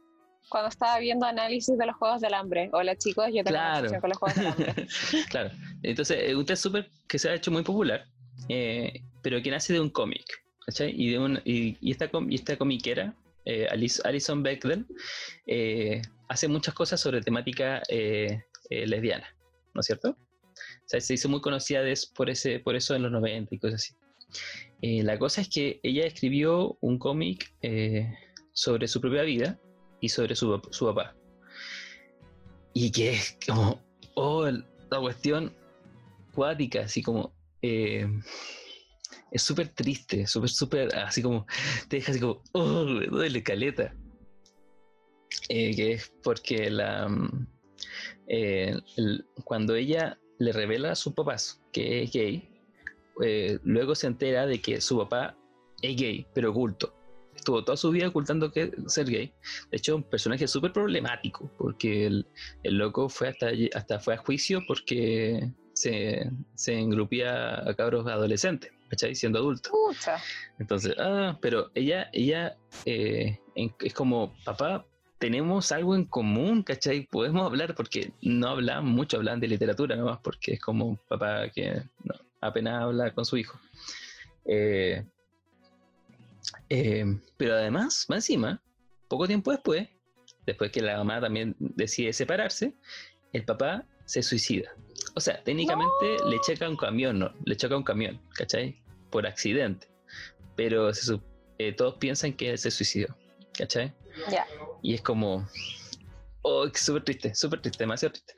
cuando 0.49 0.69
estaba 0.71 0.99
viendo 0.99 1.27
análisis 1.27 1.77
de 1.77 1.87
los 1.87 1.95
Juegos 1.97 2.21
del 2.23 2.33
Hambre. 2.35 2.71
Hola 2.73 2.97
chicos, 2.97 3.27
yo 3.29 3.45
tengo 3.45 3.51
Claro. 3.59 4.01
con 4.01 4.09
los 4.11 4.19
Juegos 4.19 4.37
del 4.39 4.47
Hambre. 4.47 4.87
claro. 5.31 5.51
Entonces, 5.83 6.19
es 6.23 6.35
un 6.35 6.47
test 6.47 6.63
súper 6.63 6.89
que 7.07 7.19
se 7.19 7.29
ha 7.29 7.35
hecho 7.35 7.51
muy 7.51 7.63
popular, 7.63 8.07
eh, 8.49 9.03
pero 9.23 9.43
que 9.43 9.51
nace 9.51 9.73
de 9.75 9.81
un 9.81 9.91
cómic, 9.91 10.25
¿cachai? 10.65 10.95
Y, 10.97 11.11
de 11.11 11.19
un, 11.19 11.39
y, 11.45 11.77
y 11.81 11.91
esta, 11.91 12.09
com- 12.09 12.31
y 12.31 12.37
esta 12.37 12.57
comiquera, 12.57 13.15
eh, 13.45 13.67
Alice- 13.71 14.01
Alison 14.05 14.43
Bechdel, 14.43 14.87
eh, 15.47 16.01
hace 16.33 16.49
muchas 16.49 16.75
cosas 16.75 16.99
sobre 17.01 17.21
temática 17.21 17.83
eh, 17.89 18.43
eh, 18.71 18.87
lesbiana, 18.87 19.27
¿no 19.75 19.81
es 19.81 19.87
cierto? 19.87 20.11
O 20.11 20.87
sea, 20.87 21.01
se 21.01 21.15
hizo 21.15 21.29
muy 21.29 21.41
conocida 21.41 21.83
des- 21.83 22.07
por, 22.07 22.31
ese, 22.31 22.59
por 22.59 22.75
eso 22.75 22.95
en 22.95 23.03
los 23.03 23.13
90 23.13 23.55
y 23.55 23.59
cosas 23.59 23.83
así. 23.83 23.95
Eh, 24.81 25.03
la 25.03 25.19
cosa 25.19 25.43
es 25.43 25.49
que 25.51 25.79
ella 25.83 26.07
escribió 26.07 26.79
un 26.81 26.99
cómic 26.99 27.55
eh, 27.61 28.11
sobre 28.53 28.89
su 28.89 29.01
propia 29.01 29.23
vida 29.23 29.59
y 30.01 30.09
sobre 30.09 30.35
su, 30.35 30.61
su 30.71 30.87
papá. 30.87 31.15
Y 32.73 32.91
que 32.91 33.13
es 33.13 33.37
como, 33.47 33.83
oh, 34.15 34.47
la 34.49 35.01
cuestión 35.01 35.55
cuática, 36.33 36.81
así 36.85 37.03
como, 37.03 37.35
eh, 37.61 38.07
es 39.31 39.43
súper 39.43 39.69
triste, 39.69 40.27
súper, 40.27 40.49
súper, 40.49 40.97
así 40.97 41.21
como, 41.23 41.47
te 41.89 41.97
deja 41.97 42.13
así 42.13 42.21
como, 42.21 42.43
oh, 42.53 42.85
me 42.85 43.07
duele 43.07 43.43
caleta. 43.43 43.95
Eh, 45.49 45.75
que 45.75 45.93
es 45.93 46.13
porque 46.23 46.71
la, 46.71 47.09
mm, 47.09 47.47
eh, 48.29 48.77
el- 48.97 49.27
cuando 49.45 49.75
ella 49.75 50.19
le 50.39 50.53
revela 50.53 50.93
a 50.93 50.97
sus 50.97 51.13
papás 51.15 51.61
que 51.73 52.03
es 52.03 52.13
gay, 52.13 52.49
eh, 53.23 53.59
luego 53.65 53.95
se 53.95 54.07
entera 54.07 54.47
de 54.47 54.61
que 54.61 54.81
su 54.81 54.99
papá 54.99 55.37
es 55.83 55.97
gay, 55.97 56.27
pero 56.35 56.51
oculto. 56.51 56.95
Estuvo 57.35 57.65
toda 57.65 57.77
su 57.77 57.91
vida 57.91 58.09
ocultando 58.09 58.53
que 58.53 58.73
ser 58.87 59.07
gay. 59.07 59.33
De 59.71 59.77
hecho, 59.79 59.97
un 59.97 60.05
personaje 60.05 60.47
súper 60.47 60.73
problemático, 60.73 61.51
porque 61.59 62.07
el, 62.07 62.27
el 62.63 62.75
loco 62.79 63.09
fue 63.09 63.29
hasta, 63.29 63.49
hasta 63.75 63.99
fue 63.99 64.15
a 64.15 64.19
juicio 64.19 64.63
porque 64.67 65.51
se, 65.73 66.31
se 66.55 66.79
engrupía 66.79 67.69
a 67.69 67.75
cabros 67.75 68.07
adolescentes, 68.07 68.71
¿cachai? 68.89 69.15
Siendo 69.15 69.39
adulto. 69.41 69.71
Pucha. 69.71 70.19
Entonces, 70.59 70.95
ah, 70.99 71.37
pero 71.43 71.71
ella, 71.75 72.09
ella 72.13 72.57
eh, 72.85 73.41
en- 73.57 73.75
es 73.81 73.93
como, 73.95 74.35
papá, 74.45 74.87
tenemos 75.23 75.71
algo 75.71 75.95
en 75.95 76.05
común, 76.05 76.65
¿cachai? 76.65 77.07
Podemos 77.07 77.47
hablar 77.47 77.77
porque 77.77 78.11
no 78.23 78.49
hablan 78.49 78.85
mucho, 78.85 79.19
hablan 79.19 79.39
de 79.39 79.47
literatura 79.47 79.95
nomás, 79.95 80.19
porque 80.19 80.55
es 80.55 80.61
como 80.61 80.85
un 80.85 80.97
papá 80.97 81.49
que 81.49 81.81
no, 82.03 82.17
apenas 82.41 82.83
habla 82.83 83.15
con 83.15 83.25
su 83.25 83.37
hijo. 83.37 83.57
Eh, 84.45 85.07
eh, 86.69 87.05
pero 87.37 87.55
además, 87.55 88.07
más 88.09 88.29
encima, 88.29 88.61
poco 89.07 89.29
tiempo 89.29 89.53
después, 89.53 89.89
después 90.45 90.73
que 90.73 90.83
la 90.83 90.97
mamá 90.97 91.21
también 91.21 91.55
decide 91.61 92.13
separarse, 92.13 92.75
el 93.33 93.45
papá 93.45 93.87
se 94.07 94.25
suicida. 94.25 94.73
O 95.15 95.21
sea, 95.21 95.41
técnicamente 95.45 96.17
le 96.29 96.41
checa 96.41 96.69
un 96.69 96.77
camión, 96.77 97.21
¿no? 97.21 97.33
Le 97.45 97.57
choca 97.57 97.77
un 97.77 97.85
camión, 97.85 98.21
¿cachai? 98.35 98.83
Por 99.09 99.25
accidente. 99.29 99.87
Pero 100.57 100.93
se 100.93 101.17
eh, 101.59 101.73
todos 101.73 101.95
piensan 101.99 102.33
que 102.33 102.51
él 102.51 102.59
se 102.59 102.73
suicidó, 102.73 103.17
¿cachai? 103.57 103.93
Ya. 104.31 104.47
Y 104.83 104.95
es 104.95 105.03
como. 105.03 105.47
Oh, 106.45 106.67
súper 106.75 107.05
triste, 107.05 107.35
súper 107.37 107.61
triste, 107.63 107.85
demasiado 107.85 108.15
triste. 108.15 108.35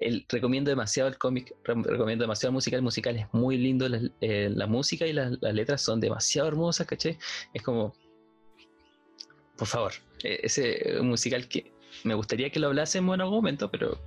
El, 0.00 0.24
recomiendo 0.28 0.70
demasiado 0.70 1.08
el 1.08 1.18
cómic, 1.18 1.52
re- 1.64 1.74
recomiendo 1.82 2.22
demasiado 2.22 2.50
el 2.50 2.54
musical. 2.54 2.78
El 2.78 2.84
musical 2.84 3.16
es 3.16 3.26
muy 3.32 3.58
lindo, 3.58 3.88
la, 3.88 4.00
eh, 4.20 4.48
la 4.54 4.66
música 4.68 5.06
y 5.06 5.12
las, 5.12 5.32
las 5.40 5.54
letras 5.54 5.82
son 5.82 5.98
demasiado 5.98 6.46
hermosas, 6.46 6.86
¿cachai? 6.86 7.18
Es 7.52 7.62
como. 7.62 7.94
Por 9.56 9.66
favor, 9.66 9.92
eh, 10.22 10.38
ese 10.44 11.00
musical 11.02 11.48
que 11.48 11.72
me 12.04 12.14
gustaría 12.14 12.50
que 12.50 12.60
lo 12.60 12.68
hablásemos 12.68 13.14
en 13.16 13.22
algún 13.22 13.38
momento, 13.38 13.68
pero 13.70 13.98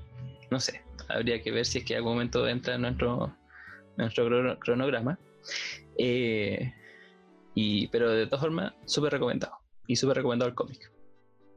no 0.49 0.59
sé. 0.61 0.81
Habría 1.09 1.41
que 1.41 1.51
ver 1.51 1.65
si 1.65 1.79
es 1.79 1.83
que 1.83 1.93
en 1.93 1.97
algún 1.97 2.13
momento 2.13 2.47
entra 2.47 2.75
en 2.75 2.83
nuestro, 2.83 3.35
nuestro 3.97 4.27
crono- 4.27 4.57
cronograma. 4.59 5.19
Eh, 5.97 6.73
y, 7.53 7.87
pero 7.87 8.11
de 8.11 8.27
todas 8.27 8.41
formas, 8.41 8.73
súper 8.85 9.11
recomendado. 9.11 9.57
Y 9.87 9.95
súper 9.95 10.17
recomendado 10.17 10.49
el 10.49 10.55
cómic. 10.55 10.91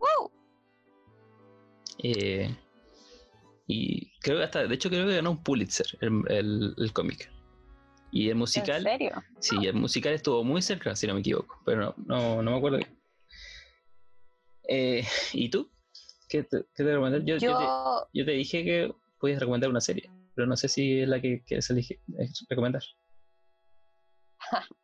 ¡Wow! 0.00 0.30
Eh, 1.98 2.54
y 3.66 4.10
creo 4.20 4.38
que 4.38 4.44
hasta, 4.44 4.66
de 4.66 4.74
hecho 4.74 4.88
creo 4.90 5.06
que 5.06 5.16
ganó 5.16 5.30
un 5.32 5.42
Pulitzer 5.42 5.86
el, 6.00 6.22
el- 6.28 6.74
el 6.76 6.92
cómic. 6.92 7.30
Y 8.10 8.26
el 8.26 8.32
¿En 8.32 8.38
musical, 8.38 8.82
serio? 8.82 9.12
sí, 9.40 9.66
el 9.66 9.74
musical 9.74 10.12
estuvo 10.12 10.44
muy 10.44 10.62
cerca, 10.62 10.94
si 10.94 11.06
no 11.06 11.14
me 11.14 11.20
equivoco, 11.20 11.58
pero 11.64 11.80
no, 11.80 11.94
no, 12.06 12.42
no 12.42 12.50
me 12.52 12.56
acuerdo 12.58 12.78
bien. 12.78 12.96
Eh, 14.68 15.04
¿Y 15.32 15.48
tú? 15.50 15.70
¿Qué 16.28 16.42
te, 16.44 16.58
qué 16.74 16.84
te 16.84 16.92
recomendar? 16.92 17.22
Yo, 17.24 17.36
yo 17.38 17.56
te, 17.58 17.64
Yo, 18.18 18.24
te 18.24 18.30
dije 18.32 18.64
que 18.64 18.94
podías 19.18 19.40
recomendar 19.40 19.68
una 19.70 19.80
serie, 19.80 20.10
pero 20.34 20.46
no 20.46 20.56
sé 20.56 20.68
si 20.68 21.00
es 21.00 21.08
la 21.08 21.20
que 21.20 21.42
quieres 21.44 21.68
elige- 21.70 22.00
eh, 22.18 22.28
recomendar. 22.48 22.82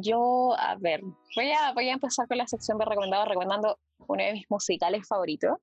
yo, 0.00 0.54
a 0.58 0.76
ver, 0.76 1.00
voy 1.34 1.52
a, 1.52 1.72
voy 1.72 1.88
a 1.88 1.94
empezar 1.94 2.28
con 2.28 2.38
la 2.38 2.46
sección 2.46 2.78
de 2.78 2.84
recomendados, 2.84 3.28
recomendando 3.28 3.78
uno 4.06 4.22
de 4.22 4.32
mis 4.32 4.50
musicales 4.50 5.06
favoritos. 5.06 5.56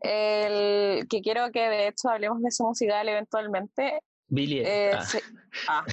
El 0.00 1.06
que 1.08 1.20
quiero 1.20 1.50
que 1.50 1.68
de 1.68 1.88
hecho 1.88 2.08
hablemos 2.08 2.40
de 2.42 2.48
ese 2.48 2.62
musical 2.62 3.08
eventualmente. 3.08 4.00
Billy. 4.28 4.60
eh, 4.60 4.90
ah, 4.92 5.02
se, 5.02 5.22
ah, 5.68 5.84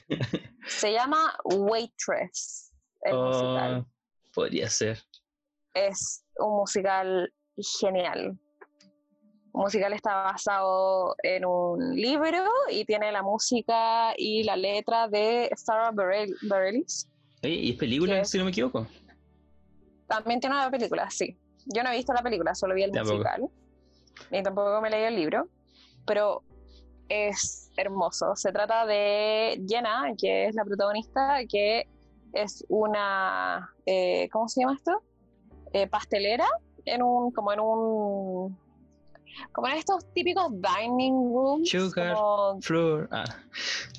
se 0.68 0.92
llama 0.92 1.36
Waitress. 1.44 2.74
El 3.02 3.16
oh, 3.16 3.26
musical. 3.26 3.86
podría 4.34 4.70
ser. 4.70 5.00
Es 5.74 6.26
un 6.38 6.58
musical 6.58 7.32
genial. 7.80 8.40
Musical 9.54 9.94
está 9.94 10.16
basado 10.16 11.16
en 11.22 11.46
un 11.46 11.96
libro 11.96 12.44
y 12.72 12.86
tiene 12.86 13.12
la 13.12 13.22
música 13.22 14.14
y 14.18 14.44
la 14.44 14.56
letra 14.56 15.08
de 15.08 15.52
Sarah 15.56 15.92
Bareilles. 15.92 17.08
Oye, 17.44 17.54
¿y 17.54 17.72
es 17.72 17.78
película, 17.78 18.26
si 18.26 18.38
no 18.40 18.46
me 18.46 18.50
equivoco? 18.50 18.88
También 20.08 20.40
tiene 20.40 20.56
una 20.56 20.72
película, 20.72 21.10
sí. 21.12 21.38
Yo 21.68 21.84
no 21.84 21.92
he 21.92 21.96
visto 21.98 22.14
la 22.14 22.24
película, 22.24 22.56
solo 22.56 22.74
vi 22.74 22.84
el 22.84 22.92
Tampoco. 22.92 23.18
musical. 23.18 23.50
Ni 24.32 24.42
tampoco 24.44 24.82
me 24.82 24.90
leí 24.90 25.04
el 25.04 25.16
libro. 25.16 25.48
Pero 26.06 26.44
es 27.08 27.72
hermoso. 27.78 28.36
Se 28.36 28.52
trata 28.52 28.86
de 28.86 29.64
Jenna, 29.68 30.14
que 30.18 30.48
es 30.48 30.56
la 30.56 30.66
protagonista, 30.66 31.40
que 31.48 31.88
es 32.34 32.66
una, 32.70 33.70
eh, 33.86 34.28
¿cómo 34.32 34.48
se 34.50 34.62
llama 34.62 34.74
esto? 34.74 35.04
Eh, 35.74 35.88
pastelera, 35.88 36.48
en 36.86 37.04
un, 37.04 37.32
como 37.32 37.54
en 37.54 37.60
un, 37.60 38.58
como 39.52 39.68
en 39.68 39.74
estos 39.76 40.06
típicos 40.14 40.52
dining 40.52 41.14
rooms. 41.34 41.70
Sugar, 41.70 42.14
como- 42.16 42.62
Floor. 42.62 43.08
Ah, 43.12 43.24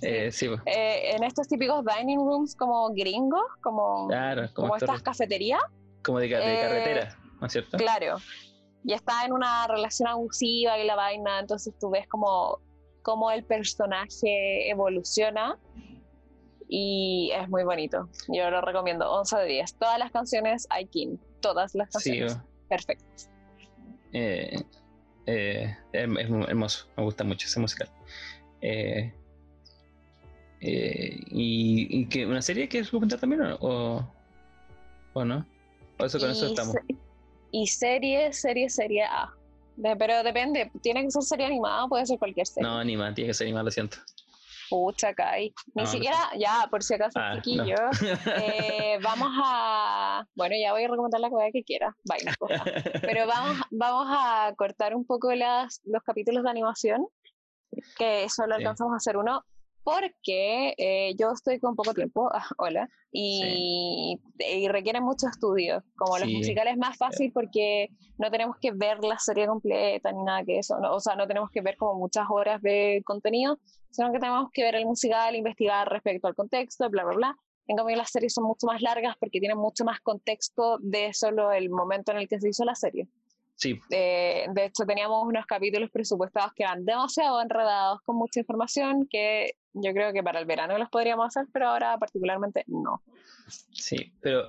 eh, 0.03 0.31
sí, 0.33 0.49
pues, 0.49 0.61
eh, 0.67 1.13
en 1.17 1.25
estos 1.25 1.49
típicos 1.49 1.85
dining 1.85 2.19
rooms 2.19 2.55
como 2.57 2.91
gringos, 2.91 3.45
como, 3.63 4.09
claro, 4.09 4.49
como, 4.55 4.69
como 4.69 4.77
estas 4.77 5.03
cafeterías. 5.03 5.61
como 6.03 6.19
de, 6.21 6.29
de 6.29 6.35
eh, 6.55 6.61
carretera, 6.61 7.19
¿no 7.41 7.47
es 7.47 7.53
cierto? 7.53 7.77
Claro. 7.77 8.17
Y 8.85 8.93
está 8.93 9.25
en 9.25 9.33
una 9.33 9.67
relación 9.67 10.09
abusiva 10.09 10.79
y 10.79 10.87
la 10.87 10.95
vaina, 10.97 11.41
entonces 11.41 11.73
tú 11.81 11.91
ves 11.91 12.07
como, 12.09 12.59
como 13.03 13.31
el 13.31 13.43
personaje 13.45 14.69
evoluciona 14.69 15.59
y 16.69 17.31
es 17.35 17.49
muy 17.49 17.65
bonito. 17.65 18.09
Yo 18.29 18.51
lo 18.51 18.61
recomiendo, 18.61 19.11
11 19.11 19.37
de 19.39 19.45
10. 19.47 19.75
Todas 19.79 19.99
las 19.99 20.11
canciones 20.11 20.67
hay 20.71 20.87
King, 20.87 21.17
todas 21.41 21.75
las 21.75 21.89
Sí, 21.99 22.11
canciones. 22.11 22.39
Perfectas. 22.69 23.31
eh, 24.13 24.57
eh, 25.27 25.77
es, 25.93 26.03
es 26.03 26.31
hermoso, 26.49 26.87
me 26.97 27.03
gusta 27.05 27.25
mucho 27.25 27.47
ese 27.47 27.61
musical. 27.61 27.89
Eh, 28.61 29.13
eh, 30.61 31.21
y, 31.27 32.01
y 32.01 32.07
que 32.07 32.27
una 32.27 32.41
serie 32.43 32.69
que 32.69 32.83
recomendar 32.83 33.21
también 33.21 33.43
o, 33.43 33.57
o, 33.61 34.15
o 35.13 35.25
no? 35.25 35.47
O 35.99 36.05
eso 36.05 36.19
con 36.19 36.31
eso 36.31 36.45
y, 36.47 36.49
estamos. 36.49 36.73
se- 36.73 36.97
y 37.53 37.67
serie, 37.67 38.33
serie, 38.33 38.69
serie 38.71 39.05
A. 39.05 39.31
De- 39.77 39.97
pero 39.97 40.23
depende, 40.23 40.71
tiene 40.83 41.03
que 41.03 41.11
ser 41.11 41.23
serie 41.23 41.47
animada, 41.47 41.87
puede 41.89 42.07
ser 42.07 42.19
cualquier 42.19 42.47
serie. 42.47 42.69
No, 42.69 42.79
anima, 42.79 43.13
tiene 43.15 43.29
que 43.31 43.35
ser 43.35 43.47
anima, 43.47 43.63
lo 43.63 43.71
siento. 43.71 43.99
Pucha, 44.71 45.15
Kai. 45.15 45.53
Ni 45.75 45.83
No, 45.85 45.87
siquiera, 45.89 46.17
ya, 46.39 46.67
por 46.71 46.83
si 46.83 46.95
acaso, 46.95 47.19
Ah, 47.19 47.35
no. 47.35 47.43
chiquillo. 47.43 47.77
eh, 48.37 48.99
vamos 49.03 49.29
a. 49.43 50.27
Bueno, 50.35 50.55
ya 50.61 50.73
voy 50.73 50.85
a 50.85 50.89
recomendar 50.89 51.21
la 51.21 51.31
cosa 51.31 51.47
que 51.53 51.63
quiera. 51.65 51.95
Bye. 52.05 52.33
Pero 53.03 53.27
vamos, 53.27 53.59
vamos 53.71 54.07
a 54.11 54.53
cortar 54.57 54.95
un 54.95 55.05
poco 55.07 55.33
las, 55.35 55.81
los 55.85 56.03
capítulos 56.03 56.43
de 56.45 56.51
animación, 56.51 57.07
que 57.99 58.29
solo 58.29 58.57
Sí. 58.57 58.63
alcanzamos 58.63 58.93
a 58.95 58.97
hacer 58.97 59.17
uno, 59.17 59.45
porque 59.85 60.75
eh, 60.79 61.15
yo 61.19 61.31
estoy 61.33 61.61
con 61.61 61.77
poco 61.77 61.93
tiempo, 61.95 62.31
ah, 62.33 62.47
hola, 62.57 62.89
y, 63.13 64.19
y 64.39 64.69
requiere 64.69 65.01
mucho 65.01 65.29
estudio. 65.29 65.85
Como 65.97 66.19
los 66.19 66.29
Sí. 66.29 66.37
musicales 66.37 66.73
es 66.73 66.79
más 66.79 66.97
fácil 66.97 67.31
porque 67.33 67.91
no 68.19 68.31
tenemos 68.31 68.57
que 68.61 68.73
ver 68.73 68.99
la 69.05 69.19
serie 69.19 69.47
completa 69.47 70.11
ni 70.11 70.23
nada 70.25 70.43
que 70.45 70.59
eso, 70.59 70.79
no, 70.81 70.95
o 70.95 71.01
sea, 71.01 71.15
no 71.17 71.27
tenemos 71.27 71.51
que 71.51 71.61
ver 71.61 71.77
como 71.77 71.95
muchas 71.99 72.27
horas 72.31 72.61
de 72.63 73.03
contenido, 73.05 73.59
sino 73.91 74.11
que 74.11 74.19
tenemos 74.19 74.49
que 74.53 74.63
ver 74.63 74.75
el 74.75 74.87
musical, 74.87 75.37
investigar 75.37 75.89
respecto 75.89 76.27
al 76.29 76.35
contexto, 76.35 76.89
bla, 76.91 77.05
bla, 77.05 77.15
bla. 77.15 77.37
En 77.67 77.77
cambio, 77.77 77.97
las 77.97 78.11
series 78.11 78.35
son 78.35 78.45
mucho 78.45 78.67
más 78.67 78.83
largas 78.83 79.17
porque 79.21 79.39
tienen 79.39 79.57
mucho 79.59 79.85
más 79.85 80.01
contexto 80.01 80.79
de 80.81 81.13
solo 81.15 81.53
el 81.53 81.71
momento 81.71 82.13
en 82.13 82.19
el 82.19 82.29
que 82.29 82.41
se 82.41 82.49
hizo 82.49 82.65
la 82.65 82.75
serie. 82.75 83.07
sí, 83.57 83.79
Eh, 83.91 84.47
de 84.53 84.65
hecho, 84.67 84.85
teníamos 84.85 85.23
unos 85.27 85.47
capítulos 85.47 85.91
presupuestados 85.91 86.53
que 86.55 86.65
eran 86.65 86.85
demasiado 86.85 87.41
enredados 87.41 88.01
con 88.05 88.17
mucha 88.17 88.41
información 88.41 89.07
que 89.09 89.55
yo 89.75 89.93
creo 89.93 90.13
que 90.13 90.23
para 90.23 90.41
el 90.41 90.47
verano 90.47 90.79
los 90.79 90.89
podríamos 90.89 91.27
hacer, 91.27 91.47
pero 91.53 91.69
ahora 91.69 91.99
particularmente 91.99 92.65
no. 92.69 93.03
sí, 93.73 94.13
pero, 94.21 94.49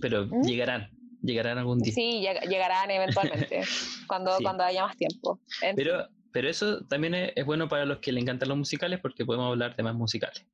pero 0.00 0.26
¿Mm? 0.26 0.42
llegarán, 0.42 0.90
llegarán 1.22 1.58
algún 1.58 1.78
día. 1.78 1.92
Sí, 1.94 2.20
lleg- 2.22 2.48
llegarán 2.48 2.90
eventualmente, 2.90 3.60
cuando, 4.08 4.36
Sí. 4.36 4.42
cuando 4.42 4.64
haya 4.64 4.84
más 4.86 4.96
tiempo. 4.96 5.40
En 5.62 5.76
fin. 5.76 5.84
Pero, 5.84 6.08
pero 6.32 6.48
eso 6.50 6.84
también 6.86 7.14
es, 7.14 7.32
es 7.36 7.46
bueno 7.46 7.68
para 7.68 7.84
los 7.86 7.98
que 7.98 8.12
le 8.12 8.20
encantan 8.20 8.48
los 8.48 8.58
musicales 8.58 9.00
porque 9.00 9.24
podemos 9.24 9.48
hablar 9.50 9.74
de 9.76 9.82
más 9.82 9.94
musicales. 9.94 10.44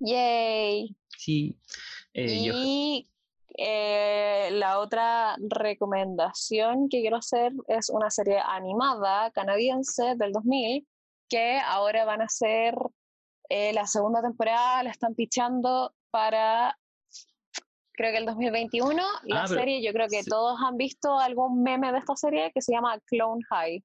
Yay. 0.00 0.94
Sí, 1.16 1.58
eh, 2.14 2.44
yo- 2.44 2.52
Y 2.56 3.08
eh, 3.56 4.50
la 4.52 4.78
otra 4.78 5.36
recomendación 5.48 6.88
que 6.88 7.00
quiero 7.00 7.16
hacer 7.16 7.52
es 7.66 7.88
una 7.90 8.10
serie 8.10 8.38
animada 8.44 9.30
canadiense 9.32 10.14
del 10.16 10.32
2000 10.32 10.86
que 11.28 11.58
ahora 11.58 12.04
van 12.04 12.20
a 12.22 12.24
hacer 12.26 12.74
eh, 13.48 13.72
la 13.72 13.86
segunda 13.86 14.20
temporada, 14.22 14.82
la 14.82 14.90
están 14.90 15.14
pichando 15.14 15.92
para 16.10 16.76
creo 17.92 18.12
que 18.12 18.18
el 18.18 18.26
2021. 18.26 19.02
La 19.24 19.42
Ah, 19.42 19.46
serie, 19.48 19.82
yo 19.82 19.92
creo 19.92 20.06
que 20.08 20.22
sí. 20.22 20.30
todos 20.30 20.58
han 20.64 20.76
visto 20.76 21.18
algún 21.18 21.62
meme 21.62 21.90
de 21.92 21.98
esta 21.98 22.14
serie 22.16 22.52
que 22.52 22.62
se 22.62 22.72
llama 22.72 22.98
Clone 23.06 23.42
High. 23.50 23.82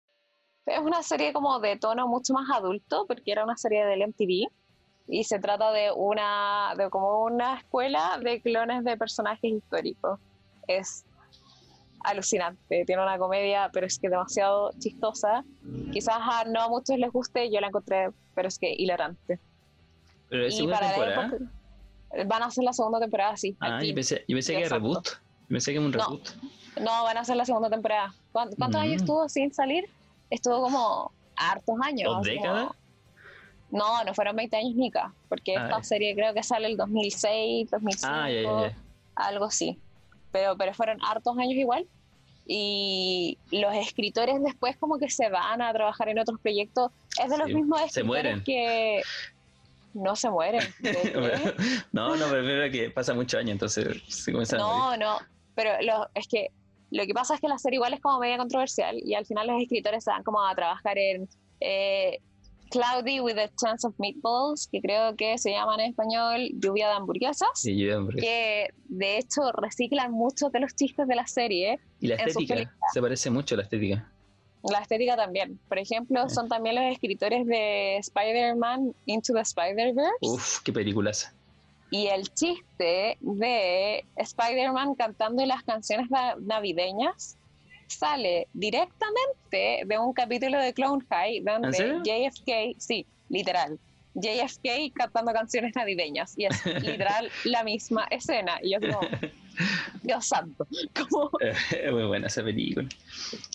Es 0.68 0.80
una 0.80 1.02
serie 1.02 1.34
como 1.34 1.60
de 1.60 1.78
tono 1.78 2.08
mucho 2.08 2.34
más 2.34 2.48
adulto 2.56 3.06
porque 3.08 3.32
era 3.32 3.44
una 3.44 3.58
serie 3.58 3.86
del 3.86 4.02
MTV 4.08 4.48
y 5.08 5.24
se 5.24 5.40
trata 5.40 5.72
de 5.72 5.92
una 5.92 6.74
de 6.78 6.90
como 6.90 7.24
una 7.24 7.58
escuela 7.58 8.20
de 8.24 8.40
clones 8.42 8.84
de 8.84 8.96
personajes 8.98 9.52
históricos. 9.52 10.20
Es 10.68 11.06
alucinante, 12.04 12.84
tiene 12.86 13.02
una 13.02 13.18
comedia, 13.18 13.70
pero 13.74 13.88
es 13.88 13.98
que 13.98 14.10
demasiado 14.10 14.72
chistosa. 14.80 15.44
Quizás 15.92 16.18
a 16.20 16.46
no 16.46 16.62
a 16.62 16.70
muchos 16.70 16.98
les 16.98 17.12
guste, 17.12 17.50
yo 17.52 17.60
la 17.62 17.68
encontré, 17.68 18.10
pero 18.36 18.48
es 18.48 18.60
que 18.60 18.74
hilarante. 18.78 19.40
Pero 20.34 20.48
es 20.48 20.54
Y 20.56 20.58
segunda 20.58 20.80
temporada. 20.80 21.26
época- 21.28 22.26
van 22.28 22.42
a 22.42 22.46
hacer 22.48 22.64
la 22.64 22.74
segunda 22.74 23.00
temporada, 23.00 23.38
sí. 23.38 23.56
Ah, 23.60 23.84
yo 23.84 23.94
pensé, 23.94 24.26
yo 24.28 24.36
pensé 24.36 24.54
que 24.54 24.62
era 24.62 24.70
reboot. 24.78 25.06
Yo 25.08 25.48
pensé 25.48 25.72
que 25.72 25.78
era 25.78 25.86
un 25.86 25.92
No. 25.92 25.98
reboot. 26.00 26.30
No, 26.82 27.04
van 27.04 27.18
a 27.18 27.20
hacer 27.20 27.36
la 27.36 27.46
segunda 27.46 27.70
temporada. 27.70 28.16
¿Cuán- 28.32 28.50
¿Cuántos 28.58 28.82
años 28.82 28.94
Mm. 28.96 29.04
estuvo 29.06 29.30
sin 29.30 29.54
salir? 29.54 29.88
Estuvo 30.32 30.60
como 30.64 31.12
hartos 31.36 31.76
años. 31.84 32.12
¿Dos 32.16 32.24
décadas? 32.26 32.68
como- 32.68 32.76
No, 33.70 34.04
no 34.04 34.14
fueron 34.16 34.36
20 34.36 34.58
años 34.58 34.74
Nica, 34.76 35.14
porque 35.30 35.56
Ah, 35.56 35.64
esta 35.66 35.78
ya. 35.78 35.84
serie 35.84 36.16
creo 36.16 36.34
que 36.34 36.42
sale 36.42 36.66
el 36.68 36.78
2006, 36.78 37.70
2005, 37.70 38.12
Ah, 38.16 38.30
ya, 38.30 38.42
ya, 38.42 38.68
ya. 38.70 38.78
algo 39.16 39.46
así. 39.46 39.78
Pero, 40.32 40.58
pero 40.58 40.74
fueron 40.74 40.98
hartos 41.04 41.38
años 41.38 41.54
igual. 41.54 41.86
Y 42.46 43.38
los 43.52 43.74
escritores 43.76 44.42
después 44.44 44.76
como 44.78 44.98
que 45.00 45.10
se 45.10 45.30
van 45.30 45.62
a 45.62 45.72
trabajar 45.74 46.10
en 46.10 46.20
otros 46.20 46.40
proyectos. 46.42 46.92
Es 47.24 47.30
de 47.30 47.38
los 47.38 47.48
Sí, 47.48 47.54
mismos 47.56 47.80
se 47.80 47.86
escritores 47.86 48.06
mueren. 48.08 48.44
que 48.44 49.02
no 49.94 50.16
se 50.16 50.30
mueren. 50.30 50.64
¿de 50.80 51.54
no, 51.92 52.16
no, 52.16 52.26
pero 52.30 52.64
es 52.64 52.72
que 52.72 52.90
pasa 52.90 53.14
muchos 53.14 53.40
años, 53.40 53.52
entonces 53.52 54.02
se 54.08 54.32
comienzan 54.32 54.60
a 54.60 54.64
morir. 54.66 55.00
No, 55.00 55.14
no, 55.14 55.20
pero 55.56 55.72
lo, 55.82 56.10
es 56.14 56.28
que 56.28 56.50
lo 56.92 57.06
que 57.06 57.14
pasa 57.14 57.36
es 57.36 57.42
que 57.42 57.48
la 57.48 57.58
serie 57.58 57.78
igual 57.78 57.94
es 57.94 58.02
como 58.02 58.20
media 58.20 58.38
controversial 58.38 58.98
y 59.04 59.16
al 59.16 59.26
final 59.26 59.48
los 59.48 59.62
escritores 59.62 60.04
se 60.04 60.12
van 60.12 60.24
como 60.24 60.46
a 60.46 60.54
trabajar 60.54 60.98
en 60.98 61.28
eh, 61.60 62.20
Cloudy 62.70 63.20
with 63.20 63.38
a 63.38 63.50
Chance 63.56 63.88
of 63.88 63.96
Meatballs, 64.00 64.68
que 64.72 64.82
creo 64.82 65.16
que 65.16 65.38
se 65.38 65.52
llama 65.52 65.76
en 65.76 65.92
español 65.92 66.50
Lluvia 66.54 66.90
de 66.90 66.96
Hamburguesas, 66.96 67.50
Sí, 67.56 67.78
yo, 67.78 68.00
hombre. 68.00 68.20
que 68.22 68.68
de 68.86 69.18
hecho 69.18 69.52
reciclan 69.54 70.12
muchos 70.12 70.52
de 70.52 70.60
los 70.60 70.76
chistes 70.76 71.08
de 71.08 71.16
la 71.16 71.28
serie, 71.28 71.80
Y 72.00 72.08
la 72.08 72.16
estética, 72.16 72.72
se 72.94 73.02
parece 73.02 73.30
mucho 73.30 73.56
a 73.56 73.58
la 73.58 73.64
estética. 73.64 74.12
La 74.72 74.80
estética 74.80 75.16
también. 75.16 75.60
Por 75.68 75.78
ejemplo, 75.80 76.30
son 76.30 76.48
también 76.48 76.76
los 76.76 76.86
escritores 76.86 77.46
de 77.46 77.98
Spider-Man 77.98 78.94
Into 79.06 79.34
the 79.34 79.42
Spider-Verse. 79.42 80.12
Uf, 80.22 80.60
qué 80.64 80.72
películas. 80.72 81.34
Y 81.92 82.08
el 82.08 82.34
chiste 82.34 83.18
de 83.20 84.06
Spider-Man 84.16 84.96
cantando 84.96 85.46
las 85.46 85.64
canciones 85.64 86.10
na- 86.10 86.36
navideñas 86.40 87.38
sale 87.88 88.48
directamente 88.54 89.84
de 89.86 90.00
un 90.00 90.14
capítulo 90.14 90.58
de 90.60 90.74
Clone 90.74 91.04
High 91.10 91.38
¿En 91.38 91.46
donde? 91.46 92.00
JFK, 92.04 92.80
sí, 92.80 93.06
literal, 93.30 93.78
JFK 94.16 94.92
cantando 94.94 95.34
canciones 95.34 95.76
navideñas 95.76 96.34
y 96.38 96.46
es 96.46 96.66
literal 96.82 97.30
la 97.44 97.64
misma 97.64 98.08
escena. 98.10 98.58
Y 98.64 98.72
yo 98.74 98.80
como, 98.80 99.02
Dios 100.04 100.26
santo, 100.28 100.68
como, 101.10 101.30
es 101.40 101.92
muy 101.92 102.04
buena 102.04 102.28
esa 102.28 102.44
película. 102.44 102.88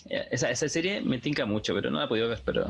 Eh, 0.08 0.28
Esa, 0.30 0.50
esa 0.50 0.68
serie 0.68 1.00
me 1.00 1.18
tinca 1.18 1.44
mucho, 1.46 1.74
pero 1.74 1.90
no 1.90 1.98
la 1.98 2.04
he 2.04 2.08
podido 2.08 2.28
ver, 2.28 2.40
pero... 2.44 2.66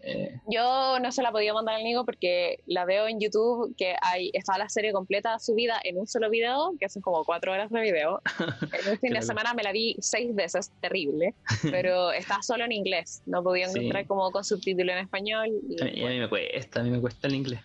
eh, 0.00 0.38
yo 0.50 0.98
no 1.00 1.12
se 1.12 1.22
la 1.22 1.30
podía 1.32 1.52
mandar 1.54 1.76
al 1.76 1.84
Nico 1.84 2.04
porque 2.04 2.58
la 2.66 2.84
veo 2.84 3.06
en 3.08 3.20
YouTube 3.20 3.74
que 3.76 3.94
hay, 4.02 4.30
está 4.32 4.58
la 4.58 4.68
serie 4.68 4.92
completa 4.92 5.38
subida 5.38 5.80
en 5.84 5.98
un 5.98 6.06
solo 6.06 6.28
video, 6.30 6.72
que 6.78 6.88
son 6.88 7.02
como 7.02 7.24
cuatro 7.24 7.52
horas 7.52 7.70
de 7.70 7.80
video. 7.80 8.20
En 8.72 8.90
un 8.92 8.98
fin 8.98 9.12
de 9.12 9.22
semana 9.22 9.54
me 9.54 9.62
la 9.62 9.72
vi 9.72 9.96
seis 10.00 10.34
veces, 10.34 10.70
terrible, 10.80 11.34
pero 11.70 12.12
está 12.12 12.42
solo 12.42 12.64
en 12.64 12.72
inglés. 12.72 13.22
No 13.26 13.42
podía 13.42 13.68
Sí. 13.68 13.78
encontrar 13.78 14.06
como 14.06 14.30
con 14.30 14.44
subtítulo 14.44 14.92
en 14.92 14.98
español. 14.98 15.48
y 15.68 15.80
a, 15.80 15.84
mí, 15.84 16.04
a 16.04 16.08
mí 16.08 16.18
me 16.18 16.28
cuesta, 16.28 16.80
a 16.80 16.82
mí 16.82 16.90
me 16.90 17.00
cuesta 17.00 17.28
el 17.28 17.34
inglés. 17.34 17.60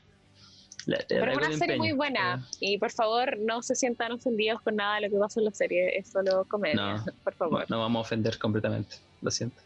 La- 0.87 0.99
Pero 1.07 1.31
es 1.31 1.37
una 1.37 1.51
serie 1.57 1.77
muy 1.77 1.91
buena 1.91 2.47
y 2.61 2.77
por 2.77 2.91
favor 2.91 3.37
no 3.39 3.61
se 3.61 3.75
sientan 3.75 4.13
ofendidos 4.13 4.61
con 4.61 4.77
nada 4.77 4.95
de 4.95 5.01
lo 5.01 5.09
que 5.13 5.19
pasa 5.19 5.39
en 5.41 5.45
la 5.45 5.51
serie, 5.51 5.97
es 5.97 6.09
solo 6.09 6.45
comedia, 6.45 6.75
No. 6.95 7.05
por 7.23 7.33
favor. 7.35 7.65
No 7.69 7.79
vamos 7.79 7.99
a 7.99 8.01
ofender 8.07 8.39
completamente, 8.39 8.95
lo 9.21 9.29
siento. 9.29 9.61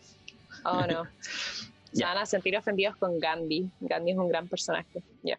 Oh 0.65 0.85
no. 0.87 1.03
Se 1.93 2.03
van 2.05 2.17
a 2.17 2.25
sentir 2.25 2.55
ofendidos 2.57 2.95
con 2.95 3.19
Gandhi. 3.19 3.69
Gandhi 3.81 4.11
es 4.13 4.17
un 4.17 4.29
gran 4.29 4.47
personaje. 4.47 5.03
Ya. 5.23 5.37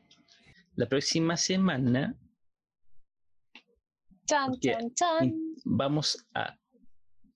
La 0.77 0.87
próxima 0.87 1.37
semana 1.37 2.15
Chan, 4.27 4.53
chan, 4.61 4.95
chan. 4.95 5.35
vamos 5.65 6.27
a, 6.35 6.57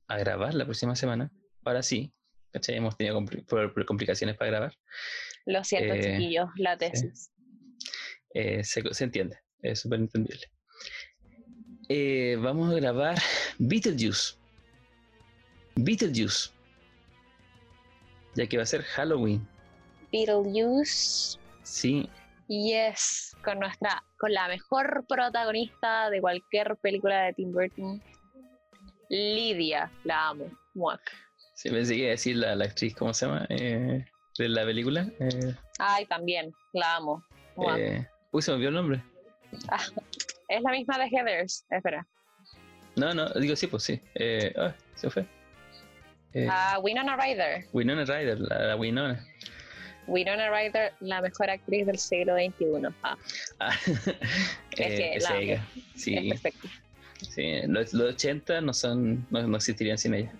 a 0.09 0.19
grabar 0.19 0.55
la 0.55 0.65
próxima 0.65 0.95
semana. 0.95 1.31
Ahora 1.65 1.83
sí, 1.83 2.13
¿cachai? 2.53 2.77
Hemos 2.77 2.97
tenido 2.97 3.19
complicaciones 3.87 4.37
para 4.37 4.51
grabar. 4.51 4.75
Lo 5.47 5.65
siento, 5.65 5.95
Eh, 5.95 6.01
chiquillos, 6.03 6.49
la 6.57 6.77
tesis. 6.79 7.33
Eh, 8.39 8.63
se, 8.65 8.83
se 8.93 9.05
entiende, 9.05 9.39
es 9.63 9.81
súper 9.81 9.99
entendible. 9.99 10.43
Eh, 11.89 12.37
vamos 12.39 12.71
a 12.71 12.75
grabar 12.75 13.17
Beetlejuice. 13.59 14.35
Beetlejuice. 15.77 16.51
Ya 18.35 18.47
que 18.47 18.59
va 18.59 18.65
a 18.65 18.67
ser 18.67 18.83
Halloween. 18.83 19.49
Beetlejuice, 20.13 21.39
Sí, 21.63 22.11
yes, 22.47 23.35
con 23.43 23.59
nuestra, 23.59 24.05
con 24.19 24.35
la 24.35 24.49
mejor 24.49 25.07
protagonista 25.09 26.11
de 26.11 26.21
cualquier 26.21 26.77
película 26.77 27.23
de 27.23 27.33
Tim 27.33 27.53
Burton, 27.53 28.03
Lidia, 29.09 29.91
la 30.05 30.29
amo. 30.29 30.51
Muac. 30.75 31.01
sí 31.55 31.71
me 31.71 31.87
sigue 31.87 32.11
decir 32.11 32.37
la, 32.37 32.55
la 32.55 32.67
actriz, 32.67 32.95
¿cómo 32.95 33.15
se 33.15 33.25
llama? 33.25 33.47
Eh, 33.49 34.05
de 34.37 34.49
la 34.51 34.67
película. 34.67 35.11
Eh, 35.21 35.55
Ay, 35.79 36.05
también, 36.05 36.53
la 36.75 36.97
amo. 36.97 37.25
Eh, 37.79 38.07
uy, 38.37 38.43
se 38.43 38.51
me 38.51 38.57
olvidó 38.57 38.69
el 38.69 38.75
nombre. 38.75 39.03
Es 40.49 40.63
la 40.63 40.71
misma 40.71 40.97
de 40.99 41.09
Heathers, 41.09 41.65
espera. 41.71 42.07
No, 42.95 43.13
no, 43.15 43.29
digo 43.31 43.57
sí, 43.57 43.67
pues 43.67 43.83
sí. 43.83 44.01
Eh, 44.15 44.55
ah, 44.57 44.73
se 44.95 45.11
fue. 45.11 45.27
Eh, 46.35 46.47
Ah, 46.49 46.79
Winona 46.83 47.17
Ryder. 47.17 47.65
Winona 47.73 48.05
Ryder, 48.05 48.39
la, 48.41 48.59
la 48.69 48.77
Winona. 48.77 49.27
Winona 50.07 50.49
Ryder, 50.51 50.93
la 51.01 51.21
mejor 51.21 51.51
actriz 51.51 51.85
del 51.87 51.99
siglo 51.99 52.35
XXI. 52.37 52.95
Ah, 53.03 53.17
Ah, 53.59 53.75
que 54.71 55.15
eh, 55.15 55.19
la 55.21 55.29
amo. 55.31 55.39
ella. 55.41 55.67
Sí, 55.97 56.17
es 56.17 56.41
perfecto. 56.41 56.69
sí, 57.29 57.63
los, 57.67 57.93
los 57.93 58.15
80 58.15 58.61
no 58.61 58.73
son, 58.73 59.27
no, 59.31 59.47
no 59.49 59.57
existirían 59.57 59.99
sin 59.99 60.15
ella. 60.15 60.33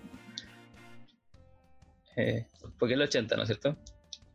Eh, 2.15 2.45
porque 2.79 2.93
es 2.93 2.99
los 2.99 3.09
80, 3.09 3.35
¿no 3.35 3.41
es 3.43 3.47
cierto? 3.49 3.75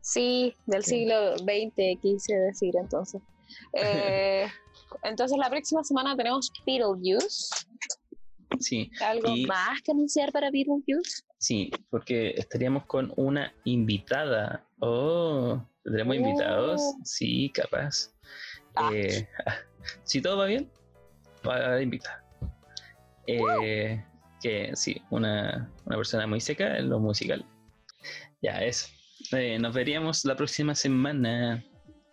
Sí, 0.02 0.54
del 0.66 0.82
Sí. 0.84 0.90
siglo 0.98 1.38
XX, 1.38 1.98
quise 2.02 2.34
decir 2.36 2.74
entonces. 2.76 3.22
Eh, 3.74 4.46
entonces 5.02 5.36
la 5.38 5.48
próxima 5.50 5.82
semana 5.84 6.16
tenemos 6.16 6.52
Beetlejuice. 6.66 7.54
Sí, 8.60 8.90
¿Algo 9.00 9.34
Y- 9.34 9.46
más 9.46 9.80
que 9.82 9.92
anunciar 9.92 10.30
para 10.32 10.50
Beetlejuice? 10.50 11.22
sí, 11.38 11.70
porque 11.90 12.34
estaríamos 12.36 12.84
con 12.86 13.12
una 13.16 13.52
invitada. 13.64 14.64
Oh, 14.80 15.60
¿tendremos 15.82 16.16
Oh. 16.16 16.20
invitados? 16.20 16.80
Sí, 17.04 17.50
capaz. 17.54 18.10
Ah. 18.76 18.90
Eh, 18.94 19.26
si 20.04 20.20
todo 20.22 20.36
va 20.38 20.46
bien, 20.46 20.70
va 21.46 21.56
a 21.56 21.66
haber 21.68 21.82
invitada. 21.82 22.24
Eh, 23.26 24.04
que 24.40 24.72
sí, 24.74 25.00
una, 25.10 25.70
una 25.86 25.96
persona 25.96 26.26
muy 26.26 26.40
seca 26.40 26.76
en 26.78 26.88
lo 26.90 26.98
musical. 26.98 27.44
Ya, 28.42 28.62
eso. 28.62 28.88
Eh, 29.32 29.58
nos 29.58 29.72
veríamos 29.74 30.24
la 30.24 30.34
próxima 30.36 30.74
semana. 30.74 31.64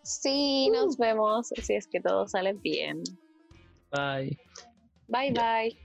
Sí, 0.09 0.71
nos 0.71 0.97
vemos 0.97 1.49
si 1.61 1.75
es 1.75 1.87
que 1.87 2.01
todo 2.01 2.27
sale 2.27 2.53
bien. 2.53 3.03
Bye. 3.91 4.35
Bye 5.07 5.31
bye. 5.31 5.79